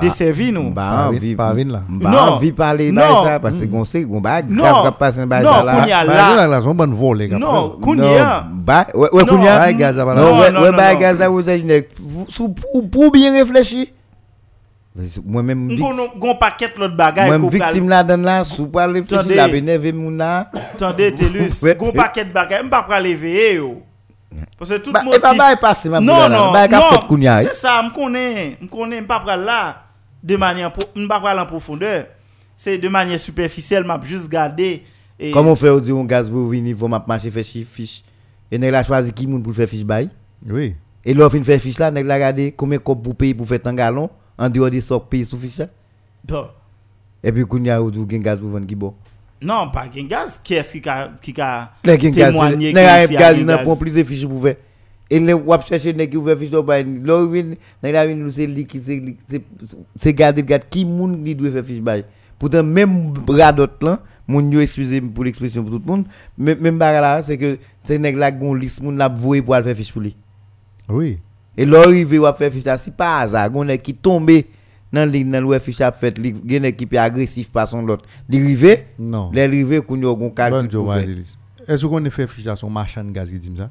desservi 0.01 0.53
nous 0.53 0.71
Bah, 0.71 1.09
envie, 1.09 1.35
pas 1.35 1.53
vin 1.53 1.65
là. 1.65 1.83
bah, 1.89 2.11
Non. 2.11 2.19
envie 2.35 2.53
parler 2.53 2.93
Non. 2.93 3.03
de 3.23 3.27
ça 3.27 3.41
parce 3.41 3.59
que 3.59 3.67
c'est 3.85 4.03
gon 4.05 4.21
ba 4.21 4.41
Non. 4.43 4.63
grave 4.63 4.93
qui 4.93 4.99
passe 4.99 5.19
un 5.19 5.27
bail 5.27 5.43
Non, 5.45 5.53
ça 5.53 5.65
là. 5.65 5.73
Kounia, 5.81 6.05
Bah, 6.07 6.13
là- 6.15 6.37
là, 6.37 6.47
là, 6.47 6.63
son 6.63 6.75
bonne 6.75 6.95
vol, 6.95 7.19
les 7.19 7.29
gars. 7.29 7.39
non 7.39 7.53
Non, 7.53 7.69
Kounia 7.83 8.47
ba 8.53 8.87
ouais. 8.95 9.09
Bail 9.59 9.75
gaz 9.75 9.99
à 9.99 10.05
Non, 10.05 10.39
ouais, 10.41 10.51
bah, 10.73 11.29
vous 11.29 11.49
avez 11.49 11.59
dit, 11.61 11.87
sous- 12.29 12.51
pour, 12.51 12.89
pour 12.89 13.11
bien 13.11 13.33
réfléchir. 13.33 13.87
Moi-même, 15.27 15.69
On 15.83 16.37
paquet 16.37 16.69
l'autre 16.79 16.97
bagaille. 16.97 17.29
qu'on 17.41 17.49
victime 17.49 17.89
là 17.89 18.05
là, 18.23 18.45
sous 18.45 18.69
pas 18.69 18.87
la 19.35 19.49
bénéve 19.49 19.93
moun 19.93 20.17
là. 20.17 20.51
Attendez, 20.55 21.13
Télus, 21.13 21.65
gros 21.77 21.91
paquet 21.91 22.25
de 22.25 22.33
bagages, 22.33 22.61
je 22.61 22.65
ne 22.67 22.71
pas 22.71 23.01
l'éveiller. 23.01 23.57
yo. 23.57 23.83
Parce 24.59 24.71
que 24.71 24.77
tout 24.77 24.93
Bah, 24.93 25.03
motif... 25.03 25.19
et 25.19 25.23
pas 25.23 25.35
bah 25.37 25.57
passer 25.57 25.89
ma 25.89 26.01
non, 26.01 26.29
non, 26.29 26.53
Bah 26.53 26.69
fait 26.69 26.77
non, 26.77 27.39
c'est 27.39 27.55
ça, 27.55 27.83
je 27.87 27.95
connais, 27.95 28.57
je 28.61 28.67
connais, 28.67 28.99
je 28.99 29.05
pas 29.05 29.21
pral 29.21 29.45
là 29.45 29.85
de 30.23 30.37
manière, 30.37 30.73
je 30.97 31.07
pas 31.07 31.21
pral 31.21 31.39
en 31.39 31.47
profondeur. 31.47 32.07
C'est 32.57 32.79
de 32.79 32.89
manière 32.89 33.21
superficielle, 33.21 33.85
je 34.03 34.07
juste 34.09 34.29
garder. 34.29 34.85
Et 35.19 35.31
Comment 35.31 35.53
on 35.53 35.57
fait 35.57 35.69
au 35.69 35.81
dire 35.81 35.97
un 35.97 36.05
gaz 36.05 36.31
vous 36.31 36.49
venir 36.49 36.75
vous 36.77 36.89
m'a 36.89 37.05
marcher 37.07 37.31
faire 37.31 37.45
fiche. 37.45 38.03
Et 38.51 38.59
nèg 38.59 38.71
la 38.71 38.85
choisi 38.85 39.13
qui 39.13 39.27
moun 39.27 39.43
pour 39.43 39.55
faire 39.55 39.69
fiche 39.69 39.85
bail. 39.85 40.11
Oui. 40.49 40.75
Et 41.05 41.15
l'offre 41.15 41.39
faire 41.43 41.61
fiche 41.61 41.79
là, 41.79 41.91
nèg 41.91 42.07
la 42.07 42.15
regarder 42.15 42.53
combien 42.53 42.79
cop 42.79 43.03
pour 43.03 43.15
payer 43.15 43.35
pour 43.35 43.47
faire 43.47 43.61
un 43.65 43.75
gallon 43.75 44.11
en 44.39 44.49
dehors 44.49 44.71
des 44.71 44.81
socs 44.81 45.09
payer 45.09 45.25
sous 45.25 45.39
fiche. 45.39 45.61
Bon. 46.25 46.47
Et 47.23 47.33
puis 47.33 47.45
kounya 47.45 47.83
ou 47.83 47.91
du 47.91 48.01
gen 48.09 48.23
gaz 48.23 48.41
pour 48.41 48.51
vendre 48.51 48.67
qui 48.67 48.75
bon. 48.75 48.95
Non, 49.45 49.71
pas 49.71 49.87
gen 49.93 50.09
gaz. 50.09 50.41
Qui 50.43 50.55
est-ce 50.55 50.79
qui 50.79 50.89
a, 50.89 51.11
qui 51.21 51.35
a 51.41 51.73
Les 51.85 51.99
témoigné 51.99 52.73
nèg 52.73 52.87
a 52.87 52.99
que 52.99 53.05
ici, 53.05 53.17
gaz 53.17 53.37
gen 53.37 53.47
nan 53.47 53.63
prend 53.63 53.77
plus 53.77 53.95
de 53.95 54.03
fiche 54.03 54.27
pour 54.27 54.43
faire. 54.43 54.57
Et 55.11 55.21
les 55.21 55.35
wap 55.35 55.67
chercher 55.67 55.93
nèg 55.93 56.11
qui 56.11 56.17
ouvert 56.17 56.39
fiche 56.39 56.51
là 56.51 56.63
bail. 56.63 56.87
Nèg 56.87 57.93
la 57.93 58.07
vinn 58.07 58.31
c'est 58.31 58.47
li 58.47 58.67
qui 58.67 58.81
c'est 58.81 59.03
c'est 59.29 59.43
c'est 59.97 60.15
garder 60.15 60.43
garde 60.43 60.65
qui 60.71 60.85
moun 60.85 61.23
li 61.23 61.35
doit 61.35 61.53
faire 61.53 61.65
fiche 61.65 61.83
bail. 61.83 62.05
Pourtant 62.39 62.65
même 62.65 63.13
bras 63.13 63.53
d'autre 63.53 63.85
là 63.85 64.01
moun 64.27 64.51
yo 64.51 64.61
excusez 64.61 65.03
pour 65.03 65.25
l'expression 65.25 65.63
pour 65.63 65.79
tout 65.79 65.83
le 65.87 65.93
monde 65.93 66.07
même 66.39 66.79
là 66.79 67.21
c'est 67.21 67.37
que 67.37 67.59
c'est 67.83 67.99
nèg 67.99 68.17
la 68.17 68.33
gon 68.33 68.55
liste 68.55 68.83
moun 68.83 68.97
la 68.97 69.09
voué 69.09 69.43
pour 69.43 69.55
faire 69.57 69.77
fiche 69.77 69.93
pour 69.93 70.03
lui. 70.03 70.17
Oui. 70.89 71.19
Et 71.57 71.65
l'arrivée 71.65 72.19
ou 72.19 72.27
faire 72.37 72.51
fiche 72.51 72.65
là, 72.65 72.77
si 72.79 72.91
pas 72.91 73.21
hasard, 73.21 73.51
on 73.55 73.69
est 73.69 73.79
qui 73.79 73.95
tombé 73.95 74.47
dans 74.95 75.11
ligne 75.11 75.31
dans 75.31 75.41
le 75.47 75.59
fiche 75.59 75.81
a 75.81 75.93
fait, 75.93 76.17
li 76.19 76.35
gen 76.47 76.65
équipe 76.65 76.95
agressif 76.95 77.51
par 77.51 77.69
son 77.69 77.83
l'autre. 77.83 78.05
Li 78.29 78.41
rivé, 78.41 78.87
Non. 78.99 79.31
les 79.33 79.47
rivé 79.47 79.83
qu'on 79.83 79.97
yo 79.97 80.17
gon 80.17 80.29
Bon 80.29 80.31
calcul. 80.31 80.71
Faire. 80.71 81.09
Est-ce 81.69 81.87
qu'on 81.87 82.05
a 82.05 82.11
fait 82.11 82.27
fiche 82.27 82.47
à 82.47 82.57
son 82.57 82.71
marchand 82.71 83.05
de 83.05 83.11
gaz 83.11 83.31
qui 83.31 83.39
dit 83.39 83.53
ça 83.57 83.71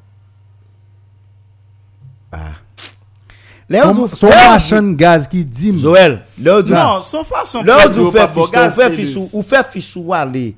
Les 3.68 3.80
Son 3.80 3.98
autres 3.98 4.16
son 4.16 4.26
marchand 4.28 4.82
de 4.82 4.94
gaz 4.94 5.26
qui 5.28 5.44
dit 5.44 5.78
Joël, 5.78 6.22
les 6.36 6.50
autres 6.50 6.70
Non, 6.70 7.00
son 7.00 7.24
façon 7.24 7.62
Là 7.62 7.88
de 7.88 7.98
où 8.00 8.10
fait 8.10 8.26
fiche, 8.26 9.16
ou 9.32 9.42
fait 9.42 9.56
gaz, 9.56 9.66
fiche 9.68 9.96
ou 9.96 10.12
aller. 10.12 10.56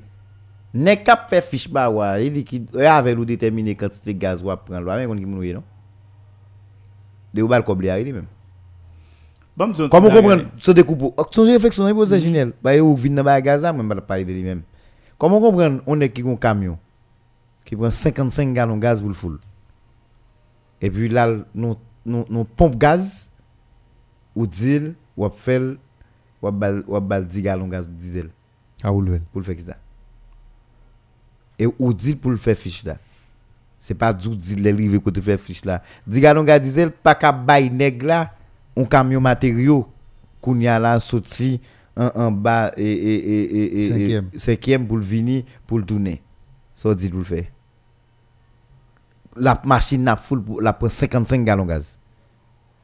N'est 0.73 1.01
cap 1.01 1.29
fait 1.29 1.41
fiche 1.41 1.69
ba 1.69 1.89
wa, 1.89 2.19
il 2.19 2.33
dit 2.33 2.43
qui 2.43 2.65
avec 2.85 3.17
ou 3.17 3.25
déterminer 3.25 3.75
quantité 3.75 4.13
de 4.13 4.19
gaz 4.19 4.43
ou 4.43 4.47
prendre 4.65 4.95
mais 4.97 5.05
on 5.05 5.15
qui 5.15 5.25
moun 5.25 5.53
non? 5.53 5.63
De 7.33 7.41
ou 7.41 7.47
bal 7.47 7.63
kobli 7.63 7.89
a 7.89 7.97
même. 8.03 8.25
Bon, 9.57 9.73
Comment 9.89 10.09
comprendre 10.11 10.43
ce 10.59 10.69
découpe 10.69 11.15
Son 11.31 11.41
réflexion 11.41 11.87
est 11.87 11.93
posée 11.93 12.19
génial. 12.19 12.53
Bah 12.61 12.77
ou 12.77 12.95
vinn 12.95 13.15
dans 13.15 13.23
ba 13.23 13.41
gaz 13.41 13.63
même 13.63 13.89
pas 13.89 14.01
parler 14.01 14.23
de 14.23 14.31
lui-même. 14.31 14.61
Comment 15.17 15.41
comprendre 15.41 15.81
on 15.87 15.99
est 15.99 16.09
qui 16.09 16.21
un 16.21 16.35
camion 16.35 16.77
qui 17.65 17.75
prend 17.75 17.89
55 17.89 18.53
gallons 18.53 18.75
de 18.77 18.81
gaz 18.81 18.99
pour 18.99 19.09
le 19.09 19.15
full. 19.15 19.39
Et 20.79 20.91
puis 20.91 21.09
là 21.09 21.35
nous 21.55 21.75
nous 22.05 22.23
nous 22.29 22.43
pompe 22.43 22.75
gaz 22.77 23.31
ou 24.35 24.45
diesel 24.45 24.93
ou 25.17 25.27
fait 25.29 25.59
ou 26.39 26.51
bal 26.51 26.83
ou 26.87 26.99
bal 26.99 27.25
10 27.25 27.41
gallons 27.41 27.65
de 27.65 27.71
gaz 27.71 27.89
diesel 27.89 28.29
Ah, 28.83 28.93
ou 28.93 29.01
le 29.01 29.19
pour 29.31 29.41
le 29.41 29.43
faire 29.43 29.59
ça. 29.59 29.77
Et 31.57 31.67
ou 31.79 31.93
dit 31.95 32.15
pour 32.15 32.29
le 32.29 32.37
faire 32.37 32.55
fiche 32.55 32.83
là. 32.83 32.97
C'est 33.79 33.95
pas 33.95 34.13
du 34.13 34.29
dit 34.35 34.55
les 34.55 34.71
livres 34.71 34.99
côté 34.99 35.19
faire 35.19 35.39
fiche 35.39 35.65
là. 35.65 35.81
10 36.05 36.21
gallons 36.21 36.41
de 36.43 36.47
gaz 36.47 36.61
diesel 36.61 36.91
pas 36.91 37.15
qu'à 37.15 37.31
bail 37.31 37.71
nèg 37.71 38.03
là 38.03 38.36
un 38.77 38.85
camion 38.85 39.19
matériaux 39.19 39.87
qu'on 40.41 40.59
y 40.59 40.67
a 40.67 40.79
là 40.79 40.99
sorti 40.99 41.59
en, 41.95 42.11
en 42.15 42.31
bas 42.31 42.71
et 42.77 42.83
et 42.91 43.79
et 43.79 43.89
Cinquième. 43.89 44.29
cinquième 44.35 44.87
pour 44.87 44.97
le 44.97 45.03
venir 45.03 45.43
pour 45.65 45.79
le 45.79 45.85
tourner. 45.85 46.21
Ça 46.75 46.93
dit 46.93 47.09
pour 47.09 47.19
le 47.19 47.25
faire. 47.25 47.45
La 49.35 49.59
machine 49.65 50.03
n'a 50.03 50.15
full 50.15 50.43
pour 50.43 50.61
la 50.61 50.73
prend 50.73 50.89
55 50.89 51.43
gallons 51.43 51.65
de 51.65 51.69
gaz. 51.69 51.97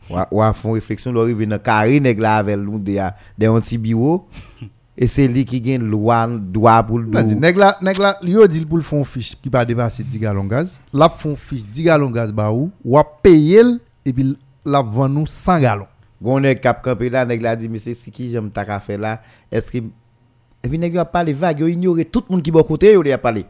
Wa 0.10 0.28
wa 0.32 0.54
font 0.54 0.74
réflexion 0.74 1.14
leur 1.14 1.24
arrive 1.24 1.48
dans 1.48 1.60
carré 1.60 2.00
nèg 2.00 2.20
là 2.20 2.38
avec 2.38 2.58
nous 2.58 2.78
des 2.78 3.08
des 3.38 3.48
anti 3.48 3.78
bureau 3.78 4.28
et 4.98 5.08
c'est 5.08 5.28
lui 5.30 5.46
qui 5.46 5.62
gagne 5.62 5.82
loi 5.82 6.28
droit 6.28 6.84
pour 6.84 7.00
le 7.00 7.10
Vas-y, 7.10 7.36
nèg 7.38 7.56
la, 7.56 7.78
nèg 7.82 7.96
yo 8.24 8.46
dit 8.48 8.66
pour 8.66 8.78
le 8.78 8.84
fond 8.84 9.04
fiche 9.06 9.36
qui 9.42 9.50
pas 9.50 9.64
dépasser 9.64 10.04
10 10.04 10.20
gallons 10.20 10.44
de 10.44 10.50
gaz. 10.50 10.78
La 10.92 11.08
fond 11.08 11.36
fiche 11.38 11.64
10 11.66 11.84
gallons 11.84 12.10
de 12.10 12.16
gaz 12.16 12.34
ba 12.34 12.52
ou, 12.52 12.70
ou 12.84 13.00
payer 13.22 13.62
et 14.06 14.12
puis 14.12 14.38
la 14.66 14.82
vend 14.82 15.10
nous 15.10 15.28
100 15.28 15.60
gallons. 15.60 15.88
Gon 16.24 16.40
nèg 16.40 16.62
cap 16.64 16.82
campé 16.82 17.10
là 17.10 17.26
nèg 17.26 17.42
la 17.42 17.56
dit 17.56 17.68
mais 17.68 17.80
c'est 17.80 18.12
qui 18.12 18.32
j'aime 18.32 18.50
ta 18.50 18.80
faire 18.80 19.00
là? 19.00 19.22
Est-ce 19.52 19.70
que 19.72 19.78
et 19.78 20.70
puis 20.70 20.80
nèg 20.80 20.98
a 20.98 21.04
parlé 21.04 21.34
vague 21.34 21.60
yo 21.60 21.68
ignorer 21.68 22.06
tout 22.06 22.24
le 22.30 22.36
monde 22.36 22.44
qui 22.44 22.52
bon 22.52 22.64
côté 22.64 22.94
yo 22.94 23.04
a 23.12 23.18
parlé. 23.18 23.46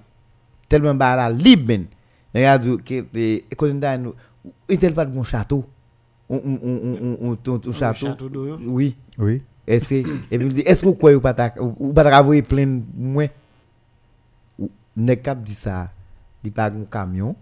Tellement 0.67 0.95
ba 0.95 1.15
la 1.15 1.29
libre 1.29 1.67
men 1.67 1.85
nèg 2.33 2.45
a 2.45 2.57
dit 2.57 2.77
que 2.83 3.05
et 3.15 3.45
quand 3.55 3.67
nous 3.99 4.15
il 4.67 4.79
tel 4.79 4.93
pas 4.95 5.05
de 5.05 5.13
bon 5.13 5.23
château. 5.23 5.65
On 6.29 6.41
on 6.43 7.17
on 7.21 7.71
château. 7.71 8.07
château 8.07 8.29
d'eau, 8.29 8.47
yo. 8.47 8.57
oui. 8.65 8.95
Oui. 9.19 9.43
est-ce 9.67 10.01
que 10.01 10.09
et 10.31 10.39
puis 10.39 10.49
dit 10.49 10.61
est-ce 10.61 10.81
que 10.81 10.87
vous 10.87 10.95
croyez 10.95 11.15
ou 11.15 11.21
pas 11.21 11.35
ta 11.35 11.53
ou 11.59 11.93
pas 11.93 12.03
travailler 12.03 12.41
plein 12.41 12.81
moins? 12.95 13.27
Nèg 14.97 15.21
cap 15.21 15.43
dit 15.43 15.53
ça 15.53 15.91
il 16.43 16.51
pas 16.51 16.71
un 16.71 16.85
camion 16.89 17.35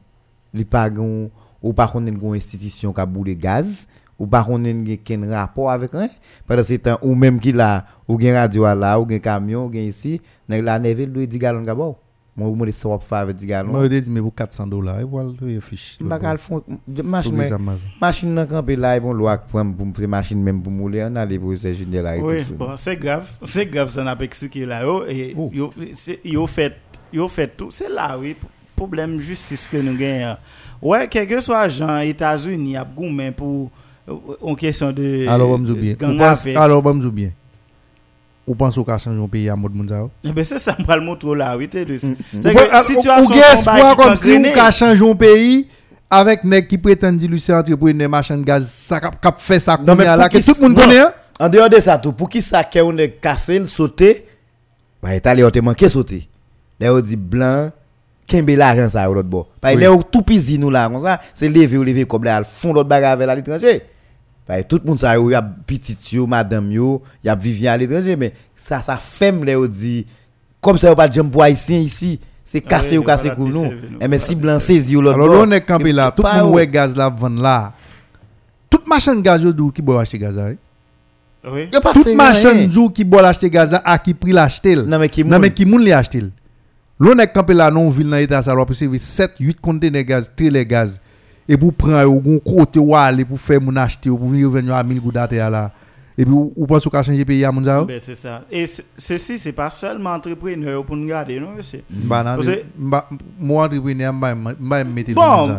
il 0.53 0.65
pas 0.65 0.89
un 0.89 1.30
ou 1.61 1.73
pas 1.73 1.88
connaître 1.88 2.17
une 2.21 2.35
institution 2.35 2.93
qui 2.93 3.01
a 3.01 3.05
boule 3.05 3.35
gaz 3.35 3.88
ou 4.19 4.27
pas 4.27 4.43
connaître 4.43 5.03
ken 5.03 5.29
rapport 5.31 5.71
avec 5.71 5.91
rien 5.91 6.09
pendant 6.47 6.63
ce 6.63 6.73
temps 6.75 6.99
ou 7.01 7.15
même 7.15 7.39
qui 7.39 7.51
là 7.51 7.85
ou 8.07 8.19
gen 8.19 8.35
radio 8.35 8.63
là 8.75 8.99
ou 8.99 9.07
gen 9.09 9.19
camion 9.19 9.65
ou 9.65 9.73
gen 9.73 9.88
ici 9.88 10.21
nèg 10.49 10.63
la 10.63 10.79
neve 10.79 11.05
doit 11.11 11.25
10 11.25 11.39
gallons 11.39 11.63
gabo 11.63 11.97
moi 12.35 12.47
ou 12.47 12.55
me 12.55 12.71
ça 12.71 12.88
va 12.88 12.97
faire 12.97 13.17
avec 13.19 13.35
10 13.35 13.45
gallons 13.45 13.71
Moi, 13.73 13.89
je 13.89 13.99
dit, 13.99 14.09
mais 14.09 14.21
pour 14.21 14.33
400 14.33 14.65
dollars, 14.67 15.01
et 15.01 15.03
voilà, 15.03 15.31
le 15.41 15.59
fiche. 15.59 15.97
machine 15.99 17.35
marche. 17.35 17.79
machine 17.99 18.33
nan 18.33 18.47
campé 18.47 18.77
là 18.77 18.95
ils 18.95 19.01
vont 19.01 19.11
loi 19.13 19.38
prendre 19.38 19.75
pour 19.75 19.85
faire 19.95 20.07
machine 20.07 20.41
même 20.41 20.61
pour 20.63 20.71
mouler 20.71 21.05
on 21.11 21.15
aller 21.17 21.38
pour 21.38 21.57
ces 21.57 21.73
junior 21.73 22.03
là 22.03 22.17
Oui, 22.19 22.43
bon, 22.57 22.69
c'est 22.77 22.95
grave. 22.95 23.29
C'est 23.43 23.65
grave, 23.65 23.89
ça 23.89 24.03
n'a 24.03 24.15
pas 24.15 24.23
expliqué 24.23 24.65
là. 24.65 24.81
Et 25.09 25.35
fait, 26.47 26.77
yo 27.11 27.27
fait 27.27 27.57
tout. 27.57 27.69
C'est 27.69 27.89
là, 27.89 28.17
oui, 28.17 28.35
p- 28.81 28.85
problème 28.85 29.19
justice 29.19 29.67
que 29.67 29.77
nous 29.77 29.95
gagnons. 29.97 30.37
Ouais, 30.81 31.07
quel 31.07 31.27
que 31.27 31.39
soit 31.39 31.67
gens 31.69 31.99
États-Unis, 31.99 32.71
y 32.71 32.77
a 32.77 32.83
gourmet 32.83 33.31
pour 33.31 33.69
euh, 34.09 34.13
en 34.41 34.55
question 34.55 34.91
de 34.91 35.27
Alors, 35.27 35.49
on 35.51 35.57
me 35.59 35.73
bien. 35.73 35.93
gang 35.93 36.17
Ou. 36.17 36.55
Alors, 36.57 36.83
on 36.85 36.93
me 36.93 37.09
bien. 37.09 37.29
Ou 38.47 38.55
pense 38.55 38.75
au 38.77 38.83
cas 38.83 38.97
changer 38.97 39.21
un 39.21 39.27
pays 39.27 39.47
à 39.49 39.55
mode 39.55 39.73
mondial? 39.75 40.07
C'est 40.43 40.57
ça, 40.59 40.75
on 40.79 40.83
va 40.83 40.95
le 40.97 41.03
montrer 41.03 41.35
là, 41.35 41.55
oui, 41.55 41.67
t'es 41.67 41.85
C'est 41.99 42.15
Ou 42.37 42.41
que 42.41 42.71
ou- 42.79 42.83
situation 42.83 43.35
ou 43.35 43.37
gen 43.37 43.43
son 43.45 43.53
espoir 43.53 43.75
bail 43.75 43.95
qui 43.95 44.01
comme 44.01 44.15
si 44.15 44.29
ou 44.31 44.41
ka 44.53 44.71
qui 46.67 46.77
prétend 46.77 47.11
dire 47.13 47.29
c'est 47.37 47.53
entrepreneur 47.53 47.93
des 47.95 48.07
machines 48.07 48.41
de 48.41 48.43
gaz 48.43 48.67
ça 48.69 48.99
cap 48.99 49.21
cap 49.21 49.39
fait 49.39 49.59
ça 49.59 49.77
Non, 49.77 49.95
mais 49.95 50.03
là 50.05 50.17
pour 50.17 50.29
que 50.29 50.37
qui 50.39 50.43
tout 50.43 50.53
hein? 51.39 51.49
Dehors 51.49 51.69
de 51.69 51.79
ça 51.79 51.97
tout, 51.97 52.11
pour 52.13 52.27
qui 52.29 52.41
ça 52.41 52.63
que 52.63 52.79
on 52.79 52.97
est 52.97 53.11
cassé, 53.11 53.65
sauté, 53.67 54.25
bah 55.01 55.15
il 55.15 55.21
allé 55.25 55.43
te. 55.89 56.27
Là 56.79 56.93
on 56.93 56.99
dit 56.99 57.15
blanc, 57.15 57.71
kembe 58.31 58.49
l'argent 58.57 58.89
ça 58.89 59.05
l'autre 59.05 59.23
bord. 59.23 59.47
Oui. 59.63 59.75
là 59.75 59.91
où 59.91 60.01
tout 60.01 60.21
pisi 60.21 60.57
nous 60.57 60.69
là 60.69 60.89
comme 60.89 61.01
ça, 61.01 61.19
c'est 61.33 61.49
lever 61.49 61.77
ou 61.77 61.83
lever 61.83 62.05
comme 62.05 62.23
là 62.23 62.37
al 62.37 62.45
fond 62.45 62.73
l'autre 62.73 62.87
bagarre 62.87 63.11
avec 63.11 63.27
à 63.27 63.35
l'étranger. 63.35 63.81
Tout 64.67 64.79
le 64.83 64.89
monde 64.89 64.99
ça 64.99 65.17
y 65.17 65.33
a 65.35 65.41
petit 65.41 65.97
yo, 66.11 66.27
madame 66.27 66.71
yo, 66.71 67.01
y 67.23 67.29
a 67.29 67.35
Vivian 67.35 67.73
à 67.73 67.77
l'étranger 67.77 68.15
mais 68.15 68.33
ça 68.55 68.79
ça 68.79 68.95
femme 68.97 69.45
on 69.47 69.65
dit 69.65 70.05
comme 70.59 70.77
ça 70.77 70.93
pas 70.95 71.07
de 71.07 71.13
jambe 71.13 71.31
pour 71.31 71.43
haïtien 71.43 71.77
ici, 71.77 72.19
c'est 72.43 72.61
cassé 72.61 72.97
ou 72.97 73.03
cassé 73.03 73.31
pour 73.31 73.47
nous. 73.47 73.71
Eh 73.99 74.07
mais 74.07 74.17
si 74.19 74.35
blanc 74.35 74.59
saisi 74.59 74.93
l'autre 74.93 75.13
alors 75.13 75.27
bord. 75.27 75.35
là 75.37 75.43
on 75.47 75.51
est 75.51 75.61
campé 75.61 75.91
là 75.93 76.11
tout 76.11 76.23
le 76.23 76.43
monde 76.43 76.55
ouais 76.55 76.67
gaz 76.67 76.95
là 76.95 77.09
vendre 77.09 77.41
là 77.41 77.73
toute 78.69 78.87
machine 78.87 79.15
de 79.15 79.21
gaz 79.21 79.41
yo 79.41 79.51
dou 79.53 79.71
qui 79.71 79.81
boit 79.81 80.01
acheter 80.01 80.19
gaz 80.19 80.35
là? 80.35 80.49
Oui. 81.51 81.69
Toute 81.71 82.15
machine 82.15 82.69
qui 82.93 83.03
boit 83.03 83.27
acheter 83.27 83.49
gaz 83.49 83.79
à 83.83 83.97
qui 83.97 84.13
prix 84.13 84.31
l'acheter 84.31 84.75
Non 84.75 84.99
mais 84.99 85.09
qui 85.09 85.23
moun- 85.23 85.81
L'on 87.03 87.17
est 87.17 87.33
campé 87.33 87.55
là, 87.55 87.71
non, 87.71 87.89
ville 87.89 88.07
dans 88.11 88.15
l'état, 88.15 88.43
ça 88.43 88.53
va 88.53 88.61
recevoir 88.61 88.99
7, 88.99 89.31
8 89.39 89.59
conteneurs 89.59 90.03
gaz, 90.03 90.31
les 90.37 90.63
gaz. 90.67 91.01
Et 91.49 91.57
pour 91.57 91.73
prendre, 91.73 92.07
ou 92.07 92.39
côté 92.39 92.77
ou 92.77 92.95
aller, 92.95 93.25
pour 93.25 93.37
e 93.37 93.39
faire 93.39 93.59
mon 93.59 93.75
acheter, 93.75 94.11
ou 94.11 94.17
e 94.17 94.19
pour 94.19 94.29
venir 94.29 94.51
venir 94.51 94.75
à 94.75 94.83
1000 94.83 95.01
gouttes 95.01 95.15
là. 95.15 95.71
Et 96.22 96.26
puis 96.26 96.34
ou 96.34 96.53
ou 96.56 96.68
pense 96.68 96.85
ou 96.85 96.89
ka 96.89 97.02
changer 97.03 97.26
pays 97.26 97.43
à 97.43 97.52
moun 97.52 97.65
ça 97.65 97.84
Ben, 97.84 97.99
c'est 97.99 98.15
ça. 98.15 98.43
Et 98.52 98.68
ce- 98.68 98.81
ceci, 98.98 99.39
c'est 99.39 99.52
pas 99.52 99.69
seulement 99.69 100.11
entrepreneur 100.11 100.84
pour 100.85 100.95
nous 100.95 101.07
garder, 101.07 101.39
non, 101.39 101.49
monsieur? 101.57 101.81
Bah, 101.89 102.38
mba- 102.80 103.06
moi 103.39 103.65
entrepreneur 103.65 104.14
mba 104.14 104.84
mettre 104.84 105.14
Bon. 105.14 105.49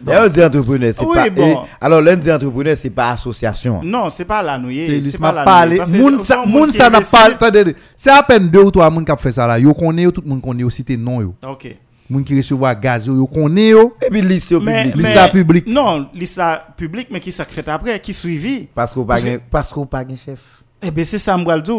D'ailleurs, 0.00 0.30
dit 0.30 0.42
entrepreneur, 0.42 0.94
c'est 0.94 1.04
pas. 1.06 1.28
bon. 1.30 1.42
et- 1.46 1.56
alors, 1.80 2.00
l'un 2.00 2.16
dit 2.16 2.30
entrepreneur, 2.30 2.76
c'est 2.76 2.90
pas 2.90 3.10
association. 3.10 3.82
Non, 3.82 4.10
c'est 4.10 4.24
pas 4.24 4.42
la. 4.42 4.60
C'est 4.62 5.18
pas 5.18 5.32
m'a 5.32 5.32
la 5.32 5.44
parlé 5.44 5.76
moun 5.98 6.18
c'est 6.20 6.24
ça 6.34 6.44
moun 6.46 6.68
n'a 6.68 7.00
pas 7.00 7.50
c'est 7.96 8.10
à 8.10 8.22
peine 8.22 8.48
deux 8.48 8.62
ou 8.62 8.70
trois 8.70 8.90
moun 8.90 9.04
qui 9.04 9.12
fait 9.18 9.32
ça 9.32 9.46
là 9.46 9.58
yo 9.58 9.74
connaît 9.74 10.10
tout 10.10 10.22
le 10.24 10.28
monde 10.30 10.42
connaît 10.42 10.68
cité 10.70 10.96
non 10.96 11.20
yo 11.20 11.34
Ok. 11.48 11.76
Moun 12.12 12.24
qui 12.24 12.36
recevoir 12.36 12.78
gaz 12.78 13.06
yo 13.06 13.16
yo 13.16 13.26
connaît 13.26 13.70
yo 13.70 13.96
Et 14.02 14.10
puis, 14.10 14.20
lycée 14.20 14.58
public. 14.58 15.14
La 15.14 15.28
publique. 15.28 15.66
Non, 15.66 16.08
liste 16.12 16.36
la 16.36 16.58
publique, 16.76 17.08
mais 17.10 17.20
qui 17.20 17.32
ça 17.32 17.44
fait 17.44 17.66
après, 17.68 17.98
qui 18.00 18.12
suivi? 18.12 18.68
Parce 18.74 18.92
qu'on 18.92 19.04
pas 19.04 19.16
Parce 19.50 19.72
qu'on 19.72 19.86
pas 19.86 20.04
chef. 20.14 20.62
Eh 20.82 20.90
ben 20.90 21.04
c'est 21.04 21.18
ça 21.18 21.36
m'bral 21.38 21.62
dire, 21.62 21.76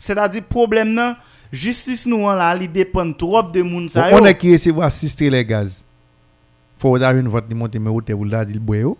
c'est-à-dire 0.00 0.42
problème 0.42 0.92
nan 0.92 1.14
justice 1.52 2.04
nous 2.06 2.26
an 2.26 2.34
là, 2.34 2.52
li 2.54 2.66
dépend 2.66 3.12
trop 3.12 3.42
de 3.42 3.62
moun 3.62 3.88
ça 3.88 4.08
On 4.12 4.18
yo. 4.18 4.26
est 4.26 4.36
qui 4.36 4.52
recevoir 4.52 4.88
assister 4.88 5.30
les 5.30 5.44
gaz. 5.44 5.84
Faut 6.78 6.96
avoir 6.96 7.14
une 7.16 7.28
vote 7.28 7.44
li 7.48 7.54
monter 7.54 7.78
mais 7.78 7.90
hôtel 7.90 8.16
ou 8.16 8.24
là 8.24 8.44
dit 8.44 8.54
le 8.54 8.60
boy 8.60 8.80
yo? 8.80 8.98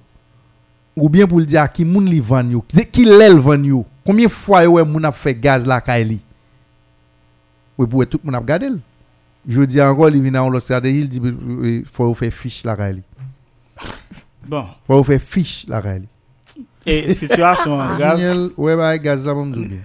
Ou 0.96 1.08
bien 1.08 1.26
pour 1.26 1.40
le 1.40 1.46
dire 1.46 1.62
à 1.62 1.68
qui 1.68 1.84
moun 1.84 2.06
li 2.06 2.20
vend 2.20 2.48
yo, 2.48 2.64
qui 2.92 3.04
l'el 3.04 3.38
vend 3.38 3.62
yo? 3.62 3.84
Combien 4.06 4.28
fois 4.28 4.62
yo 4.62 4.84
moun 4.84 5.04
a 5.04 5.12
fait 5.12 5.34
gaz 5.34 5.66
la 5.66 5.80
kay 5.80 6.04
li. 6.04 6.20
Oui 7.76 7.88
pour 7.88 8.06
tout 8.06 8.20
moun 8.22 8.36
a 8.36 8.38
regarder. 8.38 8.70
Je 9.46 9.60
dis 9.62 9.80
encore 9.80 10.08
il 10.10 10.22
vient 10.22 10.32
dans 10.32 10.48
l'autre 10.48 10.64
stratégie, 10.64 11.00
il 11.00 11.08
dit 11.08 11.20
euh, 11.22 11.82
faut 11.92 12.14
faire 12.14 12.32
fiche 12.32 12.64
la 12.64 12.92
li. 12.92 13.02
Bon, 14.46 14.66
Faut 14.86 15.02
faire 15.04 15.20
fiche 15.20 15.66
la 15.68 15.98
li. 15.98 16.08
et 16.86 17.12
situation 17.14 17.76
grave. 17.76 17.98
Daniel, 17.98 18.50
ouais 18.56 18.76
bah 18.76 18.96
gaz 18.98 19.24
là 19.26 19.34
m'm 19.34 19.52
bien. 19.52 19.78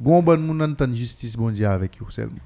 Gon 0.00 0.22
bon 0.22 0.38
moun 0.38 0.62
entend 0.62 0.92
justice 0.94 1.36
bon 1.36 1.50
Dieu 1.50 1.66
avec 1.66 1.96
yo 1.96 2.06
seulement. 2.10 2.45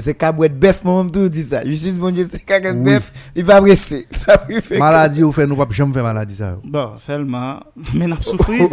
C'est 0.00 0.14
cabouette 0.14 0.58
bœuf, 0.58 0.80
moi-même 0.84 1.10
tout 1.10 1.28
dit 1.28 1.42
ça. 1.42 1.64
Justice, 1.64 1.98
bon 1.98 2.10
Dieu, 2.12 2.26
c'est 2.30 2.44
cabouette 2.44 2.74
Oui. 2.76 2.84
bœuf. 2.94 3.12
Il 3.36 3.44
va 3.44 3.60
presser. 3.60 4.06
Ça 4.10 4.40
Maladie 4.78 5.22
ou 5.22 5.32
fait 5.32 5.46
nous 5.46 5.56
pas 5.56 5.66
jamais 5.70 5.92
faire 5.92 6.02
maladie 6.02 6.34
ça. 6.36 6.56
Bon, 6.64 6.90
seulement 6.96 7.60
mais 7.92 8.06
n'a. 8.06 8.16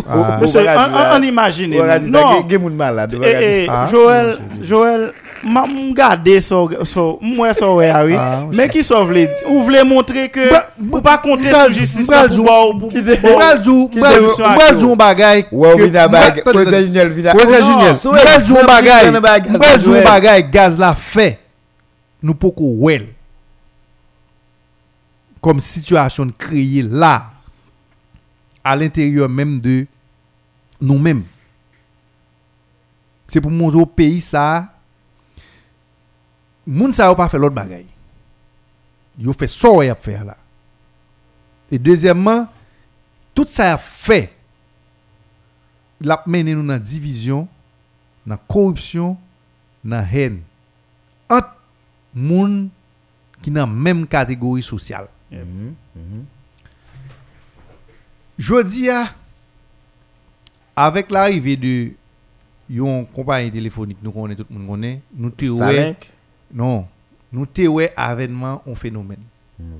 Ah. 0.10 0.38
Monsieur, 0.42 0.64
va 0.64 0.88
on- 0.88 1.20
ça. 1.20 1.26
imagine. 1.26 1.74
Ça, 1.78 2.00
Non. 2.00 2.20
gen- 2.42 2.50
gen 2.50 2.62
moun 2.62 2.76
malade. 2.76 3.18
Eh, 3.22 3.64
eh, 3.66 3.68
Ah. 3.70 3.86
Joël, 3.90 4.38
Joël, 4.62 5.12
m'a 5.44 5.64
regardé 5.64 6.40
so 6.40 6.70
so 6.84 7.20
moi 7.22 7.54
ah 7.90 8.06
oui. 8.06 8.16
Ah, 8.18 8.44
Mais 8.52 8.70
qui 8.70 8.84
sauve 8.84 9.10
vle 9.10 9.26
di- 9.28 9.46
ou 9.50 9.62
vle 9.64 9.84
montrer 9.86 10.30
que 10.30 10.40
ou 10.92 11.02
pas 11.02 11.18
compter 11.18 11.50
sur 11.50 11.72
justice 11.72 12.08
m'bral 12.08 12.28
pour 12.28 12.36
jou- 12.38 12.44
ba 12.44 12.62
ou 12.68 12.80
pour 12.80 12.90
Qui 12.90 13.04
te- 13.04 13.22
bon, 13.22 13.34
M'bral 13.36 13.64
jou, 13.64 13.88
Qui 13.90 13.98
m'bral- 13.98 14.14
c'est- 14.36 14.44
m'bral 14.44 14.80
jou 14.80 14.92
un 14.92 14.96
bagay. 14.96 15.46
Ouais, 15.52 15.76
que- 15.76 15.82
oui, 15.84 15.92
da 15.92 16.08
bag. 16.08 16.42
m'bral- 16.46 16.66
José 16.66 16.86
Junior, 16.86 17.06
vina. 17.08 17.32
José 17.34 17.46
Oh, 17.48 17.52
non, 17.62 17.80
Junior, 17.80 17.96
sou 17.96 18.10
m'bral 18.12 18.28
el 18.36 18.42
jou 18.44 18.54
un 18.56 18.58
san 18.60 18.66
bagay. 18.68 19.04
Joël. 19.04 20.04
gaz 20.52 20.78
la 20.78 20.94
fait. 21.12 21.40
Nous 22.24 22.36
poko 22.36 22.76
wel. 22.86 23.14
Comme 25.42 25.60
situation 25.60 26.30
créée 26.32 26.84
là 26.84 27.32
à 28.64 28.76
l'intérieur 28.76 29.28
même 29.28 29.60
de 29.60 29.88
nous-mêmes. 30.80 31.24
C'est 33.28 33.42
pour 33.42 33.52
montrer 33.52 33.80
au 33.80 33.86
pays 33.86 34.22
ça 34.22 34.72
moun 36.68 36.94
pas 36.96 37.30
fait 37.30 37.40
l'autre 37.40 37.56
bagay. 37.56 37.88
Yo 39.18 39.34
fait 39.34 39.48
ça 39.48 39.84
y 39.84 39.90
a 39.90 39.96
faire 39.96 40.26
là. 40.26 40.38
Et 41.72 41.80
deuxièmement, 41.80 42.48
tout 43.34 43.48
ça 43.48 43.74
a 43.74 43.78
fait 43.78 44.34
l'a 46.00 46.22
mené 46.26 46.54
nous 46.54 46.66
dans 46.66 46.82
division, 46.82 47.48
dans 48.26 48.38
corruption, 48.38 49.18
dans 49.84 50.06
haine. 50.12 50.42
Entre 51.32 51.56
moun 52.14 52.70
qui 53.42 53.50
dans 53.52 53.66
même 53.66 54.06
catégorie 54.06 54.62
sociale. 54.62 55.08
Je 58.38 58.64
dis 58.64 58.90
avec 60.76 61.10
l'arrivée 61.10 61.56
de 61.58 61.92
yon 62.70 63.06
compagnie 63.06 63.52
téléphonique 63.52 63.98
nous 64.02 64.12
connaît 64.12 64.36
tout 64.36 64.46
le 64.50 64.58
monde 64.58 64.68
connaît 64.68 65.02
nous 65.14 65.32
Starlink? 65.32 66.14
non 66.54 66.88
nous 67.32 67.48
ouais 67.68 67.94
avènement 67.98 68.62
un 68.66 68.76
phénomène 68.76 69.24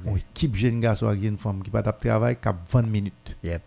on 0.06 0.16
équipe 0.18 0.56
jeune 0.56 0.80
garçon 0.80 1.08
avec 1.08 1.24
une 1.24 1.38
femme 1.38 1.64
qui 1.64 1.70
pas 1.70 1.82
tap 1.82 2.00
travail 2.00 2.38
cap 2.40 2.58
20 2.72 2.82
minutes 2.84 3.38
Yep. 3.44 3.62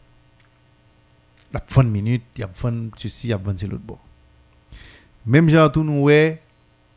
la 1.52 1.62
20 1.66 1.82
minutes 1.85 2.23
il 2.36 2.40
y 2.43 2.44
a 2.44 2.51
20 2.55 2.90
ceci 2.98 3.28
il 3.28 3.31
y 3.31 3.32
a 3.32 3.36
20 3.39 3.59
c'est 3.59 3.66
l'autre 3.66 3.82
bord 3.85 4.05
même 5.27 5.48
genre 5.48 5.73
tout 5.73 5.82
nous 5.82 6.02
ouais 6.02 6.40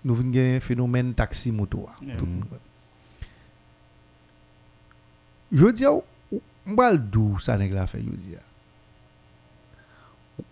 nous 0.06 0.16
venons 0.16 0.30
gagner 0.32 0.56
un 0.58 0.60
phénomène 0.60 1.14
taxi 1.14 1.52
moto 1.52 1.88
ah. 1.90 1.96
Ouais. 2.02 2.16
je 5.52 5.68
dis 5.68 5.86
on 5.86 6.04
va 6.76 6.92
le 6.92 6.98
dou 7.00 7.40
ça 7.40 7.58
nèg 7.58 7.74
la 7.74 7.88
fait 7.88 8.00
je 8.00 8.10
dis 8.10 8.36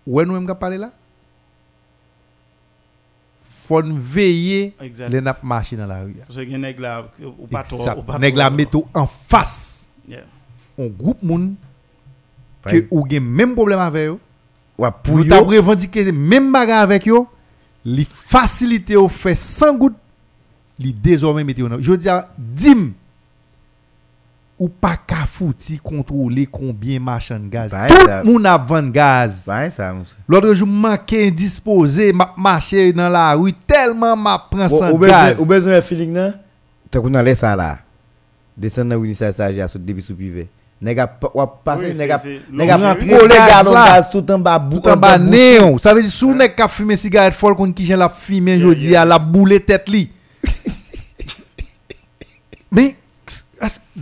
nous 0.07 0.33
même 0.33 0.47
ka 0.47 0.55
parler 0.55 0.77
là? 0.77 0.91
Faut 3.67 3.81
veiller 3.83 4.75
les 5.09 5.21
n'a 5.21 5.35
marcher 5.41 5.75
dans 5.75 5.87
la 5.87 6.03
rue 6.03 6.13
Parce 6.13 6.35
que 6.35 6.45
gen 6.47 6.61
nèg 6.61 6.79
la 6.79 7.07
ou 7.23 7.47
pas 7.47 7.63
trop 7.63 7.77
Exact. 7.79 7.97
ou 7.97 8.03
pas 8.03 8.19
nèg 8.19 8.35
la 8.35 8.45
trop- 8.47 8.55
met 8.57 8.65
tout 8.65 8.85
en 8.93 9.07
face 9.07 9.73
Yeah. 10.07 10.21
on 10.77 10.85
groupe 10.87 11.23
moun 11.23 11.55
que 12.63 12.85
ou 12.91 13.07
gen 13.09 13.23
même 13.23 13.55
problème 13.55 13.79
avec 13.79 14.07
eux 14.09 14.19
Ouais, 14.77 14.89
pour 15.03 15.21
yo. 15.25 15.43
revendiquer 15.45 16.11
même 16.11 16.51
bagarre 16.51 16.81
avec 16.83 17.07
eux 17.07 17.25
li 17.85 18.05
fasilite 18.09 18.97
ou 18.97 19.11
fe 19.11 19.35
san 19.37 19.77
gout, 19.77 19.95
li 20.81 20.91
dezormen 20.91 21.45
mette 21.47 21.63
ou 21.63 21.71
nan. 21.71 21.83
Je 21.83 21.97
di 22.01 22.09
a, 22.11 22.23
dim, 22.35 22.89
ou 24.55 24.71
pa 24.71 24.93
ka 24.95 25.25
fouti 25.27 25.77
kontrole 25.83 26.45
konbyen 26.51 27.03
machan 27.03 27.45
gaz. 27.51 27.73
Bae 27.75 27.91
Tout 27.91 28.07
sa, 28.07 28.19
moun 28.25 28.47
ap 28.49 28.65
van 28.69 28.89
gaz. 28.95 29.43
Bae 29.49 29.69
sa 29.73 29.91
monsi. 29.93 30.15
Lodre 30.31 30.53
jou 30.55 30.67
manke 30.69 31.19
indispose, 31.27 32.09
map 32.15 32.37
mache 32.39 32.89
nan 32.95 33.11
la 33.13 33.27
bon, 33.35 33.49
ou, 33.49 33.63
telman 33.69 34.19
map 34.19 34.49
pran 34.51 34.71
san 34.71 34.91
o, 34.93 34.97
o 34.97 35.03
gaz. 35.03 35.37
Ou 35.39 35.47
bezon 35.49 35.75
e 35.75 35.81
filik 35.85 36.11
nan, 36.15 36.37
takou 36.89 37.11
nan 37.11 37.25
lesa 37.27 37.51
la, 37.59 37.73
desen 38.55 38.87
nan 38.89 39.01
wini 39.03 39.17
sa 39.17 39.33
saje 39.35 39.63
asot 39.63 39.83
debi 39.83 40.03
sou 40.03 40.17
pive. 40.17 40.47
Nega 40.81 41.05
wap 41.33 41.61
pase, 41.63 41.93
nega 41.95 42.17
prole 42.99 43.37
galon 43.47 43.77
gaz 43.79 44.09
tout 44.11 44.31
an 44.33 44.41
ba 44.43 44.57
bou. 44.59 44.81
Tout 44.81 44.91
an 44.91 44.99
ba 44.99 45.15
neon. 45.17 45.77
Sa 45.79 45.93
vezi 45.95 46.11
sou 46.11 46.35
nek 46.35 46.57
ka 46.57 46.67
fume 46.67 46.97
sigaret 46.99 47.37
fol 47.37 47.55
kon 47.55 47.71
ki 47.75 47.87
jen 47.87 48.01
la 48.01 48.09
fume 48.11 48.57
jodi 48.59 48.91
a 48.99 49.05
la 49.07 49.19
boule 49.21 49.61
tet 49.63 49.87
li. 49.87 50.09
Men, 52.75 52.91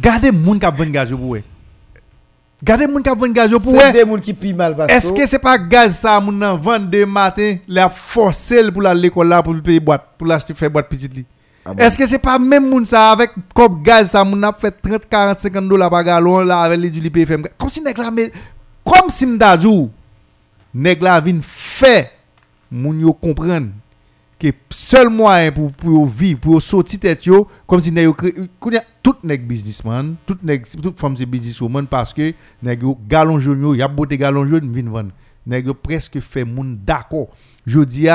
gade 0.02 0.34
moun 0.34 0.58
ka 0.62 0.74
ven 0.74 0.90
gaz 0.96 1.14
yo 1.14 1.20
pou 1.22 1.36
we. 1.38 1.44
Gade 2.66 2.88
moun 2.90 3.06
ka 3.06 3.14
ven 3.22 3.36
gaz 3.38 3.54
yo 3.54 3.62
pou 3.62 3.78
we. 3.78 3.86
Se 3.86 3.94
de 4.00 4.08
moun 4.10 4.24
ki 4.26 4.34
pi 4.34 4.56
mal 4.58 4.74
baso. 4.74 4.90
Eske 4.98 5.30
se 5.30 5.38
pa 5.44 5.54
gaz 5.62 6.02
sa 6.02 6.18
moun 6.24 6.42
nan 6.42 6.58
vende 6.58 7.04
maten 7.06 7.62
la 7.70 7.86
forcel 7.94 8.74
pou 8.74 8.82
la 8.82 8.96
lekola 8.98 9.44
pou 9.46 9.54
l'peye 9.54 9.84
boat, 9.84 10.10
pou 10.18 10.26
la 10.32 10.42
fè 10.42 10.74
boat 10.74 10.90
pitit 10.90 11.14
li. 11.14 11.28
Ah 11.66 11.74
est-ce 11.78 11.98
que 11.98 12.06
c'est 12.06 12.20
pas 12.20 12.38
même 12.38 12.70
moun 12.70 12.84
ça 12.84 13.12
avec 13.12 13.32
comme 13.54 13.82
gaz 13.82 14.12
ça 14.12 14.24
moun 14.24 14.44
a 14.44 14.54
fait 14.54 14.72
30 14.72 15.08
40 15.08 15.40
50 15.40 15.70
dollars 15.70 15.90
par 15.90 16.04
gallon 16.04 16.40
là 16.40 16.62
avec 16.62 16.80
les 16.80 16.90
du 16.90 17.00
li 17.00 17.10
paye 17.10 17.24
FM 17.24 17.44
comme 17.58 17.70
si 17.70 17.82
nèg 17.82 17.98
la 17.98 18.12
mais 18.12 18.32
comme 18.84 19.10
si 19.10 19.26
m'da 19.26 19.58
nèg 20.74 21.02
la 21.02 21.22
vin 21.22 21.40
fait 21.42 22.12
moun 22.72 23.00
yo 23.00 23.14
comprendre 23.14 23.70
que 24.38 24.48
seul 24.70 25.10
moyen 25.10 25.52
pour 25.52 25.72
pour 25.72 26.06
vivre 26.06 26.40
pour 26.40 26.62
sortir 26.62 27.00
tête 27.00 27.26
yo 27.26 27.48
comme 27.66 27.80
si 27.80 27.92
nèg 27.92 28.12
tout 29.02 29.16
nèg 29.24 29.48
businessman 29.48 30.16
tout 30.26 30.38
nèg 30.44 30.66
toute 30.82 31.00
femme 31.00 31.16
c'est 31.16 31.26
businesswoman 31.26 31.88
parce 31.88 32.14
que 32.14 32.34
nèg 32.62 32.84
yo 32.84 32.98
galon 33.08 33.40
jaune 33.40 33.62
yo 33.62 33.76
y 33.76 33.82
a 33.82 33.88
boté 33.88 34.18
galon 34.18 34.46
jaune 34.46 34.74
vinn 34.74 34.90
vendre. 34.90 35.12
Nèg 35.46 35.72
presque 35.74 36.20
fait 36.20 36.46
moun 36.46 36.80
d'accord. 36.86 37.28
Je 37.66 37.80
dis 37.82 38.08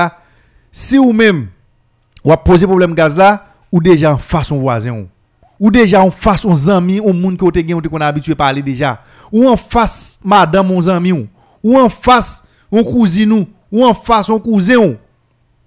si 0.72 0.98
ou 0.98 1.12
même 1.12 1.48
ou 2.24 2.32
a 2.32 2.36
posé 2.36 2.66
problème 2.66 2.94
gaz 2.94 3.16
là 3.16 3.46
ou 3.70 3.80
déjà 3.80 4.14
en 4.14 4.18
face 4.18 4.50
on 4.50 4.58
voisin 4.58 5.06
ou, 5.60 5.70
déjà 5.70 6.02
en 6.02 6.10
face 6.10 6.44
on 6.44 6.68
amis 6.68 7.00
on 7.00 7.12
monde 7.12 7.36
qui 7.36 7.62
te 7.62 7.68
gen 7.68 7.80
qu'on 7.80 8.00
a 8.00 8.06
habitué 8.06 8.34
parler 8.34 8.62
déjà 8.62 9.02
ou 9.32 9.48
en 9.48 9.56
face 9.56 10.18
madame 10.24 10.68
mon 10.68 10.86
ami 10.88 11.12
ou, 11.12 11.78
en 11.78 11.88
face 11.88 12.44
on 12.70 12.84
cousine 12.84 13.46
ou, 13.70 13.84
en 13.84 13.94
face 13.94 14.30
on 14.30 14.38
cousin 14.38 14.76
ou. 14.76 14.96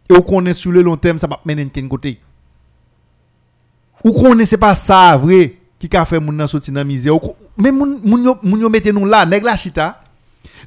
et 0.09 0.17
ou 0.17 0.21
connaît 0.21 0.53
sur 0.53 0.71
le 0.71 0.81
long 0.81 0.97
terme 0.97 1.19
ça 1.19 1.27
va 1.27 1.39
mener 1.45 1.67
ken 1.67 1.87
côté. 1.87 2.19
Ou 4.03 4.11
connaît 4.11 4.45
pas 4.59 4.75
ça 4.75 5.15
vrai 5.17 5.55
qui 5.79 5.89
ka 5.89 6.05
fait 6.05 6.19
moun 6.19 6.35
nan 6.35 6.47
sorti 6.47 6.71
dans 6.71 6.85
misère. 6.85 7.13
Mais 7.57 7.71
moun 7.71 7.99
moun 8.03 8.23
yo 8.23 8.37
moun 8.43 8.59
yo 8.61 8.69
mette 8.69 8.87
nous 8.87 9.05
là 9.05 9.25
nèg 9.25 9.43
la 9.43 9.55
chita 9.57 10.01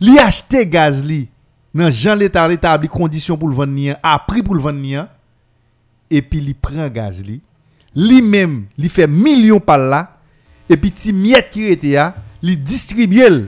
li 0.00 0.18
acheter 0.18 0.66
gaz 0.66 1.04
li 1.04 1.28
nan 1.74 1.90
Jean 1.90 2.14
l'état 2.14 2.50
établi 2.52 2.88
condition 2.88 3.36
pour 3.36 3.48
le 3.48 3.54
vendre 3.54 3.98
a 4.02 4.18
prix 4.18 4.42
pour 4.42 4.54
le 4.54 4.60
vendre 4.60 5.08
et 6.10 6.22
puis 6.22 6.40
li 6.40 6.54
prend 6.54 6.88
gaz 6.88 7.24
li. 7.24 7.40
Li 7.94 8.22
même 8.22 8.64
li 8.76 8.88
fait 8.88 9.06
million 9.06 9.60
par 9.60 9.78
là 9.78 10.18
et 10.68 10.76
puis 10.76 10.90
ti 10.90 11.12
miette 11.12 11.50
qui 11.50 11.68
rete 11.68 11.84
ya 11.92 12.14
li 12.42 12.56
distribue 12.56 13.22
l 13.22 13.44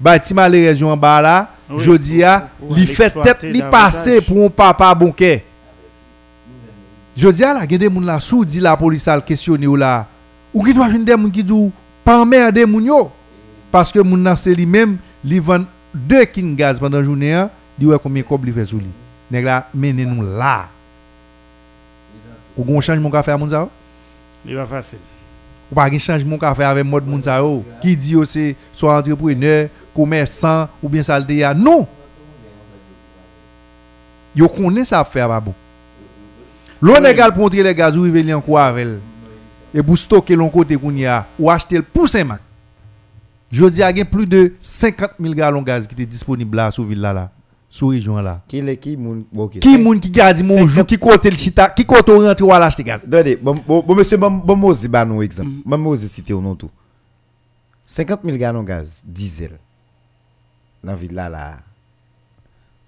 ba 0.00 0.18
ti 0.18 0.34
malé 0.34 0.68
région 0.68 0.90
en 0.90 0.96
bas 0.96 1.20
là 1.20 1.50
Oui, 1.72 1.84
jodi 1.84 2.22
li 2.70 2.86
fait 2.86 3.10
tête 3.22 3.42
li 3.42 3.58
davantage. 3.58 3.70
passer 3.70 4.20
pour 4.20 4.44
un 4.44 4.50
papa 4.50 4.94
bonquet 4.94 5.44
jodi 7.16 7.44
a 7.44 7.54
la 7.54 7.68
gen 7.68 7.78
de 7.78 7.88
moun 7.88 8.06
la 8.06 8.18
sou 8.20 8.44
di 8.44 8.60
la 8.60 8.76
police 8.76 9.08
al 9.08 9.24
questionner 9.24 9.66
ou 9.66 9.76
là. 9.76 10.06
Ou 10.52 10.64
ki 10.64 10.74
doit 10.74 10.88
joindre 10.88 11.04
des 11.04 11.16
moun 11.16 11.32
qui 11.32 11.44
dou 11.44 11.72
pas 12.04 12.20
emmerder 12.20 12.66
moun 12.66 12.84
yo. 12.84 13.10
Parce 13.70 13.92
que 13.92 14.00
moun 14.00 14.22
nan 14.22 14.36
c'est 14.36 14.54
li 14.54 14.66
même 14.66 14.98
li 15.24 15.38
vend 15.38 15.64
deux 15.94 16.24
kin 16.24 16.54
gaz 16.54 16.80
pendant 16.80 17.02
journée 17.02 17.34
an, 17.34 17.50
di 17.78 17.86
ouais 17.86 17.98
combien 18.02 18.22
kob 18.22 18.44
li 18.44 18.52
fait 18.52 18.66
sou 18.66 18.80
li 18.80 18.90
nèg 19.30 19.44
la 19.44 19.66
mene 19.74 20.04
nous 20.04 20.22
là 20.22 20.68
ou 22.56 22.64
gon 22.64 22.80
changement 22.80 23.10
ka 23.10 23.22
faire 23.22 23.38
moun 23.38 23.50
sa 23.50 23.60
yo? 23.60 23.70
Il 24.44 24.56
va 24.56 24.66
facile. 24.66 24.98
ou 25.70 25.74
pas 25.74 25.90
gen 25.90 26.00
changement 26.00 26.38
ka 26.38 26.54
faire 26.54 26.68
avec 26.68 26.84
mode 26.84 27.06
moun 27.06 27.22
sa 27.22 27.40
qui 27.80 27.96
dit 27.96 28.12
yo 28.12 28.24
c'est 28.24 28.56
soit 28.72 28.98
entrepreneur 28.98 29.68
commerçant 29.94 30.68
ou 30.82 30.88
bien 30.88 31.02
ça 31.02 31.18
le 31.18 31.34
ya? 31.34 31.54
Non 31.54 31.86
Yo 34.34 34.48
connaît 34.48 34.84
ça 34.84 35.04
faire 35.04 35.28
pas 35.28 35.40
bon. 35.40 35.54
L'on 36.80 37.04
égal 37.04 37.32
pour 37.32 37.44
entrer 37.44 37.62
les 37.62 37.74
gaz 37.74 37.96
ou 37.96 38.02
rive 38.02 38.16
li 38.16 38.34
en 38.34 38.40
quoi 38.40 38.64
avec. 38.64 38.88
Et 39.74 39.82
pour 39.82 39.96
stocker 39.96 40.34
l'on 40.34 40.50
y 40.94 41.06
a 41.06 41.26
ou 41.38 41.50
acheter 41.50 41.76
le 41.76 41.82
pour 41.82 42.08
5 42.08 42.24
mac. 42.24 42.40
Je 43.50 43.64
a 43.82 44.04
plus 44.04 44.26
de 44.26 44.54
50 44.62 45.12
000 45.20 45.34
gallons 45.34 45.60
de 45.60 45.66
gaz 45.66 45.86
qui 45.86 45.94
étaient 45.94 46.06
disponibles 46.06 46.56
là 46.56 46.70
sous 46.70 46.84
ville 46.84 47.00
là 47.00 47.12
là, 47.12 47.30
sous 47.72 47.86
région 47.86 48.18
là. 48.18 48.42
Qui 48.46 48.58
est 48.58 48.76
qui 48.76 48.98
moun 48.98 49.24
bon, 49.32 49.44
ok. 49.44 49.58
Qui 49.58 49.78
moun 49.78 49.98
qui 49.98 50.10
garde 50.10 50.42
mon 50.44 50.68
jour 50.68 50.84
qui 50.84 50.98
côté 50.98 51.30
le 51.30 51.38
chita, 51.38 51.70
qui 51.70 51.86
côté 51.86 52.12
rentre 52.12 52.42
ou 52.44 52.52
acheter 52.52 52.84
gaz? 52.84 53.06
Attendez, 53.08 53.36
bon, 53.36 53.54
bon, 53.66 53.94
monsieur, 53.94 54.18
bon, 54.18 54.30
bon, 54.30 54.62
aussi, 54.64 54.88
bah, 54.88 55.06
nous, 55.06 55.22
exemple. 55.22 55.48
Bon, 55.64 55.96
au 55.96 56.40
nom 56.42 56.54
tout. 56.54 56.70
50 57.86 58.20
000 58.24 58.36
gallons 58.36 58.62
de 58.62 58.68
gaz, 58.68 59.02
diesel. 59.06 59.58
Dans 60.84 60.92
la 60.92 60.98
ville 60.98 61.14
là, 61.14 61.30
là. 61.30 61.60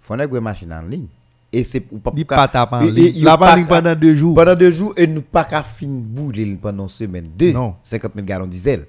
Faut 0.02 0.14
une 0.14 0.40
machine 0.40 0.72
en 0.74 0.82
ligne. 0.82 1.06
Et 1.50 1.64
c'est 1.64 1.80
pour 1.80 2.02
pas. 2.26 2.48
Pas 2.48 2.68
en 2.72 2.80
ligne. 2.82 3.24
La 3.24 3.38
pas 3.38 3.56
pendant 3.66 3.94
deux 3.94 4.14
jours. 4.14 4.34
Pendant 4.34 4.54
deux 4.54 4.70
jours, 4.70 4.92
et 4.98 5.06
nous 5.06 5.22
pas 5.22 5.44
qu'à 5.44 5.62
fin 5.62 5.86
bouler 5.88 6.58
pendant 6.60 6.82
une 6.82 6.88
semaine. 6.90 7.28
Deux. 7.34 7.52
Non. 7.52 7.76
50 7.84 8.12
000 8.16 8.26
gallons 8.26 8.46
diesel. 8.46 8.84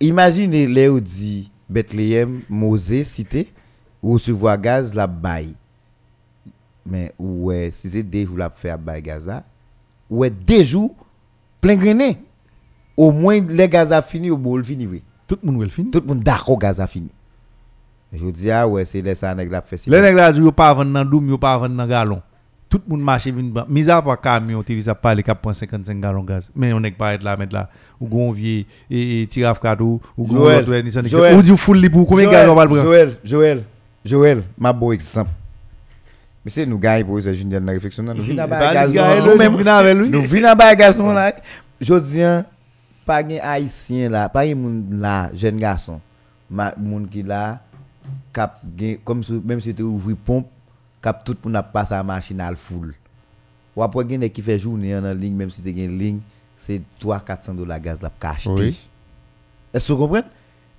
Imaginez 0.00 0.66
les 0.66 0.88
où 0.88 1.00
dit 1.00 1.50
Bethléem, 1.68 2.40
Mosée, 2.48 3.04
cité, 3.04 3.52
où 4.02 4.14
recevoir 4.14 4.58
gaz, 4.58 4.94
la 4.94 5.06
baille. 5.06 5.54
Mais 6.84 7.12
ouais, 7.18 7.70
si 7.70 7.90
c'est 7.90 8.02
deux 8.02 8.26
jours 8.26 8.38
la 8.38 8.50
faire 8.50 8.78
baille 8.78 9.02
gaz 9.02 9.30
ouais, 10.10 10.30
deux 10.30 10.64
jours, 10.64 10.94
plein 11.60 11.76
grené. 11.76 12.18
Au 12.96 13.10
moins, 13.10 13.40
les 13.40 13.68
gaz 13.68 13.92
a 13.92 14.02
fini, 14.02 14.30
au 14.30 14.36
bout, 14.36 14.58
le 14.58 14.62
fini, 14.62 14.86
oui. 14.86 15.02
Tout 15.26 15.38
le 15.42 15.50
monde 15.50 15.70
finir. 15.70 15.90
Tout 15.90 16.00
le 16.00 16.06
monde 16.06 16.22
d'accord, 16.22 16.58
gaz 16.58 16.78
a 16.80 16.86
fini. 16.86 17.10
Je 18.12 18.26
dis, 18.26 18.50
ah 18.50 18.68
ouais, 18.68 18.84
c'est 18.84 19.00
là 19.00 19.14
ça, 19.14 19.34
nèg 19.34 19.50
la 19.50 19.62
fait. 19.62 19.86
Les 19.86 20.00
nègres 20.02 20.18
là, 20.18 20.30
yo 20.30 20.52
pas 20.52 20.74
vendre 20.74 20.92
dans 20.92 21.04
doum, 21.04 21.30
yo 21.30 21.38
pas 21.38 21.56
vendre 21.56 21.74
dans 21.74 21.86
gallon. 21.86 22.20
Tout 22.68 22.82
le 22.86 22.90
monde 22.90 23.02
marche. 23.02 23.28
Mis 23.68 23.88
à 23.88 24.02
part 24.02 24.20
camion, 24.20 24.62
tu 24.62 24.82
ça 24.82 24.94
parler 24.94 25.22
cap 25.22 25.46
55 25.50 25.98
gallons 25.98 26.22
gaz. 26.22 26.50
Mais 26.54 26.74
on 26.74 26.80
n'est 26.80 26.90
pas 26.90 27.16
là 27.16 27.36
mettre 27.38 27.54
là. 27.54 27.70
Ou 27.98 28.06
gon 28.06 28.32
vieux 28.32 28.64
et 28.90 29.26
tiraf 29.30 29.58
cadeau 29.58 30.00
ou 30.16 30.26
gon 30.26 30.34
Joël, 30.34 30.64
autre 30.64 30.76
Nissan. 30.76 31.06
Joël. 31.06 31.38
Ou 31.38 31.42
du 31.42 31.56
full 31.56 31.78
li 31.78 31.88
pour 31.88 32.06
combien 32.06 32.30
gaz 32.30 32.46
on 32.48 32.54
va 32.54 32.64
le 32.64 32.68
prendre? 32.68 32.84
Joël, 32.84 33.16
Joël, 33.24 33.64
Joël, 34.04 34.42
ma 34.58 34.72
beau 34.72 34.92
exemple. 34.92 35.30
Mais 36.44 36.50
c'est 36.50 36.66
nous 36.66 36.78
gars 36.78 37.04
pour 37.04 37.22
ça 37.22 37.32
junior 37.32 37.60
dans 37.60 37.72
réflexion 37.72 38.02
là, 38.02 38.14
nous 38.14 38.24
venons 38.24 38.48
Pas 38.48 38.84
le 38.84 38.92
gaz 38.92 39.30
nous 40.10 40.22
venons 40.22 40.54
ba 40.56 40.74
gaz 40.74 40.98
nous 40.98 41.12
là. 41.12 41.32
Jodi 41.80 42.24
an 42.24 42.44
pas 43.06 43.22
gen 43.22 43.38
haïtien 43.40 44.08
là, 44.08 44.28
pas 44.28 44.44
gen 44.44 44.58
moun 44.58 45.00
là, 45.00 45.30
jeune 45.34 45.56
garçon. 45.56 46.00
Qui 47.10 47.22
là 47.22 47.60
cap 48.32 48.60
comme 49.04 49.22
si 49.22 49.40
même 49.44 49.60
si 49.60 49.72
tu 49.72 49.82
ouvri 49.82 50.14
pompe, 50.14 50.48
cap 51.00 51.22
tout 51.24 51.36
moun 51.44 51.54
a 51.54 51.62
passer 51.62 51.94
à 51.94 52.02
machine 52.02 52.40
à 52.40 52.52
full. 52.56 52.94
Ou 53.76 53.82
après 53.84 54.08
gen 54.08 54.28
qui 54.28 54.42
fait 54.42 54.58
journée 54.58 54.96
en 54.96 55.14
ligne 55.14 55.36
même 55.36 55.50
si 55.50 55.62
tu 55.62 55.68
gen 55.68 55.96
ligne, 55.96 56.18
c'est 56.56 56.82
3 56.98 57.20
400 57.20 57.54
dollars 57.54 57.78
gaz 57.78 58.02
là 58.02 58.10
pour 58.10 58.30
acheter. 58.30 58.74
Est-ce 59.72 59.86
que 59.86 59.92
vous 59.92 59.98
comprenez? 60.00 60.26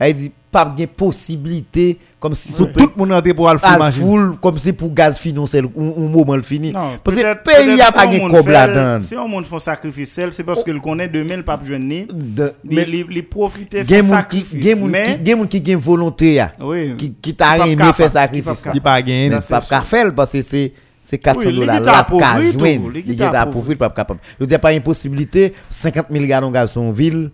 Elle 0.06 0.14
dit 0.14 0.32
pas 0.52 0.66
de 0.66 0.86
possibilité 0.86 1.98
comme 2.20 2.36
si 2.36 2.54
Tout 2.54 2.68
le 2.78 2.86
monde 2.96 3.12
rentre 3.12 3.34
pour 3.34 3.88
full 3.92 4.38
comme 4.40 4.58
si 4.60 4.72
pour 4.72 4.94
gaz 4.94 5.18
financier 5.18 5.60
un 5.62 5.80
moment 6.08 6.36
le 6.36 6.42
fini. 6.44 6.72
Non, 6.72 7.00
Parce 7.04 7.18
que 7.18 7.24
le 7.24 7.36
pays 7.44 7.82
a 7.82 7.92
pas 7.92 8.08
de 8.08 8.20
cob 8.30 8.46
fait- 8.46 8.52
là-dedans. 8.52 9.00
Si 9.00 9.16
on 9.18 9.28
monde 9.28 9.46
font 9.46 9.60
sacrifice 9.60 10.20
c'est 10.30 10.44
parce 10.44 10.64
que 10.64 10.72
le 10.72 10.80
connaît 10.80 11.08
demain 11.08 11.38
le 11.38 11.44
pape 11.44 11.66
jeune. 11.66 11.90
De- 11.90 12.54
Il 12.70 12.76
mais 12.76 12.84
il- 12.88 13.06
il 13.12 13.24
profite 13.28 13.84
ki 13.86 14.04
sacrifice. 14.04 14.76
ki 14.76 14.82
Mais 14.84 15.20
gen 15.26 15.38
moun 15.38 15.48
ki 15.48 15.62
gen 15.66 15.78
volonté. 15.78 16.44
Qui 16.98 17.14
qui 17.14 17.34
t'a 17.34 17.54
Qui 17.54 17.60
pas 17.60 17.68
aimé 17.68 17.78
faire 17.78 17.94
qui 17.94 18.02
pas 18.02 18.10
sacrifice. 18.10 18.66
Il 18.74 18.82
pas 18.82 19.02
gagné. 19.02 19.30
C'est 19.42 19.50
pas 19.70 19.82
faire 19.82 20.14
parce 20.14 20.32
que 20.34 20.42
c'est 20.42 20.72
c'est 21.04 21.18
400 21.18 21.50
Oui, 21.50 21.56
dollars 21.56 21.82
là 21.82 22.06
qu'a 22.10 22.40
ki 22.40 23.04
Il 23.08 23.22
est 23.22 23.26
appauvri 23.26 23.76
pas 23.76 23.90
capable. 23.90 24.20
Je 24.40 24.46
dis 24.46 24.58
pas 24.58 24.72
une 24.74 24.82
possibilité 24.82 25.54
50 25.70 26.06
000 26.10 26.26
gallons 26.26 26.52
gaz 26.52 26.72
son 26.72 26.92
ville. 26.92 27.32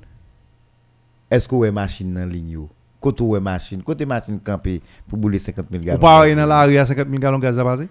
Est-ce 1.31 1.47
que 1.47 1.55
ouais 1.55 1.71
machine 1.71 2.17
en 2.17 2.25
ligne 2.25 2.49
yo? 2.51 2.69
Côté 2.99 3.23
ouais 3.23 3.39
machine, 3.39 3.81
côté 3.83 4.05
machine 4.05 4.39
campé 4.39 4.81
pour 5.07 5.17
bouler 5.17 5.39
50 5.39 5.65
000 5.71 5.81
Ou 5.81 5.85
gallons. 5.85 5.99
pas 5.99 6.21
aller 6.21 6.35
dans 6.35 6.45
la 6.45 6.65
rue 6.65 6.77
à 6.77 6.85
50 6.85 7.07
000 7.07 7.19
gallons 7.19 7.39
gaz 7.39 7.57
à 7.57 7.63
passer 7.63 7.87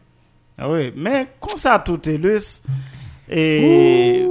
Ah 0.58 0.68
oui, 0.70 0.92
mais 0.96 1.28
comme 1.40 1.56
ça 1.56 1.78
tout 1.84 2.08
est 2.08 2.18
lus 2.18 2.62
et 3.30 4.26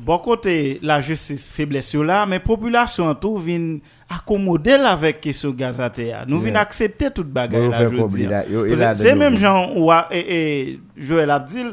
bon 0.00 0.18
côté 0.18 0.78
la 0.82 1.00
justice 1.00 1.48
faiblesse 1.50 1.88
sur 1.88 2.04
là, 2.04 2.26
mais 2.26 2.40
population 2.40 3.14
tout 3.14 3.36
vient 3.38 3.78
accommoder 4.08 4.72
avec 4.72 5.20
question 5.20 5.50
gaz 5.50 5.80
à 5.80 5.90
terre. 5.90 6.24
Nous 6.26 6.40
Yeah. 6.42 6.50
vient 6.52 6.60
accepter 6.60 7.10
toute 7.10 7.28
bagaille 7.28 7.68
là 7.70 7.80
je 7.88 7.94
veux 7.96 8.08
dire. 8.08 8.92
C'est 8.94 9.12
de 9.14 9.18
même 9.18 9.34
nous. 9.34 9.38
gens 9.40 9.70
ou 9.76 9.90
a- 9.90 10.08
et, 10.10 10.70
et 10.70 10.80
Joël 10.96 11.30
Abdil 11.30 11.72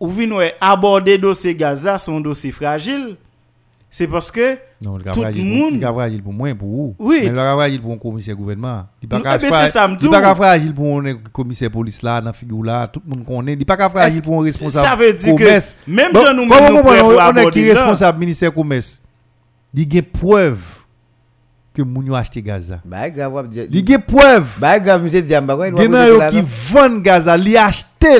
ou 0.00 0.08
vient 0.08 0.30
aborder 0.60 1.18
dossier 1.18 1.54
gaz 1.54 1.84
là 1.84 1.98
son 1.98 2.20
dossier 2.20 2.52
fragile. 2.52 3.16
C'est 3.98 4.08
parce 4.08 4.30
que 4.30 4.58
Non, 4.82 4.98
le 4.98 5.04
Tout 5.04 5.04
gars 5.04 5.12
le 5.14 5.20
fragile 5.22 5.44
monde- 5.46 5.60
pour- 5.62 5.70
le 5.72 5.78
gars 5.78 5.92
fragile 5.94 6.22
pour 6.22 6.32
moi 6.34 6.54
pour 6.54 6.68
vous. 6.68 6.96
Oui. 6.98 7.20
Mais 7.22 7.28
le 7.30 7.34
gars 7.34 7.54
fragile 7.54 7.80
pour 7.80 7.92
un 7.94 7.96
commissaire 7.96 8.36
gouvernement. 8.36 8.82
Il 9.00 9.08
pas 9.08 9.18
Mm, 9.18 9.22
qu'à 9.22 9.36
eh 9.36 9.38
ben, 9.38 10.10
pas 10.20 10.34
fragile 10.34 10.74
pour 10.74 11.00
un 11.00 11.14
commissaire 11.32 11.70
police 11.70 12.02
là 12.02 12.20
dans 12.20 12.34
figure 12.34 12.62
là, 12.62 12.86
tout 12.88 13.00
le 13.08 13.16
monde 13.16 13.24
connaît. 13.24 13.54
Il 13.54 13.64
pas 13.64 13.78
qu'à 13.78 13.88
fragile 13.88 14.20
pour 14.20 14.38
un 14.38 14.44
responsable. 14.44 14.86
ça 14.86 14.96
veut 14.96 15.14
dire 15.14 15.34
que 15.34 15.42
commerce. 15.42 15.74
même 15.86 16.12
Bon, 16.12 16.26
gens 16.26 16.34
nous 16.34 16.42
on 16.42 16.46
prêts 16.48 16.68
pour 16.68 17.08
on 17.08 17.36
est 17.36 17.50
qui 17.52 17.72
responsable 17.72 18.18
ministère 18.18 18.52
commerce? 18.52 19.00
Il 19.72 19.94
y 19.94 19.98
a 19.98 20.02
preuve 20.02 20.60
que 21.72 21.80
moun 21.80 22.04
yo 22.04 22.14
acheté 22.14 22.42
gaz 22.42 22.68
là. 22.68 22.80
Bah 22.84 23.08
grave 23.08 23.32
wap 23.32 23.48
di- 23.48 23.66
Il 23.70 23.88
y 23.88 23.94
a 23.94 23.98
preuve 23.98 24.58
Bah 24.58 24.78
grave 24.78 25.02
monsieur 25.04 25.22
Diamba 25.22 25.56
quoi 25.56 25.68
il 25.68 25.74
y 25.74 26.20
a 26.20 26.30
qui 26.30 26.42
vendent 26.70 27.00
gaz 27.02 27.24
là, 27.24 27.34
li 27.38 27.56
acheté 27.56 28.18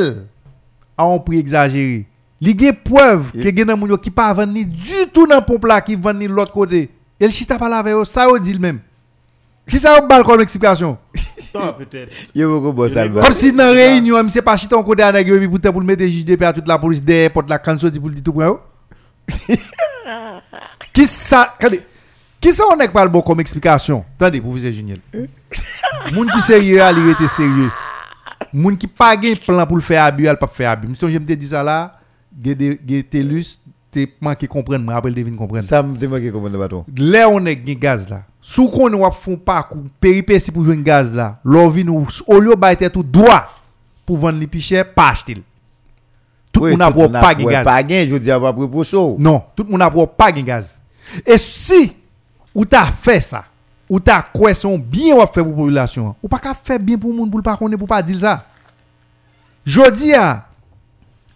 à 0.96 1.04
un 1.04 1.18
prix 1.18 1.38
exagéré. 1.38 2.06
Il 2.40 2.60
y 2.60 2.68
a 2.68 2.72
preuve 2.72 3.32
que 3.32 3.48
gen 3.56 3.66
nan 3.66 3.78
moun 3.78 3.88
yo 3.90 3.96
qui 3.98 4.10
pas 4.10 4.32
vendre 4.34 4.52
ni 4.52 4.64
du 4.64 5.06
tout 5.12 5.26
dans 5.26 5.40
pompe 5.40 5.64
là 5.64 5.80
qui 5.80 5.96
vend 5.96 6.12
ni 6.12 6.26
l'autre 6.26 6.52
côté. 6.52 6.90
Et 7.18 7.24
le 7.26 7.30
chita 7.32 7.58
pas 7.58 7.68
la 7.68 7.78
avec 7.78 7.94
eux, 7.94 8.04
ça 8.04 8.24
yo 8.24 8.38
dit 8.38 8.52
le 8.52 8.58
même. 8.58 8.80
Si 9.66 9.78
ça 9.80 9.98
vous 10.00 10.06
balle 10.06 10.22
comme 10.22 10.40
explication. 10.42 10.96
Non, 11.54 11.72
peut-être. 11.72 12.12
Yo 12.34 12.60
beaucoup 12.60 12.72
boss 12.74 12.92
Yo, 12.92 12.98
Alba. 12.98 13.22
Comme 13.22 13.32
si 13.32 13.50
dans 13.52 13.72
réunion, 13.72 14.22
monsieur 14.22 14.42
pas 14.42 14.56
chita 14.56 14.76
un 14.76 14.82
côté 14.82 15.02
à 15.02 15.10
nèg 15.10 15.26
yo 15.26 15.38
puis 15.38 15.48
pour 15.48 15.60
te- 15.60 15.68
pour 15.68 15.80
le 15.80 15.86
mettre 15.86 16.04
JDP 16.04 16.42
à 16.42 16.52
toute 16.52 16.68
la 16.68 16.78
police 16.78 17.02
derrière 17.02 17.32
porte 17.32 17.48
la 17.48 17.58
canne 17.58 17.78
sorti 17.78 17.98
pour 17.98 18.10
le 18.10 18.14
dire 18.14 18.22
tout 18.24 18.32
pour. 18.32 18.60
Qui 20.92 21.06
ça. 21.06 21.54
Qui 22.40 22.52
ça 22.52 22.64
on 22.70 22.78
est 22.78 22.88
pas 22.88 23.04
le 23.04 23.10
bon 23.10 23.22
comme 23.22 23.40
explication? 23.40 24.04
Attendez 24.20 24.40
vous 24.40 24.58
Junior. 24.58 24.98
Moun 26.12 26.30
qui 26.30 26.40
sérieux 26.42 26.80
à 26.82 26.92
il 26.92 27.08
était 27.10 27.26
sérieux. 27.26 27.70
Moun 28.52 28.76
qui 28.76 28.86
pas 28.86 29.20
gen 29.20 29.36
plan 29.38 29.66
pour 29.66 29.76
le 29.76 29.82
faire 29.82 30.04
abus, 30.04 30.26
elle 30.26 30.36
pas 30.36 30.46
faire 30.46 30.70
abus. 30.70 30.86
Monsieur 30.88 31.10
j'aime 31.10 31.24
te 31.24 31.32
dire 31.32 31.48
ça 31.48 31.62
là, 31.62 31.95
gen 32.42 32.54
de- 32.54 32.78
gen 32.86 33.02
telus, 33.04 33.58
te 33.90 34.06
manqué 34.20 34.46
comprendre, 34.46 34.84
mais 34.86 34.92
après 34.94 35.10
le 35.10 35.16
devine 35.16 35.36
comprendre. 35.36 35.64
Ça 35.64 35.82
me 35.82 35.96
comment 36.30 36.50
de 36.50 36.58
bâton. 36.58 36.84
Là 36.96 37.28
on 37.30 37.44
est 37.46 37.56
gaz 37.56 38.08
là. 38.08 38.22
Sous 38.40 38.68
qu'on 38.68 38.92
ou 38.92 39.10
font 39.10 39.36
parcours 39.36 39.82
péripétie 40.00 40.50
pour 40.50 40.64
jouer 40.64 40.76
gaz 40.76 41.14
là. 41.14 41.38
L'on 41.44 41.68
vient 41.68 41.84
nous 41.84 42.06
au 42.26 42.38
lieu 42.38 42.54
tout 42.92 43.02
droit 43.02 43.48
pour 44.04 44.18
vendre 44.18 44.38
les 44.38 44.46
pichets 44.46 44.84
pas 44.84 45.10
acheter. 45.10 45.42
Tout 46.52 46.64
le 46.64 46.70
monde 46.72 46.82
a 46.82 46.90
pour 46.90 47.10
pas 47.10 47.34
gaz. 47.34 47.64
Pas 47.64 47.82
gain, 47.82 48.06
je 48.08 48.16
dis 48.16 48.28
pas 48.28 48.52
pour 48.52 48.84
chaud. 48.84 49.16
Non, 49.18 49.42
tout 49.54 49.64
le 49.64 49.70
monde 49.76 50.06
pas 50.16 50.32
gaz. 50.32 50.80
Et 51.26 51.38
si 51.38 51.92
ou 52.54 52.64
t'as 52.64 52.86
fait 52.86 53.20
ça, 53.20 53.44
ou 53.88 54.00
t'as 54.00 54.22
quoi 54.22 54.54
son 54.54 54.78
bien 54.78 55.14
ou 55.16 55.20
fait 55.20 55.42
pour 55.42 55.50
la 55.50 55.56
population, 55.56 56.14
ou 56.22 56.28
pas 56.28 56.38
qu'à 56.38 56.54
faire 56.54 56.80
bien 56.80 56.96
pour 56.98 57.12
monde 57.12 57.30
pour 57.30 57.42
pas 57.42 57.56
connaître 57.56 57.78
pour 57.78 57.88
pas 57.88 58.02
dire 58.02 58.20
ça. 58.20 58.44
Jodi 59.64 60.14
a 60.14 60.46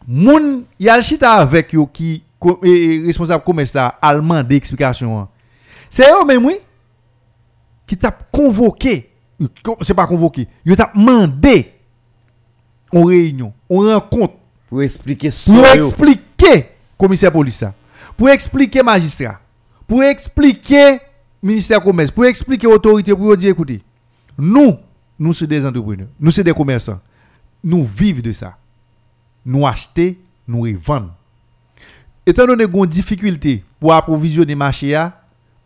moun 0.07 0.65
y 0.79 0.89
a 0.89 0.97
le 0.97 1.03
chita 1.03 1.33
avec 1.35 1.73
yo 1.73 1.87
qui 1.87 2.23
eh, 2.43 2.57
eh, 2.63 3.03
responsable 3.07 3.45
commerce 3.45 3.75
là 3.75 3.99
allemand 4.01 4.43
d'explication. 4.43 5.29
C'est 5.89 6.11
eux 6.11 6.25
même 6.27 6.45
oui 6.45 6.57
qui 7.87 7.97
t'a 7.97 8.11
convoqué, 8.11 9.11
c'est 9.83 9.95
pas 9.95 10.07
convoqué, 10.07 10.47
yo 10.65 10.77
t'a 10.77 10.91
mandé 10.95 11.73
en 12.93 13.05
réunion, 13.05 13.53
en 13.69 13.77
rencontre 13.79 14.35
Pour 14.69 14.83
expliquer 14.83 15.31
pour 15.47 15.67
expliquer 15.67 16.67
commissaire 16.97 17.33
police 17.33 17.65
pour 18.21 18.29
expliquer 18.29 18.83
magistrat, 18.83 19.41
pour 19.87 20.03
expliquer 20.03 20.99
ministère 21.43 21.81
commerce, 21.81 22.11
pour 22.11 22.27
expliquer 22.27 22.67
autorité, 22.67 23.15
pour 23.15 23.35
dire 23.35 23.51
écoutez, 23.51 23.83
nous, 24.37 24.77
nous 25.19 25.33
sommes 25.33 25.49
des 25.49 25.65
entrepreneurs, 25.65 26.09
nous 26.21 26.31
sommes 26.31 26.45
des 26.45 26.53
commerçants, 26.53 27.01
nous 27.65 27.83
vivons 27.85 28.21
de 28.21 28.33
ça. 28.33 28.59
nous 29.45 29.67
acheter, 29.67 30.19
nous 30.47 30.63
revendre. 30.63 31.15
Étant 32.27 32.47
donné 32.47 32.67
qu'on 32.67 32.85
difficulté 32.87 33.65
pour 33.79 33.95
approvisionner 33.95 34.55
marché 34.55 34.97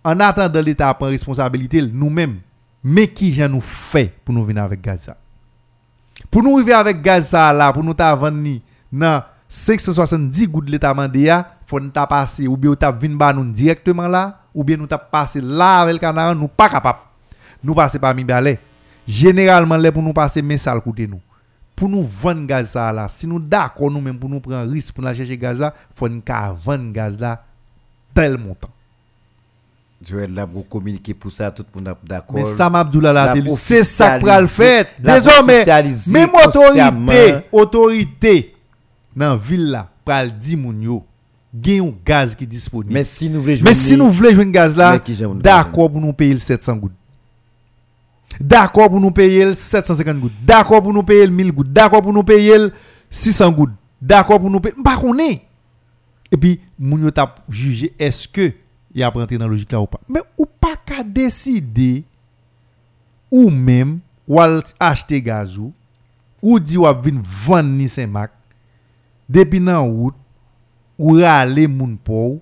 en 0.05 0.21
attendant 0.21 0.61
l'État 0.61 0.93
prend 0.95 1.07
responsabilité 1.07 1.83
nous-mêmes, 1.83 2.39
mais 2.83 3.09
qui 3.09 3.33
j'en 3.33 3.49
nous 3.49 3.61
fait 3.61 4.13
pour 4.25 4.35
nous 4.35 4.45
venir 4.45 4.63
avec 4.63 4.81
Gaza. 4.81 5.17
Pour 6.31 6.43
nous 6.43 6.57
arriver 6.57 6.73
avec 6.73 7.03
Gaza 7.03 7.53
là, 7.53 7.73
pour 7.73 7.83
nous 7.83 7.95
vendre 7.97 8.61
dans 8.93 9.23
570 9.49 10.47
gouttes 10.49 10.67
de 10.67 10.73
l'État 10.73 10.95
mandéa, 10.95 11.55
faut 11.67 11.81
nous 11.81 11.91
passer 11.91 12.47
ou 12.47 12.57
bien 12.57 12.75
nous 12.81 13.17
ba 13.17 13.33
nous 13.33 13.45
directement 13.51 14.07
là, 14.07 14.41
ou 14.55 14.63
bien 14.63 14.77
nous 14.77 14.87
passer 14.87 15.41
là 15.41 15.81
avec 15.81 15.95
le 15.95 15.99
canard, 15.99 16.35
nous 16.35 16.49
pas 16.49 16.69
capable. 16.69 16.99
Nous 17.63 17.75
passer 17.75 17.99
parmi 17.99 18.25
balais. 18.25 18.61
Généralement, 19.07 19.77
là 19.77 19.91
pour 19.91 20.03
nous 20.03 20.13
passer, 20.13 20.43
mais 20.43 20.59
ça 20.59 20.75
le 20.75 20.81
coûte 20.81 20.99
nous. 21.01 21.21
Pour 21.75 21.89
nous 21.89 22.05
vendre 22.05 22.47
gaz 22.47 22.71
ça 22.71 22.93
là, 22.93 23.09
si 23.09 23.27
nous 23.27 23.41
d'accord 23.41 23.91
nous 23.91 24.01
même 24.01 24.19
pour 24.19 24.31
nous 24.31 24.41
prendre 24.41 24.71
risque 24.71 24.95
pour 24.95 25.05
nous 25.05 25.15
chercher 25.15 25.37
gaz 25.37 25.59
là, 25.59 25.75
faut 25.95 26.09
nous 26.09 26.23
vendre 26.65 26.93
gaz 26.93 27.19
là 27.19 27.45
tel 28.13 28.39
montant. 28.39 28.71
Joël 30.07 30.47
pour 30.53 30.69
communiquer 30.69 31.15
pour 31.15 31.33
ça, 31.33 31.51
tout 31.51 31.65
le 31.75 31.81
monde 31.81 31.97
est 32.05 32.09
d'accord. 32.09 32.37
Mais 32.37 32.45
Sam 32.45 32.75
Abdoullah 32.75 33.13
La 33.13 33.35
là, 33.35 33.43
c'est 33.57 33.85
ça 33.85 34.19
que 34.19 34.41
le 34.41 34.47
fait. 34.47 34.89
la 35.03 35.19
Désormais, 35.21 35.65
même 36.09 36.31
autorité, 36.35 37.47
autorité 37.51 38.55
dans 39.17 39.37
ville 39.37 39.71
là, 39.71 39.89
pral 40.05 40.37
di 40.37 40.57
moun 40.57 40.83
yo, 40.83 41.05
gen 41.55 41.87
un 41.87 41.95
gaz 42.05 42.35
qui 42.35 42.47
disponible. 42.47 42.93
Mais 42.93 43.05
si 43.05 43.31
nous 43.31 43.41
voulons 44.11 44.31
jouer 44.31 44.43
un 44.43 44.51
gaz 44.51 44.77
là, 44.77 45.01
d'accord 45.37 45.91
pour 45.91 46.01
nous 46.01 46.13
payer 46.13 46.35
le 46.35 46.41
700 46.41 46.77
gouttes. 46.77 46.93
D'accord 48.41 48.89
pour 48.89 49.01
nous 49.01 49.11
payer 49.11 49.55
750 49.55 50.19
gouttes. 50.19 50.33
D'accord 50.43 50.83
pour 50.83 50.93
nous 50.93 51.03
payer 51.03 51.27
1000 51.27 51.53
gouttes. 51.53 51.73
D'accord 51.73 52.03
pour 52.03 52.13
nous 52.13 52.23
payer 52.25 52.69
600 53.11 53.53
gouttes. 53.53 53.73
D'accord 54.01 54.41
pour 54.41 54.51
nous 54.51 54.61
payer. 54.61 54.75
Bah, 54.83 55.01
on 55.03 55.19
est. 55.19 55.43
Et 56.31 56.37
puis, 56.37 56.61
nous 56.79 57.09
avons 57.17 57.31
jugé 57.49 57.95
est-ce 57.99 58.27
que 58.27 58.53
il 58.95 59.03
a 59.03 59.09
rentré 59.09 59.37
dans 59.37 59.47
la 59.47 59.51
logique 59.51 59.73
là 59.73 59.81
ou 59.81 59.87
pas. 59.87 60.01
Mais 60.09 60.21
ou 60.39 60.47
pas 60.47 60.77
qu'à 60.87 61.03
décider 61.03 62.05
ou 63.31 63.51
même 63.51 63.99
ou 64.27 64.39
acheter 64.79 65.21
gaz 65.21 65.59
ou 65.59 65.73
ou 66.41 66.61
dit 66.61 66.79
ou 66.79 66.85
venir 66.85 67.21
vendre 67.25 67.71
ni 67.71 67.89
Saint-Marc 67.89 68.31
depuis 69.29 69.61
nan 69.61 69.83
route 69.89 70.17
ou 70.99 71.17
râler 71.19 71.67
moun 71.67 71.97
pou 71.97 72.41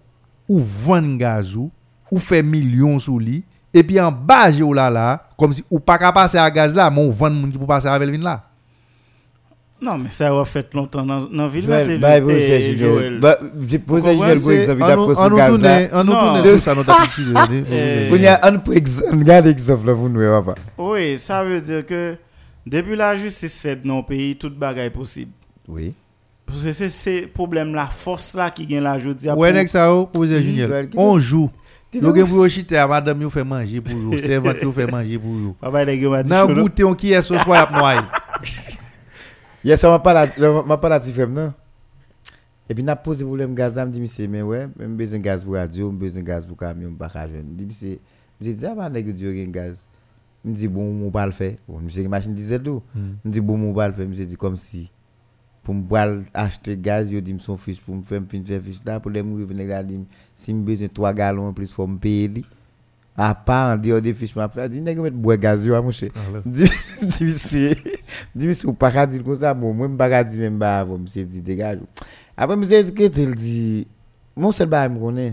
ou 0.48 0.60
vendre 0.60 1.16
gaz 1.16 1.56
ou 1.56 1.70
ou 2.10 2.19
faire 2.19 2.44
millions 2.44 2.98
sous 2.98 3.19
lui 3.19 3.44
et 3.74 3.82
puis 3.82 3.99
en 4.01 4.12
bas 4.12 4.51
ou 4.61 4.73
là 4.73 4.90
là 4.90 5.24
comme 5.39 5.53
si 5.53 5.65
ou 5.70 5.81
pas 5.81 5.99
qu'à 5.99 6.12
passer 6.12 6.39
à 6.39 6.51
gaz 6.51 6.74
là 6.74 6.90
mais 6.90 7.05
ou 7.07 7.12
vendre 7.12 7.36
moun 7.36 7.51
qui 7.51 7.59
pour 7.59 7.66
passer 7.66 7.89
avec 7.89 8.09
le 8.09 8.16
là. 8.19 8.44
Non, 9.81 9.99
mais 9.99 10.12
ça 10.12 10.28
a 10.28 10.44
fait 10.44 10.73
longtemps 10.74 11.05
dans 11.05 11.24
dans 11.24 11.43
la 11.43 11.49
ville. 11.49 11.65
Joël, 11.65 11.99
là, 11.99 11.99
bah, 11.99 12.20
vous, 12.20 12.31
c'est. 12.31 12.77
Joël. 12.77 13.19
Bah, 13.19 13.36
j'ai 13.69 13.81
posé 13.81 14.11
à 14.11 14.12
Vous 14.12 14.23
Julien 14.23 14.36
pour 14.36 14.53
exemple, 14.53 15.01
On 15.01 15.11
on 15.11 15.16
ce 15.16 15.28
nous 15.31 15.36
gaz 15.36 15.61
là. 15.61 15.89
on 15.93 16.05
nous 16.05 16.12
Non. 16.12 16.20
tourne 16.43 16.44
sur 16.44 16.59
ça 16.59 16.74
notre. 16.77 16.93
Eh, 17.73 18.09
On 18.12 18.16
y 18.16 18.27
a 18.28 18.40
un 18.47 18.59
pour 18.59 18.74
exemple, 18.74 19.16
regarde 19.19 19.47
exemple 19.49 19.86
là, 19.89 19.93
vous 19.93 20.09
nous 20.09 20.20
voyez 20.20 20.44
pas. 20.44 20.55
Oui, 20.78 21.19
ça 21.19 21.43
veut 21.43 21.61
dire 21.61 21.85
que 21.85 22.15
depuis 22.65 22.94
la 22.94 23.16
justice 23.16 23.59
faite 23.61 23.85
dans 23.85 23.97
le 23.97 24.03
pays, 24.05 24.36
toute 24.36 24.57
bagaille 24.57 24.86
est 24.86 24.90
possible. 24.90 25.32
Oui. 25.66 25.94
Parce 26.47 26.62
que 26.62 26.70
c'est 26.70 26.89
ce 26.89 27.27
problème, 27.27 27.74
la 27.74 27.86
force 27.86 28.35
là 28.35 28.51
qui 28.51 28.65
gagne 28.66 28.85
la 28.85 29.01
jeudi. 29.01 29.28
Ouais, 29.31 29.53
nek 29.53 29.69
ça 29.69 29.90
Mhm. 29.90 30.27
Junior. 30.27 30.69
Joël, 30.69 30.90
On 30.97 31.19
joue. 31.19 31.51
Nous 31.94 32.14
gen 32.14 32.27
pour 32.27 32.48
chiter 32.48 32.78
à 32.78 32.86
madame 32.86 33.20
yo 33.20 33.28
pour 33.28 33.43
vous, 33.43 34.19
servante 34.19 34.62
yo 34.62 34.73
fait 34.73 34.90
manger 34.90 35.19
pour 35.19 35.31
vous. 35.31 35.52
Papa, 35.60 35.85
les 35.85 35.98
gars, 35.98 36.09
m'a 36.09 36.23
dit 36.23 36.31
Nan 36.31 36.47
chaud, 36.47 36.55
là. 36.55 36.62
goûter 36.62 36.85
on 36.85 36.94
qui 36.94 37.12
est 37.12 37.20
ce 37.20 37.39
soir 37.39 37.70
y 37.70 37.74
a 37.74 37.78
noyé. 37.78 38.01
Hier 39.62 39.78
soir, 39.78 39.93
m'a 39.93 39.98
pas 39.98 40.14
la 40.14 40.27
la 40.89 41.01
petit 41.01 41.12
frère 41.12 41.28
non? 41.28 41.52
Et 42.69 42.74
puis 42.74 42.82
n'a 42.82 42.97
problème 42.97 43.55
gaz 43.55 43.77
là, 43.77 43.85
me 43.85 43.93
dit 43.93 44.01
monsieur 44.01 44.27
mais 44.27 44.40
ouais, 44.40 44.69
même 44.78 44.97
besoin 44.97 45.19
de 45.19 45.24
gaz 45.24 45.44
pour 45.44 45.55
radio, 45.55 45.90
besoin 45.90 46.23
de 46.23 46.27
gaz 46.27 46.47
pour 46.47 46.56
camion, 46.56 46.94
pas 46.94 47.10
ka 47.10 47.28
jeune. 47.28 47.44
Me 47.47 47.59
dit 47.59 47.66
monsieur, 47.66 47.98
j'ai 48.40 48.55
dit 48.55 48.64
ah 48.64 48.74
bah 48.74 48.89
nèg 48.89 49.12
dit 49.12 49.27
gen 49.27 49.51
gaz. 49.51 49.86
Me 50.44 50.55
dit 50.55 50.69
bon, 50.69 51.06
on 51.06 51.10
va 51.10 51.27
le 51.27 51.32
faire. 51.32 51.56
Bon, 51.69 51.78
monsieur 51.78 52.09
machine 52.09 52.32
diesel 52.32 52.62
tout. 52.62 52.82
Me 52.94 53.31
dit 53.31 53.40
bon, 53.40 53.60
on 53.60 53.73
va 53.73 53.89
le 53.89 53.94
faire, 53.94 54.09
monsieur 54.09 54.24
dit 54.24 54.36
comme 54.36 54.56
si 54.56 54.90
pou 55.63 55.75
m 55.77 55.83
bral 55.87 56.17
achete 56.35 56.75
gaz, 56.83 57.13
yo 57.15 57.21
di 57.23 57.35
m 57.37 57.39
son 57.43 57.59
fish 57.61 57.79
pou 57.83 57.95
m 57.95 58.03
fèm 58.07 58.27
fin 58.31 58.43
fè 58.47 58.59
fish 58.63 58.83
la, 58.87 58.99
pou 59.03 59.13
lè 59.13 59.23
m 59.23 59.31
wè 59.39 59.47
vene 59.47 59.67
gade 59.69 60.01
m, 60.01 60.03
si 60.39 60.55
m 60.55 60.65
bezè 60.67 60.89
3 60.91 61.15
galon, 61.21 61.55
plis 61.55 61.75
fò 61.75 61.87
m 61.87 61.95
peye 62.03 62.27
li, 62.39 62.43
a 63.15 63.31
pa 63.37 63.61
an 63.71 63.83
di 63.83 63.93
yo 63.93 64.01
de 64.03 64.15
fish 64.17 64.35
m 64.35 64.43
ap 64.43 64.57
fè, 64.57 64.67
di 64.73 64.83
m 64.83 64.89
nè 64.89 64.97
gè 64.99 65.07
mèt 65.07 65.23
bwe 65.23 65.39
gaz 65.41 65.69
yo 65.69 65.79
a 65.79 65.83
mouche, 65.85 66.11
ah, 66.19 66.43
di 66.43 66.67
mi 67.23 67.31
se, 67.39 67.77
di 68.35 68.51
mi 68.51 68.59
se 68.59 68.67
ou 68.67 68.75
pakadil 68.75 69.23
kon 69.27 69.39
sa, 69.39 69.55
bon, 69.55 69.77
mwen 69.79 69.95
m 69.95 69.97
bakadil 70.01 70.43
mè 70.43 70.51
bon, 70.51 70.59
m 70.59 70.61
ba 70.65 70.75
avon, 70.83 71.07
mi 71.07 71.15
se 71.15 71.23
di 71.23 71.45
degaj 71.47 71.79
yo. 71.79 71.89
Apè 72.35 72.59
mi 72.59 72.67
se 72.67 72.83
ke 72.91 73.13
tel 73.15 73.39
di, 73.39 73.87
moun 74.35 74.57
sel 74.57 74.71
ba 74.73 74.83
m 74.91 74.99
konè, 74.99 75.31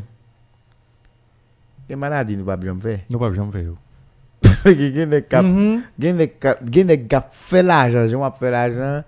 te 1.89 1.97
manadi 1.97 2.37
nou 2.37 2.45
pa 2.45 2.59
bjom 2.59 2.77
fè. 2.85 2.99
Nou 3.09 3.21
pa 3.21 3.33
bjom 3.33 3.49
fè 3.55 3.65
yo. 3.65 3.79
Gen 4.93 5.09
de 5.09 5.19
mhm. 5.19 5.27
kap, 5.29 5.45
gen 5.99 6.19
de 6.19 6.27
kap, 6.27 6.61
gen 6.69 6.89
de 6.91 6.97
kap 7.09 7.31
fè 7.33 7.63
l'ajan, 7.63 8.07
jen 8.11 8.21
wap 8.21 8.37
fè 8.39 8.51
l'ajan, 8.53 9.01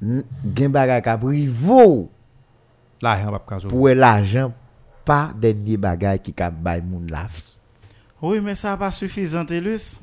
Gen 0.00 0.68
bagay 0.70 1.02
cap 1.02 1.22
rivo 1.24 2.08
Là, 3.02 3.18
on 3.26 3.30
va 3.32 3.38
pas 3.38 3.54
casser. 3.56 3.68
pour 3.68 3.88
l'argent 3.88 4.52
pas 5.04 5.30
dernier 5.34 5.76
bagay 5.76 6.18
qui 6.22 6.32
cap 6.32 6.52
bay 6.54 6.80
moun 6.80 7.06
la 7.10 7.22
vie. 7.24 7.58
Oui, 8.20 8.40
mais 8.42 8.54
ça 8.54 8.76
pas 8.76 8.90
suffisant, 8.90 9.44
Télus. 9.44 10.00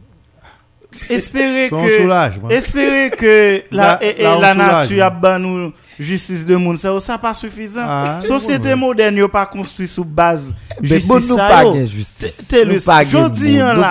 Espérez 1.09 1.67
Son 1.69 1.81
que, 1.81 2.53
espérez 2.53 3.09
que 3.11 3.63
la, 3.72 3.99
et- 4.01 4.22
et 4.22 4.23
la 4.23 4.53
soulage, 4.53 4.57
nature 4.57 5.03
a 5.05 5.09
ban 5.09 5.72
justice 5.99 6.45
de 6.45 6.55
monde, 6.55 6.77
ça, 6.77 6.97
ça 7.01 7.17
pas 7.17 7.34
suffisant. 7.34 7.85
Ah, 7.85 8.19
Société 8.22 8.73
moderne, 8.76 9.17
yo 9.17 9.27
pas 9.27 9.45
construit 9.45 9.88
sous 9.88 10.05
base 10.05 10.55
Mais 10.81 10.88
justice. 10.88 11.07
bon 11.07 11.19
nous 11.30 11.35
pas 11.35 11.63
gen 11.73 11.85
justice. 11.85 12.47
Gen 12.49 12.80
jodi 13.05 13.61
an 13.61 13.73
nous 13.76 13.81
la, 13.81 13.89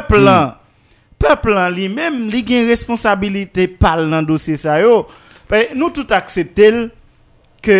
peuple 0.00 0.54
peplan 1.20 1.74
li 1.76 1.88
menm 1.92 2.28
li 2.32 2.40
gen 2.46 2.68
responsabilite 2.70 3.68
pal 3.80 4.06
nan 4.10 4.26
dosye 4.26 4.56
sa 4.60 4.80
yo. 4.82 5.04
Pe, 5.50 5.68
nou 5.74 5.92
tout 5.94 6.10
akseptel 6.14 6.88
ke 7.60 7.76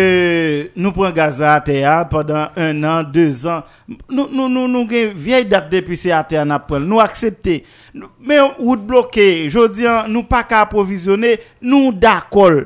nou 0.77 0.93
pren 0.95 1.13
Gaza 1.15 1.55
a 1.55 1.61
teya 1.65 1.93
pendant 2.09 2.53
1 2.59 2.83
an, 2.85 3.07
2 3.13 3.25
an. 3.49 3.65
Nou, 4.07 4.27
nou, 4.27 4.47
nou, 4.47 4.67
nou 4.69 4.85
gen 4.89 5.15
viey 5.17 5.45
dat 5.49 5.69
depi 5.71 5.97
se 5.99 6.13
a 6.13 6.21
teya 6.27 6.45
nap 6.47 6.67
pren. 6.69 6.85
Nou 6.87 7.01
aksepte. 7.03 7.61
Men 7.93 8.53
wout 8.59 8.85
bloke. 8.87 9.25
Jodi 9.49 9.89
an 9.89 10.11
nou 10.13 10.27
pa 10.29 10.43
ka 10.47 10.63
aprovizyone, 10.67 11.37
nou 11.65 11.91
dakol. 11.95 12.65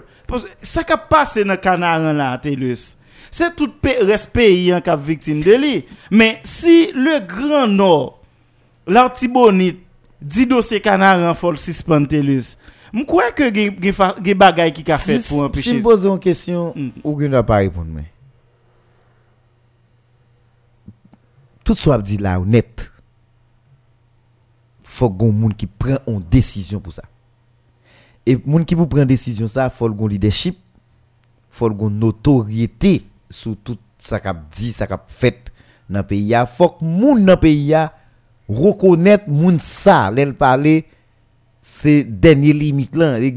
Sa 0.65 0.83
ka 0.87 0.99
pase 1.09 1.45
nan 1.47 1.59
kanaran 1.61 2.17
la 2.19 2.33
te 2.41 2.55
lus. 2.59 2.93
Se 3.35 3.49
tout 3.55 3.73
pe 3.83 3.97
respeyi 4.07 4.71
an 4.75 4.83
kap 4.83 5.01
viktim 5.03 5.41
de 5.45 5.57
li. 5.59 5.73
Men 6.11 6.39
si 6.47 6.91
le 6.95 7.19
gran 7.27 7.73
nor, 7.75 8.15
l'artibonit, 8.87 9.84
10 10.25 10.47
dossiers 10.47 10.81
canards 10.81 11.19
en 11.29 11.35
folle 11.35 11.57
suspendus. 11.57 12.57
Je 12.93 13.03
crois 13.03 13.31
que 13.31 13.49
des 14.19 14.33
bagailles 14.33 14.73
qui 14.73 14.89
a 14.91 14.97
fait 14.97 15.25
pour 15.27 15.39
empêcher. 15.43 15.71
Si 15.71 15.77
je 15.77 15.83
pose 15.83 16.05
une 16.05 16.19
question, 16.19 16.73
hmm. 16.75 16.89
ou 17.03 17.19
je 17.19 17.25
ne 17.27 17.41
pas 17.41 17.57
répondre. 17.57 17.87
mais. 17.89 18.05
Tout 21.63 21.75
soit 21.75 21.97
dit 21.99 22.17
là, 22.17 22.39
net. 22.39 22.91
Faut 24.83 25.09
qu'on 25.09 25.31
monde 25.31 25.55
qui 25.55 25.67
prend 25.67 25.97
une 26.07 26.21
décision 26.21 26.79
pour 26.79 26.93
ça. 26.93 27.03
Et 28.25 28.39
monde 28.45 28.65
qui 28.65 28.75
pour 28.75 28.87
prendre 28.87 29.05
décision 29.05 29.45
ça, 29.45 29.69
faut 29.69 29.91
qu'on 29.93 30.07
leadership, 30.07 30.57
faut 31.49 31.69
qu'on 31.69 32.01
autorité 32.01 33.05
sur 33.29 33.57
tout 33.57 33.77
ça 33.99 34.19
qu'a 34.19 34.33
dit, 34.51 34.71
ça 34.71 34.87
qu'a 34.87 35.03
fait 35.07 35.51
dans 35.89 35.99
le 35.99 36.05
pays. 36.05 36.33
Faut 36.47 36.69
que 36.69 36.83
monde 36.85 37.25
dans 37.25 37.33
le 37.33 37.39
pays 37.39 37.75
reconnaître 38.47 39.27
moun 39.27 39.59
ça, 39.59 40.11
l'elle 40.11 40.33
parler 40.33 40.85
c'est 41.67 42.03
dernier 42.03 42.53
limite 42.53 42.95
là 42.95 43.19
les 43.19 43.33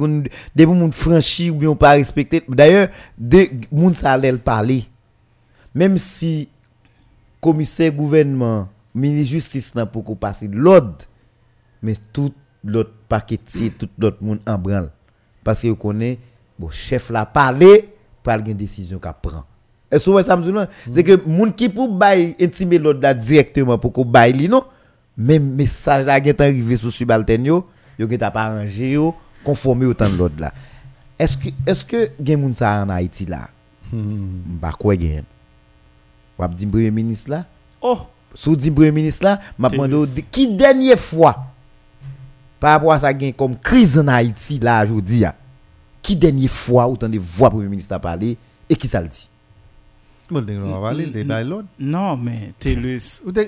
des 0.55 0.67
moun 0.67 0.93
franchi 0.93 1.49
ou 1.49 1.55
bien 1.55 1.75
pas 1.75 1.93
respecté 1.93 2.43
d'ailleurs 2.47 2.89
de 3.17 3.49
moun 3.73 3.95
ça 3.95 4.21
parler 4.45 4.85
même 5.75 5.97
si 5.97 6.47
commissaire 7.41 7.91
gouvernement 7.91 8.69
ministre 8.95 9.31
justice 9.31 9.75
n'a 9.75 9.87
pour 9.87 10.05
qu'on 10.05 10.15
passe 10.15 10.45
l'ordre 10.53 10.99
mais 11.83 11.95
tout 12.13 12.35
l'autre 12.63 12.93
paquetier 13.09 13.71
tout 13.71 13.89
l'autre 13.99 14.19
monde 14.21 14.41
en 14.47 14.59
branle. 14.59 14.91
Parce 15.43 15.63
que 15.63 15.69
vous 15.69 15.77
connaît 15.77 16.19
bon 16.59 16.69
chef 16.69 17.09
la 17.09 17.25
parler 17.25 17.89
pour 18.23 18.35
une 18.35 18.53
décision 18.53 18.99
qu'a 18.99 19.15
prend 19.15 19.45
vous 19.91 20.13
voyez 20.13 20.27
ça 20.27 20.37
là 20.37 20.69
c'est 20.91 21.03
que 21.03 21.27
moun 21.27 21.51
qui 21.55 21.71
pour 21.71 21.89
bail 21.89 22.37
intimer 22.39 22.77
l'autre 22.77 23.01
là 23.01 23.15
directement 23.15 23.79
pour 23.79 23.91
qu'on 23.91 24.05
bail 24.05 24.49
non? 24.49 24.65
Même 25.19 25.55
message 25.57 26.07
là 26.07 26.21
qui 26.21 26.29
est 26.29 26.41
arrivé 26.41 26.77
sur 26.77 26.93
subalterne 26.93 27.45
yo 27.45 27.69
yo 27.99 28.07
qui 28.07 28.17
t'a 28.17 28.31
pas 28.31 28.45
arrangé 28.45 28.93
yo 28.93 29.15
conformer 29.45 29.87
autant 29.87 30.09
de 30.09 30.17
l'autre 30.17 30.37
là. 30.39 30.55
Est-ce 31.19 31.37
que 31.37 31.49
est-ce 31.67 31.85
que 31.85 32.11
gen 32.25 32.41
moun 32.41 32.55
ça 32.55 32.85
en 32.85 32.89
Haïti 32.89 33.27
là? 33.27 33.51
M'pa 33.93 34.71
quoi 34.79 34.95
gen 34.95 35.25
ou 36.39 36.45
ap 36.45 36.55
di 36.55 36.67
premier 36.67 36.93
ministre 36.93 37.31
là? 37.31 37.45
Oh, 37.81 37.99
sous 38.33 38.55
di 38.55 38.71
premier 38.71 38.93
ministre 38.93 39.25
là 39.25 39.41
m'a 39.59 39.69
demandé 39.69 40.25
qui 40.31 40.55
dernière 40.55 40.99
fois 40.99 41.43
par 42.61 42.73
rapport 42.73 42.93
à 42.93 43.01
ça 43.01 43.11
gen 43.19 43.33
comme 43.33 43.57
crise 43.57 43.99
en 43.99 44.07
Haïti 44.07 44.61
là 44.61 44.85
aujourd'hui 44.85 45.25
qui 46.01 46.15
dernière 46.15 46.51
fois 46.51 46.89
ou 46.89 46.97
de 46.97 47.19
voix 47.19 47.51
premier 47.51 47.69
ministre 47.69 47.95
a 47.95 47.99
parler 47.99 48.37
et 48.71 48.77
qui 48.77 48.87
ça 48.87 49.03
le 49.03 49.09
dit? 49.09 49.29
On 50.31 50.81
va 50.81 50.89
aller, 50.91 51.11
t'es 51.11 51.25
dans 51.25 51.49
l'autre. 51.49 51.69
non 51.79 52.17
mais 52.17 52.53
Télus. 52.59 53.23
Ou 53.27 53.33
te 53.33 53.41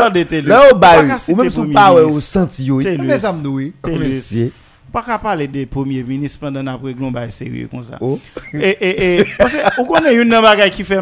attendez, 0.00 0.24
Télus. 0.26 0.48
là 0.48 0.62
au 0.72 0.78
Pas 0.78 0.96
qu'à 0.96 1.02
bail 1.08 1.18
citer 1.18 1.32
ou 1.32 1.36
même 1.42 1.50
sous 1.50 1.60
premier 1.62 1.74
pas 1.74 1.92
ouais, 1.94 2.00
au 2.02 2.06
ministre. 2.08 2.30
senti 2.40 2.64
yo 2.64 2.78
dit. 2.80 2.84
Télus. 2.84 4.04
Monsieur. 4.04 4.52
Pas 4.92 5.02
qu'à 5.02 5.18
parler 5.18 5.48
des 5.48 5.66
premiers 5.66 6.02
ministres 6.02 6.38
pendant 6.40 6.66
après 6.66 6.92
glon 6.94 7.10
bail 7.10 7.30
sérieux 7.32 7.68
comme 7.70 7.82
ça. 7.82 7.96
Oh. 8.00 8.18
et 8.54 8.68
et 8.80 9.20
et 9.20 9.24
parce 9.38 9.54
que 9.54 9.58
on 9.80 9.84
connaît 9.84 10.14
une 10.14 10.28
nan 10.28 10.42
bagay 10.42 10.70
qui 10.70 10.84
fait 10.84 11.00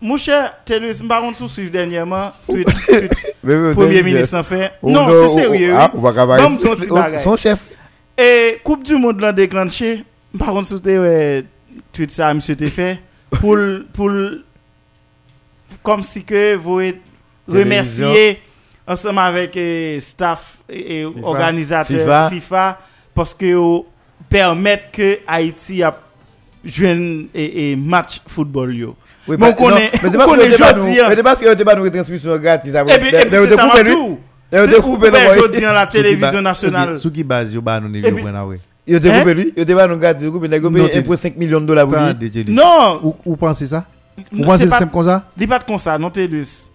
mon 0.00 0.16
cher 0.16 0.54
Télus, 0.64 1.02
m'pa 1.02 1.20
contre 1.20 1.36
sous 1.38 1.48
suivre 1.48 1.72
dernièrement 1.72 2.30
tweet, 2.48 2.68
tweet 2.86 3.12
premier 3.74 4.02
ministre 4.02 4.38
en 4.38 4.42
fait. 4.44 4.72
Oh, 4.80 4.90
Non, 4.90 5.08
c'est 5.12 5.28
sérieux. 5.28 5.74
Ah, 5.76 5.90
oui. 5.92 6.00
ou. 6.00 6.38
Bon, 6.38 6.50
m'don 6.50 6.76
ti 6.76 6.86
Oh, 6.90 6.94
bagay. 6.94 7.18
Son 7.18 7.36
chef 7.36 7.66
Et 8.16 8.58
Coupe 8.62 8.84
du 8.84 8.94
Monde 8.96 9.20
l'a 9.20 9.32
déclenché. 9.32 10.04
Par 10.38 10.48
contre, 10.48 10.68
c'était 10.68 10.98
ouais, 10.98 11.44
tweet 11.92 12.10
ça, 12.12 12.32
monsieur 12.32 12.54
te 12.54 12.68
fait. 12.68 13.00
Pour, 13.30 13.56
pour, 13.92 14.10
comme 15.82 16.02
si 16.02 16.24
que 16.24 16.54
vous 16.56 16.80
êtes 16.80 17.00
remercier 17.46 18.40
ensemble 18.86 19.18
avec 19.20 19.56
eh, 19.56 19.98
staff 20.00 20.58
et, 20.68 21.00
et 21.02 21.06
organisateurs 21.22 22.00
FIFA. 22.00 22.30
FIFA. 22.30 22.78
parce 23.14 23.34
que 23.34 23.54
vous 23.54 23.86
permettent 24.28 24.90
que 24.92 25.18
Haïti 25.26 25.82
a 25.82 25.94
joué 26.64 27.28
et, 27.34 27.76
match 27.76 28.20
football 28.26 28.74
yo. 28.74 28.96
Oui, 29.26 29.36
Mais 29.38 29.52
c'est 29.52 29.56
parce 29.56 29.70
que 29.70 29.74
nous- 29.74 29.76
hein. 29.76 31.06
mais 31.08 31.16
c'est 31.16 31.22
parce 31.22 31.40
que 31.40 31.44
nous 31.76 31.84
va- 31.84 32.94
Et 32.94 32.98
puis, 32.98 33.10
c'est 33.10 33.56
ça 33.56 33.66
m'a 33.66 33.82
lui. 33.82 33.92
tout. 33.92 34.18
C'est 34.50 34.80
coupé 34.80 35.10
dans 35.10 35.72
la 35.74 35.86
télévision 35.86 36.40
nationale. 36.40 36.96
Sou 36.96 37.10
ki 37.12 37.22
base 37.24 37.52
yo 37.52 37.60
ba 37.60 37.78
nou 37.80 37.88
ne 37.92 38.00
Et 38.88 38.92
yo 38.94 39.00
puis- 39.00 39.10
pren 39.10 39.10
avwe. 39.10 39.14
Yo 39.14 39.14
te 39.14 39.18
Hein? 39.18 39.18
coupé 39.20 39.34
lui, 39.34 39.52
yo 39.56 39.64
te 39.64 39.72
pas 39.74 39.86
nous 39.86 39.96
gratis, 39.98 40.22
yo 40.24 40.32
coupé, 40.32 40.48
nèg 40.48 40.62
yo 40.62 40.70
Non, 40.70 40.78
paye 40.78 40.90
t'es- 40.90 40.98
1,5 41.02 41.36
million 41.36 41.60
de 41.60 41.66
dollars 41.66 41.86
pour 41.86 41.96
lui. 41.98 42.44
Non, 42.54 43.00
Ou, 43.04 43.14
ou 43.24 43.36
pense 43.36 43.62
ça? 43.64 43.84
Ou 44.16 44.22
Non, 44.38 44.46
pense 44.46 44.58
c'est 44.58 44.90
comme 44.90 45.04
ça? 45.04 45.24
il 45.38 45.46
pas 45.48 45.58
de 45.58 45.64
comme 45.64 45.78
ça, 45.78 45.98
non 45.98 46.10
Télus. 46.10 46.70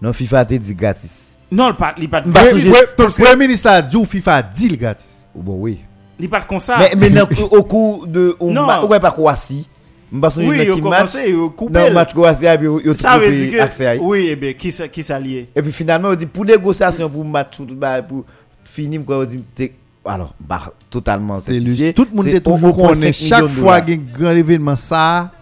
Non, 0.00 0.12
FIFA 0.12 0.44
te 0.46 0.54
dit 0.54 0.74
gratis. 0.74 1.34
Non, 1.52 1.68
il 1.70 1.74
pas 1.76 1.94
il 1.98 2.08
pas 2.08 2.20
de 2.20 2.30
Bah, 2.30 2.42
gratis. 2.44 2.70
que- 2.96 3.22
premier 3.22 3.36
ministre 3.36 3.68
a 3.68 3.82
dit 3.82 4.04
FIFA 4.06 4.42
deal 4.42 4.78
gratis. 4.78 5.26
Oh, 5.36 5.40
Bon, 5.42 5.56
oui. 5.58 5.78
il 6.18 6.28
pas 6.28 6.40
de 6.40 6.44
comme 6.46 6.60
ça. 6.60 6.78
Mais, 6.96 7.10
au 7.50 7.62
cours 7.64 8.06
de. 8.06 8.36
on 8.40 8.52
Non. 8.52 8.86
Ouais, 8.86 9.00
pas 9.00 9.10
Croatie. 9.10 9.68
Oui, 10.12 10.20
il 10.38 10.54
il 10.54 10.60
a 10.60 10.64
qui 10.64 10.70
match. 10.70 10.80
commencé, 10.82 11.18
il 11.28 11.34
a 11.36 11.48
coupé. 11.50 11.72
Dans 11.72 11.86
le 11.88 11.94
match 11.94 12.12
Croatie, 12.12 12.44
et 12.46 12.56
puis 12.58 12.66
yo 12.66 12.94
Ça 12.96 13.16
veut 13.18 13.26
te 13.26 13.32
dire 13.32 13.62
accès 13.62 13.86
à 13.86 13.96
que 13.96 14.02
oui, 14.02 14.28
eh 14.30 14.36
bien, 14.36 14.52
qui 14.54 14.72
ça 14.72 14.88
qui 14.88 15.04
s'allie 15.04 15.46
Et 15.54 15.62
puis 15.62 15.70
finalement, 15.70 16.08
on 16.08 16.14
dit 16.16 16.26
pour 16.26 16.44
négociation, 16.44 17.08
pour 17.08 17.24
match, 17.24 17.60
bah, 17.60 18.02
pour 18.02 18.24
finir, 18.64 19.04
quoi, 19.04 19.18
on 19.18 19.24
dit, 19.24 19.42
t'es- 19.54 19.72
alors, 20.04 20.34
bah, 20.40 20.72
totalement 20.88 21.40
C'est 21.40 21.52
certifié. 21.60 21.86
lui. 21.88 21.94
Tout 21.94 22.06
le 22.10 22.16
monde 22.16 22.26
est 22.28 22.40
toujours 22.40 22.76
1,5 22.76 22.86
connaît 22.94 23.12
chaque 23.12 23.46
fois 23.48 23.80
qu'il 23.80 23.94
y 23.94 23.98
a 23.98 24.00
un 24.00 24.18
grand 24.18 24.30
événement 24.30 24.76
ça 24.76 25.32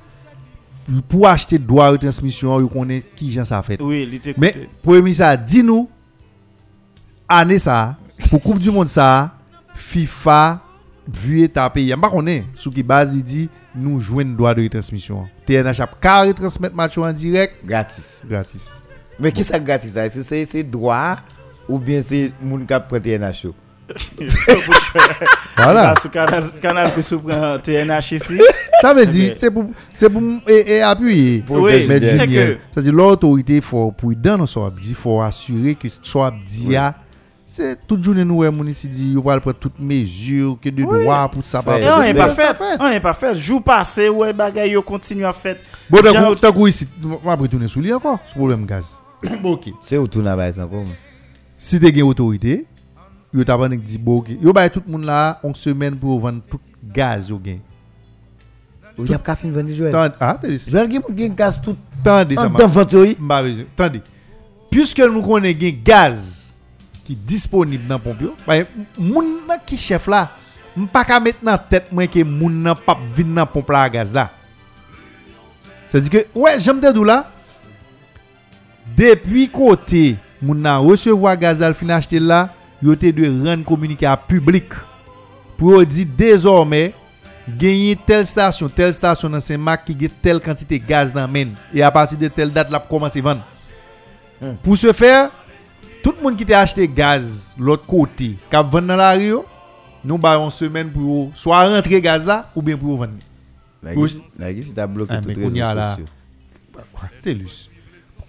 pour 1.09 1.28
acheter 1.28 1.59
droit 1.59 1.93
de 1.93 1.98
transmission, 1.98 2.60
il 2.60 2.66
connaît 2.68 3.02
qui 3.14 3.30
gens 3.30 3.44
ça 3.44 3.62
fait. 3.62 3.80
Oui, 3.80 4.06
il 4.09 4.14
était 4.14 4.35
Mais 4.39 4.48
écouté. 4.48 4.68
premier 4.82 5.02
ministre 5.02 5.24
a 5.24 5.36
dit 5.36 5.62
nous 5.62 5.89
année 7.28 7.59
ça 7.59 7.97
pour 8.30 8.40
Coupe 8.43 8.59
du 8.59 8.70
monde 8.70 8.89
ça 8.89 9.32
FIFA 9.74 10.60
vu 11.06 11.43
état 11.43 11.68
pays. 11.70 11.94
Pas 11.94 12.09
connaît 12.10 12.44
sous 12.55 12.70
qui 12.70 12.82
base 12.82 13.14
il 13.14 13.22
dit 13.22 13.48
nous 13.74 14.01
jouons 14.01 14.24
droit 14.35 14.55
de 14.55 14.62
retransmission. 14.62 15.28
TNH 15.47 15.80
a 15.80 15.86
qu'à 15.86 16.22
retransmettre 16.22 16.74
match 16.74 16.97
en 16.98 17.12
direct 17.12 17.64
Gratis. 17.64 18.22
gratis. 18.28 18.68
Mais 19.20 19.30
qui 19.30 19.44
ça 19.44 19.60
gratis 19.60 19.93
ça? 19.93 20.06
Est-ce 20.06 20.16
que 20.16 20.22
c'est 20.22 20.47
c'est 20.47 20.62
droit 20.64 21.18
ou 21.68 21.78
bien 21.78 22.01
c'est 22.02 22.32
moun 22.43 22.66
qui 22.66 22.74
prend 22.89 22.98
TNH? 22.98 23.47
Voilà. 25.56 25.94
Que 26.02 26.09
Canal, 26.60 26.90
se 27.02 27.15
prendre 27.15 27.60
TNH 27.60 28.12
ici. 28.12 28.39
Ça 28.81 28.94
veut 28.94 29.06
dire 29.06 29.35
c'est 29.39 29.51
pour 29.51 29.66
c'est 29.94 30.09
pour 30.10 30.23
et, 30.47 30.77
et 30.77 30.82
appuyer. 30.82 31.43
Pour 31.43 31.59
Oui, 31.59 31.85
Mais 31.89 32.01
c'est 32.16 32.27
que- 32.28 32.59
ça 32.74 32.81
dit 32.81 32.90
l'autorité 32.90 33.60
faut 33.60 33.90
pour 33.93 34.15
dans 34.15 34.47
soit 34.47 34.73
dit 34.78 34.94
faut 34.94 35.20
assurer 35.20 35.74
que 35.74 35.89
soit 36.02 36.32
dit 36.47 36.77
c'est 37.51 37.78
toute 37.86 38.05
journée 38.05 38.24
nous 38.24 38.43
moun 38.52 38.69
ici 38.69 38.89
dit 38.89 39.15
on 39.16 39.20
va 39.23 39.40
prendre 39.40 39.56
toutes 39.59 39.81
mesures 39.81 40.59
que 40.62 40.69
de 40.69 40.82
droit 40.85 41.28
pour 41.32 41.43
ça 41.43 41.62
pas 41.62 41.78
on 41.97 42.02
n'est 42.02 42.15
pas 42.15 42.28
c'est- 42.28 42.55
fait. 42.55 42.62
On 42.78 42.89
n'est 42.90 43.01
pas 43.01 43.15
fait. 43.15 43.35
Jour 43.35 43.62
passé, 43.62 44.09
ouais, 44.10 44.32
bagaille, 44.32 44.73
yo 44.73 44.82
continue 44.82 45.24
à 45.24 45.32
faire. 45.32 45.56
Bon, 45.89 45.98
Jean- 46.05 46.35
tant 46.35 46.66
ici, 46.66 46.86
on 47.02 47.27
va 47.27 47.35
retourner 47.35 47.66
sous 47.66 47.81
lui 47.81 47.93
encore, 47.93 48.19
ce 48.28 48.35
problème 48.35 48.66
gaz. 48.66 49.02
bon, 49.43 49.52
ok. 49.52 49.70
C'est 49.81 49.97
où 49.97 50.06
tout 50.06 50.20
n'a 50.23 50.36
pas 50.36 50.60
encore? 50.60 50.85
Si 51.56 51.81
tu 51.81 51.86
as 51.86 51.89
une 51.89 52.02
autorité, 52.02 52.66
yo 53.32 53.44
t'a 53.44 53.59
pas 53.59 53.68
dit 53.68 53.98
bon, 53.98 54.18
ok. 54.18 54.30
Yo 54.40 54.52
ba 54.52 54.68
tout 54.68 54.82
le 54.86 54.92
monde 54.92 55.05
là, 55.05 55.38
on 55.42 55.52
semaine 55.55 55.96
pour 55.96 56.18
vendre 56.20 56.40
tout 56.48 56.60
gaz 56.82 57.28
yo 57.28 57.40
gen. 57.44 57.60
Ou 58.96 59.06
y 59.06 59.14
a 59.14 59.18
pas 59.18 59.36
fin 59.36 59.50
vendre 59.50 59.70
Joël? 59.70 59.92
Tande, 59.92 60.12
ah, 60.18 60.38
dit, 60.42 60.59
Joël 60.68 60.88
gaz 61.34 61.60
tout 61.60 61.76
tande 62.02 62.34
ça 62.34 62.48
m'a. 62.48 62.59
M'a 63.20 63.42
besoin. 63.42 63.64
Puisque 64.70 65.00
nous 65.00 65.22
connaissons 65.22 65.60
gen 65.60 65.82
gaz 65.82 66.59
qui 67.05 67.16
disponible 67.16 67.86
dans 67.86 67.98
pompe 67.98 68.20
yo, 68.20 68.34
bah, 68.46 68.56
moun 68.98 69.40
nan 69.48 69.59
qui 69.64 69.78
chef 69.78 70.06
là, 70.09 70.30
m'pas 70.76 71.05
ka 71.05 71.18
dans 71.42 71.59
tête 71.59 71.90
moi 71.90 72.06
que 72.06 72.22
moun 72.22 72.62
nan 72.62 72.74
pas 72.74 72.98
vinn 73.14 73.34
dans 73.34 73.46
pompe 73.46 73.70
là 73.70 73.88
gaz 73.88 74.12
là. 74.12 74.30
C'est-à-dire 75.88 76.10
que 76.10 76.38
ouais, 76.38 76.59
j'aime 76.60 76.80
te 76.80 76.92
dou 76.92 77.05
là. 77.05 77.30
Depuis 78.96 79.48
côté 79.48 80.16
moun 80.42 80.60
nan 80.60 80.80
recevoir 80.80 81.36
gaz 81.36 81.62
al 81.62 81.72
fin 81.72 81.88
acheter 81.88 82.20
là, 82.20 82.52
yo 82.82 82.94
te 82.94 83.10
de 83.10 83.28
rendre 83.46 83.64
communiqué 83.64 84.06
à 84.06 84.16
public 84.16 84.66
pour 85.56 85.84
dire 85.84 86.06
désormais 86.16 86.94
gagner 87.48 87.96
telle 88.06 88.26
station, 88.26 88.68
telle 88.68 88.94
station 88.94 89.28
dans 89.30 89.40
Saint-Marc 89.40 89.86
qui 89.86 89.94
gagne 89.94 90.10
telle 90.22 90.40
quantité 90.40 90.78
de 90.78 90.86
gaz 90.86 91.12
dans 91.12 91.26
men 91.26 91.55
et 91.72 91.82
à 91.82 91.90
partir 91.90 92.18
de 92.18 92.28
telle 92.28 92.52
date 92.52 92.70
là 92.70 92.78
commencer 92.78 93.20
à 93.20 93.22
vendre. 93.22 93.44
Pour 94.62 94.76
ce 94.76 94.92
faire, 94.92 95.30
tout 96.02 96.14
le 96.16 96.22
monde 96.22 96.36
qui 96.36 96.46
t'a 96.46 96.60
acheté 96.60 96.86
gaz 96.86 97.55
l'autre 97.59 97.86
côté, 97.86 98.36
qui 98.48 98.56
a 98.56 98.62
vendu 98.62 98.86
dans 98.86 98.96
la 98.96 99.12
rue, 99.14 99.34
nous 100.05 100.18
ba 100.18 100.36
une 100.36 100.50
semaine 100.50 100.90
pour 100.90 101.32
soit 101.34 101.68
rentrer 101.68 102.00
gaz 102.00 102.24
là 102.24 102.50
ou 102.55 102.62
bien 102.62 102.76
pour 102.76 102.96
vendre. 102.96 103.14
Si 103.82 104.74
bloqué 104.88 105.14
Ah, 105.14 105.20
mais 105.26 105.34
les 105.34 105.44
réseaux 105.44 105.90
sociaux. 105.90 106.05
Telus. 107.22 107.70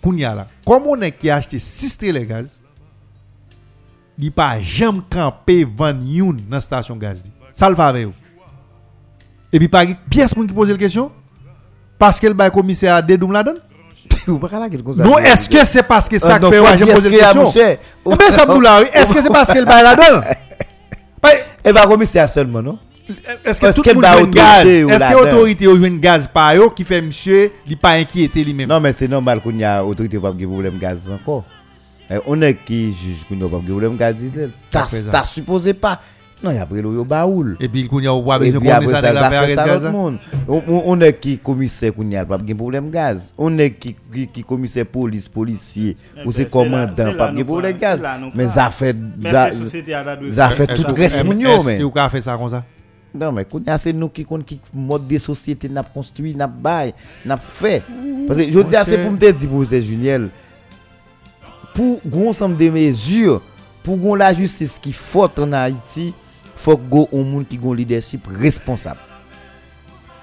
Kounya 0.01 0.33
là. 0.33 0.47
Comme 0.65 0.83
on 0.87 1.01
est 1.01 1.11
qui 1.11 1.29
a 1.29 1.35
acheté 1.35 1.59
6 1.59 1.97
télé 1.97 2.25
gaz, 2.25 2.59
il 4.19 4.31
pas 4.31 4.59
jamais 4.59 4.99
campé 5.09 5.65
youn 6.01 6.35
dans 6.35 6.57
la 6.57 6.61
station 6.61 6.95
gaz. 6.95 7.23
li. 7.23 7.31
Ça 7.53 7.69
le 7.69 7.75
fait. 7.75 8.07
Et 9.51 9.57
puis 9.59 9.67
pas 9.67 9.85
pièce 10.09 10.35
moun 10.35 10.47
qui 10.47 10.53
pose 10.53 10.69
la 10.69 10.77
question 10.77 11.11
parce 11.97 12.19
qu'elle 12.19 12.33
ba 12.33 12.49
commissaire 12.49 12.95
à 12.95 13.01
dédoum 13.01 13.31
la 13.31 13.43
pas. 13.43 13.53
Non, 14.97 15.17
est-ce 15.19 15.49
que 15.49 15.65
c'est 15.65 15.83
parce 15.83 16.07
que 16.07 16.19
ça 16.19 16.39
fait 16.39 16.45
faut 16.45 16.63
ouais, 16.63 16.77
je 16.77 16.85
dire 16.85 16.93
pose 16.93 17.03
ce 17.03 17.09
la 17.09 17.15
qu'il 17.15 17.19
y 17.19 17.21
a, 17.21 17.33
mon 17.33 17.45
question. 17.45 18.61
là, 18.61 18.81
oui. 18.81 18.87
est-ce 18.93 19.13
que 19.13 19.21
c'est 19.21 19.29
parce 19.29 19.51
qu'elle 19.51 19.65
ba 19.65 19.81
la 19.81 19.95
donne 19.95 20.23
Bah, 21.21 21.29
Elle 21.63 21.73
va 21.73 21.87
commissaire 21.87 22.29
seulement, 22.29 22.61
non? 22.61 22.77
Est-ce 23.43 23.59
que 23.59 23.73
tout 23.73 23.81
le 23.83 23.93
monde 23.95 24.29
gaz 24.31 24.59
autorité 24.59 24.83
ou 24.83 24.89
Est-ce 24.89 25.03
que 25.03 25.13
donne? 25.13 25.23
l'autorité 25.25 25.65
a 25.67 25.75
joué 25.75 25.87
une 25.87 25.99
gaz 25.99 26.27
par 26.27 26.53
yo 26.53 26.69
qui 26.69 26.83
fait 26.83 27.01
monsieur, 27.01 27.51
il 27.67 27.77
pas 27.77 27.91
inquiété 27.91 28.43
lui-même 28.43 28.69
Non, 28.69 28.79
mais 28.79 28.93
c'est 28.93 29.07
normal 29.07 29.41
qu'on 29.41 29.51
y 29.51 29.63
a 29.63 29.83
autorité 29.83 30.19
pas 30.19 30.31
de 30.31 30.45
problème 30.45 30.77
gaz 30.77 31.09
encore. 31.11 31.43
Eh, 32.11 32.17
On 32.25 32.41
est 32.41 32.55
qui 32.63 32.91
juge 32.91 33.23
qu'on 33.27 33.35
n'a 33.35 33.47
pas 33.47 33.57
de 33.57 33.63
problème 33.69 33.95
gaz. 33.97 34.15
dit, 34.15 34.31
T'as 34.71 35.23
supposé 35.25 35.73
pas. 35.73 35.99
Non, 36.41 36.51
il 36.51 36.55
y 36.55 36.59
a 36.59 36.65
pris 36.65 36.81
l'eau 36.81 37.03
baoul. 37.03 37.57
Et 37.59 37.67
puis 37.67 37.89
il 37.91 38.03
y 38.03 38.07
a 38.07 38.13
ou 38.13 38.23
pas 38.23 38.37
Et 38.37 38.51
besoin 38.51 38.59
puis 38.61 38.69
qu'on 38.69 38.75
après 38.75 38.87
ça 38.87 39.01
ça, 39.01 39.09
de 39.11 39.15
ça 39.17 39.21
la 39.29 39.29
fait 39.29 39.45
faire 39.47 39.57
ça 39.57 39.65
gaz. 39.65 39.83
On- 40.47 41.01
est 41.01 41.19
qui 41.19 41.37
commissaire 41.37 41.93
qu'on 41.93 42.09
a 42.13 42.23
pas 42.23 42.37
de 42.37 42.53
problème 42.53 42.89
gaz. 42.89 43.33
On 43.37 43.57
est 43.57 43.71
qui 43.71 43.93
qui 44.13 44.27
qui 44.27 44.43
commissaire 44.43 44.85
police, 44.85 45.27
policier, 45.27 45.97
Eh 46.15 46.21
ou 46.21 46.25
ben, 46.27 46.31
c'est 46.31 46.49
commandant, 46.49 47.13
pas 47.17 47.31
de 47.33 47.43
problème 47.43 47.75
gaz. 47.77 48.01
Mais 48.33 48.47
ça 48.47 48.69
fait 48.69 48.95
Mais 49.21 49.33
ça 50.31 50.47
la 50.47 50.49
fait 50.55 50.71
Est-ce 50.71 50.81
tout 50.81 50.93
reste 50.95 51.17
est-ce 51.17 51.25
yo, 51.41 51.63
mais. 51.63 51.77
que 51.79 51.83
vous 51.83 51.91
avez 51.99 52.09
fait 52.09 52.21
ça 52.21 52.37
comme 52.37 52.49
ça? 52.49 52.63
Non, 53.13 53.31
mais 53.33 53.45
c'est 53.77 53.91
nous 53.91 54.07
qui 54.07 54.23
compte 54.23 54.45
qui 54.45 54.61
mode 54.75 55.07
de 55.07 55.17
société 55.17 55.67
n'a 55.67 55.83
construit, 55.83 56.33
n'a 56.35 56.47
bail, 56.47 56.93
n'a 57.25 57.35
fait. 57.35 57.83
Parce 58.27 58.39
que 58.39 58.49
je 58.49 58.59
dis, 58.61 58.75
c'est 58.85 58.99
pour 58.99 59.11
me 59.11 59.17
dire, 59.17 59.35
pour 59.49 59.65
c'est 59.65 59.81
pou 61.75 61.99
goun 62.05 62.35
sanm 62.37 62.55
de 62.59 62.69
mezur, 62.73 63.39
pou 63.85 63.99
goun 63.99 64.19
la 64.21 64.31
justis 64.35 64.77
ki 64.81 64.93
fote 64.95 65.43
an 65.45 65.55
Haiti, 65.57 66.09
fok 66.59 66.83
goun 66.91 67.09
ou 67.11 67.23
moun 67.23 67.47
ki 67.47 67.59
goun 67.59 67.79
lideship 67.79 68.27
responsab. 68.39 68.99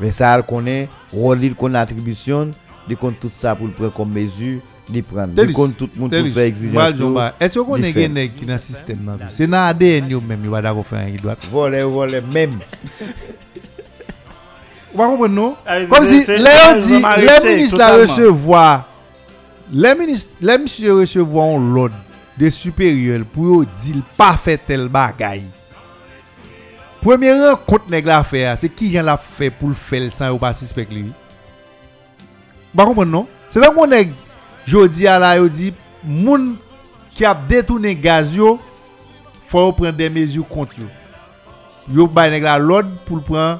Ve 0.00 0.12
sa 0.12 0.34
al 0.36 0.44
konen, 0.46 0.90
rolil 1.14 1.56
kon 1.56 1.76
atribisyon, 1.78 2.52
di 2.86 2.96
kon 2.98 3.14
tout 3.16 3.32
sa 3.34 3.56
pou 3.56 3.70
l 3.70 3.76
pre 3.76 3.88
kon 3.94 4.08
mezur, 4.12 4.60
ni 4.92 5.02
pran. 5.02 5.32
Di 5.34 5.54
kon 5.56 5.72
tout 5.74 5.94
moun 5.96 6.12
tout 6.12 6.28
fe 6.34 6.44
exijansyon. 6.50 7.16
Esyo 7.42 7.64
konen 7.66 7.94
gen 7.96 8.14
nek 8.16 8.36
ki 8.36 8.48
nan 8.48 8.60
sistem 8.62 9.00
nan 9.06 9.22
tou? 9.22 9.32
Se 9.34 9.48
nan 9.48 9.70
ADN 9.72 10.12
yo 10.14 10.20
menm, 10.24 10.44
yo 10.46 10.54
wada 10.54 10.74
kon 10.76 10.86
fe 10.86 11.00
an 11.00 11.08
yi 11.10 11.22
doat. 11.22 11.48
Vole, 11.52 11.80
vole, 11.90 12.20
menm. 12.34 12.60
Ou 14.92 15.00
pa 15.00 15.08
kompon 15.08 15.32
nou? 15.32 15.56
Kom 15.90 16.06
si, 16.08 16.22
le 16.40 16.52
yon 16.52 16.84
di, 16.84 17.00
le 17.00 17.38
minis 17.44 17.74
la 17.76 17.90
resevwa 17.96 18.66
Le 19.72 20.58
msye 20.62 20.92
resevwan 20.94 21.72
lod 21.74 21.94
de 22.38 22.50
superyol 22.54 23.24
pou 23.32 23.48
yo 23.48 23.62
dil 23.82 24.02
pa 24.18 24.36
fe 24.38 24.54
tel 24.60 24.86
bagay. 24.92 25.42
Premye 27.02 27.32
ren 27.34 27.58
kont 27.66 27.88
neg 27.90 28.06
la 28.06 28.20
fe 28.26 28.44
a, 28.46 28.54
se 28.58 28.70
ki 28.70 28.92
jan 28.94 29.08
la 29.08 29.16
fe 29.18 29.50
pou 29.50 29.72
l 29.72 29.74
fel 29.78 30.08
san 30.14 30.30
yo 30.30 30.38
pa 30.42 30.52
sispek 30.54 30.92
li. 30.94 31.08
Ba 32.76 32.86
kompon 32.86 33.10
non? 33.10 33.26
Se 33.50 33.62
tan 33.62 33.74
kon 33.74 33.90
neg 33.90 34.14
jodi 34.68 35.08
ala 35.10 35.34
yo 35.40 35.50
di, 35.50 35.72
moun 36.02 36.52
ki 37.16 37.26
ap 37.26 37.42
detounen 37.50 37.98
gaz 38.02 38.36
yo, 38.38 38.56
fwa 39.50 39.66
yo 39.66 39.76
pren 39.80 39.98
de 39.98 40.10
mezyu 40.12 40.46
kont 40.46 40.78
yo. 40.78 40.86
Yo 41.90 42.06
bay 42.10 42.30
neg 42.30 42.46
la 42.46 42.58
lod 42.62 42.90
pou 43.06 43.18
l 43.18 43.26
pren 43.26 43.58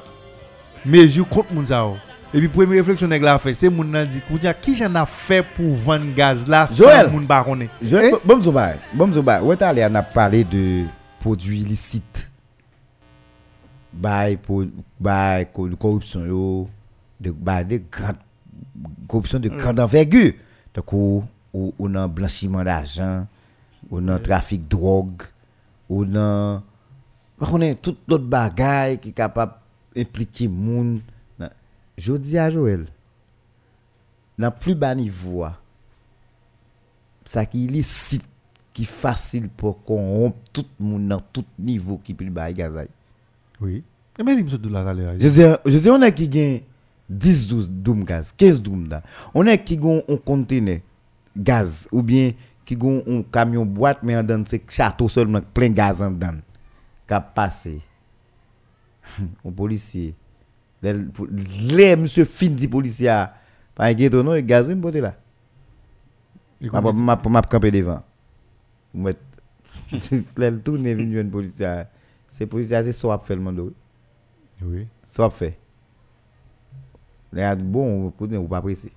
mezyu 0.87 1.27
kont 1.27 1.51
moun 1.51 1.67
sa 1.67 1.83
yo. 1.83 1.97
Et 2.33 2.39
puis 2.39 2.49
première 2.49 2.79
réflexion 2.79 3.07
fait, 3.39 3.53
c'est 3.53 3.69
nan 3.89 4.05
dit 4.07 4.21
qui 4.53 4.75
j'en 4.75 4.93
a 4.95 5.05
fait 5.05 5.43
pour 5.55 5.75
vendre 5.75 6.13
gaz 6.15 6.45
là 6.47 6.67
Joël. 6.71 7.05
sans 7.05 7.11
moun 7.11 7.25
ba 7.25 7.43
connaît. 7.43 7.69
Je, 7.81 7.95
Eh? 7.95 8.11
bon, 8.25 8.41
Zouba, 8.43 8.73
bon, 8.93 9.11
est 9.77 9.95
a 9.95 10.03
parlé 10.03 10.43
de 10.43 10.83
produits 11.19 11.61
illicites. 11.61 12.29
co- 15.45 15.69
corruption 15.79 16.25
yo 16.25 16.69
de 17.19 17.31
corruption 19.07 19.39
de 19.39 19.49
grande 19.49 19.79
envergure 19.79 20.33
donc 20.75 20.93
ou 20.93 21.23
ou 21.53 21.73
ou 21.79 21.89
dans 21.89 22.07
blanchiment 22.07 22.63
d'argent 22.63 23.25
ou 23.89 23.99
dans 24.01 24.19
trafic 24.19 24.61
de 24.63 24.67
drogue 24.67 25.23
ou 25.89 26.05
dans 26.05 26.61
on 27.39 27.61
est 27.61 27.81
tout 27.81 27.95
d'autres 28.07 28.25
bagaille 28.25 28.99
qui 28.99 29.13
capable 29.13 29.53
impliquer 29.97 30.47
moun 30.47 30.99
Nan- 30.99 31.01
je 31.97 32.13
dis 32.13 32.37
à 32.37 32.49
Joël 32.49 32.87
dans 34.37 34.51
plus 34.51 34.75
bas 34.75 34.93
niveau 34.93 35.45
ça 37.25 37.45
qui 37.45 37.63
est 37.63 37.65
illicite 37.65 38.23
qui 38.71 38.85
facile 38.85 39.49
pour 39.49 39.83
corrompre 39.83 40.37
tout 40.53 40.65
le 40.79 40.85
monde 40.85 41.07
dans 41.07 41.19
tout 41.19 41.43
niveau 41.57 41.97
qui 41.97 42.13
plus 42.13 42.29
bas 42.29 42.51
gazaï. 42.53 42.87
Oui. 43.59 43.83
Et 44.19 44.23
mais 44.23 44.35
il 44.35 44.45
de 44.45 44.69
la 44.69 45.17
je 45.17 45.27
dis 45.27 45.41
je 45.65 45.77
dis 45.79 45.89
on 45.89 46.01
a 46.01 46.11
qui 46.11 46.29
gagne 46.29 46.61
10 47.09 47.47
12 47.47 47.69
doum 47.69 48.03
gaz 48.03 48.31
15 48.37 48.61
doum 48.61 48.87
là. 48.87 49.01
On 49.33 49.47
a 49.47 49.57
qui 49.57 49.77
gagne 49.77 50.03
un 50.07 50.17
conteneur 50.17 50.79
gaz 51.35 51.87
ou 51.91 52.03
bien 52.03 52.33
qui 52.65 52.75
gagne 52.75 53.01
un 53.07 53.23
camion 53.23 53.65
boîte 53.65 54.03
mais 54.03 54.15
en 54.15 54.21
dedans 54.21 54.43
c'est 54.45 54.61
château 54.69 55.09
seulement 55.09 55.41
plein 55.41 55.69
gaz 55.69 56.01
en 56.01 56.11
dedans 56.11 56.35
qu'a 57.07 57.19
passé. 57.19 57.81
Un 59.45 59.51
policier 59.51 60.13
les 60.81 60.93
les 61.31 61.95
monsieur 61.95 62.25
fin 62.25 62.47
dit 62.47 62.67
policier 62.67 63.09
a, 63.09 63.33
pas 63.75 63.93
ghetto 63.93 64.23
non 64.23 64.35
et 64.35 64.43
gaz 64.43 64.69
une 64.69 64.79
beauté 64.79 65.01
là. 65.01 65.15
Et 66.61 66.69
m'a 66.69 67.19
il 67.23 67.41
camper 67.49 67.71
devant. 67.71 68.03
Moi 68.93 69.11
le 70.37 70.57
tourner 70.59 70.93
vinn 70.95 71.17
un 71.17 71.29
policier 71.29 71.83
c'est 72.27 72.45
policier 72.45 72.83
c'est 72.83 72.91
soit 72.91 73.17
fait 73.19 73.35
le 73.35 73.41
monde 73.41 73.73
Oui. 74.61 74.87
soit 75.05 75.29
fait 75.29 75.57
les 77.31 77.41
gars 77.41 77.55
bon 77.55 78.11
pour 78.11 78.27
ne 78.27 78.39
pas 78.47 78.61
pressé. 78.61 78.91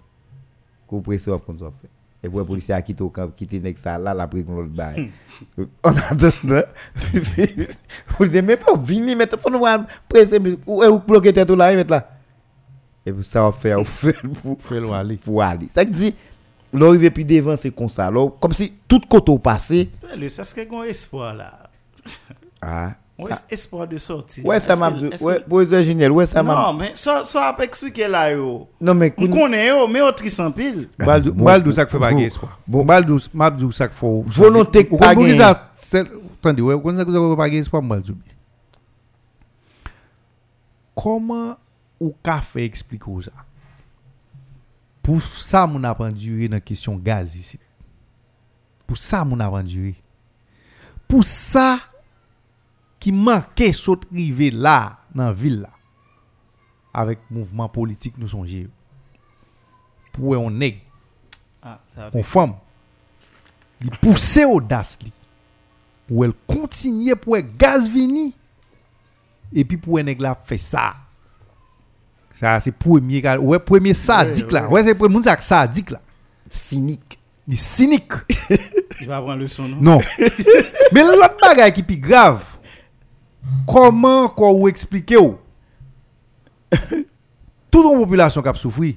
Qu'on 0.87 1.01
pressé 1.01 1.31
on 1.31 1.59
soit 1.59 1.73
fait 1.81 1.89
et 2.23 2.29
pour 2.29 2.39
le 2.41 2.45
policier 2.45 2.75
a 2.75 2.83
quitté 2.83 3.03
au 3.03 3.09
camp 3.11 3.31
quitté 3.35 3.61
nek 3.61 3.79
ça 3.79 3.99
là 3.99 4.13
la 4.13 4.27
pris 4.27 4.45
l'autre 4.45 4.69
bail 4.69 5.11
on 5.83 5.91
attend 5.91 6.29
vous 8.19 8.27
dites 8.27 8.45
mais 8.45 8.57
pas 8.57 8.75
venir 8.77 9.17
mettre 9.17 9.39
faut 9.41 9.51
nous 9.51 9.65
mais 9.65 10.57
ou 10.67 10.99
bloquer 10.99 11.33
tête 11.33 11.51
là 11.51 11.73
et 11.73 11.77
mettre 11.77 11.93
là? 11.93 12.07
Et 13.07 13.13
puis 13.13 13.25
ça 13.25 13.43
va 13.43 13.53
faire 13.53 13.81
au 13.81 13.85
fait 13.85 14.15
pour 14.43 14.95
aller. 14.95 15.17
pour 15.17 15.43
aller. 15.43 15.69
ça 15.71 15.85
qui 15.85 15.91
dit 15.91 16.15
l'arrivée 16.73 17.11
puis 17.11 17.25
devant 17.25 17.57
c'est 17.57 17.71
comme 17.71 17.89
ça. 17.89 18.11
Comme 18.41 18.53
si 18.53 18.75
tout 18.87 19.01
côté 19.09 19.39
passé 19.39 19.91
serait 20.45 20.69
un 20.73 20.83
espoir 20.83 21.35
là. 21.35 21.71
ah 22.61 22.95
Ça- 23.29 23.43
espoir 23.51 23.87
de 23.87 23.99
sortir? 23.99 24.45
ouais 24.45 24.61
ça 24.61 24.77
m'a 24.77 24.91
dit 24.91 25.11
ouais 25.21 25.41
pour 25.41 25.61
ingénieur 25.61 26.13
ouais 26.13 26.27
ça 26.27 26.43
m'a 26.43 26.55
Non, 26.55 26.73
mais 26.73 26.93
ça, 26.95 27.25
ça 27.25 27.49
a 27.49 27.53
pas 27.53 27.65
expliqué 27.65 28.09
là, 28.09 28.33
yo. 28.33 28.69
non 28.81 28.95
mais 28.95 29.11
connaît, 29.11 29.69
yo, 29.69 29.87
mais 29.89 30.01
on 30.03 30.13
triste 30.13 30.41
en 30.41 30.51
pile. 30.53 30.89
Mal 30.99 31.23
bon, 31.23 31.45
mal 31.45 31.73
ça 31.73 31.87
fait 31.87 31.99
pas 31.99 32.11
bon, 32.11 32.19
espoir. 32.19 32.59
bon. 32.67 32.85
Mal 32.85 33.05
dou 33.05 33.19
mal 33.35 33.57
dou 33.57 33.73
ça 33.73 33.89
faut 33.89 34.25
Volonté 34.27 34.85
pas 34.85 35.11
attendez, 35.11 36.63
ouais, 36.63 36.75
vous 36.75 36.89
avez 36.99 37.37
pas 37.37 37.49
espoir 37.49 37.83
mal 37.83 38.01
dou. 38.03 38.17
Comment 40.95 41.57
ou 42.01 42.15
ka 42.23 42.41
fait 42.41 42.65
expliquer 42.65 43.23
ça? 43.25 43.33
Pour 45.03 45.23
ça 45.23 45.67
mon 45.67 45.83
a 45.85 45.95
penduré 45.95 46.49
dans 46.49 46.61
question 46.61 46.97
gaz 46.97 47.35
ici. 47.35 47.59
Pour 48.87 48.97
ça 48.97 49.25
mon 49.25 49.41
a 49.41 49.49
penduré. 49.49 49.95
Pour 51.09 51.25
ça 51.25 51.79
qui 53.01 53.11
manquait 53.13 53.73
saute 53.73 54.05
rivé 54.13 54.51
là 54.51 54.99
dans 55.15 55.33
ville 55.33 55.63
là. 55.63 55.71
Avec 56.93 57.19
mouvement 57.31 57.69
politique 57.69 58.15
nous 58.19 58.29
songeons. 58.29 58.69
Pour 60.13 60.31
on 60.39 60.51
nègre 60.51 60.81
Ah, 61.63 61.81
on 62.15 62.23
femme 62.23 62.55
il 63.83 63.91
poussait 63.91 64.45
audace 64.45 64.99
li 65.03 65.13
ou 66.11 66.25
elle 66.25 66.33
continuait 66.47 67.15
pour 67.15 67.37
être 67.37 67.57
gaz 67.57 67.89
vini. 67.89 68.35
Et 69.53 69.65
puis 69.65 69.77
pour 69.77 70.03
nèg 70.03 70.21
la 70.21 70.35
fait 70.45 70.59
ça. 70.59 70.97
Ça 72.35 72.61
c'est 72.61 72.73
premier 72.73 73.23
ouais 73.39 73.59
premier 73.59 73.95
sadique 73.95 74.51
là. 74.53 74.69
ouais. 74.69 74.85
C'est 74.85 74.95
pour 74.95 75.09
monde 75.09 75.25
ça 75.25 75.41
sadique 75.41 75.91
là. 75.91 76.01
Cynique. 76.49 77.19
Il 77.47 77.55
est 77.55 77.57
cynique. 77.57 78.13
Il 79.01 79.07
va 79.09 79.21
prendre 79.23 79.39
le 79.39 79.47
son, 79.47 79.67
non? 79.69 79.79
non. 79.81 80.01
Mais 80.93 81.03
l'autre 81.03 81.37
bagage 81.41 81.73
qui 81.73 81.81
est 81.81 81.85
plus 81.85 81.97
grave 81.97 82.45
comment 83.67 84.29
qu'on 84.29 84.61
ou 84.61 84.69
expliquer 84.69 85.17
ou? 85.17 85.39
Toute 87.71 87.87
une 87.87 87.99
population 87.99 88.43
qui 88.43 88.49
a 88.49 88.55
souffert 88.55 88.95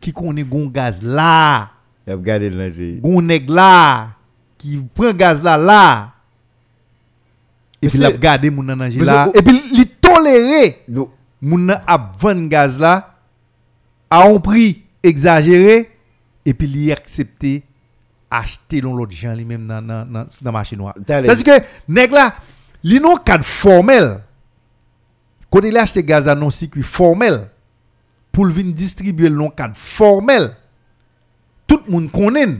qui 0.00 0.12
connaît 0.12 0.42
gon 0.42 0.66
gaz 0.66 1.02
là. 1.02 1.70
Il 2.06 2.12
a 2.12 2.16
regardé 2.16 2.50
le 2.50 3.00
gon 3.00 3.22
nèg 3.22 3.48
là 3.48 4.08
qui 4.58 4.76
prend 4.94 5.12
gaz 5.12 5.42
là 5.42 5.56
là. 5.56 6.12
Et 7.80 7.88
puis 7.88 7.98
il 7.98 8.04
a 8.04 8.12
gardé 8.12 8.50
moun 8.50 8.66
nan 8.66 8.78
danger 8.78 9.00
là. 9.00 9.28
Et 9.34 9.42
puis 9.42 9.62
il 9.72 9.86
toléré. 10.02 10.84
Nan 11.40 11.80
ap 11.86 12.20
vendre 12.20 12.48
gaz 12.48 12.78
là 12.78 13.14
à 14.10 14.26
un 14.28 14.38
prix 14.38 14.82
exagéré 15.02 15.90
et 16.44 16.54
puis 16.54 16.68
il 16.68 16.92
accepté 16.92 17.62
acheter 18.30 18.80
l'autre 18.80 19.12
gens 19.12 19.34
lui 19.34 19.44
même 19.44 19.66
dans 19.66 19.82
dans 19.82 20.26
dans 20.42 20.52
marché 20.52 20.76
noir 20.76 20.94
c'est 21.06 21.14
à 21.14 21.34
dire 21.34 21.44
que 21.44 21.64
nèg 21.88 22.12
là 22.12 22.34
li 22.84 22.98
non 23.00 23.16
cadre 23.16 23.44
formel 23.44 24.20
quand 25.50 25.60
il 25.62 25.76
a 25.76 25.82
acheté 25.82 26.02
gaz 26.02 26.24
là 26.26 26.34
non 26.34 26.50
circuit 26.50 26.82
formel 26.82 27.48
pour 28.30 28.44
le 28.46 28.52
distribuer 28.72 29.28
le 29.28 29.36
non 29.36 29.50
cadre 29.50 29.76
formel 29.76 30.54
tout 31.66 31.80
le 31.86 31.92
monde 31.92 32.10
connaît 32.10 32.58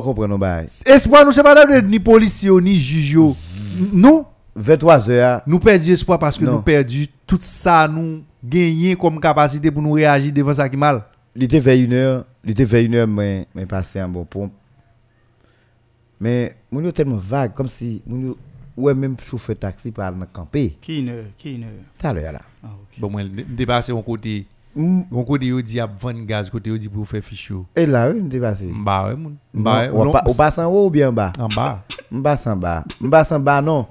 comprendre, 0.00 0.28
nos 0.28 0.38
bails. 0.38 0.66
espoir 0.86 1.24
nous 1.24 1.32
c'est 1.32 1.42
pas 1.42 1.66
de 1.66 1.80
ni 1.86 2.00
policier 2.00 2.50
ni 2.60 2.78
juge 2.78 3.18
nous 3.92 4.24
23 4.56 5.10
heures, 5.10 5.42
nous 5.46 5.58
perdu 5.58 5.92
espoir 5.92 6.18
parce 6.18 6.36
que 6.36 6.44
Non. 6.44 6.54
nous 6.54 6.62
perdu 6.62 7.06
tout 7.26 7.38
ça 7.40 7.86
nous 7.86 8.22
gagner 8.42 8.96
comme 8.96 9.20
capacité 9.20 9.70
pour 9.70 9.82
nous 9.82 9.92
réagir 9.92 10.32
devant 10.32 10.54
ça 10.54 10.68
qui 10.68 10.76
mal 10.76 11.04
il 11.38 11.44
était 11.44 11.60
vers 11.60 11.78
une 11.78 11.92
heure, 11.92 12.24
il 12.42 12.50
était 12.50 12.64
vers 12.64 12.84
une 12.84 12.94
heure, 12.96 13.06
mais, 13.06 13.46
mais 13.54 13.64
passé 13.64 14.00
un 14.00 14.08
bon 14.08 14.24
pompe. 14.24 14.52
Mais, 16.20 16.56
mon 16.68 16.80
yo 16.80 16.90
tellement 16.90 17.14
vague, 17.14 17.54
comme 17.54 17.68
si, 17.68 18.02
mon 18.04 18.34
ouais, 18.76 18.92
même 18.92 19.14
chauffeur 19.22 19.56
taxi 19.56 19.92
par 19.92 20.12
dans 20.12 20.26
camper. 20.26 20.76
Qui 20.80 21.08
heure? 21.08 21.26
Qui 21.36 21.62
heure? 21.62 21.70
Tout 21.96 22.06
à 22.08 22.12
l'heure, 22.12 22.32
là. 22.32 22.40
Ah, 22.64 22.70
bon 22.98 23.08
moi 23.08 23.22
dépasser 23.24 23.92
mon 23.92 24.02
côté 24.02 24.46
Mon 24.76 25.24
côté 25.24 25.46
yo 25.46 25.60
dit 25.60 25.80
a 25.80 25.86
vendre 25.86 26.24
gaz 26.24 26.50
côté 26.50 26.70
yo 26.70 26.78
dit 26.78 26.88
pour 26.88 27.06
faire 27.08 27.22
fichou 27.24 27.66
Et 27.74 27.84
là, 27.86 28.10
oui, 28.10 28.22
m'était 28.22 28.38
passé. 28.38 28.70
bah 28.84 29.12
mon 29.16 29.32
Bah, 29.52 29.88
bah 29.90 30.22
ou 30.28 30.34
passe 30.34 30.58
en 30.58 30.66
haut 30.70 30.86
ou 30.86 30.90
bien 30.90 31.08
en 31.08 31.12
bas? 31.12 31.32
en 31.38 31.48
bas 31.48 31.84
M'passe 32.10 32.46
en 32.46 32.56
bas. 32.56 32.84
M'passe 33.00 33.32
en 33.32 33.40
bas, 33.40 33.60
non. 33.60 33.86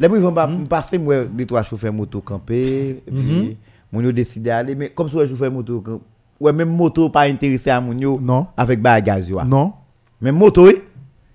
Là, 0.00 0.08
moi, 0.08 0.18
vont 0.18 0.32
pas 0.32 0.50
passer, 0.68 0.98
moi, 0.98 1.24
les 1.36 1.46
trois 1.46 1.62
chauffeurs 1.62 1.92
moto 1.92 2.20
camper. 2.20 3.02
Puis, 3.06 3.56
mon 3.92 4.00
yo 4.00 4.10
décidé 4.12 4.50
d'aller. 4.50 4.74
Mais 4.74 4.88
comme 4.90 5.08
si 5.08 5.14
ouais, 5.16 5.28
chauffeur 5.28 5.52
moto, 5.52 5.80
camp- 5.80 6.00
ouais, 6.40 6.52
même 6.52 6.70
moto 6.74 7.08
pas 7.10 7.22
intéressé 7.22 7.70
à 7.70 7.80
mon 7.80 7.96
yo. 7.96 8.18
non 8.20 8.48
Avec 8.56 8.80
bagage, 8.82 9.28
yo. 9.28 9.42
non 9.44 9.72
Même 10.20 10.36
moto, 10.36 10.66
oui, 10.66 10.76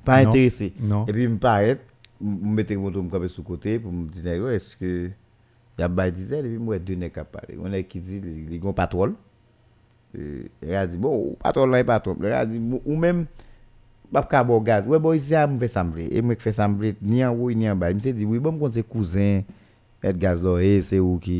pas 0.04 0.18
intéressé. 0.18 0.74
non 0.80 1.06
Et 1.08 1.14
puis, 1.14 1.24
je 1.24 1.30
me 1.30 1.38
paraît, 1.38 1.80
je 2.22 2.28
mettais 2.28 2.74
le 2.74 2.82
moto 2.82 3.02
me 3.02 3.10
camper 3.10 3.28
sous 3.30 3.44
côté 3.44 3.80
pour 3.80 3.92
me 3.94 4.08
dire, 4.10 4.50
est-ce 4.50 4.76
que. 4.76 5.10
Yap 5.80 5.94
bay 5.96 6.12
dizel, 6.12 6.48
epi 6.50 6.60
mwen 6.60 6.84
dene 6.84 7.08
kap 7.14 7.30
pale. 7.32 7.56
Mwen 7.56 7.78
ek 7.78 7.88
ki 7.94 8.02
di, 8.04 8.20
li 8.50 8.60
gon 8.60 8.76
patrol. 8.76 9.14
E 10.12 10.74
a 10.76 10.84
di, 10.90 10.98
bo, 11.00 11.38
patrol 11.40 11.72
la 11.72 11.80
e 11.80 11.86
patrol. 11.88 12.20
E 12.28 12.34
a 12.36 12.42
di, 12.48 12.60
ou 12.82 12.98
men, 13.00 13.24
bap 14.12 14.28
ka 14.32 14.42
bo 14.44 14.58
gaz. 14.66 14.90
We 14.90 15.00
bo, 15.00 15.14
isi 15.16 15.38
a 15.40 15.46
mwen 15.48 15.62
fe 15.62 15.70
sambre. 15.72 16.10
E 16.12 16.24
mwen 16.26 16.40
fe 16.42 16.52
sambre, 16.56 16.92
ni 17.00 17.24
an 17.24 17.38
woy, 17.38 17.56
ni 17.56 17.70
an 17.72 17.80
bay. 17.80 17.96
Mwen 17.96 18.04
se 18.04 18.14
di, 18.18 18.28
oui, 18.28 18.42
bon 18.44 18.58
mwen 18.58 18.66
kon 18.66 18.76
se 18.76 18.84
kouzen, 18.84 19.46
et 20.04 20.20
gaz 20.20 20.44
do, 20.44 20.58
e 20.60 20.82
se 20.84 21.00
ou 21.00 21.16
ki, 21.24 21.40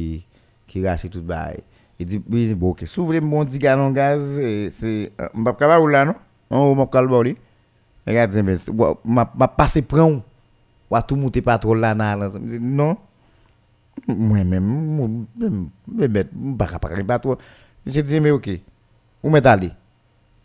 ki 0.72 0.86
rache 0.88 1.12
tout 1.12 1.26
bay. 1.26 1.60
E 2.00 2.08
di, 2.08 2.22
oui, 2.24 2.54
bo, 2.56 2.72
ke 2.78 2.88
sou 2.88 3.10
vle 3.10 3.20
mwen 3.26 3.50
di 3.52 3.60
galon 3.60 3.92
gaz, 3.96 4.38
e 4.40 4.70
se, 4.72 4.96
mbap 5.34 5.60
ka 5.60 5.68
ba 5.68 5.82
ou 5.84 5.92
la, 5.92 6.06
no? 6.08 6.16
An 6.48 6.64
ou 6.64 6.80
mwen 6.80 6.88
kal 6.94 7.12
ba 7.12 7.20
ou 7.20 7.28
li. 7.28 7.36
E 8.08 8.16
a 8.16 8.30
di, 8.30 8.40
mwen, 8.40 8.64
mwen 9.04 9.54
pase 9.60 9.84
pran 9.84 10.16
ou. 10.16 10.24
Ou 10.90 10.98
a 10.98 11.04
tou 11.06 11.20
mwote 11.20 11.44
patrol 11.46 11.84
la 11.84 11.92
nan 11.98 12.24
lan. 12.24 12.50
Non? 12.58 12.96
Moi-même, 14.16 14.64
moi, 14.64 15.08
même, 15.40 15.70
me 15.88 16.08
mettre, 16.08 16.32
pas. 17.20 17.38
Je 17.86 18.02
dis, 18.02 18.20
mais 18.20 18.32
ok. 18.32 18.50
Où 19.24 19.30
m'est 19.30 19.46
allé? 19.46 19.72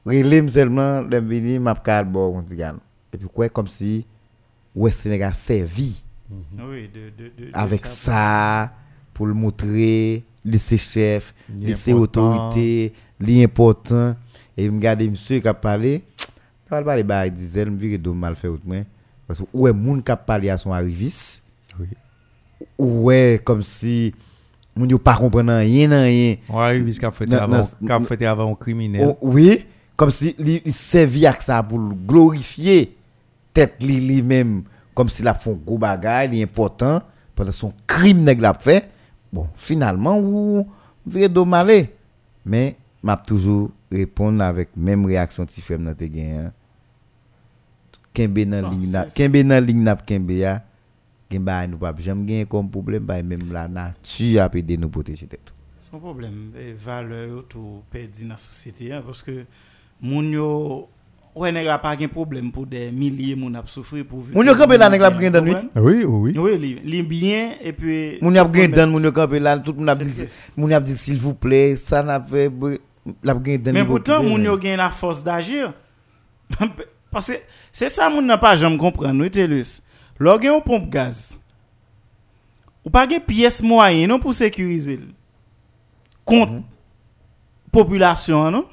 relève 0.06 0.48
seulement 0.48 1.00
les 1.00 1.20
vini 1.20 1.58
m'a 1.58 1.74
bon. 2.04 2.44
Et 3.12 3.16
puis 3.16 3.28
quoi 3.32 3.48
comme 3.48 3.68
si 3.68 4.04
ouais 4.74 4.90
Sénégal 4.90 5.34
servi 5.34 6.04
Oui, 6.30 6.90
de, 6.92 7.10
de, 7.10 7.30
de- 7.30 7.50
de 7.50 7.50
avec 7.52 7.86
ça 7.86 8.72
pour 9.14 9.26
le 9.26 9.34
montrer 9.34 10.24
laisser 10.44 10.76
chef, 10.76 11.34
Li 11.48 11.66
laisser 11.66 11.92
autorité, 11.92 12.92
l'important 13.18 14.14
et 14.56 14.68
me 14.68 14.78
garder 14.78 15.08
monsieur 15.08 15.40
qui 15.40 15.48
a 15.48 15.54
parlé 15.54 16.02
ba 16.70 17.28
diesel 17.30 17.70
me 17.70 17.78
mal 18.12 18.36
fait 18.36 18.48
autrement 18.48 18.84
parce 19.26 19.40
que 19.40 19.44
qui 20.02 20.10
a 20.10 20.16
parlé 20.16 20.50
à 20.50 20.58
son 20.58 20.72
arriviste 20.72 21.44
Oui. 21.78 21.86
Ouais 22.78 23.40
comme 23.44 23.62
si 23.62 24.14
moun 24.74 24.90
yo 24.90 24.98
pas 24.98 25.16
comprendre 25.16 25.52
rien 25.54 25.88
rien 25.90 26.36
Ouais, 26.48 26.80
il 26.80 26.98
qu'a 26.98 27.10
fait 27.10 27.32
avant, 27.32 27.62
qu'a 27.86 28.00
fait 28.00 28.24
avant 28.26 28.52
un 28.52 28.54
criminel. 28.54 29.06
Oh, 29.08 29.18
oui, 29.22 29.64
comme 29.96 30.10
si 30.10 30.34
il 30.38 30.72
servi 30.72 31.26
à 31.26 31.32
ça 31.38 31.62
pour 31.62 31.78
glorifier 31.78 32.96
tête 33.52 33.76
li 33.80 34.00
li 34.00 34.22
même 34.22 34.62
comme 34.94 35.08
s'il 35.08 35.26
a 35.28 35.34
fait 35.34 35.50
un 35.50 35.54
gros 35.54 35.78
bagage, 35.78 36.30
il 36.32 36.40
est 36.40 36.42
important 36.42 37.02
parce 37.34 37.50
que 37.50 37.54
son 37.54 37.72
crime 37.86 38.22
nèg 38.24 38.40
l'a 38.40 38.54
fait. 38.54 38.90
Bon, 39.32 39.46
finalement 39.56 40.18
ou 40.18 40.66
vrai 41.06 41.28
dommage 41.28 41.88
mais 42.44 42.76
m'a 43.02 43.16
toujours 43.16 43.70
répondre 43.90 44.42
avec 44.42 44.70
même 44.76 45.06
réaction 45.06 45.46
ti 45.46 45.60
femme 45.60 45.82
nan 45.82 45.94
te 45.94 46.06
gen. 46.08 46.50
Kembe 48.14 48.44
nan 48.46 48.68
ligne 48.70 49.02
kembe 49.14 49.42
nan 49.42 49.64
ligne 49.64 49.82
na 49.84 49.96
kembe 49.96 50.38
ya. 50.38 50.60
Gen 51.34 51.42
ba 51.42 51.64
nou 51.66 51.82
pa 51.82 51.92
jamais 51.98 52.26
gen 52.28 52.46
comme 52.46 52.70
problème 52.70 53.02
ba 53.02 53.20
même 53.22 53.52
la 53.52 53.66
nature 53.66 54.42
a 54.42 54.50
aider 54.54 54.76
nous 54.76 54.88
protéger 54.88 55.26
tête. 55.26 55.52
Son 55.90 55.98
problème, 55.98 56.52
e 56.54 56.72
valeur 56.74 57.28
yo 57.28 57.40
tou 57.46 57.82
perdi 57.90 58.26
nan 58.26 58.38
sosyete 58.38 58.92
an, 58.94 59.02
paske 59.06 59.44
moun 60.02 60.30
yo, 60.34 60.46
wè 61.38 61.50
nèg 61.54 61.66
la 61.66 61.80
pa 61.82 61.92
gen 61.98 62.10
problem 62.10 62.52
pou 62.54 62.66
de 62.66 62.88
milliers 62.94 63.38
moun 63.38 63.54
ap 63.58 63.66
soufri 63.70 64.02
pou 64.06 64.22
Moun 64.34 64.50
yo 64.50 64.54
kampe 64.58 64.78
la 64.78 64.88
nèg 64.90 65.02
la 65.02 65.10
ap 65.10 65.18
gen 65.22 65.34
dan, 65.34 65.46
oui. 65.46 65.54
Oui, 65.74 66.04
oui. 66.04 66.34
Oui, 66.38 66.58
li, 66.58 66.72
li 66.82 67.02
bien, 67.02 67.54
et 67.62 67.72
puis... 67.72 68.18
Moun 68.22 68.38
ap 68.38 68.50
gen 68.54 68.74
dan 68.74 68.90
moun 68.90 69.06
yo 69.06 69.14
kampe 69.14 69.38
la, 69.42 69.56
tout 69.58 69.74
moun 69.74 69.90
ap 69.90 70.02
C'est 70.02 70.26
dit 70.26 70.60
moun 70.60 70.74
ap 70.74 70.82
dit 70.82 70.96
s'il 70.96 71.18
vous 71.18 71.34
plaît, 71.34 71.76
ça 71.76 72.02
n'a 72.02 72.20
fait 72.20 72.50
la 73.22 73.38
gen 73.42 73.62
dan. 73.62 73.74
Men 73.74 73.86
pourtant, 73.86 74.22
moun 74.22 74.42
yo 74.46 74.58
gen 74.60 74.78
la 74.82 74.90
force 74.90 75.22
d'agir. 75.22 75.74
Parce 77.14 77.30
que 77.30 77.38
c'est 77.70 77.88
ça 77.88 78.10
moun 78.10 78.26
nan 78.26 78.42
pa 78.42 78.56
jam 78.58 78.74
kompren, 78.78 79.14
nou 79.14 79.30
telus. 79.30 79.78
Lò 80.20 80.36
gen 80.38 80.52
yon 80.54 80.62
pompe 80.64 80.90
gaz, 80.94 81.38
ou 82.84 82.90
pa 82.94 83.02
gen 83.10 83.22
piyes 83.24 83.60
moyen 83.64 84.08
non 84.12 84.20
pou 84.22 84.34
sekurize 84.36 84.98
l? 85.00 85.08
Kont 86.24 86.60
population, 87.74 88.50
non? 88.54 88.68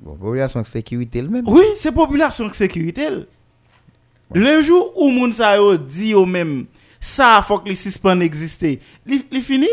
Bon, 0.00 0.14
population 0.16 0.64
sécurité 0.64 1.20
le 1.22 1.28
même. 1.28 1.44
Oui, 1.48 1.64
c'est 1.74 1.92
population 1.92 2.48
qui 2.48 2.56
sécurité. 2.56 3.02
l. 3.04 3.26
Le 4.34 4.62
jour 4.62 4.92
où 4.96 5.08
moun 5.10 5.32
sa 5.32 5.56
yo 5.56 5.76
di 5.76 6.10
yo 6.10 6.26
même 6.26 6.66
ça 7.00 7.40
faut 7.46 7.58
que 7.58 7.68
les 7.68 7.74
suspend 7.76 8.20
exister. 8.20 8.80
Li, 9.06 9.24
li 9.30 9.40
fini? 9.42 9.68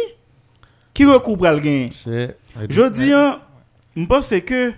Qui 0.93 1.03
recouvre 1.05 1.41
pral 1.43 1.61
gen? 1.63 1.89
C'est- 2.03 2.37
Je 2.69 2.87
dis, 2.89 3.11
hein, 3.11 3.41
je 3.97 4.05
pense 4.05 4.29
que 4.45 4.71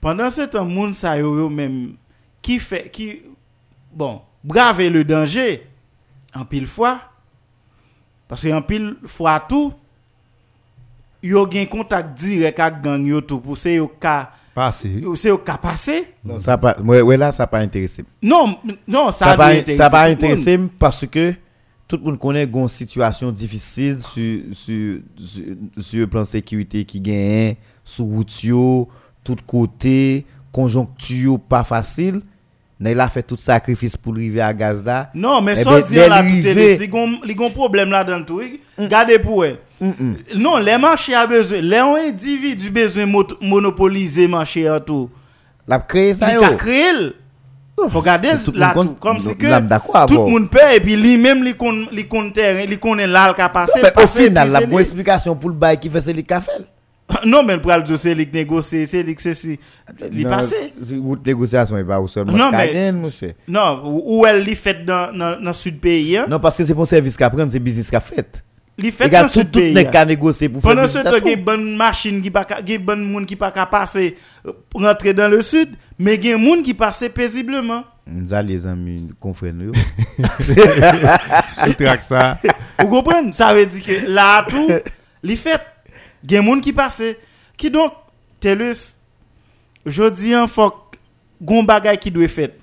pendant 0.00 0.28
ce 0.28 0.42
temps, 0.42 0.64
moun 0.64 0.92
sa 0.92 1.16
yo 1.18 1.36
yo 1.38 1.48
même 1.48 1.94
qui 2.42 2.58
fait, 2.58 2.90
qui, 2.90 3.22
bon, 3.96 4.20
brave 4.44 4.82
le 4.88 5.04
danger 5.04 5.66
en 6.34 6.44
pile 6.44 6.66
fois, 6.66 7.00
parce 8.28 8.42
que 8.42 8.52
en 8.52 8.62
pile 8.62 8.96
fois 9.06 9.40
tout, 9.48 9.72
yo 11.22 11.46
gen 11.50 11.66
contact 11.66 12.18
direct 12.18 12.60
avec 12.60 12.82
gang 12.82 13.04
yo 13.06 13.20
tout 13.22 13.40
pour 13.40 13.56
c'est 13.56 13.74
yo 13.74 13.88
ka, 13.88 14.32
Passé. 14.54 15.02
c'est 15.16 15.28
yo 15.28 15.38
ka 15.38 15.56
passer. 15.56 16.14
Non, 16.24 16.38
ça 16.38 16.58
pas 16.58 16.76
ouais, 16.80 17.16
là 17.16 17.32
ça 17.32 17.46
pas 17.46 17.58
intéressé. 17.60 18.04
Non, 18.22 18.58
non, 18.86 19.10
ça, 19.10 19.30
Ça 19.30 19.36
pas 19.36 19.64
ça 19.64 20.02
intéressé 20.04 20.58
parce 20.78 21.06
que 21.06 21.34
tout 21.88 21.96
le 21.96 22.02
monde 22.02 22.18
connaît 22.18 22.44
une 22.44 22.68
situation 22.68 23.32
difficile 23.32 24.00
sur 24.02 24.42
sur 24.52 25.00
sur, 25.16 25.44
sur 25.78 26.00
le 26.00 26.06
plan 26.06 26.24
sécurité 26.24 26.84
qui 26.84 27.00
gagne 27.00 27.56
sur 27.82 28.04
route 28.04 28.44
yo, 28.44 28.88
tout 29.24 29.36
côté, 29.46 30.26
conjoncture 30.52 31.40
pas 31.40 31.64
facile. 31.64 32.20
Il 32.78 33.00
a 33.00 33.08
fait 33.08 33.22
tout 33.22 33.38
sacrifice 33.38 33.96
pour 33.96 34.12
arriver 34.14 34.40
à 34.42 34.52
gaz 34.52 34.84
là. 34.84 35.10
Non, 35.14 35.40
mais 35.40 35.52
Eh 35.56 35.62
ça 35.62 35.70
ben, 35.70 35.80
dit 35.82 35.94
là, 35.94 36.20
tout 36.22 36.46
est 36.46 36.78
li 36.78 36.88
gon 36.88 37.18
li 37.24 37.34
gon 37.34 37.50
problème 37.50 37.90
là 37.90 38.04
dans 38.04 38.22
tout. 38.22 38.42
Gardez 38.78 39.18
pour 39.18 39.44
eux. 39.44 39.58
Non, 40.34 40.58
les 40.58 40.76
marchés 40.76 41.14
a 41.14 41.26
besoin, 41.26 41.60
les 41.60 41.78
individus 41.78 42.70
besoin 42.70 43.06
monopoliser 43.40 44.28
marché 44.28 44.68
en 44.68 44.80
tout. 44.80 45.08
L'a 45.66 45.78
créé 45.78 46.12
ça 46.14 46.32
Il 46.32 46.44
a 46.44 46.54
créé. 46.54 46.90
l. 46.90 47.12
Faut 47.90 48.00
garder 48.00 48.28
le 48.32 48.58
là 48.58 48.74
comme 49.00 49.20
si 49.20 49.36
que 49.36 50.06
tout 50.06 50.14
le 50.24 50.30
monde 50.30 50.50
paie 50.50 50.76
et 50.76 50.80
puis 50.80 50.96
lui 50.96 51.18
même 51.18 51.44
li 51.44 51.54
kon 51.54 51.86
li 51.92 52.06
kon 52.08 52.30
terrain, 52.30 52.64
li 52.64 52.78
connaît 52.78 53.06
là 53.06 53.34
le. 53.36 53.82
Mais 53.82 54.02
au 54.02 54.06
final, 54.06 54.48
la 54.50 54.60
bonne 54.66 54.80
explication 54.80 55.34
pour 55.34 55.50
le 55.50 55.56
bail 55.56 55.78
qui 55.78 55.90
fait 55.90 56.00
c'est 56.00 56.12
les 56.12 56.22
cafés. 56.22 56.52
Non, 57.26 57.42
mais 57.44 57.56
pour 57.58 57.72
le 57.72 57.82
dossier 57.82 58.14
li 58.14 58.28
négocier, 58.32 58.84
c'est 58.86 59.02
li 59.02 59.14
que 59.14 59.22
ceci. 59.22 59.58
Li 60.10 60.24
passé. 60.24 60.72
Route 61.00 61.24
négociation 61.24 61.76
est 61.78 61.84
pas 61.84 62.00
au 62.00 62.08
seulement. 62.08 62.32
Non, 62.32 62.50
mais-. 62.50 62.92
Non, 63.48 63.80
ou 63.84 64.02
ou 64.20 64.26
elle 64.26 64.42
li 64.42 64.54
fait 64.56 64.84
dans 64.84 65.16
dans 65.16 65.40
dans 65.40 65.52
sud 65.52 65.78
pays. 65.80 66.16
hein? 66.18 66.26
Non, 66.28 66.40
parce 66.40 66.56
que 66.56 66.64
c'est 66.64 66.74
pour 66.74 66.86
service 66.86 67.16
qu'à 67.16 67.30
prendre, 67.30 67.50
c'est 67.50 67.60
business 67.60 67.90
qu'a 67.90 68.00
fait. 68.00 68.42
Li 68.78 68.90
fait 68.92 69.04
Regarde, 69.04 69.26
dans 69.28 69.32
tout, 69.32 69.38
sud 69.38 69.50
tout 69.52 69.58
pays. 69.60 69.72
n'est 69.72 69.86
hein? 69.86 69.90
qu'à 69.90 70.04
négocier 70.04 70.48
pour 70.48 70.60
faire 70.60 70.72
Pendant 70.72 70.86
ce 70.86 70.98
business 70.98 71.04
temps, 71.12 71.16
à 71.16 71.18
il 71.24 71.30
y 71.30 71.32
a 71.32 71.36
tout. 71.36 71.42
bonne 71.44 71.76
machine 71.76 72.20
qui 72.20 72.30
pas 72.30 72.44
ka- 72.44 72.58
il 72.66 72.72
y 72.72 72.74
a 72.74 72.78
bonne 72.78 73.04
monde 73.04 73.24
qui 73.24 73.36
pas 73.36 73.50
qu'à 73.52 73.66
passer 73.66 74.16
euh, 74.46 74.52
pour 74.68 74.82
rentrer 74.82 75.14
dans 75.14 75.28
le 75.28 75.40
sud, 75.42 75.70
mais 75.98 76.16
il 76.16 76.26
y 76.26 76.32
a 76.32 76.36
monde 76.36 76.62
qui 76.62 76.74
passe 76.74 77.04
paisiblement. 77.14 77.84
Nous 78.08 78.32
allons 78.34 78.48
les 78.48 78.66
amis, 78.66 79.08
confrères 79.18 79.52
nous. 79.54 79.72
Je 80.38 81.72
traque 81.72 82.04
ça. 82.04 82.38
Vous 82.80 82.88
comprenez? 82.88 83.32
Ça 83.32 83.54
veut 83.54 83.66
dire 83.66 83.82
que 83.82 84.06
a 86.34 86.42
monde 86.42 86.60
qui 86.60 86.72
passe 86.72 87.02
qui 87.56 87.70
donc 87.70 87.92
TELUS 88.40 88.96
je 89.86 90.10
dis 90.10 90.34
un 90.34 90.46
faut 90.48 90.72
gon 91.40 91.62
bagay 91.62 91.96
qui 91.96 92.10
doit 92.10 92.26
fait. 92.28 92.58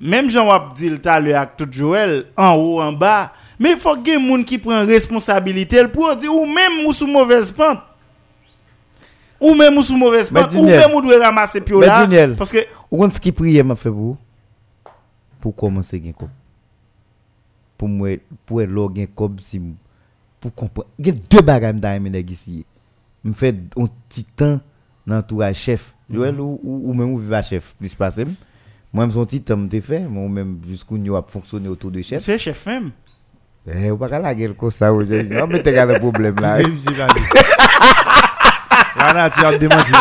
Même 0.00 0.30
Jean 0.30 0.46
wap 0.46 0.78
à 1.06 1.18
l'heure 1.18 1.38
avec 1.40 1.56
tout 1.56 1.66
Joël 1.70 2.26
en 2.36 2.54
haut 2.54 2.80
en 2.80 2.92
bas, 2.92 3.32
mais 3.58 3.72
il 3.72 3.76
faut 3.76 3.96
que 3.96 4.10
y 4.10 4.16
monde 4.16 4.44
qui 4.44 4.58
prend 4.58 4.86
responsabilité 4.86 5.86
pour 5.88 6.14
dire 6.14 6.32
ou 6.32 6.46
même 6.46 6.86
ou 6.86 6.92
sous 6.92 7.08
mauvaise 7.08 7.50
pente. 7.50 7.80
Ou 9.40 9.54
même 9.54 9.76
ou 9.76 9.96
mauvaise 9.96 10.30
Mais 10.30 10.42
pente, 10.42 10.54
ou 10.54 10.64
même 10.64 10.94
ou 10.94 11.00
doit 11.00 11.18
ramasser 11.18 11.60
pio 11.60 11.80
mais 11.80 11.86
là 11.86 12.04
Juniel, 12.04 12.36
parce 12.36 12.52
que 12.52 12.58
Ou 12.90 13.08
ce 13.10 13.18
qui 13.18 13.32
priait 13.32 13.62
m'a 13.62 13.74
fait 13.74 13.88
pour 13.90 13.98
vous? 13.98 14.16
Pour 15.40 15.56
commencer 15.56 15.98
gain 16.00 16.12
cop. 16.12 16.28
Pour 17.76 17.88
moi 17.88 18.16
pour 18.46 18.60
lo 18.60 18.88
gain 18.88 19.06
cop 19.12 19.40
si 19.40 19.56
m- 19.56 19.74
pour 20.40 20.54
comprendre. 20.54 20.88
Il 20.98 21.06
y 21.08 21.10
a 21.10 21.12
deux 21.12 21.40
bagages 21.42 21.74
dans 21.74 21.92
aimer 21.92 22.24
Me 23.28 23.32
fait 23.34 23.54
un 23.76 23.84
petit 24.08 24.24
temps 24.24 24.60
dans 25.06 25.16
l'entourage 25.16 25.56
chef. 25.56 25.94
Joël 26.10 26.40
ou, 26.40 26.58
ou, 26.62 26.90
ou 26.90 26.94
même 26.94 27.12
ou 27.12 27.18
viva 27.18 27.42
chef 27.42 27.74
plus 27.78 27.94
passé. 27.94 28.24
Moi 28.92 29.04
même 29.06 29.12
son 29.12 29.26
temps 29.26 29.56
me 29.56 29.68
fait, 29.80 30.00
moi 30.00 30.28
même 30.28 30.60
jusqu'où 30.66 30.96
nous 30.96 31.14
a 31.14 31.24
fonctionné 31.28 31.68
autour 31.68 31.90
de 31.90 32.00
chef. 32.00 32.22
c'est 32.22 32.38
chef 32.38 32.64
même. 32.66 32.90
Eh, 33.70 33.90
ou 33.90 33.98
pas 33.98 34.08
qu'à 34.08 34.18
la 34.18 34.34
gueule 34.34 34.54
comme 34.54 34.70
ça 34.70 34.90
aujourd'hui. 34.92 35.28
On 35.42 35.46
met 35.46 35.62
le 35.62 35.98
problème 35.98 36.36
là. 36.40 36.58
Là, 38.98 39.30
tu 39.30 39.44
as 39.44 39.56
démenti. 39.56 39.92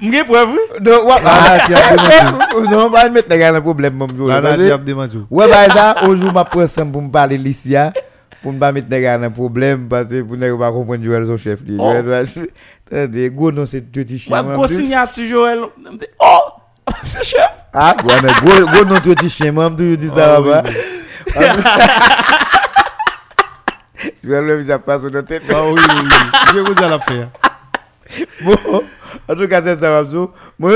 M'gè 0.00 0.24
preuve 0.24 0.50
oui? 0.52 0.80
Donc, 0.80 1.04
ouais, 1.04 1.14
Ah, 1.26 1.58
tu 1.66 1.74
as 1.74 1.96
démenti. 1.96 2.70
non, 2.72 2.90
pas 2.90 3.08
mettre 3.10 3.28
le 3.52 3.60
problème 3.60 3.94
mon 3.94 4.06
Là, 4.26 4.40
Joël. 4.40 4.66
tu 4.66 4.72
as 4.72 4.78
démenti. 4.78 5.18
Ouais, 5.30 5.46
bah 5.48 5.66
ça, 5.68 5.94
jour, 6.04 6.16
je 6.16 6.30
prends 6.30 6.66
ça 6.66 6.84
pour 6.86 7.02
me 7.02 7.10
parler 7.10 7.36
Licia, 7.36 7.92
pour 8.42 8.52
ne 8.52 8.58
pas 8.58 8.72
mettre 8.72 8.88
les 8.90 9.02
gars 9.02 9.18
dans 9.18 9.24
un 9.24 9.30
problème, 9.30 9.88
parce 9.88 10.08
que 10.08 10.22
pour 10.22 10.36
ne 10.36 10.54
pas 10.56 10.72
comprendre 10.72 11.04
Joël, 11.04 11.26
son 11.26 11.36
chef. 11.36 11.60
Oh. 11.78 11.92
Joël, 12.04 13.08
Des 13.10 13.30
gros 13.30 13.52
non, 13.52 13.66
c'est 13.66 13.82
petit 13.82 14.18
chien. 14.18 14.42
Moi, 14.42 14.66
plus. 14.66 14.76
signature 14.76 15.26
Joël. 15.28 15.60
M'di, 15.78 16.06
Oh! 16.20 16.38
C'est 17.04 17.22
chef. 17.24 17.50
Ah, 17.72 17.94
ouais, 18.04 18.14
mais 18.22 18.32
gros, 18.32 18.66
gros 18.66 18.84
non, 18.84 19.00
petit 19.00 19.28
chien, 19.30 19.52
moi, 19.52 19.70
je 19.78 19.94
dis 19.94 20.08
ça, 20.08 20.40
oui, 20.40 20.48
va. 20.48 20.62
oui. 20.66 20.72
Joël, 24.24 24.44
le 24.44 24.56
visage 24.56 24.78
passe 24.80 25.02
sur 25.02 25.10
notre 25.10 25.28
tête. 25.28 25.42
Ah 25.50 25.62
oui, 25.70 25.80
oui, 25.80 25.94
oui. 26.04 26.10
Je 26.54 26.58
vous 26.60 26.72
ai 26.72 26.88
la 26.88 26.98
faire. 26.98 27.28
Bon, 28.42 28.82
en 29.28 29.34
tout 29.36 29.46
cas, 29.46 29.62
c'est 29.62 29.76
ça. 29.76 30.02
Moi, 30.58 30.72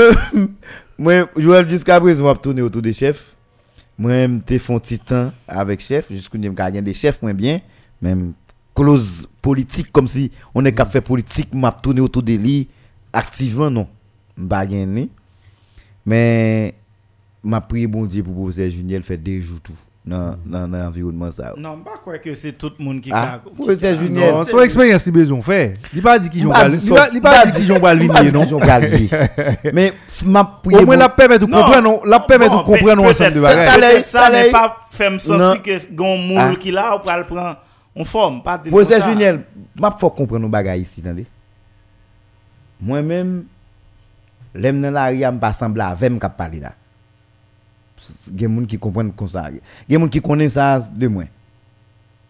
moi, 0.97 1.13
Joël, 1.35 1.67
jusqu'à 1.67 1.99
présent, 1.99 2.23
je 2.23 2.29
vais 2.29 2.39
tourner 2.39 2.61
autour 2.61 2.81
des 2.81 2.93
chefs. 2.93 3.34
Moi, 3.97 4.27
je 4.27 4.57
fais 4.57 4.73
un 4.73 4.79
petit 4.79 4.99
temps 4.99 5.31
avec 5.47 5.79
chef, 5.79 6.07
ce 6.09 6.29
que 6.29 6.41
je 6.41 6.81
des 6.81 6.93
chefs, 6.93 7.21
moins 7.21 7.33
bien. 7.33 7.61
Même 8.01 8.33
close 8.73 9.27
politique, 9.41 9.91
comme 9.91 10.07
si 10.07 10.31
on 10.53 10.65
est 10.65 10.71
de 10.71 10.83
faire 10.83 11.01
politique, 11.01 11.49
je 11.53 11.71
tourner 11.81 12.01
autour 12.01 12.23
de 12.23 12.33
lui 12.33 12.67
activement, 13.13 13.71
non. 13.71 13.87
Gagner. 14.37 15.09
Mais, 16.05 16.75
je 17.43 17.61
prie 17.61 17.87
bon 17.87 18.05
Dieu 18.05 18.21
pour 18.21 18.33
professeur 18.33 18.69
Juniel 18.69 19.01
faire 19.01 19.17
deux 19.17 19.39
jours 19.39 19.61
tout. 19.61 19.73
nan, 20.05 20.37
nan, 20.45 20.69
nan 20.69 20.87
environnement 20.87 21.31
ça. 21.31 21.53
Non, 21.57 21.77
pas 21.77 21.97
quoi 22.03 22.17
que 22.19 22.33
c'est 22.33 22.53
tout 22.53 22.71
le 22.77 22.85
monde 22.85 23.01
qui 23.01 23.11
ah, 23.11 23.35
a. 23.35 23.39
Pour 23.39 23.65
non, 23.65 23.73
non, 23.73 23.75
c'est 23.79 23.97
Junior. 23.97 24.37
Non, 24.37 24.43
son 24.43 24.61
expérience, 24.61 25.03
il 25.05 25.11
besoin 25.11 25.41
faire. 25.41 25.73
Il 25.93 26.01
pas 26.01 26.19
dit 26.19 26.29
qu'ils 26.29 26.45
ont 26.47 26.51
pas 26.51 26.67
Il 27.11 27.21
pas 27.21 27.45
dit 27.47 27.61
qu'ils 27.61 27.73
ont 27.73 27.79
pas 27.79 27.95
non. 27.95 28.43
Mais 29.73 29.93
ma 30.25 30.61
Au 30.65 30.85
moins 30.85 30.97
la 30.97 31.09
permet 31.09 31.39
de 31.39 31.45
comprendre, 31.45 32.01
la 32.05 32.19
permet 32.19 32.49
de 32.49 32.63
comprendre 32.63 33.03
ensemble 33.03 33.33
de 33.33 33.39
bagages. 33.41 34.03
Ça 34.03 34.29
n'est 34.29 34.51
pas 34.51 34.77
fait 34.91 35.09
me 35.09 35.17
sentir 35.17 35.39
non. 35.39 35.55
que 35.61 35.93
gon 35.93 36.17
moule 36.17 36.37
ah. 36.39 36.55
qui 36.59 36.71
là 36.71 36.95
ou 36.95 36.99
pas 36.99 37.17
le 37.17 37.23
prendre 37.23 37.57
en 37.97 38.03
forme, 38.05 38.43
pas 38.43 38.57
dire 38.57 38.71
Pour 38.71 38.85
c'est 38.85 39.01
Junior, 39.01 39.37
m'a 39.79 39.91
faut 39.97 40.09
comprendre 40.09 40.43
nos 40.43 40.49
bagages 40.49 40.79
ici, 40.79 41.01
attendez. 41.03 41.25
Moi-même, 42.79 43.45
l'aime 44.53 44.81
dans 44.81 44.91
la 44.91 45.07
rue, 45.07 45.17
me 45.17 45.39
pas 45.39 45.53
sembler 45.53 45.83
avec 45.83 46.11
me 46.11 46.19
qui 46.19 46.27
parler 46.37 46.59
là. 46.59 46.73
Il 48.33 48.41
y 48.41 48.45
a 48.45 48.47
des 48.47 48.55
gens 48.55 48.65
qui 48.65 48.77
comprennent 48.77 49.11
comme 49.13 49.27
ça. 49.27 49.49
Il 49.49 49.55
y 49.55 49.95
a 49.95 49.97
des 49.97 50.03
gens 50.03 50.09
qui 50.09 50.21
connaissent 50.21 50.53
ça 50.53 50.79
de 50.79 51.07
moi. 51.07 51.23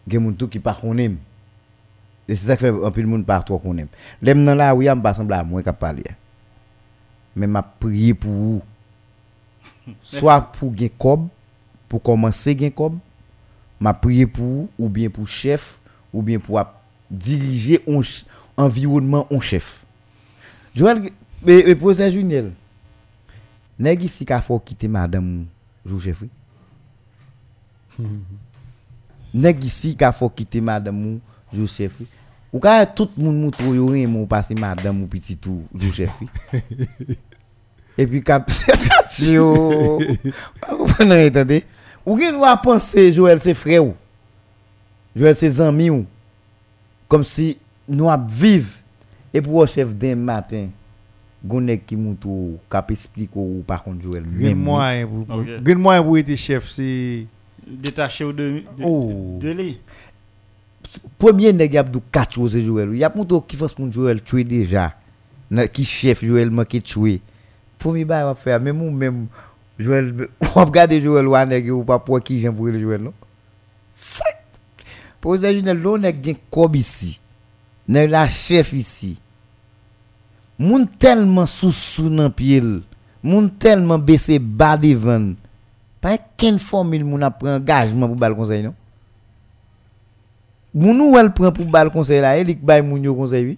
Il 0.08 0.14
y 0.14 0.18
a 0.18 0.20
des 0.20 0.26
gens 0.26 0.34
tout 0.34 0.48
qui 0.48 0.60
pas 0.60 0.74
connaissent. 0.74 1.18
Et 2.28 2.36
c'est 2.36 2.48
ça 2.48 2.56
qui 2.56 2.62
fait 2.62 2.70
un 2.70 2.92
peu 2.92 3.02
de 3.02 3.08
monde 3.08 3.26
partout 3.26 3.58
qu'on 3.58 3.78
aime. 3.78 3.88
L'aime 4.22 4.44
dans 4.46 4.56
la 4.56 4.74
semblé 5.14 5.36
à 5.36 5.44
moi 5.44 5.62
cap 5.64 5.78
parler. 5.80 6.04
Mais 7.36 7.48
m'a 7.48 7.62
prié 7.62 8.14
pour 8.14 8.32
vous. 8.32 8.62
Soit 10.02 10.42
pour 10.54 10.72
gagner 10.72 10.92
cob, 10.98 11.28
pour 11.90 12.02
commencer 12.02 12.56
gagner 12.56 12.72
cob, 12.72 12.98
m'a 13.80 13.94
prié 13.94 14.26
pour 14.26 14.46
vous, 14.46 14.70
ou 14.80 14.90
bien 14.90 15.10
pour 15.10 15.28
chef, 15.28 15.80
ou 16.14 16.22
bien 16.24 16.40
pour 16.40 16.58
ap- 16.60 16.82
ch- 18.02 18.26
environnement 18.58 19.28
en 19.32 19.40
chef. 19.40 19.86
Joël, 20.74 21.12
mais, 21.44 21.64
mais 21.66 21.76
professeur 21.76 22.10
Juniel, 22.10 22.52
nèg 23.78 24.02
ici 24.04 24.26
qu'a 24.26 24.42
faut 24.42 24.58
quitter 24.60 24.88
madame 24.88 25.46
jou 25.86 26.00
chef. 26.00 26.24
oui? 28.00 28.08
Nèg 29.36 29.64
ici 29.64 29.96
qu'a 29.96 30.12
faut 30.12 30.30
quitter 30.30 30.62
madame 30.62 31.20
jou 31.54 31.68
chef. 31.68 32.00
oui? 32.00 32.08
Ou 32.56 32.62
ka 32.64 32.86
tout 32.88 33.12
moun 33.20 33.52
yo 33.76 33.90
rien 33.92 34.08
mon 34.08 34.26
passer 34.26 34.56
madame 34.56 35.04
ou 35.04 35.08
petit 35.08 35.36
tout 35.36 35.64
jou? 35.76 35.92
Et 37.98 38.08
puis 38.08 38.24
cap 38.24 38.50
yo. 39.22 40.00
Vous 40.70 41.04
entendez? 41.04 41.66
Ou 42.06 42.18
gen 42.18 42.34
doit 42.34 42.56
penser 42.58 43.12
Joël 43.12 43.42
c'est 43.42 43.54
frère 43.54 43.84
ou? 43.84 43.94
Joël 45.16 45.36
c'est 45.36 45.60
ami 45.60 45.90
ou? 45.90 46.06
Comme 47.10 47.24
si 47.24 47.58
nous 47.88 48.10
ap 48.10 48.32
vive 48.32 48.82
et 49.34 49.42
pour 49.42 49.68
chef 49.68 49.94
d'un 49.94 50.16
matin 50.16 50.70
gonnek 51.46 51.86
qui 51.86 51.96
moutou 51.96 52.58
cap 52.70 52.90
explique 52.92 53.36
ou 53.36 53.64
par 53.66 53.84
contre 53.84 54.02
Joël 54.02 54.24
Gain 54.24 54.50
même 54.50 54.58
moyen 54.60 55.08
pour 55.08 55.38
Ok. 55.38 55.48
gain 55.64 55.76
moyen 55.76 56.04
pour 56.04 56.18
être 56.18 56.36
chef 56.36 56.70
c'est 56.70 57.26
Détaché 57.68 58.24
ou 58.24 58.32
de, 58.32 58.64
de, 58.78 58.84
Oh. 58.84 59.38
de 59.42 59.50
lui. 59.52 59.80
premier 61.18 61.52
nèg 61.54 61.74
y 61.74 61.78
a 61.78 61.84
dou 61.84 62.02
quatre 62.12 62.34
choses 62.36 62.58
Joël 62.60 62.96
y 62.96 63.04
a 63.04 63.12
moutou 63.16 63.42
qui 63.42 63.56
fasse 63.56 63.74
pour 63.74 63.92
Joël 63.92 64.22
tuer 64.22 64.44
déjà 64.44 64.94
Na- 65.50 65.68
qui 65.68 65.86
chef 65.86 66.24
Joël 66.26 66.50
manqué 66.52 66.82
tuer 66.82 67.22
premier 67.78 68.06
bail 68.06 68.24
va 68.24 68.36
faire 68.36 68.60
même 68.60 68.82
ou 68.82 68.90
même 68.92 69.28
Joël 69.80 70.28
on 70.56 70.66
regarder 70.66 71.02
Joël 71.02 71.28
ou 71.72 71.84
pas 71.84 72.00
pour 72.00 72.22
qui 72.22 72.40
vient 72.40 72.54
pour 72.54 72.68
le 72.68 72.80
Joël 72.80 73.02
non? 73.02 73.14
Set. 73.92 74.26
pour 75.22 75.36
l'on 75.36 76.02
kob 76.50 76.76
ici 76.76 77.20
la 77.88 78.28
chef 78.28 78.74
ici 78.74 79.18
moun 80.58 80.88
tellement 81.00 81.46
sous 81.46 81.72
sous 81.72 82.10
nan 82.10 82.32
pied 82.32 82.62
moun 83.24 83.50
tellement 83.50 84.00
baissé 84.00 84.40
bas 84.40 84.78
devant 84.78 85.34
pas 86.00 86.18
qu'une 86.38 86.60
formule 86.60 87.04
moun 87.04 87.24
a 87.24 87.32
pris 87.32 87.50
engagement 87.50 88.08
pour 88.08 88.16
bal 88.16 88.36
conseil 88.36 88.64
non? 88.64 88.74
Moun 90.74 91.02
ou 91.02 91.18
elle 91.18 91.32
prend 91.32 91.52
pour 91.52 91.66
bal 91.66 91.90
conseil 91.90 92.22
là 92.22 92.38
elle 92.38 92.56
bay 92.56 92.82
moun 92.82 93.04
yo 93.04 93.16
conseil 93.16 93.46
oui. 93.46 93.58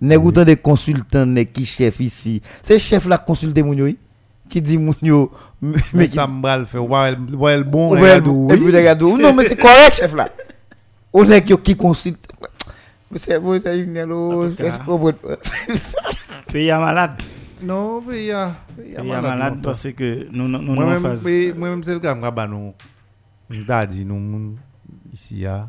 Nèg 0.00 0.32
de 0.32 0.54
consultant 0.54 1.26
nèg 1.26 1.52
qui 1.52 1.64
chef 1.64 2.00
ici 2.00 2.42
c'est 2.62 2.78
chef 2.78 3.06
la 3.06 3.18
consulter 3.18 3.62
moun 3.62 3.76
yo 3.76 3.84
oui. 3.84 3.98
Qui 4.48 4.60
dit 4.60 4.78
moun 4.78 4.96
yo 5.00 5.30
mais 5.94 6.08
ça 6.08 6.26
m'bral 6.26 6.66
fait 6.66 6.78
ouais 6.78 7.14
bon 7.64 7.96
et 7.96 8.56
puis 8.56 8.76
regarde, 8.76 9.02
non 9.02 9.32
mais 9.32 9.46
c'est 9.46 9.56
correct 9.56 9.96
chef 9.96 10.14
là. 10.14 10.28
On 11.12 11.28
est 11.28 11.42
qui 11.42 11.76
consulte? 11.76 12.24
Mais 13.10 13.18
c'est 13.18 13.40
bon 13.40 13.60
c'est 13.60 13.78
une 13.80 13.98
En 13.98 14.48
tout 14.48 14.54
cas. 14.56 14.64
est-ce 14.64 14.78
qu'on 14.80 14.98
peut- 15.12 15.38
Pays 16.52 16.70
à 16.70 16.78
malade. 16.78 17.22
non 17.62 18.00
mais 18.02 18.20
il 18.24 18.26
y 18.26 18.32
a 18.32 18.54
il 18.84 18.92
y 18.92 18.96
a 18.96 19.00
Pays 19.02 19.12
à 19.12 19.20
malade 19.20 19.22
malade 19.38 19.52
longtemps. 19.54 19.62
parce 19.64 19.92
que 19.92 20.26
nous 20.30 20.48
nous 20.48 20.58
nous 20.62 20.74
moi 20.74 20.84
en 20.84 20.90
même 20.90 21.02
phase. 21.02 21.24
moi 21.56 21.68
même 21.70 21.82
c'est 21.84 21.92
le 21.94 22.00
cas 22.00 22.14
m'ra 22.14 22.46
nous 22.46 22.72
nous 23.50 23.86
dit 23.88 24.04
nous 24.04 24.14
moun 24.18 24.56
ici 25.12 25.40
ya 25.40 25.68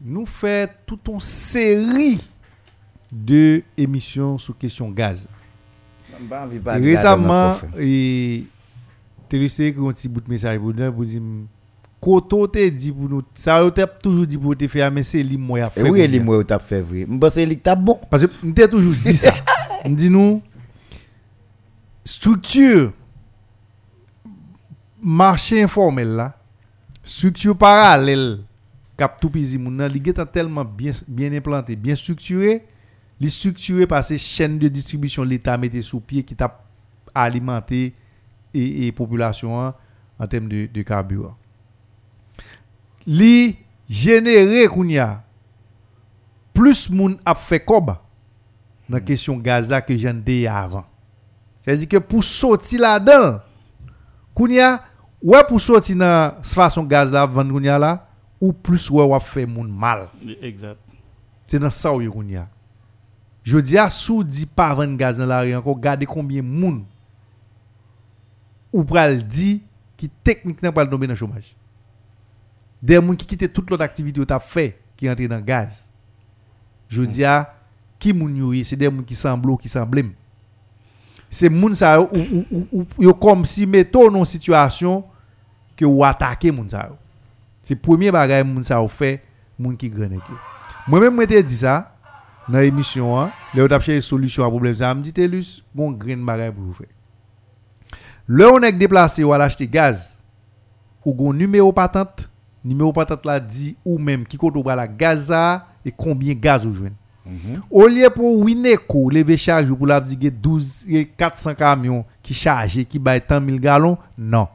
nous 0.00 0.26
fait 0.26 0.70
toute 0.86 1.08
une 1.08 1.20
série 1.20 2.20
de 3.10 3.62
émissions 3.76 4.38
sur 4.38 4.56
question 4.58 4.90
gaz 4.90 5.28
qui 9.32 9.78
ont 9.78 9.88
un 9.88 9.92
petit 9.92 10.08
bout 10.08 10.22
nous, 10.28 10.92
pour 10.92 11.04
dire, 11.04 11.20
Koto 12.02 12.48
te 12.48 12.68
dit 12.68 12.90
pour 12.90 13.08
nous, 13.08 13.22
ça 13.32 13.58
a 13.58 13.70
toujours 13.70 14.26
dit 14.26 14.36
pour 14.36 14.56
te 14.56 14.66
faire, 14.66 14.90
mais 14.90 15.04
c'est 15.04 15.22
lui 15.22 15.38
moi 15.38 15.60
Et 15.60 15.70
faire. 15.70 15.88
oui, 15.88 16.00
est 16.00 16.18
moi 16.18 16.42
t'a 16.42 16.58
fait 16.58 16.80
vrai. 16.80 17.06
M'pense 17.06 17.36
elle 17.36 17.56
t'a 17.60 17.76
bon. 17.76 17.96
Parce 18.10 18.26
que 18.26 18.50
t'ai 18.50 18.68
toujours 18.68 18.92
dit 19.04 19.16
ça. 19.16 19.32
Dit 19.84 20.10
nous, 20.10 20.40
structure, 22.04 22.92
marché 25.02 25.60
informel 25.62 26.08
là, 26.08 26.36
structure 27.02 27.56
parallèle, 27.56 28.44
cap 28.96 29.18
tout 29.20 29.30
pisi 29.34 29.58
moun 29.58 29.74
nan, 29.74 29.90
li 29.90 30.00
tellement 30.32 30.64
bien, 30.64 30.92
bien 31.08 31.32
implanté, 31.32 31.74
bien 31.74 31.96
structuré, 31.96 32.64
li 33.20 33.28
structuré 33.28 33.88
par 33.88 34.04
ces 34.04 34.18
chaînes 34.18 34.58
de 34.58 34.68
distribution 34.68 35.24
l'État 35.24 35.58
mette 35.58 35.82
sous 35.82 35.98
pied 35.98 36.22
qui 36.22 36.36
t'a 36.36 36.62
alimenté 37.12 37.92
et, 38.54 38.86
et 38.86 38.92
population 38.92 39.60
hein, 39.60 39.74
en 40.20 40.26
termes 40.28 40.48
de, 40.48 40.68
de 40.72 40.82
carburant. 40.82 41.36
Li 43.06 43.56
généré 43.88 44.68
kounya 44.68 45.24
plus 46.54 46.88
moun 46.90 47.18
ap 47.24 47.38
fait 47.38 47.60
kob 47.60 47.94
dans 48.88 49.00
question 49.00 49.36
gaz 49.38 49.68
là 49.68 49.80
que 49.80 49.96
j'en 49.96 50.14
dis 50.14 50.46
avant. 50.46 50.84
C'est-à-dire 51.62 51.88
que 51.88 51.96
pour 51.96 52.22
sortir 52.22 52.80
là-dedans, 52.80 53.40
kounya 54.34 54.82
ouais 55.22 55.44
pour 55.48 55.60
sortir 55.60 55.96
dans 55.96 56.42
façon 56.42 56.84
gaz 56.84 57.12
là 57.12 57.26
vendre 57.26 57.52
kounya 57.52 57.78
là 57.78 58.08
ou 58.40 58.52
plus 58.52 58.90
ouais 58.90 59.04
ou 59.04 59.18
fait 59.20 59.46
moun 59.46 59.68
mal. 59.68 60.08
Exact. 60.40 60.78
C'est 61.46 61.58
dans 61.58 61.70
ça 61.70 61.94
où 61.94 62.10
kounya. 62.10 62.48
Je 63.42 63.58
dis 63.58 63.78
à 63.78 63.90
sous 63.90 64.22
dit 64.22 64.46
pas 64.46 64.74
vendre 64.74 64.96
gaz 64.96 65.18
dans 65.18 65.26
la 65.26 65.40
rue 65.40 65.54
encore 65.54 65.80
garder 65.80 66.06
combien 66.06 66.42
moun 66.42 66.84
ou 68.72 68.84
pral 68.84 69.26
dit 69.26 69.62
qui 69.96 70.08
techniquement 70.08 70.72
pas 70.72 70.86
tomber 70.86 71.06
dans 71.06 71.12
le 71.12 71.16
chômage. 71.16 71.56
Des 72.82 72.96
gens 72.96 73.14
qui 73.14 73.26
quittent 73.26 73.52
toute 73.52 73.70
l'autre 73.70 73.84
activité 73.84 74.20
que 74.20 74.26
tu 74.26 74.32
as 74.32 74.40
fait 74.40 74.78
qui 74.96 75.08
rentrent 75.08 75.22
dans 75.28 75.36
le 75.36 75.42
gaz. 75.42 75.84
Je 76.88 77.02
dis 77.02 77.24
à 77.24 77.54
qui 77.98 78.12
moun 78.12 78.64
c'est 78.64 78.76
des 78.76 78.86
gens 78.86 79.02
qui 79.02 79.14
semblent 79.14 79.56
qui 79.56 79.68
semblent. 79.68 80.10
C'est 81.30 81.48
moun 81.48 81.74
ça 81.74 82.00
ou, 82.00 82.86
ou, 82.98 83.14
comme 83.14 83.46
si 83.46 83.66
mettons 83.66 84.10
dans 84.10 84.18
une 84.18 84.24
situation 84.24 85.04
que 85.76 85.84
ou 85.84 86.04
attaquer 86.04 86.50
moun 86.50 86.68
ça. 86.68 86.90
C'est 87.62 87.76
premier 87.76 88.10
bagage 88.10 88.44
moun 88.44 88.64
ça 88.64 88.84
fait 88.88 89.22
moun 89.58 89.76
qui 89.76 89.86
yo. 89.86 90.08
Moi 90.88 90.98
même 90.98 91.14
moi 91.14 91.26
te 91.26 91.40
dit 91.40 91.56
ça 91.56 91.94
dans 92.48 92.58
l'émission 92.58 93.18
hein, 93.18 93.30
là 93.54 93.62
on 93.62 93.66
a 93.66 93.78
cherché 93.78 94.00
solution 94.00 94.44
à 94.44 94.48
problème 94.48 94.74
ça, 94.74 94.92
me 94.92 95.00
dit 95.00 95.12
Telus, 95.12 95.62
bon 95.72 95.92
grain 95.92 96.16
bagage 96.16 96.52
pour 96.52 96.64
vous 96.64 96.74
faire. 96.74 96.88
Le 98.26 98.50
on 98.50 98.60
est 98.60 98.72
déplacé 98.72 99.22
ou 99.22 99.32
à 99.32 99.36
acheter 99.36 99.68
gaz 99.68 100.24
ou 101.04 101.14
gon 101.14 101.32
numéro 101.32 101.72
patente, 101.72 102.28
numéro 102.64 102.92
patente 102.92 103.26
là 103.26 103.40
dit 103.40 103.76
ou 103.84 103.98
même 103.98 104.24
qui 104.24 104.38
ou 104.40 104.62
la 104.64 104.88
gaz 104.88 105.26
ça 105.26 105.66
et 105.84 105.92
combien 105.92 106.34
gaz 106.34 106.64
ou 106.66 106.72
joindre. 106.72 106.96
Au 107.70 107.86
lieu 107.86 108.10
pour 108.10 108.40
Wineco 108.40 109.08
lever 109.08 109.36
charge 109.36 109.72
pour 109.72 109.86
la 109.86 110.00
dire 110.00 110.32
12 110.32 110.84
et 110.88 111.06
400 111.06 111.54
camions 111.54 112.04
qui 112.22 112.34
chargent 112.34 112.84
qui 112.84 112.98
bail 112.98 113.20
tant 113.20 113.40
1000 113.40 113.60
gallons, 113.60 113.96
non. 114.18 114.48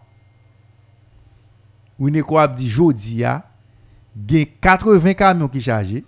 Wineco 1.97 2.37
a 2.37 2.47
dit 2.47 2.67
jodi 2.67 3.23
a 3.23 3.43
gen 4.27 4.45
80 4.61 5.13
camions 5.13 5.47
qui 5.47 5.61
chargent, 5.61 6.03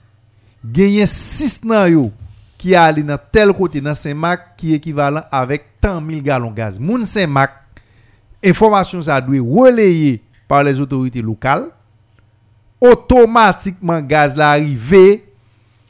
gen 0.74 1.06
6 1.08 1.64
nan 1.64 1.92
yo 1.92 2.12
qui 2.58 2.76
allé 2.76 3.04
dans 3.04 3.18
tel 3.32 3.54
côté 3.54 3.80
dans 3.80 3.96
Saint-Marc 3.96 4.58
qui 4.58 4.74
est 4.74 4.78
équivalent 4.78 5.24
avec 5.32 5.80
tant 5.80 6.02
1000 6.02 6.22
gallons 6.22 6.52
gaz. 6.52 6.78
Moun 6.78 7.06
Saint-Marc 7.06 7.54
information 8.44 9.02
ça 9.02 9.22
doit 9.22 9.40
relayé 9.40 10.22
par 10.48 10.64
les 10.64 10.80
autorités 10.80 11.22
locales 11.22 11.70
automatiquement 12.82 14.02
gaz 14.02 14.36
la 14.36 14.52
arrivé 14.52 15.26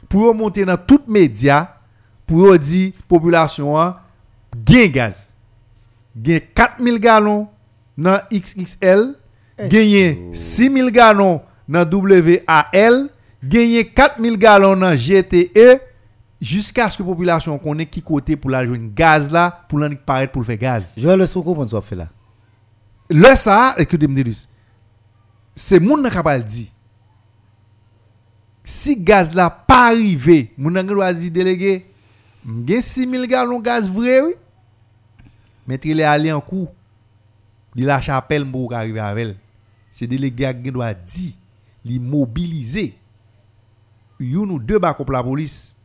pour 0.07 0.27
remonter 0.27 0.65
dans 0.65 0.77
tout 0.77 1.01
média 1.07 1.77
pour 2.25 2.57
dire 2.57 2.93
population 3.07 3.79
hein, 3.79 3.97
gen 4.67 4.91
gaz 4.91 5.35
gen 6.15 6.41
4000 6.53 6.99
gallons 6.99 7.47
dans 7.99 8.19
XXL, 8.31 9.13
gagné 9.59 10.29
6000 10.33 10.89
gallons 10.91 11.41
dans 11.67 11.87
WAL, 11.89 13.09
gagné 13.43 13.85
4000 13.85 14.37
gallons 14.37 14.77
dans 14.77 14.95
GTE 14.95 15.81
jusqu'à 16.41 16.89
ce 16.89 16.97
que 16.97 17.03
la 17.03 17.09
population 17.09 17.57
connaisse 17.59 17.87
qui 17.91 18.01
côté 18.01 18.35
pour 18.35 18.49
la 18.49 18.65
joindre 18.65 18.93
gaz 18.93 19.29
là 19.29 19.65
pour 19.67 19.79
l'en 19.79 19.93
paraître 19.93 20.31
pour 20.31 20.41
le 20.41 20.45
faire 20.45 20.57
gaz. 20.57 20.93
Que 20.95 21.01
vous 21.01 21.43
comprenez 21.43 21.69
ce 21.69 21.75
qu'on 21.75 21.81
fait 21.81 21.95
là 21.95 22.07
Là 23.09 23.35
ça, 23.35 23.75
écoutez 23.77 24.07
me 24.07 24.23
c'est 25.55 25.79
moun 25.79 26.09
capable 26.09 26.45
dire. 26.45 26.67
Si 28.63 28.95
gaz 28.95 29.33
là 29.33 29.49
pas 29.49 29.87
arrivé, 29.87 30.53
doit 30.57 31.13
dire 31.13 31.31
délégué, 31.31 31.85
m'gen 32.45 32.81
6000 32.81 33.27
gallons 33.27 33.59
gaz 33.59 33.89
vrai 33.89 34.21
oui. 34.21 34.33
Mettre 35.67 35.87
les 35.87 36.03
aller 36.03 36.31
en 36.31 36.41
coup. 36.41 36.67
Li 37.75 37.83
la 37.83 38.01
chapelle 38.01 38.49
pour 38.49 38.73
arriver 38.73 38.99
avec 38.99 39.27
elle. 39.27 39.35
C'est 39.91 40.07
délégué 40.07 40.51
qui 40.63 40.71
doit 40.71 40.93
dire, 40.93 41.33
li 41.85 41.99
mobiliser. 41.99 42.95
Yon 44.19 44.49
ou 44.49 44.59
deux 44.59 44.79
pour 44.79 45.11
la 45.11 45.23
police 45.23 45.75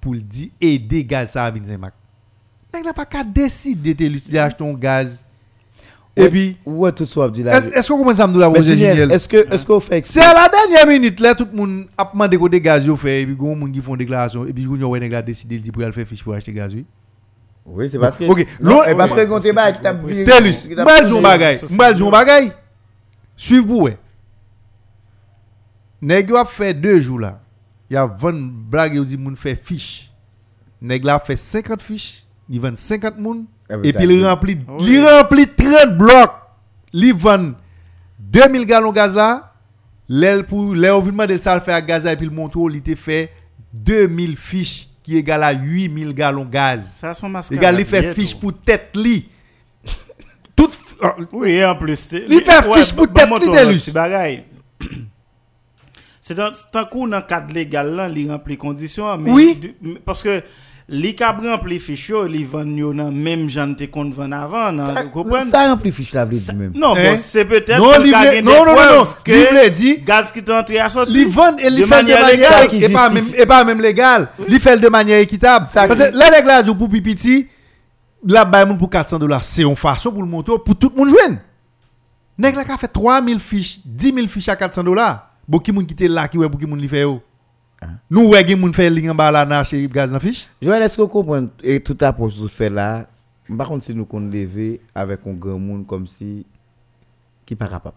pour 0.00 0.14
dire 0.14 0.50
aider 0.60 1.04
gaz 1.04 1.36
à 1.36 1.50
venir 1.50 1.68
Saint-Marc. 1.68 1.94
Nèg 2.72 2.84
la 2.84 2.92
pas 2.92 3.06
qu'à 3.06 3.24
décider 3.24 3.94
de 3.94 4.38
acheter 4.38 4.68
un 4.68 4.74
gaz. 4.74 5.23
Et 6.16 6.28
puis 6.28 6.56
Ouais, 6.64 6.92
tout 6.92 7.06
ça, 7.06 7.26
là. 7.26 7.58
est- 7.58 7.72
est-ce 7.78 7.88
qu'on 7.88 7.98
commence 7.98 8.20
à 8.20 8.26
me 8.28 8.32
dire 8.38 9.08
la 9.08 9.14
est-ce 9.14 9.26
que 9.26 9.52
est-ce 9.52 9.66
qu'on 9.66 9.80
fait 9.80 10.06
C'est 10.06 10.20
à 10.20 10.32
la 10.32 10.48
dernière 10.48 10.86
minute 10.86 11.18
là 11.18 11.34
tout 11.34 11.48
le 11.50 11.56
monde 11.56 11.86
a 11.98 12.08
demandé 12.12 12.36
côté 12.38 12.60
gaz 12.60 12.88
fait 12.96 13.22
et 13.22 13.26
puis 13.26 13.34
gon 13.34 13.56
moun 13.56 13.72
qui 13.72 13.80
font 13.80 13.96
déclaration 13.96 14.46
et 14.46 14.52
puis 14.52 14.64
nèg 14.66 15.10
la 15.10 15.22
décider 15.22 15.58
dit 15.58 15.72
pour 15.72 15.82
aller 15.82 15.92
faire 15.92 16.06
fiche 16.06 16.22
pour 16.22 16.34
acheter 16.34 16.52
gaz 16.52 16.72
oui. 16.72 16.84
Oui, 17.66 17.88
c'est 17.88 17.98
parce 17.98 18.18
que 18.18 18.24
OK, 18.24 18.46
l'autre- 18.60 18.88
et 18.88 18.94
parce 18.94 19.10
que 19.12 19.24
quand 19.24 19.40
tu 19.40 19.50
vas 19.52 19.72
qui 19.72 19.80
t'a 19.80 19.92
vu 19.94 20.24
Telus, 20.24 20.68
m'bal 20.70 21.06
zon 21.06 21.22
bagay, 21.22 21.58
m'bal 21.72 21.96
zon 21.96 22.10
bagay. 22.10 22.52
Suiv 23.36 23.64
pou 23.66 23.84
ouais. 23.84 23.96
Nèg 26.02 26.30
a 26.34 26.44
fait 26.44 26.74
deux 26.74 27.00
jours 27.00 27.18
là. 27.20 27.40
Y 27.90 27.96
a 27.96 28.06
20 28.06 28.52
blague 28.70 28.94
yo 28.94 29.04
dit 29.04 29.16
moun 29.16 29.34
fait 29.36 29.54
fiche. 29.56 30.10
Nèg 30.82 31.04
la 31.04 31.18
fait 31.18 31.36
50 31.36 31.80
fiches, 31.80 32.26
il 32.50 32.60
vend 32.60 32.76
50 32.76 33.18
moun 33.18 33.46
et 33.70 33.92
bah, 33.92 33.98
puis 33.98 34.14
il 34.14 34.26
remplit 34.26 34.58
il 34.80 35.04
remplit 35.04 35.46
30 35.48 35.96
blocs. 35.96 36.32
Il 36.92 37.14
vend 37.14 37.52
2000 38.18 38.66
gallons 38.66 38.92
gaz 38.92 39.14
là. 39.14 39.52
L'aile 40.08 40.44
pour 40.44 40.74
l'aile 40.74 40.92
vient 40.92 41.10
demander 41.10 41.38
ça 41.38 41.54
le 41.54 41.60
faire 41.60 41.84
gaz 41.84 42.04
là 42.04 42.12
et 42.12 42.16
puis 42.16 42.26
le 42.26 42.32
monto 42.32 42.68
il 42.70 42.82
te 42.82 42.94
fait 42.94 43.32
2000 43.72 44.36
fiches 44.36 44.88
qui 45.04 45.18
égale 45.18 45.42
à 45.42 45.52
8000 45.52 46.14
gallons 46.14 46.46
gaz. 46.46 46.96
Ça 47.00 47.12
son 47.14 47.28
masque. 47.28 47.52
Égal, 47.52 47.78
il 47.78 47.84
fait 47.86 48.12
fiche 48.14 48.34
pour 48.34 48.58
tête 48.58 48.90
li. 48.94 49.28
Tout 50.56 50.68
f- 50.68 50.96
ah, 51.02 51.14
Oui, 51.32 51.50
et 51.50 51.64
en 51.64 51.76
plus. 51.76 52.10
Il 52.12 52.40
fait 52.40 52.66
ouais, 52.66 52.78
fiche 52.78 52.94
pour 52.94 53.12
tête 53.12 53.28
li. 53.68 54.42
C'est 56.22 56.38
un, 56.38 56.84
coup 56.86 57.06
dans 57.06 57.18
le 57.18 57.22
cadre 57.22 57.52
légal, 57.52 57.94
là, 57.94 58.08
il 58.08 58.30
remplit 58.30 58.56
conditions. 58.56 59.18
Mais 59.18 59.30
Oui. 59.30 59.74
parce 60.06 60.22
que 60.22 60.42
les 60.88 61.14
cap 61.14 61.38
rempli 61.42 61.78
fiche, 61.78 62.10
yo, 62.10 62.26
yo 62.26 62.92
dans 62.92 63.10
même 63.10 63.48
genre 63.48 63.74
te 63.74 63.84
compte 63.84 64.12
vend 64.12 64.30
avant. 64.32 64.70
nan, 64.70 64.94
vous 65.04 65.10
comprenez? 65.10 65.46
Ça 65.50 65.68
remplit 65.70 65.90
fiche 65.92 66.12
la 66.12 66.24
vie 66.26 66.38
Ça- 66.38 66.52
même. 66.52 66.72
Non, 66.74 66.94
Hein? 66.94 67.12
bon, 67.12 67.16
c'est 67.16 67.44
peut-être 67.46 67.78
Non, 67.78 67.92
li 68.02 68.10
vle- 68.10 68.42
non, 68.42 68.64
non, 68.66 68.74
non, 68.74 69.06
Li 69.26 69.44
vle 69.44 69.70
dit- 69.72 69.98
gaz 70.04 70.30
qui 70.30 70.40
est 70.40 70.50
entré 70.50 70.78
à 70.78 70.88
sortir. 70.90 71.14
Li 71.16 71.24
vend 71.30 71.56
et 71.56 71.70
li 71.70 71.78
fait 71.78 71.84
de 71.84 71.88
manière 71.88 72.26
légale. 72.26 72.68
Et 72.72 72.88
pas 72.90 73.08
même 73.08 73.24
et 73.36 73.46
pas 73.46 73.64
même 73.64 73.80
légal. 73.80 74.28
Li 74.48 74.60
fait 74.60 74.76
de 74.76 74.88
manière 74.88 75.18
équitable. 75.20 75.64
Parce 75.72 75.88
que 75.88 76.16
là 76.16 76.30
les 76.30 76.46
gars 76.46 76.62
pour 76.74 76.88
pipiti, 76.90 77.48
là 78.26 78.44
bay 78.44 78.66
moun 78.66 78.76
pour 78.76 78.90
400 78.90 79.18
dollars, 79.18 79.42
c'est 79.44 79.62
une 79.62 79.76
façon 79.76 80.12
pour 80.12 80.22
le 80.22 80.28
monter 80.28 80.52
pour 80.64 80.76
tout 80.76 80.92
le 80.94 81.00
monde 81.00 81.08
joindre. 81.16 81.38
Nèg 82.36 82.56
la 82.56 82.64
ka 82.64 82.76
fait 82.76 82.88
3000 82.88 83.38
fiches, 83.40 83.78
10 83.84 84.12
000 84.12 84.26
fiches 84.28 84.48
à 84.48 84.56
400 84.56 84.82
dollars. 84.84 85.30
Qui 85.62 85.72
moun 85.72 85.86
qui 85.86 85.94
te 85.94 86.04
là 86.04 86.26
qui 86.28 86.36
ouais 86.36 86.48
pour 86.48 86.58
qui 86.58 86.66
moun 86.66 86.78
li 86.80 86.88
fait 86.88 87.02
yo? 87.02 87.22
Nous 88.10 88.30
qui 88.46 88.54
moun 88.54 88.72
fait 88.72 88.90
li 88.90 89.08
en 89.08 89.14
bas 89.14 89.30
là 89.30 89.44
na 89.44 89.64
chez 89.64 89.86
gaz 89.88 90.10
dans 90.10 90.20
fiche? 90.20 90.48
Joël, 90.60 90.82
est-ce 90.82 90.96
que 90.96 91.02
vous 91.02 91.08
comprenez 91.08 91.48
et 91.62 91.80
toute 91.80 92.02
approche 92.02 92.34
que 92.34 92.40
vous 92.40 92.48
faites 92.48 92.72
là 92.72 93.06
Par 93.56 93.68
contre, 93.68 93.84
si 93.84 93.94
nous 93.94 94.04
qu'on 94.04 94.20
lever 94.20 94.80
avec 94.94 95.20
un 95.26 95.32
grand 95.32 95.58
monde 95.58 95.86
comme 95.86 96.06
si 96.06 96.46
qui 97.44 97.54
pas 97.54 97.68
capable. 97.68 97.96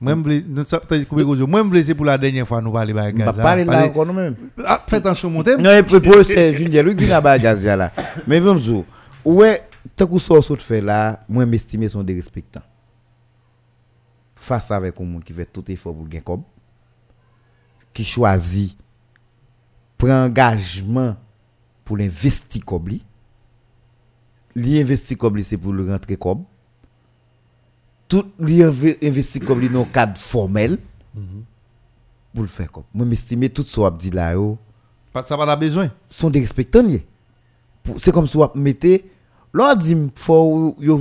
Moi 0.00 0.14
nous 0.14 0.64
ça 0.64 0.78
coupé 0.78 1.22
gros. 1.22 1.46
Moi 1.46 1.64
pour 1.96 2.04
la 2.04 2.18
dernière 2.18 2.46
fois 2.46 2.60
nous 2.60 2.72
parler 2.72 2.92
On 2.92 3.12
gaz. 3.12 3.26
va 3.26 3.42
parler 3.42 3.64
là 3.64 3.86
encore 3.86 4.06
nous 4.06 4.12
même. 4.12 4.36
Ah, 4.64 4.82
faites 4.86 5.06
attention 5.06 5.30
monter. 5.30 5.56
Non, 5.56 5.70
et 5.70 6.24
c'est 6.24 6.54
Junior, 6.54 6.84
lui 6.84 6.96
qui 6.96 7.06
n'a 7.06 7.22
pas 7.22 7.38
gaz 7.38 7.64
là. 7.64 7.92
Mais 8.26 8.40
même 8.40 8.58
zo, 8.58 8.84
ouais, 9.24 9.62
tant 9.96 10.06
que 10.06 10.18
ça 10.18 10.40
saute 10.42 10.62
fait 10.62 10.80
là, 10.80 11.24
moi 11.28 11.46
m'estimer 11.46 11.88
son 11.88 12.02
dérespectant. 12.02 12.62
Face 14.34 14.70
avec 14.70 15.00
un 15.00 15.04
monde 15.04 15.24
qui 15.24 15.32
fait 15.32 15.46
tout 15.46 15.64
effort 15.70 15.94
pour 15.94 16.06
gagner 16.08 16.22
comme 16.22 16.42
qui 17.94 18.04
choisit 18.04 18.76
engagement 20.10 21.16
pour 21.84 21.96
l'investir 21.96 22.64
comme 22.64 22.88
lui. 22.88 23.02
Li 24.56 24.80
investir 24.80 25.18
comme 25.18 25.36
lui 25.36 25.44
c'est 25.44 25.56
pour 25.56 25.72
le 25.72 25.90
rentrer 25.90 26.16
comme 26.16 26.44
tout 28.08 28.24
li 28.38 28.60
inve- 28.62 28.96
investir 29.02 29.44
comme 29.44 29.60
lui 29.60 29.68
dans 29.68 29.84
cadre 29.84 30.16
formel 30.18 30.78
pour 32.32 32.42
le 32.42 32.48
faire 32.48 32.70
comme. 32.70 32.84
Moi 32.92 33.06
m'estimer 33.06 33.48
tout 33.48 33.64
ça 33.66 33.90
dit 33.90 34.10
là 34.10 34.32
yo 34.34 34.58
Pas 35.12 35.24
ça 35.24 35.36
pas 35.36 35.46
la 35.46 35.56
besoin. 35.56 35.90
sont 36.08 36.30
des 36.30 36.40
respectants 36.40 36.84
C'est 37.96 38.12
comme 38.12 38.26
si 38.26 38.36
vous 38.36 38.46
mettez 38.54 39.04
l'on 39.52 39.74
dit 39.74 39.96
faut 40.16 40.76
yo 40.80 40.96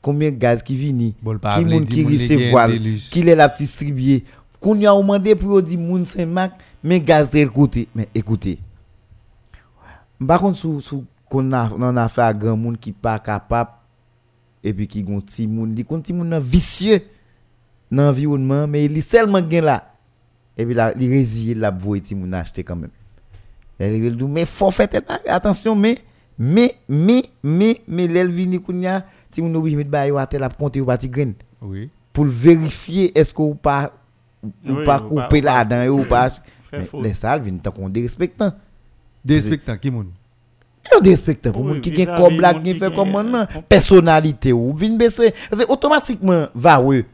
combien 0.00 0.30
de 0.30 0.36
gaz 0.36 0.62
qui 0.62 0.74
vini, 0.76 1.14
Bon, 1.22 1.38
vle 1.38 1.64
moun 1.64 1.84
di 1.84 2.02
li 2.04 2.16
delus. 2.18 3.08
qui 3.12 3.20
est 3.20 3.36
la. 3.36 3.54
Qu'on 4.62 4.78
y 4.78 4.86
a 4.86 4.94
demandé 4.94 5.34
pour 5.34 5.60
dit 5.60 5.76
moun 5.76 6.06
Saint-Marc 6.06 6.52
mais 6.84 7.00
gaz 7.00 7.30
de 7.30 7.44
côté. 7.46 7.88
Mais 7.96 8.08
écoutez. 8.14 8.60
Par 10.24 10.40
contre 10.40 10.56
sous 10.56 10.80
sous 10.80 11.04
qu'on 11.28 11.50
a 11.50 11.68
on 11.76 11.96
a 11.96 12.08
fait 12.08 12.22
à 12.22 12.32
grand 12.32 12.56
monde 12.56 12.78
qui 12.78 12.92
pas 12.92 13.18
capable 13.18 13.70
et 14.62 14.72
puis 14.72 14.86
qui 14.86 15.02
gon 15.02 15.20
ti 15.20 15.48
moun, 15.48 15.74
li 15.74 15.84
kon 15.84 16.00
moun 16.12 16.38
vicieux 16.38 17.02
dans 17.90 18.04
l'environnement 18.04 18.68
mais 18.68 18.84
il 18.84 19.02
seulement 19.02 19.40
gen 19.50 19.64
là. 19.64 19.88
Et 20.56 20.64
puis 20.64 20.74
là, 20.74 20.92
il 20.96 21.10
résille 21.10 21.54
la 21.54 21.72
voie 21.72 21.98
ti 21.98 22.14
moun 22.14 22.32
acheter 22.32 22.62
quand 22.62 22.76
même. 22.76 22.90
Il 23.80 24.16
dit 24.16 24.24
mais 24.24 24.44
faut 24.44 24.70
faire 24.70 24.88
attention 25.26 25.74
mais 25.74 25.98
mais 26.38 26.76
mais 26.88 27.24
mais 27.42 27.80
mais 27.88 28.06
l'el 28.06 28.30
vini 28.30 28.60
kounya 28.60 29.04
ti 29.28 29.42
moun 29.42 29.56
obligé 29.56 29.76
mettre 29.76 29.90
ba 29.90 30.06
yo 30.06 30.18
à 30.18 30.26
tel 30.28 30.44
a 30.44 30.48
compter 30.48 30.80
ou 30.80 30.86
pas 30.86 30.98
ti 30.98 31.08
grain 31.08 31.32
Oui. 31.60 31.90
pour 32.12 32.26
vérifier 32.26 33.18
est-ce 33.18 33.34
que 33.34 33.42
ou 33.42 33.56
pas 33.56 33.90
ou 34.42 34.50
Oui, 34.66 34.84
pas 34.84 35.02
ou 35.08 35.16
pas- 35.16 35.22
couper 35.24 35.40
là-dedans 35.40 35.86
ou 35.88 36.04
pas 36.04 36.28
les 37.02 37.14
salles 37.14 37.42
viennent 37.42 37.60
tant 37.60 37.70
qu'on 37.70 37.88
dérespectant. 37.88 38.52
Des 39.24 39.34
respectants 39.36 39.76
qui 39.76 39.90
moun? 39.90 40.06
Yo 40.92 41.00
dérespectant 41.00 41.52
pour 41.52 41.64
moun 41.64 41.80
qui 41.80 41.94
gen 41.94 42.06
comme 42.06 42.36
moun 42.36 42.62
qui 42.62 42.72
qui 42.72 42.78
fait 42.80 42.92
comme 42.92 43.12
maintenant 43.12 43.46
personnalité 43.68 44.52
ou 44.52 44.74
vinn 44.74 44.98
baisser 44.98 45.32
parce 45.48 45.64
que 45.64 45.70
automatiquement 45.70 46.46
va 46.54 46.80
ouais 46.80 47.04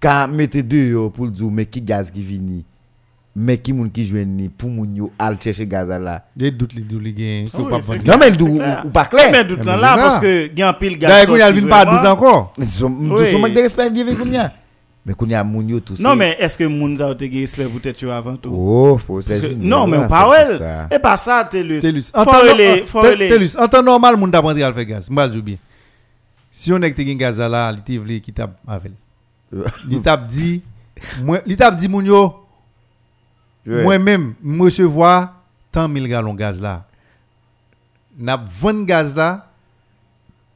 quand 0.00 0.28
mettez 0.28 0.62
deux 0.62 1.08
pour 1.12 1.24
le 1.24 1.32
dire 1.32 1.50
mais 1.50 1.66
qui 1.66 1.80
gaz 1.80 2.10
qui 2.12 2.22
vini 2.22 2.64
mais 3.34 3.58
qui 3.58 3.72
moun 3.72 3.90
qui 3.90 4.06
joine 4.06 4.36
ni 4.36 4.48
pour 4.48 4.70
moun 4.70 4.94
yo 4.94 5.10
al 5.18 5.36
chercher 5.40 5.66
gaz 5.66 5.88
là 5.88 6.26
Des 6.36 6.52
doutes 6.52 6.74
li 6.74 6.82
doute 6.82 7.02
li 7.02 7.14
gen. 7.16 7.48
Ah 7.52 7.70
pas 7.70 7.80
c'est 7.82 8.06
non 8.06 8.18
mais 8.18 8.32
C'est 8.32 8.44
clair. 8.44 8.84
ou, 8.84 8.90
pas 8.90 9.04
clair 9.06 9.44
doute 9.46 9.58
Mais 9.58 9.64
là, 9.64 9.74
c'est 9.76 9.80
là, 9.80 9.96
parce 9.96 10.18
que 10.20 10.46
il 10.46 10.58
y 10.58 10.62
a 10.62 10.68
un 10.68 10.72
pile 10.74 10.96
gaz. 10.98 11.26
D'ailleurs, 11.26 11.48
il 11.50 11.64
y 11.64 11.66
a 11.66 11.68
pas 11.68 11.84
doute 11.84 12.06
encore. 12.06 12.52
Ils 12.58 12.66
sont 12.66 12.92
Oui. 12.92 13.22
ils 13.24 13.32
sont 13.32 13.38
manque 13.40 13.52
de 13.52 13.60
mais 15.04 15.14
tout 15.14 15.94
Non, 15.98 16.14
mais 16.14 16.36
est-ce 16.38 16.58
que 16.58 16.64
moun 16.64 17.00
a 17.00 17.10
été 17.12 17.28
respect 17.28 17.66
peut-être 17.66 18.00
yo 18.02 18.10
avant 18.10 18.36
tout? 18.36 18.50
oh 18.52 19.00
que- 19.06 19.54
non, 19.54 19.86
mais 19.86 19.96
on 19.96 20.00
on 20.00 20.04
a 20.04 20.08
parle. 20.08 20.46
fait 20.46 20.58
ça. 20.58 20.88
Et 20.90 20.98
pas 20.98 21.16
ça, 21.16 21.48
Telus. 21.50 21.80
Telus. 21.80 22.10
Faut 22.86 23.00
En 23.58 23.68
temps 23.68 23.82
normal, 23.82 24.16
moun 24.16 24.30
t'a 24.30 24.42
prendre 24.42 24.62
al 24.62 24.74
faire 24.74 24.84
gaz. 24.84 25.08
Zou 25.32 25.42
bien. 25.42 25.56
Si 26.52 26.72
on 26.72 26.82
est 26.82 26.96
gen 26.96 27.16
gaz 27.16 27.38
là, 27.40 27.70
li 27.72 27.80
te 27.80 27.96
vle 27.98 28.20
ki 28.20 28.32
tap 28.32 28.56
avec. 28.66 28.92
Li 29.86 30.00
tap 30.04 30.26
dit 30.28 30.62
tap 31.56 31.76
dit 31.76 31.88
moun 31.88 32.04
yo 32.04 32.36
Ouais. 33.66 33.82
moi-même 33.82 34.34
me 34.42 34.62
recevoir 34.64 35.34
tant 35.70 35.86
1000 35.86 36.08
gallons 36.08 36.34
gaz 36.34 36.60
là. 36.62 36.84
N'a 38.18 38.36
20 38.36 38.84
gaz 38.86 39.14
là. 39.14 39.46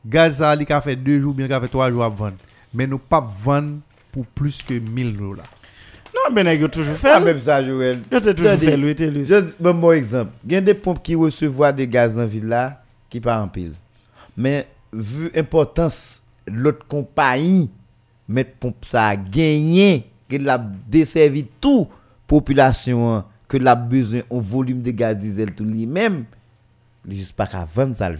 Gaz 0.06 0.38
ça 0.38 0.54
li 0.56 0.66
ka 0.66 0.80
fait 0.80 0.96
2 0.96 1.20
jours, 1.20 1.34
bien 1.34 1.46
ka 1.46 1.60
fait 1.60 1.68
3 1.68 1.90
jours 1.90 2.02
à 2.02 2.08
vendre. 2.08 2.36
Mais 2.72 2.86
nous 2.86 2.98
pas 2.98 3.20
vendre 3.44 3.76
pour 4.14 4.26
plus 4.26 4.62
que 4.62 4.74
1000 4.74 5.16
dollars. 5.16 5.50
Non, 6.14 6.32
ben, 6.32 6.44
nèg 6.46 6.70
toujours 6.70 6.94
fait. 6.94 7.18
Même 7.18 7.40
ça 7.40 7.64
Joël 7.64 8.00
Yo 8.12 8.20
te 8.20 8.30
toujours 8.30 8.52
fait, 8.52 8.76
lui. 8.76 8.94
Je 8.96 9.40
dis, 9.40 9.52
bon, 9.58 9.74
bon 9.74 9.90
exemple. 9.90 10.30
Il 10.46 10.52
y 10.52 10.56
a 10.56 10.60
des 10.60 10.74
pompes 10.74 11.02
qui 11.02 11.16
recevoir 11.16 11.74
des 11.74 11.88
gaz 11.88 12.14
dans 12.14 12.20
la 12.20 12.26
ville 12.28 12.46
là, 12.46 12.80
qui 13.10 13.20
pas 13.20 13.42
en 13.42 13.48
pile. 13.48 13.72
Mais, 14.36 14.68
vu 14.92 15.32
l'importance, 15.34 16.22
l'autre 16.46 16.86
compagnie, 16.86 17.72
mettre 18.28 18.52
pompe 18.60 18.84
ça 18.84 19.08
a 19.08 19.16
gagné, 19.16 20.08
que 20.28 20.36
l'a 20.36 20.58
desservi 20.88 21.44
tout 21.60 21.88
population, 22.28 23.16
hein, 23.16 23.24
que 23.48 23.56
l'a 23.56 23.74
besoin 23.74 24.20
en 24.30 24.38
volume 24.38 24.80
de 24.80 24.92
gaz 24.92 25.18
diesel 25.18 25.52
tout 25.52 25.64
lui-même, 25.64 26.24
il 27.08 27.16
juste 27.16 27.34
pas 27.34 27.48
qu'à 27.48 27.64
vendre 27.64 27.96
ça 27.96 28.08
le. 28.08 28.16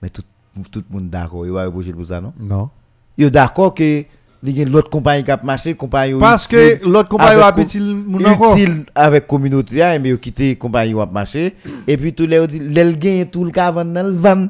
Mais 0.00 0.08
tout, 0.08 0.22
tout 0.70 0.84
le 0.88 0.94
monde 0.94 1.10
d'accord, 1.10 1.44
il 1.46 1.50
va 1.50 1.64
reprocher 1.64 1.92
pour 1.92 2.04
ça, 2.04 2.20
non? 2.20 2.32
Non. 2.38 2.70
yo 3.18 3.28
d'accord 3.28 3.74
que 3.74 4.04
il 4.42 4.58
y 4.58 4.62
a 4.62 4.64
l'autre 4.64 4.88
compagnie 4.88 5.22
qui 5.22 5.30
a 5.30 5.38
marché, 5.42 5.74
compagnie 5.74 6.18
Parce 6.18 6.46
que 6.46 6.82
l'autre 6.86 7.08
compagnie 7.10 7.40
avec 7.42 7.44
a 7.44 7.52
petit 7.52 7.78
encore. 8.26 8.56
utile 8.56 8.84
avec 8.94 9.26
communauté 9.26 9.98
mais 10.02 10.16
quitté 10.16 10.56
compagnie 10.56 10.98
a 10.98 11.06
marché 11.06 11.54
et 11.86 11.96
puis 11.96 12.12
tous 12.14 12.26
les 12.26 12.46
dit 12.46 12.58
l'el 12.58 12.98
gagne 12.98 13.26
tout 13.26 13.44
le 13.44 13.50
cas 13.50 13.70
dans 13.72 14.06
le 14.06 14.12
van. 14.12 14.48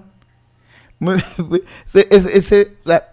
C'est 1.87 2.09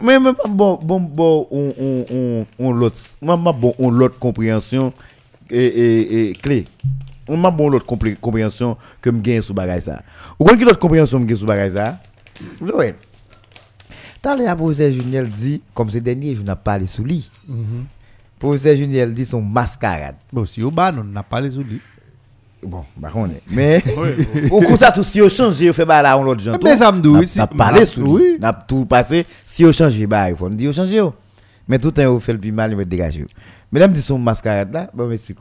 même 0.02 0.32
bon 0.48 0.78
bon 0.82 1.00
bon 1.00 1.46
on 1.50 1.72
on 1.80 2.04
on 2.10 2.46
on 2.58 2.72
l'autre 2.72 2.96
bon 3.52 3.74
on 3.78 3.90
l'autre 3.90 4.18
compréhension 4.18 4.92
et 5.50 5.64
et 5.64 6.28
et 6.28 6.32
clé. 6.34 6.64
On 7.26 7.36
m'a 7.36 7.50
bon 7.50 7.68
l'autre 7.70 7.86
compré- 7.86 8.16
compréhension 8.20 8.76
que 9.00 9.10
me 9.10 9.20
gagne 9.20 9.42
sous 9.42 9.54
bagage 9.54 9.82
ça 9.82 10.02
ou 10.38 10.44
quoi 10.44 10.56
l'autre 10.64 10.78
compréhension 10.78 11.18
me 11.18 11.26
gagne 11.26 11.36
sous 11.36 11.46
bagage 11.46 11.72
ça 11.72 11.98
ouais 12.60 12.94
Tant 14.22 14.34
le 14.36 14.54
professeur 14.56 14.92
Juniel 14.92 15.28
dit 15.28 15.62
comme 15.74 15.90
ce 15.90 15.98
dernier 15.98 16.34
je 16.34 16.42
n'ai 16.42 16.54
pas 16.56 16.78
sous 16.86 17.04
lui 17.04 17.30
professeur 18.38 18.76
Juniel 18.76 19.12
dit 19.14 19.26
son 19.26 19.40
mascarade. 19.42 20.14
Bon, 20.32 20.44
si 20.44 20.62
au 20.62 20.70
bas, 20.70 20.92
on 20.96 21.04
n'a 21.04 21.22
pas 21.22 21.40
les 21.40 21.56
outils. 21.56 21.80
bon 22.62 22.84
bah 22.96 23.08
on 23.14 23.26
est. 23.30 23.42
Mais 23.50 23.82
ou 24.50 24.60
comme 24.62 24.76
ça 24.76 24.90
tout 24.90 25.02
si 25.04 25.20
on 25.22 25.28
change 25.28 25.56
on 25.62 25.72
fait 25.72 25.84
bah 25.84 26.02
là 26.02 26.18
on 26.18 26.22
l'autre 26.24 26.40
gens 26.40 26.56
Mais 26.62 26.76
ça 26.76 26.90
me 26.92 27.00
dit, 27.20 27.26
si- 27.26 27.38
n'a 27.38 27.46
parlé 27.46 27.80
n'a- 27.80 27.86
sous 27.86 28.18
lui 28.18 28.38
n'a 28.38 28.52
tout 28.52 28.84
passé. 28.86 29.24
Si 29.46 29.64
on 29.64 29.72
change 29.72 30.04
bah 30.06 30.28
il 30.30 30.36
faut 30.36 30.48
dire 30.50 30.70
on 30.70 30.72
change 30.72 30.90
yo. 30.90 31.14
mais 31.68 31.78
tout 31.78 31.88
le 31.88 31.92
temps 31.94 32.02
on 32.12 32.18
fait 32.18 32.32
le 32.32 32.38
plus 32.40 32.50
mal 32.52 32.70
il 32.72 32.76
va 32.76 32.84
dégager 32.84 33.26
mesdames 33.70 33.92
dit 33.92 34.02
son 34.02 34.18
mascarade 34.18 34.72
là 34.72 34.90
bon 34.94 35.06
m'explique 35.06 35.38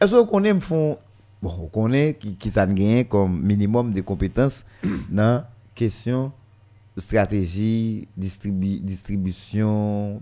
est-ce 0.00 0.14
qu'on 0.14 0.26
connaît 0.26 0.54
font 0.60 0.96
bon 1.42 1.52
on 1.62 1.66
connaît 1.66 2.14
qui 2.14 2.36
qui 2.36 2.50
ça 2.50 2.66
gagne 2.66 3.04
comme 3.04 3.40
minimum 3.42 3.92
de 3.92 4.00
compétences 4.00 4.64
dans 5.10 5.42
question 5.74 6.30
stratégie 6.96 8.08
distribu- 8.18 8.80
distribution. 8.80 10.20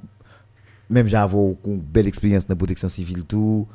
Même 0.88 1.08
j'avais 1.08 1.56
une 1.64 1.80
belle 1.80 2.06
expérience 2.06 2.46
dans 2.46 2.52
la 2.52 2.56
protection 2.56 2.88
civile 2.88 3.24
tout. 3.24 3.66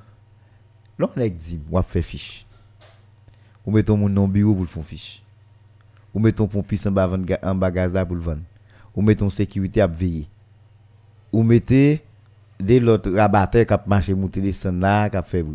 Là 1.00 1.10
on 1.16 1.22
a 1.22 1.30
dit 1.30 1.60
on 1.72 1.82
fait 1.82 2.02
fiche. 2.02 2.46
Ou 3.66 3.72
mettons 3.72 3.98
mon 3.98 4.10
nom 4.10 4.28
bureau 4.28 4.54
pour 4.54 4.64
le 4.64 4.68
fond 4.68 4.84
fiche. 4.84 5.24
Ou 6.14 6.20
mettons 6.20 6.48
pompiste 6.48 6.88
en 6.88 6.92
bas 6.92 7.10
en 7.44 7.56
bas 7.56 7.72
gaza 7.72 8.06
pour 8.06 8.16
le 8.16 8.22
vendre. 8.22 8.42
Ou 8.96 9.02
mettons 9.02 9.30
sécurité 9.30 9.82
à 9.82 9.88
veiller. 9.88 10.28
Ou 11.32 11.44
mettez 11.44 12.02
des 12.60 12.80
l'autre 12.80 13.12
rabatteur 13.12 13.66
qui 13.66 13.74
a 13.74 13.84
marché 13.86 14.14
monter 14.16 14.42
des 14.42 14.54
là 14.72 15.10
qui 15.10 15.18
a 15.18 15.22
fait 15.22 15.46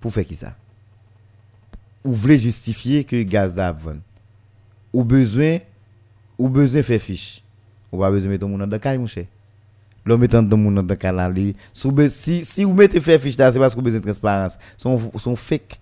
pour 0.00 0.12
faire 0.12 0.26
qui 0.26 0.36
ça? 0.36 0.56
Ou 2.04 2.12
voulez 2.12 2.38
justifier 2.38 3.04
que 3.04 3.22
gaz 3.22 3.54
vendre. 3.54 4.00
Ou 4.92 5.04
besoin 5.04 5.58
ou 6.38 6.48
besoin 6.48 6.82
faire 6.82 7.00
fiche 7.00 7.42
ou 7.92 7.98
pas 7.98 8.10
besoin 8.10 8.30
mettre 8.30 8.46
mon 8.46 8.58
dans 8.66 8.78
caille 8.78 8.98
mon 8.98 9.06
cher 9.06 9.24
L'homme 10.06 10.20
mettant 10.20 10.42
dans 10.42 10.56
mon 10.56 10.70
dans 10.70 10.96
caille 10.96 11.54
sous 11.72 11.90
be- 11.90 12.10
si 12.10 12.44
si 12.44 12.64
vous 12.64 12.74
mettez 12.74 13.00
faire 13.00 13.18
fiche 13.18 13.36
c'est 13.36 13.58
parce 13.58 13.74
que 13.74 13.78
vous 13.78 13.84
besoin 13.84 14.00
de 14.00 14.04
transparence 14.04 14.58
son 14.76 15.00
son 15.16 15.34
fake. 15.34 15.78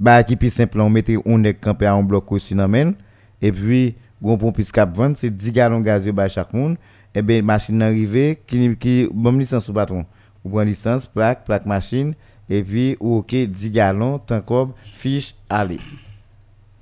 Bah 0.00 0.22
qui 0.22 0.36
plus 0.36 0.50
simple 0.50 0.80
on 0.80 0.88
mettait 0.88 1.16
on 1.24 1.42
est 1.44 1.54
campé 1.54 1.86
à 1.86 1.92
un 1.92 2.02
bloc 2.02 2.30
aussi 2.32 2.54
dans 2.54 2.68
men. 2.68 2.94
Et 3.42 3.52
puis 3.52 3.94
gon 4.22 4.38
pompiste 4.38 4.72
cap 4.72 4.94
vendre 4.96 5.16
c'est 5.18 5.30
10 5.30 5.52
gallons 5.52 5.80
gaz 5.80 6.06
ba 6.06 6.28
chaque 6.28 6.52
monde 6.54 6.76
et 7.14 7.20
ben 7.20 7.44
machine 7.44 7.82
arrivée 7.82 8.38
qui 8.46 8.74
qui 8.76 9.08
bon 9.12 9.38
licence 9.38 9.68
ou 9.68 9.72
patron. 9.74 10.06
Ou 10.44 10.48
prend 10.50 10.62
licence 10.62 11.04
plaque 11.06 11.44
plaque 11.44 11.66
machine. 11.66 12.14
Et 12.48 12.62
puis 12.62 12.96
OK 13.00 13.34
10 13.34 13.70
gallons 13.70 14.18
tant 14.18 14.40
cob 14.40 14.70
fiche 14.92 15.34
aller 15.50 15.80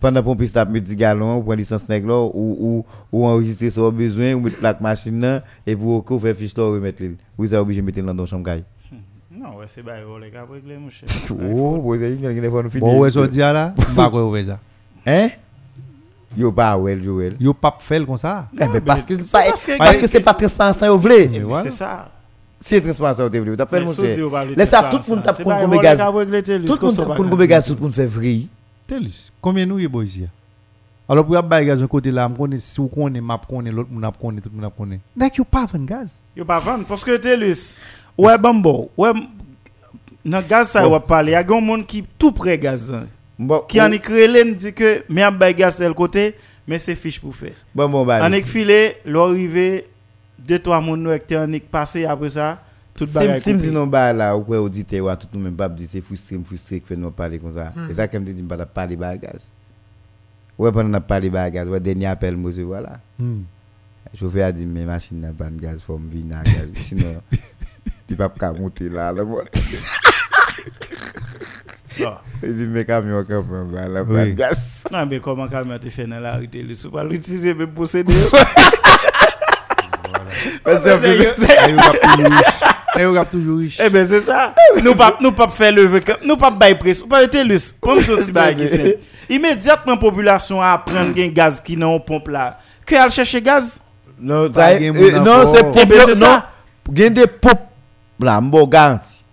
pendant 0.05 0.23
pompiste 0.23 0.59
10 0.59 0.97
gallons 0.97 1.39
ou 1.39 1.43
prend 1.43 1.55
licence 1.55 1.89
nèg 1.89 2.05
là 2.07 2.19
ou 2.21 2.57
ou 2.61 2.85
ou 3.11 3.27
enregistrer 3.27 3.71
son 3.71 3.91
besoin 3.91 4.35
ou 4.35 4.41
mettre 4.41 4.59
plaque 4.59 4.81
machine 4.83 5.19
là 5.19 5.43
et 5.67 5.75
fiche 6.35 6.55
là 6.59 6.65
ou 6.65 6.73
remettre 6.73 7.03
l'île 7.03 7.17
vous 7.39 7.55
êtes 7.55 7.59
obligé 7.59 7.81
de 7.81 7.87
mettre 7.87 8.03
dans 8.03 8.13
dans 8.15 8.27
chambre 8.27 8.45
gaille 8.45 8.65
Non, 9.33 9.57
ouais, 9.59 9.65
c'est 9.67 9.83
bah, 9.83 9.95
les 10.21 10.31
gars, 10.31 10.45
régler, 10.51 10.77
mon 10.77 10.91
cher. 10.91 11.09
oh 11.31 11.81
vous 11.81 11.95
avez 11.95 12.17
Bon, 12.81 12.99
ouais, 12.99 13.11
ça 13.11 13.27
dit 13.27 13.39
là, 13.39 13.75
pas 13.97 14.11
quoi 14.11 14.45
ça. 14.45 14.59
Hein? 15.07 15.29
Yo 16.37 16.53
pas 16.53 16.79
Joel. 17.03 17.37
Yo 17.41 17.55
pas 17.55 17.77
fait 17.81 18.05
comme 18.05 18.19
ça. 18.19 18.49
Eh 18.55 18.67
ben 18.67 18.81
parce 18.81 19.07
que 19.07 19.15
parce 19.79 19.97
que- 19.97 20.07
c'est 20.07 20.21
pas 20.21 20.35
transparent 20.35 20.73
vous 20.95 20.99
voulez. 20.99 21.31
C'est 21.63 21.71
ça. 21.71 22.11
Si 22.61 22.75
c'est 22.75 22.81
transparent 22.83 23.15
ça 23.15 23.27
vous 23.29 23.39
voulez, 23.39 23.57
t'as 23.57 23.67
fait 23.67 23.81
Laisse 24.55 24.69
ça 24.71 24.83
tout 24.91 25.01
le 25.03 25.15
monde 25.15 25.23
tape 25.25 25.43
gaz. 25.81 25.99
Tout 26.67 26.73
le 26.73 26.79
qu'on 26.79 27.25
monde 27.25 27.39
tape 27.39 27.49
gaz 27.49 27.67
tout 27.67 27.75
le 27.75 27.81
monde 27.81 27.93
fait. 27.95 28.11
Telus, 28.87 29.33
combien 29.41 29.65
nous 29.67 29.79
y 29.79 29.89
ici 30.05 30.27
Alors 31.09 31.25
pour 31.25 31.35
y 31.35 31.39
avoir 31.39 31.65
gaz 31.65 31.81
de 31.81 31.87
côté 31.87 32.11
là, 32.11 32.29
on 32.31 32.35
connaît 32.35 32.61
si 32.61 32.79
on 32.81 32.89
connaît 32.89 33.21
map 33.21 33.41
connaît 33.49 33.73
l'autre 33.73 33.89
on 33.95 34.03
a 34.03 34.13
connaît 34.13 34.41
tout 34.41 34.51
a 34.63 34.71
connaît. 34.71 35.01
N'est-ce 35.17 35.43
pas 35.43 35.67
vendre 35.67 35.87
gaz 35.87 36.23
Yo 36.37 36.45
pas 36.45 36.59
vendre 36.59 36.85
parce 36.87 37.05
que 37.05 37.17
Telus, 37.17 37.77
ouais 38.19 38.37
bambo, 38.39 38.91
ouais 38.97 39.13
dans 40.25 40.43
gaz 40.43 40.71
ça 40.71 40.87
va 40.89 41.01
parler, 41.01 41.33
il 41.33 41.35
y 41.35 41.37
a 41.37 41.45
un 41.57 41.61
monde 41.61 41.87
qui 41.87 42.05
tout 42.19 42.33
près 42.33 42.59
gaz 42.59 42.95
qui 43.69 43.81
en 43.81 43.91
écrit 43.91 44.55
dit 44.55 44.73
que 44.73 45.05
mais 45.09 45.25
en 45.25 45.33
bay 45.33 45.55
gaz 45.55 45.77
tel 45.77 45.95
côté, 45.95 46.37
mais 46.67 46.79
c'est 46.79 46.95
fiche 46.95 47.21
pour 47.21 47.35
faire. 47.35 47.55
bon 47.75 47.89
bon 47.89 48.05
bah. 48.05 48.27
En 48.27 48.33
filé, 48.43 48.97
l'arrivée 49.05 49.89
deux 50.39 50.59
trois 50.59 50.81
monde 50.81 51.01
nou 51.01 51.19
qui 51.27 51.37
en 51.37 51.49
passé 51.71 52.05
après 52.05 52.31
ça, 52.31 52.63
Si 52.95 53.51
mdi 53.57 53.73
nou 53.75 53.91
ba 53.91 54.13
la, 54.15 54.29
ou 54.37 54.45
kwe 54.47 54.61
odite 54.63 55.01
ou 55.03 55.11
a 55.11 55.17
tout 55.19 55.33
nou 55.35 55.43
men 55.43 55.55
bab 55.59 55.75
di 55.75 55.89
se 55.91 55.99
fustre 56.05 56.39
m 56.39 56.45
fustre 56.47 56.79
kwen 56.79 57.01
nou 57.03 57.11
pale 57.15 57.41
kon 57.43 57.51
sa. 57.57 57.73
E 57.91 57.97
sa 57.99 58.07
kem 58.07 58.23
te 58.23 58.31
di 58.31 58.45
m 58.45 58.51
pata 58.53 58.69
pale 58.71 58.95
bagaz. 59.01 59.49
Ouè 60.55 60.71
pwè 60.71 60.85
nan 60.87 61.03
pale 61.03 61.27
bagaz, 61.35 61.67
ouè 61.67 61.83
denye 61.83 62.07
apel 62.07 62.39
mose 62.39 62.63
wala. 62.63 63.01
Choufe 64.15 64.45
a 64.47 64.53
di 64.55 64.63
men 64.71 64.87
masin 64.87 65.19
nan 65.27 65.35
ban 65.35 65.59
gaz 65.59 65.83
fòm 65.83 66.07
vi 66.13 66.23
nan 66.23 66.47
gaz. 66.47 66.71
Sinon, 66.87 67.19
di 68.07 68.15
pap 68.15 68.39
ka 68.39 68.53
monte 68.55 68.87
la 68.87 69.11
la 69.11 69.27
mwen. 69.27 69.51
E 71.99 72.55
di 72.55 72.71
men 72.71 72.87
kamyon 72.87 73.27
ka 73.27 73.43
fòm 73.43 73.75
ban 73.75 73.91
la 73.91 74.07
ban 74.07 74.31
gaz. 74.39 74.85
Nan 74.95 75.11
be 75.11 75.19
koman 75.25 75.51
kamyon 75.51 75.83
te 75.83 75.91
fè 75.91 76.07
nan 76.07 76.23
la 76.23 76.39
rite 76.39 76.63
li 76.63 76.79
sou 76.79 76.95
pal 76.95 77.11
witize 77.11 77.59
men 77.59 77.75
posede 77.75 78.15
yo. 78.15 78.31
Mwen 80.63 80.79
se 80.79 81.01
fè 81.03 81.17
mwen 81.19 81.41
se. 81.43 82.54
E 82.95 83.07
ou 83.07 83.15
rap 83.17 83.31
toujou 83.33 83.59
riche. 83.59 83.83
E 83.83 83.89
ben 83.91 84.07
se 84.07 84.21
sa. 84.27 84.53
Nou 84.85 84.95
pap 85.35 85.51
fè 85.57 85.73
leve, 85.75 86.03
nou 86.23 86.39
pap 86.41 86.55
bay 86.61 86.77
pres. 86.79 87.03
Ou 87.03 87.11
pa 87.11 87.25
ete 87.27 87.43
lus. 87.47 87.73
Pon 87.83 87.99
msou 87.99 88.23
ti 88.23 88.35
bagye 88.35 88.69
sen. 88.71 88.93
Imediatman 89.35 89.99
populasyon 89.99 90.63
apren 90.63 91.11
gen 91.17 91.33
gaz 91.35 91.59
ki 91.65 91.75
nan 91.81 91.97
ou 91.97 92.03
pomp 92.05 92.29
la. 92.31 92.53
Ke 92.87 93.01
al 93.01 93.11
chèche 93.15 93.41
gaz? 93.43 93.81
Non, 94.19 94.47
se 94.53 95.65
pomp. 95.65 95.81
E 95.81 95.87
ben 95.91 96.07
se 96.07 96.21
sa. 96.23 96.37
Gen 96.95 97.17
de 97.17 97.27
pomp 97.27 97.67
la 98.23 98.39
mbo 98.45 98.63
ganti. 98.71 99.24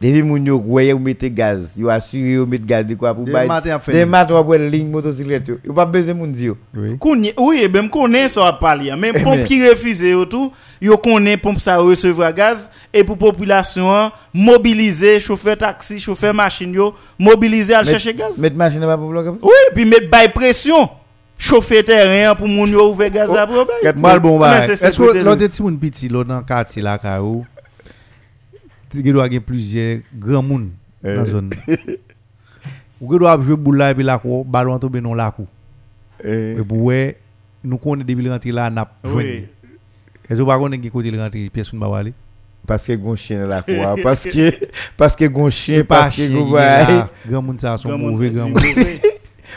Depuis 0.00 0.22
moun 0.22 0.46
yo 0.46 0.58
voye 0.58 0.94
ou 0.94 0.98
mette 0.98 1.28
gaz, 1.28 1.74
yo 1.76 1.90
assure 1.92 2.38
yo 2.38 2.46
mette 2.46 2.64
gaz 2.64 2.86
de 2.86 2.94
quoi 2.94 3.12
pour 3.12 3.26
fait. 3.26 3.92
Des 3.92 4.06
matin 4.06 4.34
ou 4.34 4.38
après 4.38 4.58
ligne 4.70 4.88
motocyclette 4.88 5.48
yo. 5.48 5.58
Yo 5.62 5.74
pas 5.74 5.84
besoin 5.84 6.14
moun 6.14 6.32
di 6.32 6.46
yo. 6.46 6.56
Oui. 6.74 6.96
Oui, 7.36 7.68
même 7.68 7.90
connaît 7.90 8.30
ça 8.30 8.50
parler. 8.58 8.96
Même 8.96 9.14
Eh 9.14 9.20
pompe 9.22 9.44
qui 9.44 9.68
refuse 9.68 10.00
yo 10.00 10.24
tout, 10.24 10.52
yo 10.80 10.96
connaît 10.96 11.36
pompe 11.36 11.58
ça 11.58 11.76
recevoir 11.76 12.32
gaz 12.32 12.70
et 12.94 13.04
pour 13.04 13.18
population 13.18 13.92
hein, 13.92 14.10
mobiliser 14.32 15.20
chauffeur 15.20 15.58
taxi, 15.58 16.00
chauffeur 16.00 16.32
machine 16.32 16.72
yo, 16.72 16.94
mobiliser 17.18 17.74
à 17.74 17.84
chercher 17.84 18.14
gaz. 18.14 18.38
Mette 18.38 18.56
machine 18.56 18.80
pas 18.80 18.96
pour 18.96 19.10
bloquer. 19.10 19.28
Oui, 19.42 19.52
puis 19.74 19.84
mettre 19.84 20.08
bail 20.08 20.30
pression. 20.30 20.88
Chauffer 21.36 21.84
terrain 21.84 22.34
pour 22.34 22.48
moun 22.48 22.70
yo 22.70 22.88
ouvrir 22.90 23.10
gaz 23.10 23.36
après 23.36 23.66
bail. 23.66 23.82
Quatre 23.82 23.98
Mal 23.98 24.18
bon 24.18 24.38
bah. 24.38 24.62
ça 24.62 24.72
Est-ce 24.72 24.96
que 24.96 25.18
l'autre 25.18 25.46
petit 25.46 25.62
moun 25.62 25.78
petit 25.78 26.08
là 26.08 26.24
dans 26.24 26.42
quartier 26.42 26.80
là 26.80 26.98
ou 27.22 27.44
il 28.94 29.12
doit 29.12 29.24
avoir 29.24 29.40
plusieurs 29.42 30.00
grands 30.18 30.42
moun 30.42 30.70
dans 31.02 31.24
Eh. 31.24 31.30
zone. 31.30 31.50
Ou 33.00 33.18
doit 33.18 33.40
jouer 33.40 33.56
boule 33.56 33.82
et 33.82 33.94
puis 33.94 34.04
la 34.04 34.18
ko 34.18 34.44
ballon 34.44 34.78
tomber 34.78 35.00
non 35.00 35.14
la 35.14 35.30
ko. 35.30 35.46
Eh, 36.22 36.56
Et 36.58 36.64
pour 36.64 36.92
nous 37.64 37.78
connaît 37.78 38.04
depuis 38.04 38.22
le 38.22 38.30
rentrer 38.30 38.52
là 38.52 38.68
n'a 38.70 38.90
Oui. 39.04 39.46
Est-ce 40.28 40.38
que 40.40 40.46
pas 40.46 40.58
connaît 40.58 40.78
qui 40.78 40.90
côté 40.90 41.10
le 41.10 41.18
rentrer 41.20 41.48
pièce 41.50 41.72
moun 41.72 41.80
ba 41.90 41.98
aller 41.98 42.12
Parce 42.66 42.86
que 42.86 42.92
gon 42.92 43.14
chien 43.16 43.46
là 43.46 43.62
quoi. 43.62 43.96
Parce 44.02 44.24
que 44.24 44.52
parce 44.96 45.16
que 45.16 45.24
gon 45.24 45.48
chien 45.48 45.82
pas 45.82 46.00
parce 46.02 46.16
que 46.16 46.28
gon 46.30 46.50
bay. 46.50 46.86
grand 47.28 47.42
moun 47.46 47.58
ça 47.58 47.78
sont 47.78 47.96
monde, 47.96 48.12
mauvais 48.12 48.30
grand 48.30 48.50
oui. 48.50 49.00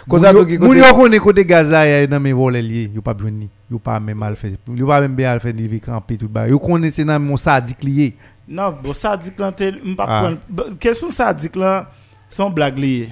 Comme 0.10 0.20
ça 0.22 0.34
tout 0.34 0.46
qui 0.46 0.58
Moun 0.58 0.78
yo 0.78 0.84
connaît 0.96 1.20
côté 1.20 1.46
Gaza 1.46 1.86
ya 1.86 2.08
dans 2.08 2.20
mes 2.20 2.34
volets 2.34 2.62
liés, 2.62 2.90
yo 2.96 3.02
pas 3.02 3.14
besoin 3.14 3.32
ni. 3.32 3.50
Yo 3.70 3.78
pas 3.78 4.00
même 4.00 4.18
mal 4.18 4.36
fait. 4.36 4.54
Yo 4.74 4.88
pas 4.88 5.02
même 5.02 5.16
bien 5.16 5.38
fait 5.40 5.54
ni 5.54 5.80
camper 5.80 6.18
tout 6.18 6.30
ba. 6.30 6.48
Yo 6.48 6.60
connaît 6.60 6.92
c'est 6.92 7.04
dans 7.06 7.20
mon 7.20 7.38
sadique 7.38 7.84
lié. 7.84 8.16
Non, 8.48 8.74
bon, 8.84 8.94
ça 8.94 9.16
dit 9.18 9.34
que 9.34 9.42
Ah. 9.42 10.20
prendre. 10.20 10.38
Bon, 10.50 10.64
Question 10.80 11.10
ça 11.10 11.34
dit 11.34 11.50
que 11.50 11.60
là, 11.60 11.88
son 12.30 12.50
blague 12.50 12.78
liée? 12.78 13.10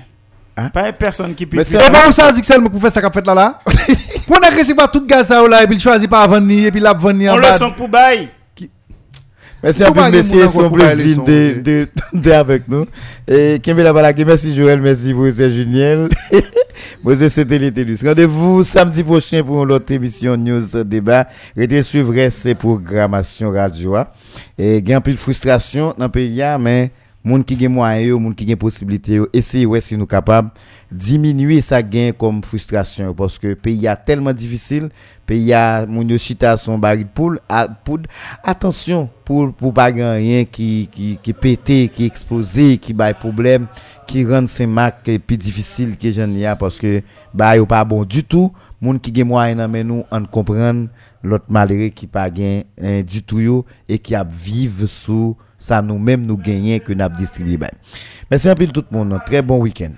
Hein? 0.58 0.70
Pas 0.70 0.88
une 0.90 0.94
personne 0.94 1.34
qui 1.34 1.45
peut. 1.45 1.58
Mais 1.58 1.64
c'est- 1.64 1.78
Et 1.78 1.90
ben 1.90 1.99
on 2.08 2.12
sadique 2.12 2.44
seulement 2.45 2.70
pour 2.70 2.82
faire 2.82 2.91
ça 2.91 3.02
qu'a 3.02 3.10
fait 3.10 3.26
là 3.26 3.34
là. 3.34 3.60
Pour 4.28 4.38
agressif 4.45 4.76
pas 4.76 4.88
tout 4.88 5.06
Gaza 5.06 5.45
là 5.48 5.64
et 5.64 5.68
puis 5.68 5.76
il 5.76 5.80
choisit 5.80 6.10
pas 6.10 6.26
vendre 6.28 6.45
ni 6.48 6.66
et 6.66 6.72
puis 6.72 6.80
la 6.80 6.94
vendre 6.94 7.14
ni 7.18 7.30
On 7.30 7.36
le 7.38 7.44
sent 7.44 7.72
pour 7.76 7.88
bail. 7.90 8.30
Merci 9.64 9.84
à 9.84 9.92
vous, 9.92 10.12
merci, 10.12 10.30
c'est 10.30 10.60
un 10.60 10.70
plaisir 10.72 11.24
de, 11.24 11.88
de, 12.14 12.32
avec 12.32 12.68
nous. 12.68 12.86
Et 13.28 13.60
Kembela 13.62 13.94
Balaki, 13.94 14.26
merci 14.26 14.56
Joël, 14.56 14.82
merci 14.82 15.14
Moïse 15.14 15.40
Juniel. 15.50 16.10
Moïse 17.04 17.28
C'était 17.28 17.60
Rendez-vous 18.04 18.64
samedi 18.64 19.04
prochain 19.04 19.44
pour 19.44 19.64
l'autre 19.66 19.94
émission 19.94 20.36
News 20.36 20.84
Débat. 20.84 21.28
Restez 21.56 21.84
suivre 21.84 22.30
ces 22.32 22.56
programmations 22.56 23.52
radio. 23.52 23.98
Et 24.58 24.78
il 24.78 24.90
y 24.90 24.94
a 24.94 24.98
un 24.98 25.02
peu 25.02 25.12
de 25.12 25.18
frustration 25.18 25.94
dans 25.96 26.06
le 26.06 26.12
pays, 26.12 26.44
mais 26.60 26.90
moun 27.23 27.43
qui 27.43 27.57
gen 27.57 27.72
moyen 27.72 28.18
moun 28.18 28.34
qui 28.35 28.48
gen 28.48 28.57
possibilité 28.57 29.19
essayer 29.34 29.65
ouais 29.65 29.81
si 29.81 29.98
nous 29.98 30.07
capable 30.07 30.49
diminuer 30.91 31.61
ça 31.61 31.81
gain 31.81 32.11
comme 32.18 32.43
frustration 32.43 33.14
parce 33.14 33.38
que 33.38 33.53
pays 33.53 33.88
a 33.88 33.95
tellement 33.95 34.34
difficile 34.34 34.89
pays 35.27 35.53
a 35.53 35.85
moun 35.85 36.10
yo 36.10 36.18
chita 36.18 36.57
son 36.57 36.80
baril 36.80 37.06
poule 37.06 37.39
poudre 37.85 38.10
attention 38.43 39.10
pour 39.23 39.53
pour 39.53 39.73
pas 39.73 39.85
rien 39.85 40.45
qui 40.45 40.89
qui 40.91 41.19
qui 41.22 41.34
pété 41.34 41.89
qui 41.89 42.06
exploser 42.06 42.77
qui 42.77 42.93
bail 42.93 43.14
problème 43.14 43.68
qui 44.07 44.26
rend 44.26 44.48
ces 44.48 44.68
marques 44.68 45.19
plus 45.19 45.38
difficile 45.38 45.95
que 45.95 46.11
j'en 46.11 46.30
a 46.43 46.56
parce 46.56 46.80
que 46.80 47.02
bah 47.34 47.56
yo 47.56 47.65
pas 47.65 47.85
bon 47.85 48.03
du 48.03 48.23
tout. 48.23 48.52
Moun 48.81 48.99
qui 48.99 49.14
gen 49.14 49.27
moyen 49.27 49.68
mais 49.68 49.84
nous 49.84 50.03
on 50.10 50.26
comprendre 50.26 50.88
l'autre 51.22 51.45
malheureux 51.49 51.89
qui 51.89 52.07
pas 52.07 52.31
gain 52.31 52.64
hein, 52.81 53.02
du 53.03 53.22
tout 53.22 53.39
yo 53.39 53.65
et 53.88 53.99
qui 53.99 54.15
a 54.15 54.23
vivre 54.23 54.88
sous 54.88 55.38
ça 55.62 55.82
nous-mêmes 55.82 56.26
nous 56.26 56.38
gagnons 56.38 56.80
que 56.80 56.92
nous 56.92 57.04
avons 57.04 57.16
distribué. 57.16 57.58
Merci 58.30 58.50
peu 58.56 58.68
tout 58.68 58.84
le 58.92 58.98
monde. 58.98 59.20
Très 59.26 59.42
bon 59.42 59.60
week-end. 59.60 59.92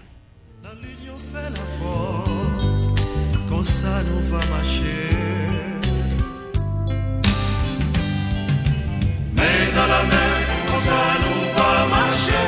dans 9.75 9.87
la 9.87 10.03
main, 10.03 10.33
comme 10.69 10.81
ça 10.81 11.01
nous 11.23 11.45
va 11.57 11.71
marcher. 11.95 12.45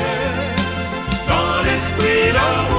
Dans 1.28 1.62
l'esprit, 1.66 2.32
l'amour, 2.36 2.75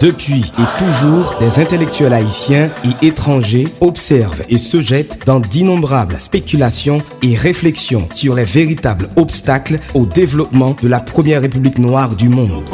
depuis 0.00 0.44
et 0.58 0.84
toujours, 0.84 1.34
des 1.40 1.58
intellectuels 1.60 2.12
haïtiens 2.12 2.70
et 2.84 3.06
étrangers 3.06 3.68
observent 3.80 4.42
et 4.48 4.58
se 4.58 4.80
jettent 4.80 5.18
dans 5.26 5.40
d'innombrables 5.40 6.18
spéculations 6.18 7.02
et 7.22 7.34
réflexions 7.34 8.08
sur 8.14 8.34
les 8.34 8.44
véritables 8.44 9.08
obstacles 9.16 9.80
au 9.94 10.06
développement 10.06 10.76
de 10.82 10.88
la 10.88 11.00
première 11.00 11.42
république 11.42 11.78
noire 11.78 12.14
du 12.14 12.28
monde. 12.28 12.64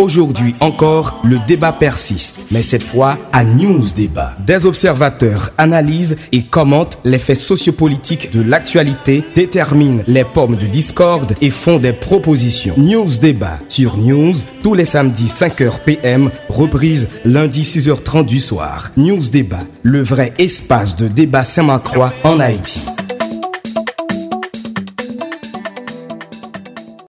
Aujourd'hui 0.00 0.54
encore, 0.60 1.20
le 1.24 1.38
débat 1.46 1.72
persiste, 1.72 2.46
mais 2.50 2.62
cette 2.62 2.82
fois 2.82 3.18
à 3.32 3.44
News 3.44 3.84
Débat. 3.94 4.32
Des 4.38 4.64
observateurs 4.64 5.50
analysent 5.58 6.16
et 6.32 6.42
commentent 6.42 6.96
les 7.04 7.18
faits 7.18 7.36
sociopolitiques 7.36 8.32
de 8.32 8.40
l'actualité, 8.40 9.22
déterminent 9.34 10.02
les 10.06 10.24
pommes 10.24 10.56
de 10.56 10.64
discorde 10.64 11.34
et 11.42 11.50
font 11.50 11.78
des 11.78 11.92
propositions. 11.92 12.74
News 12.78 13.18
Débat 13.20 13.58
sur 13.68 13.98
News 13.98 14.36
tous 14.62 14.72
les 14.72 14.86
samedis 14.86 15.26
5h 15.26 15.80
PM, 15.84 16.30
reprise 16.48 17.08
lundi 17.26 17.60
6h30 17.60 18.24
du 18.24 18.40
soir. 18.40 18.92
News 18.96 19.28
Débat, 19.30 19.66
le 19.82 20.02
vrai 20.02 20.32
espace 20.38 20.96
de 20.96 21.08
débat 21.08 21.44
Saint-Macroix 21.44 22.14
en 22.24 22.40
Haïti. 22.40 22.84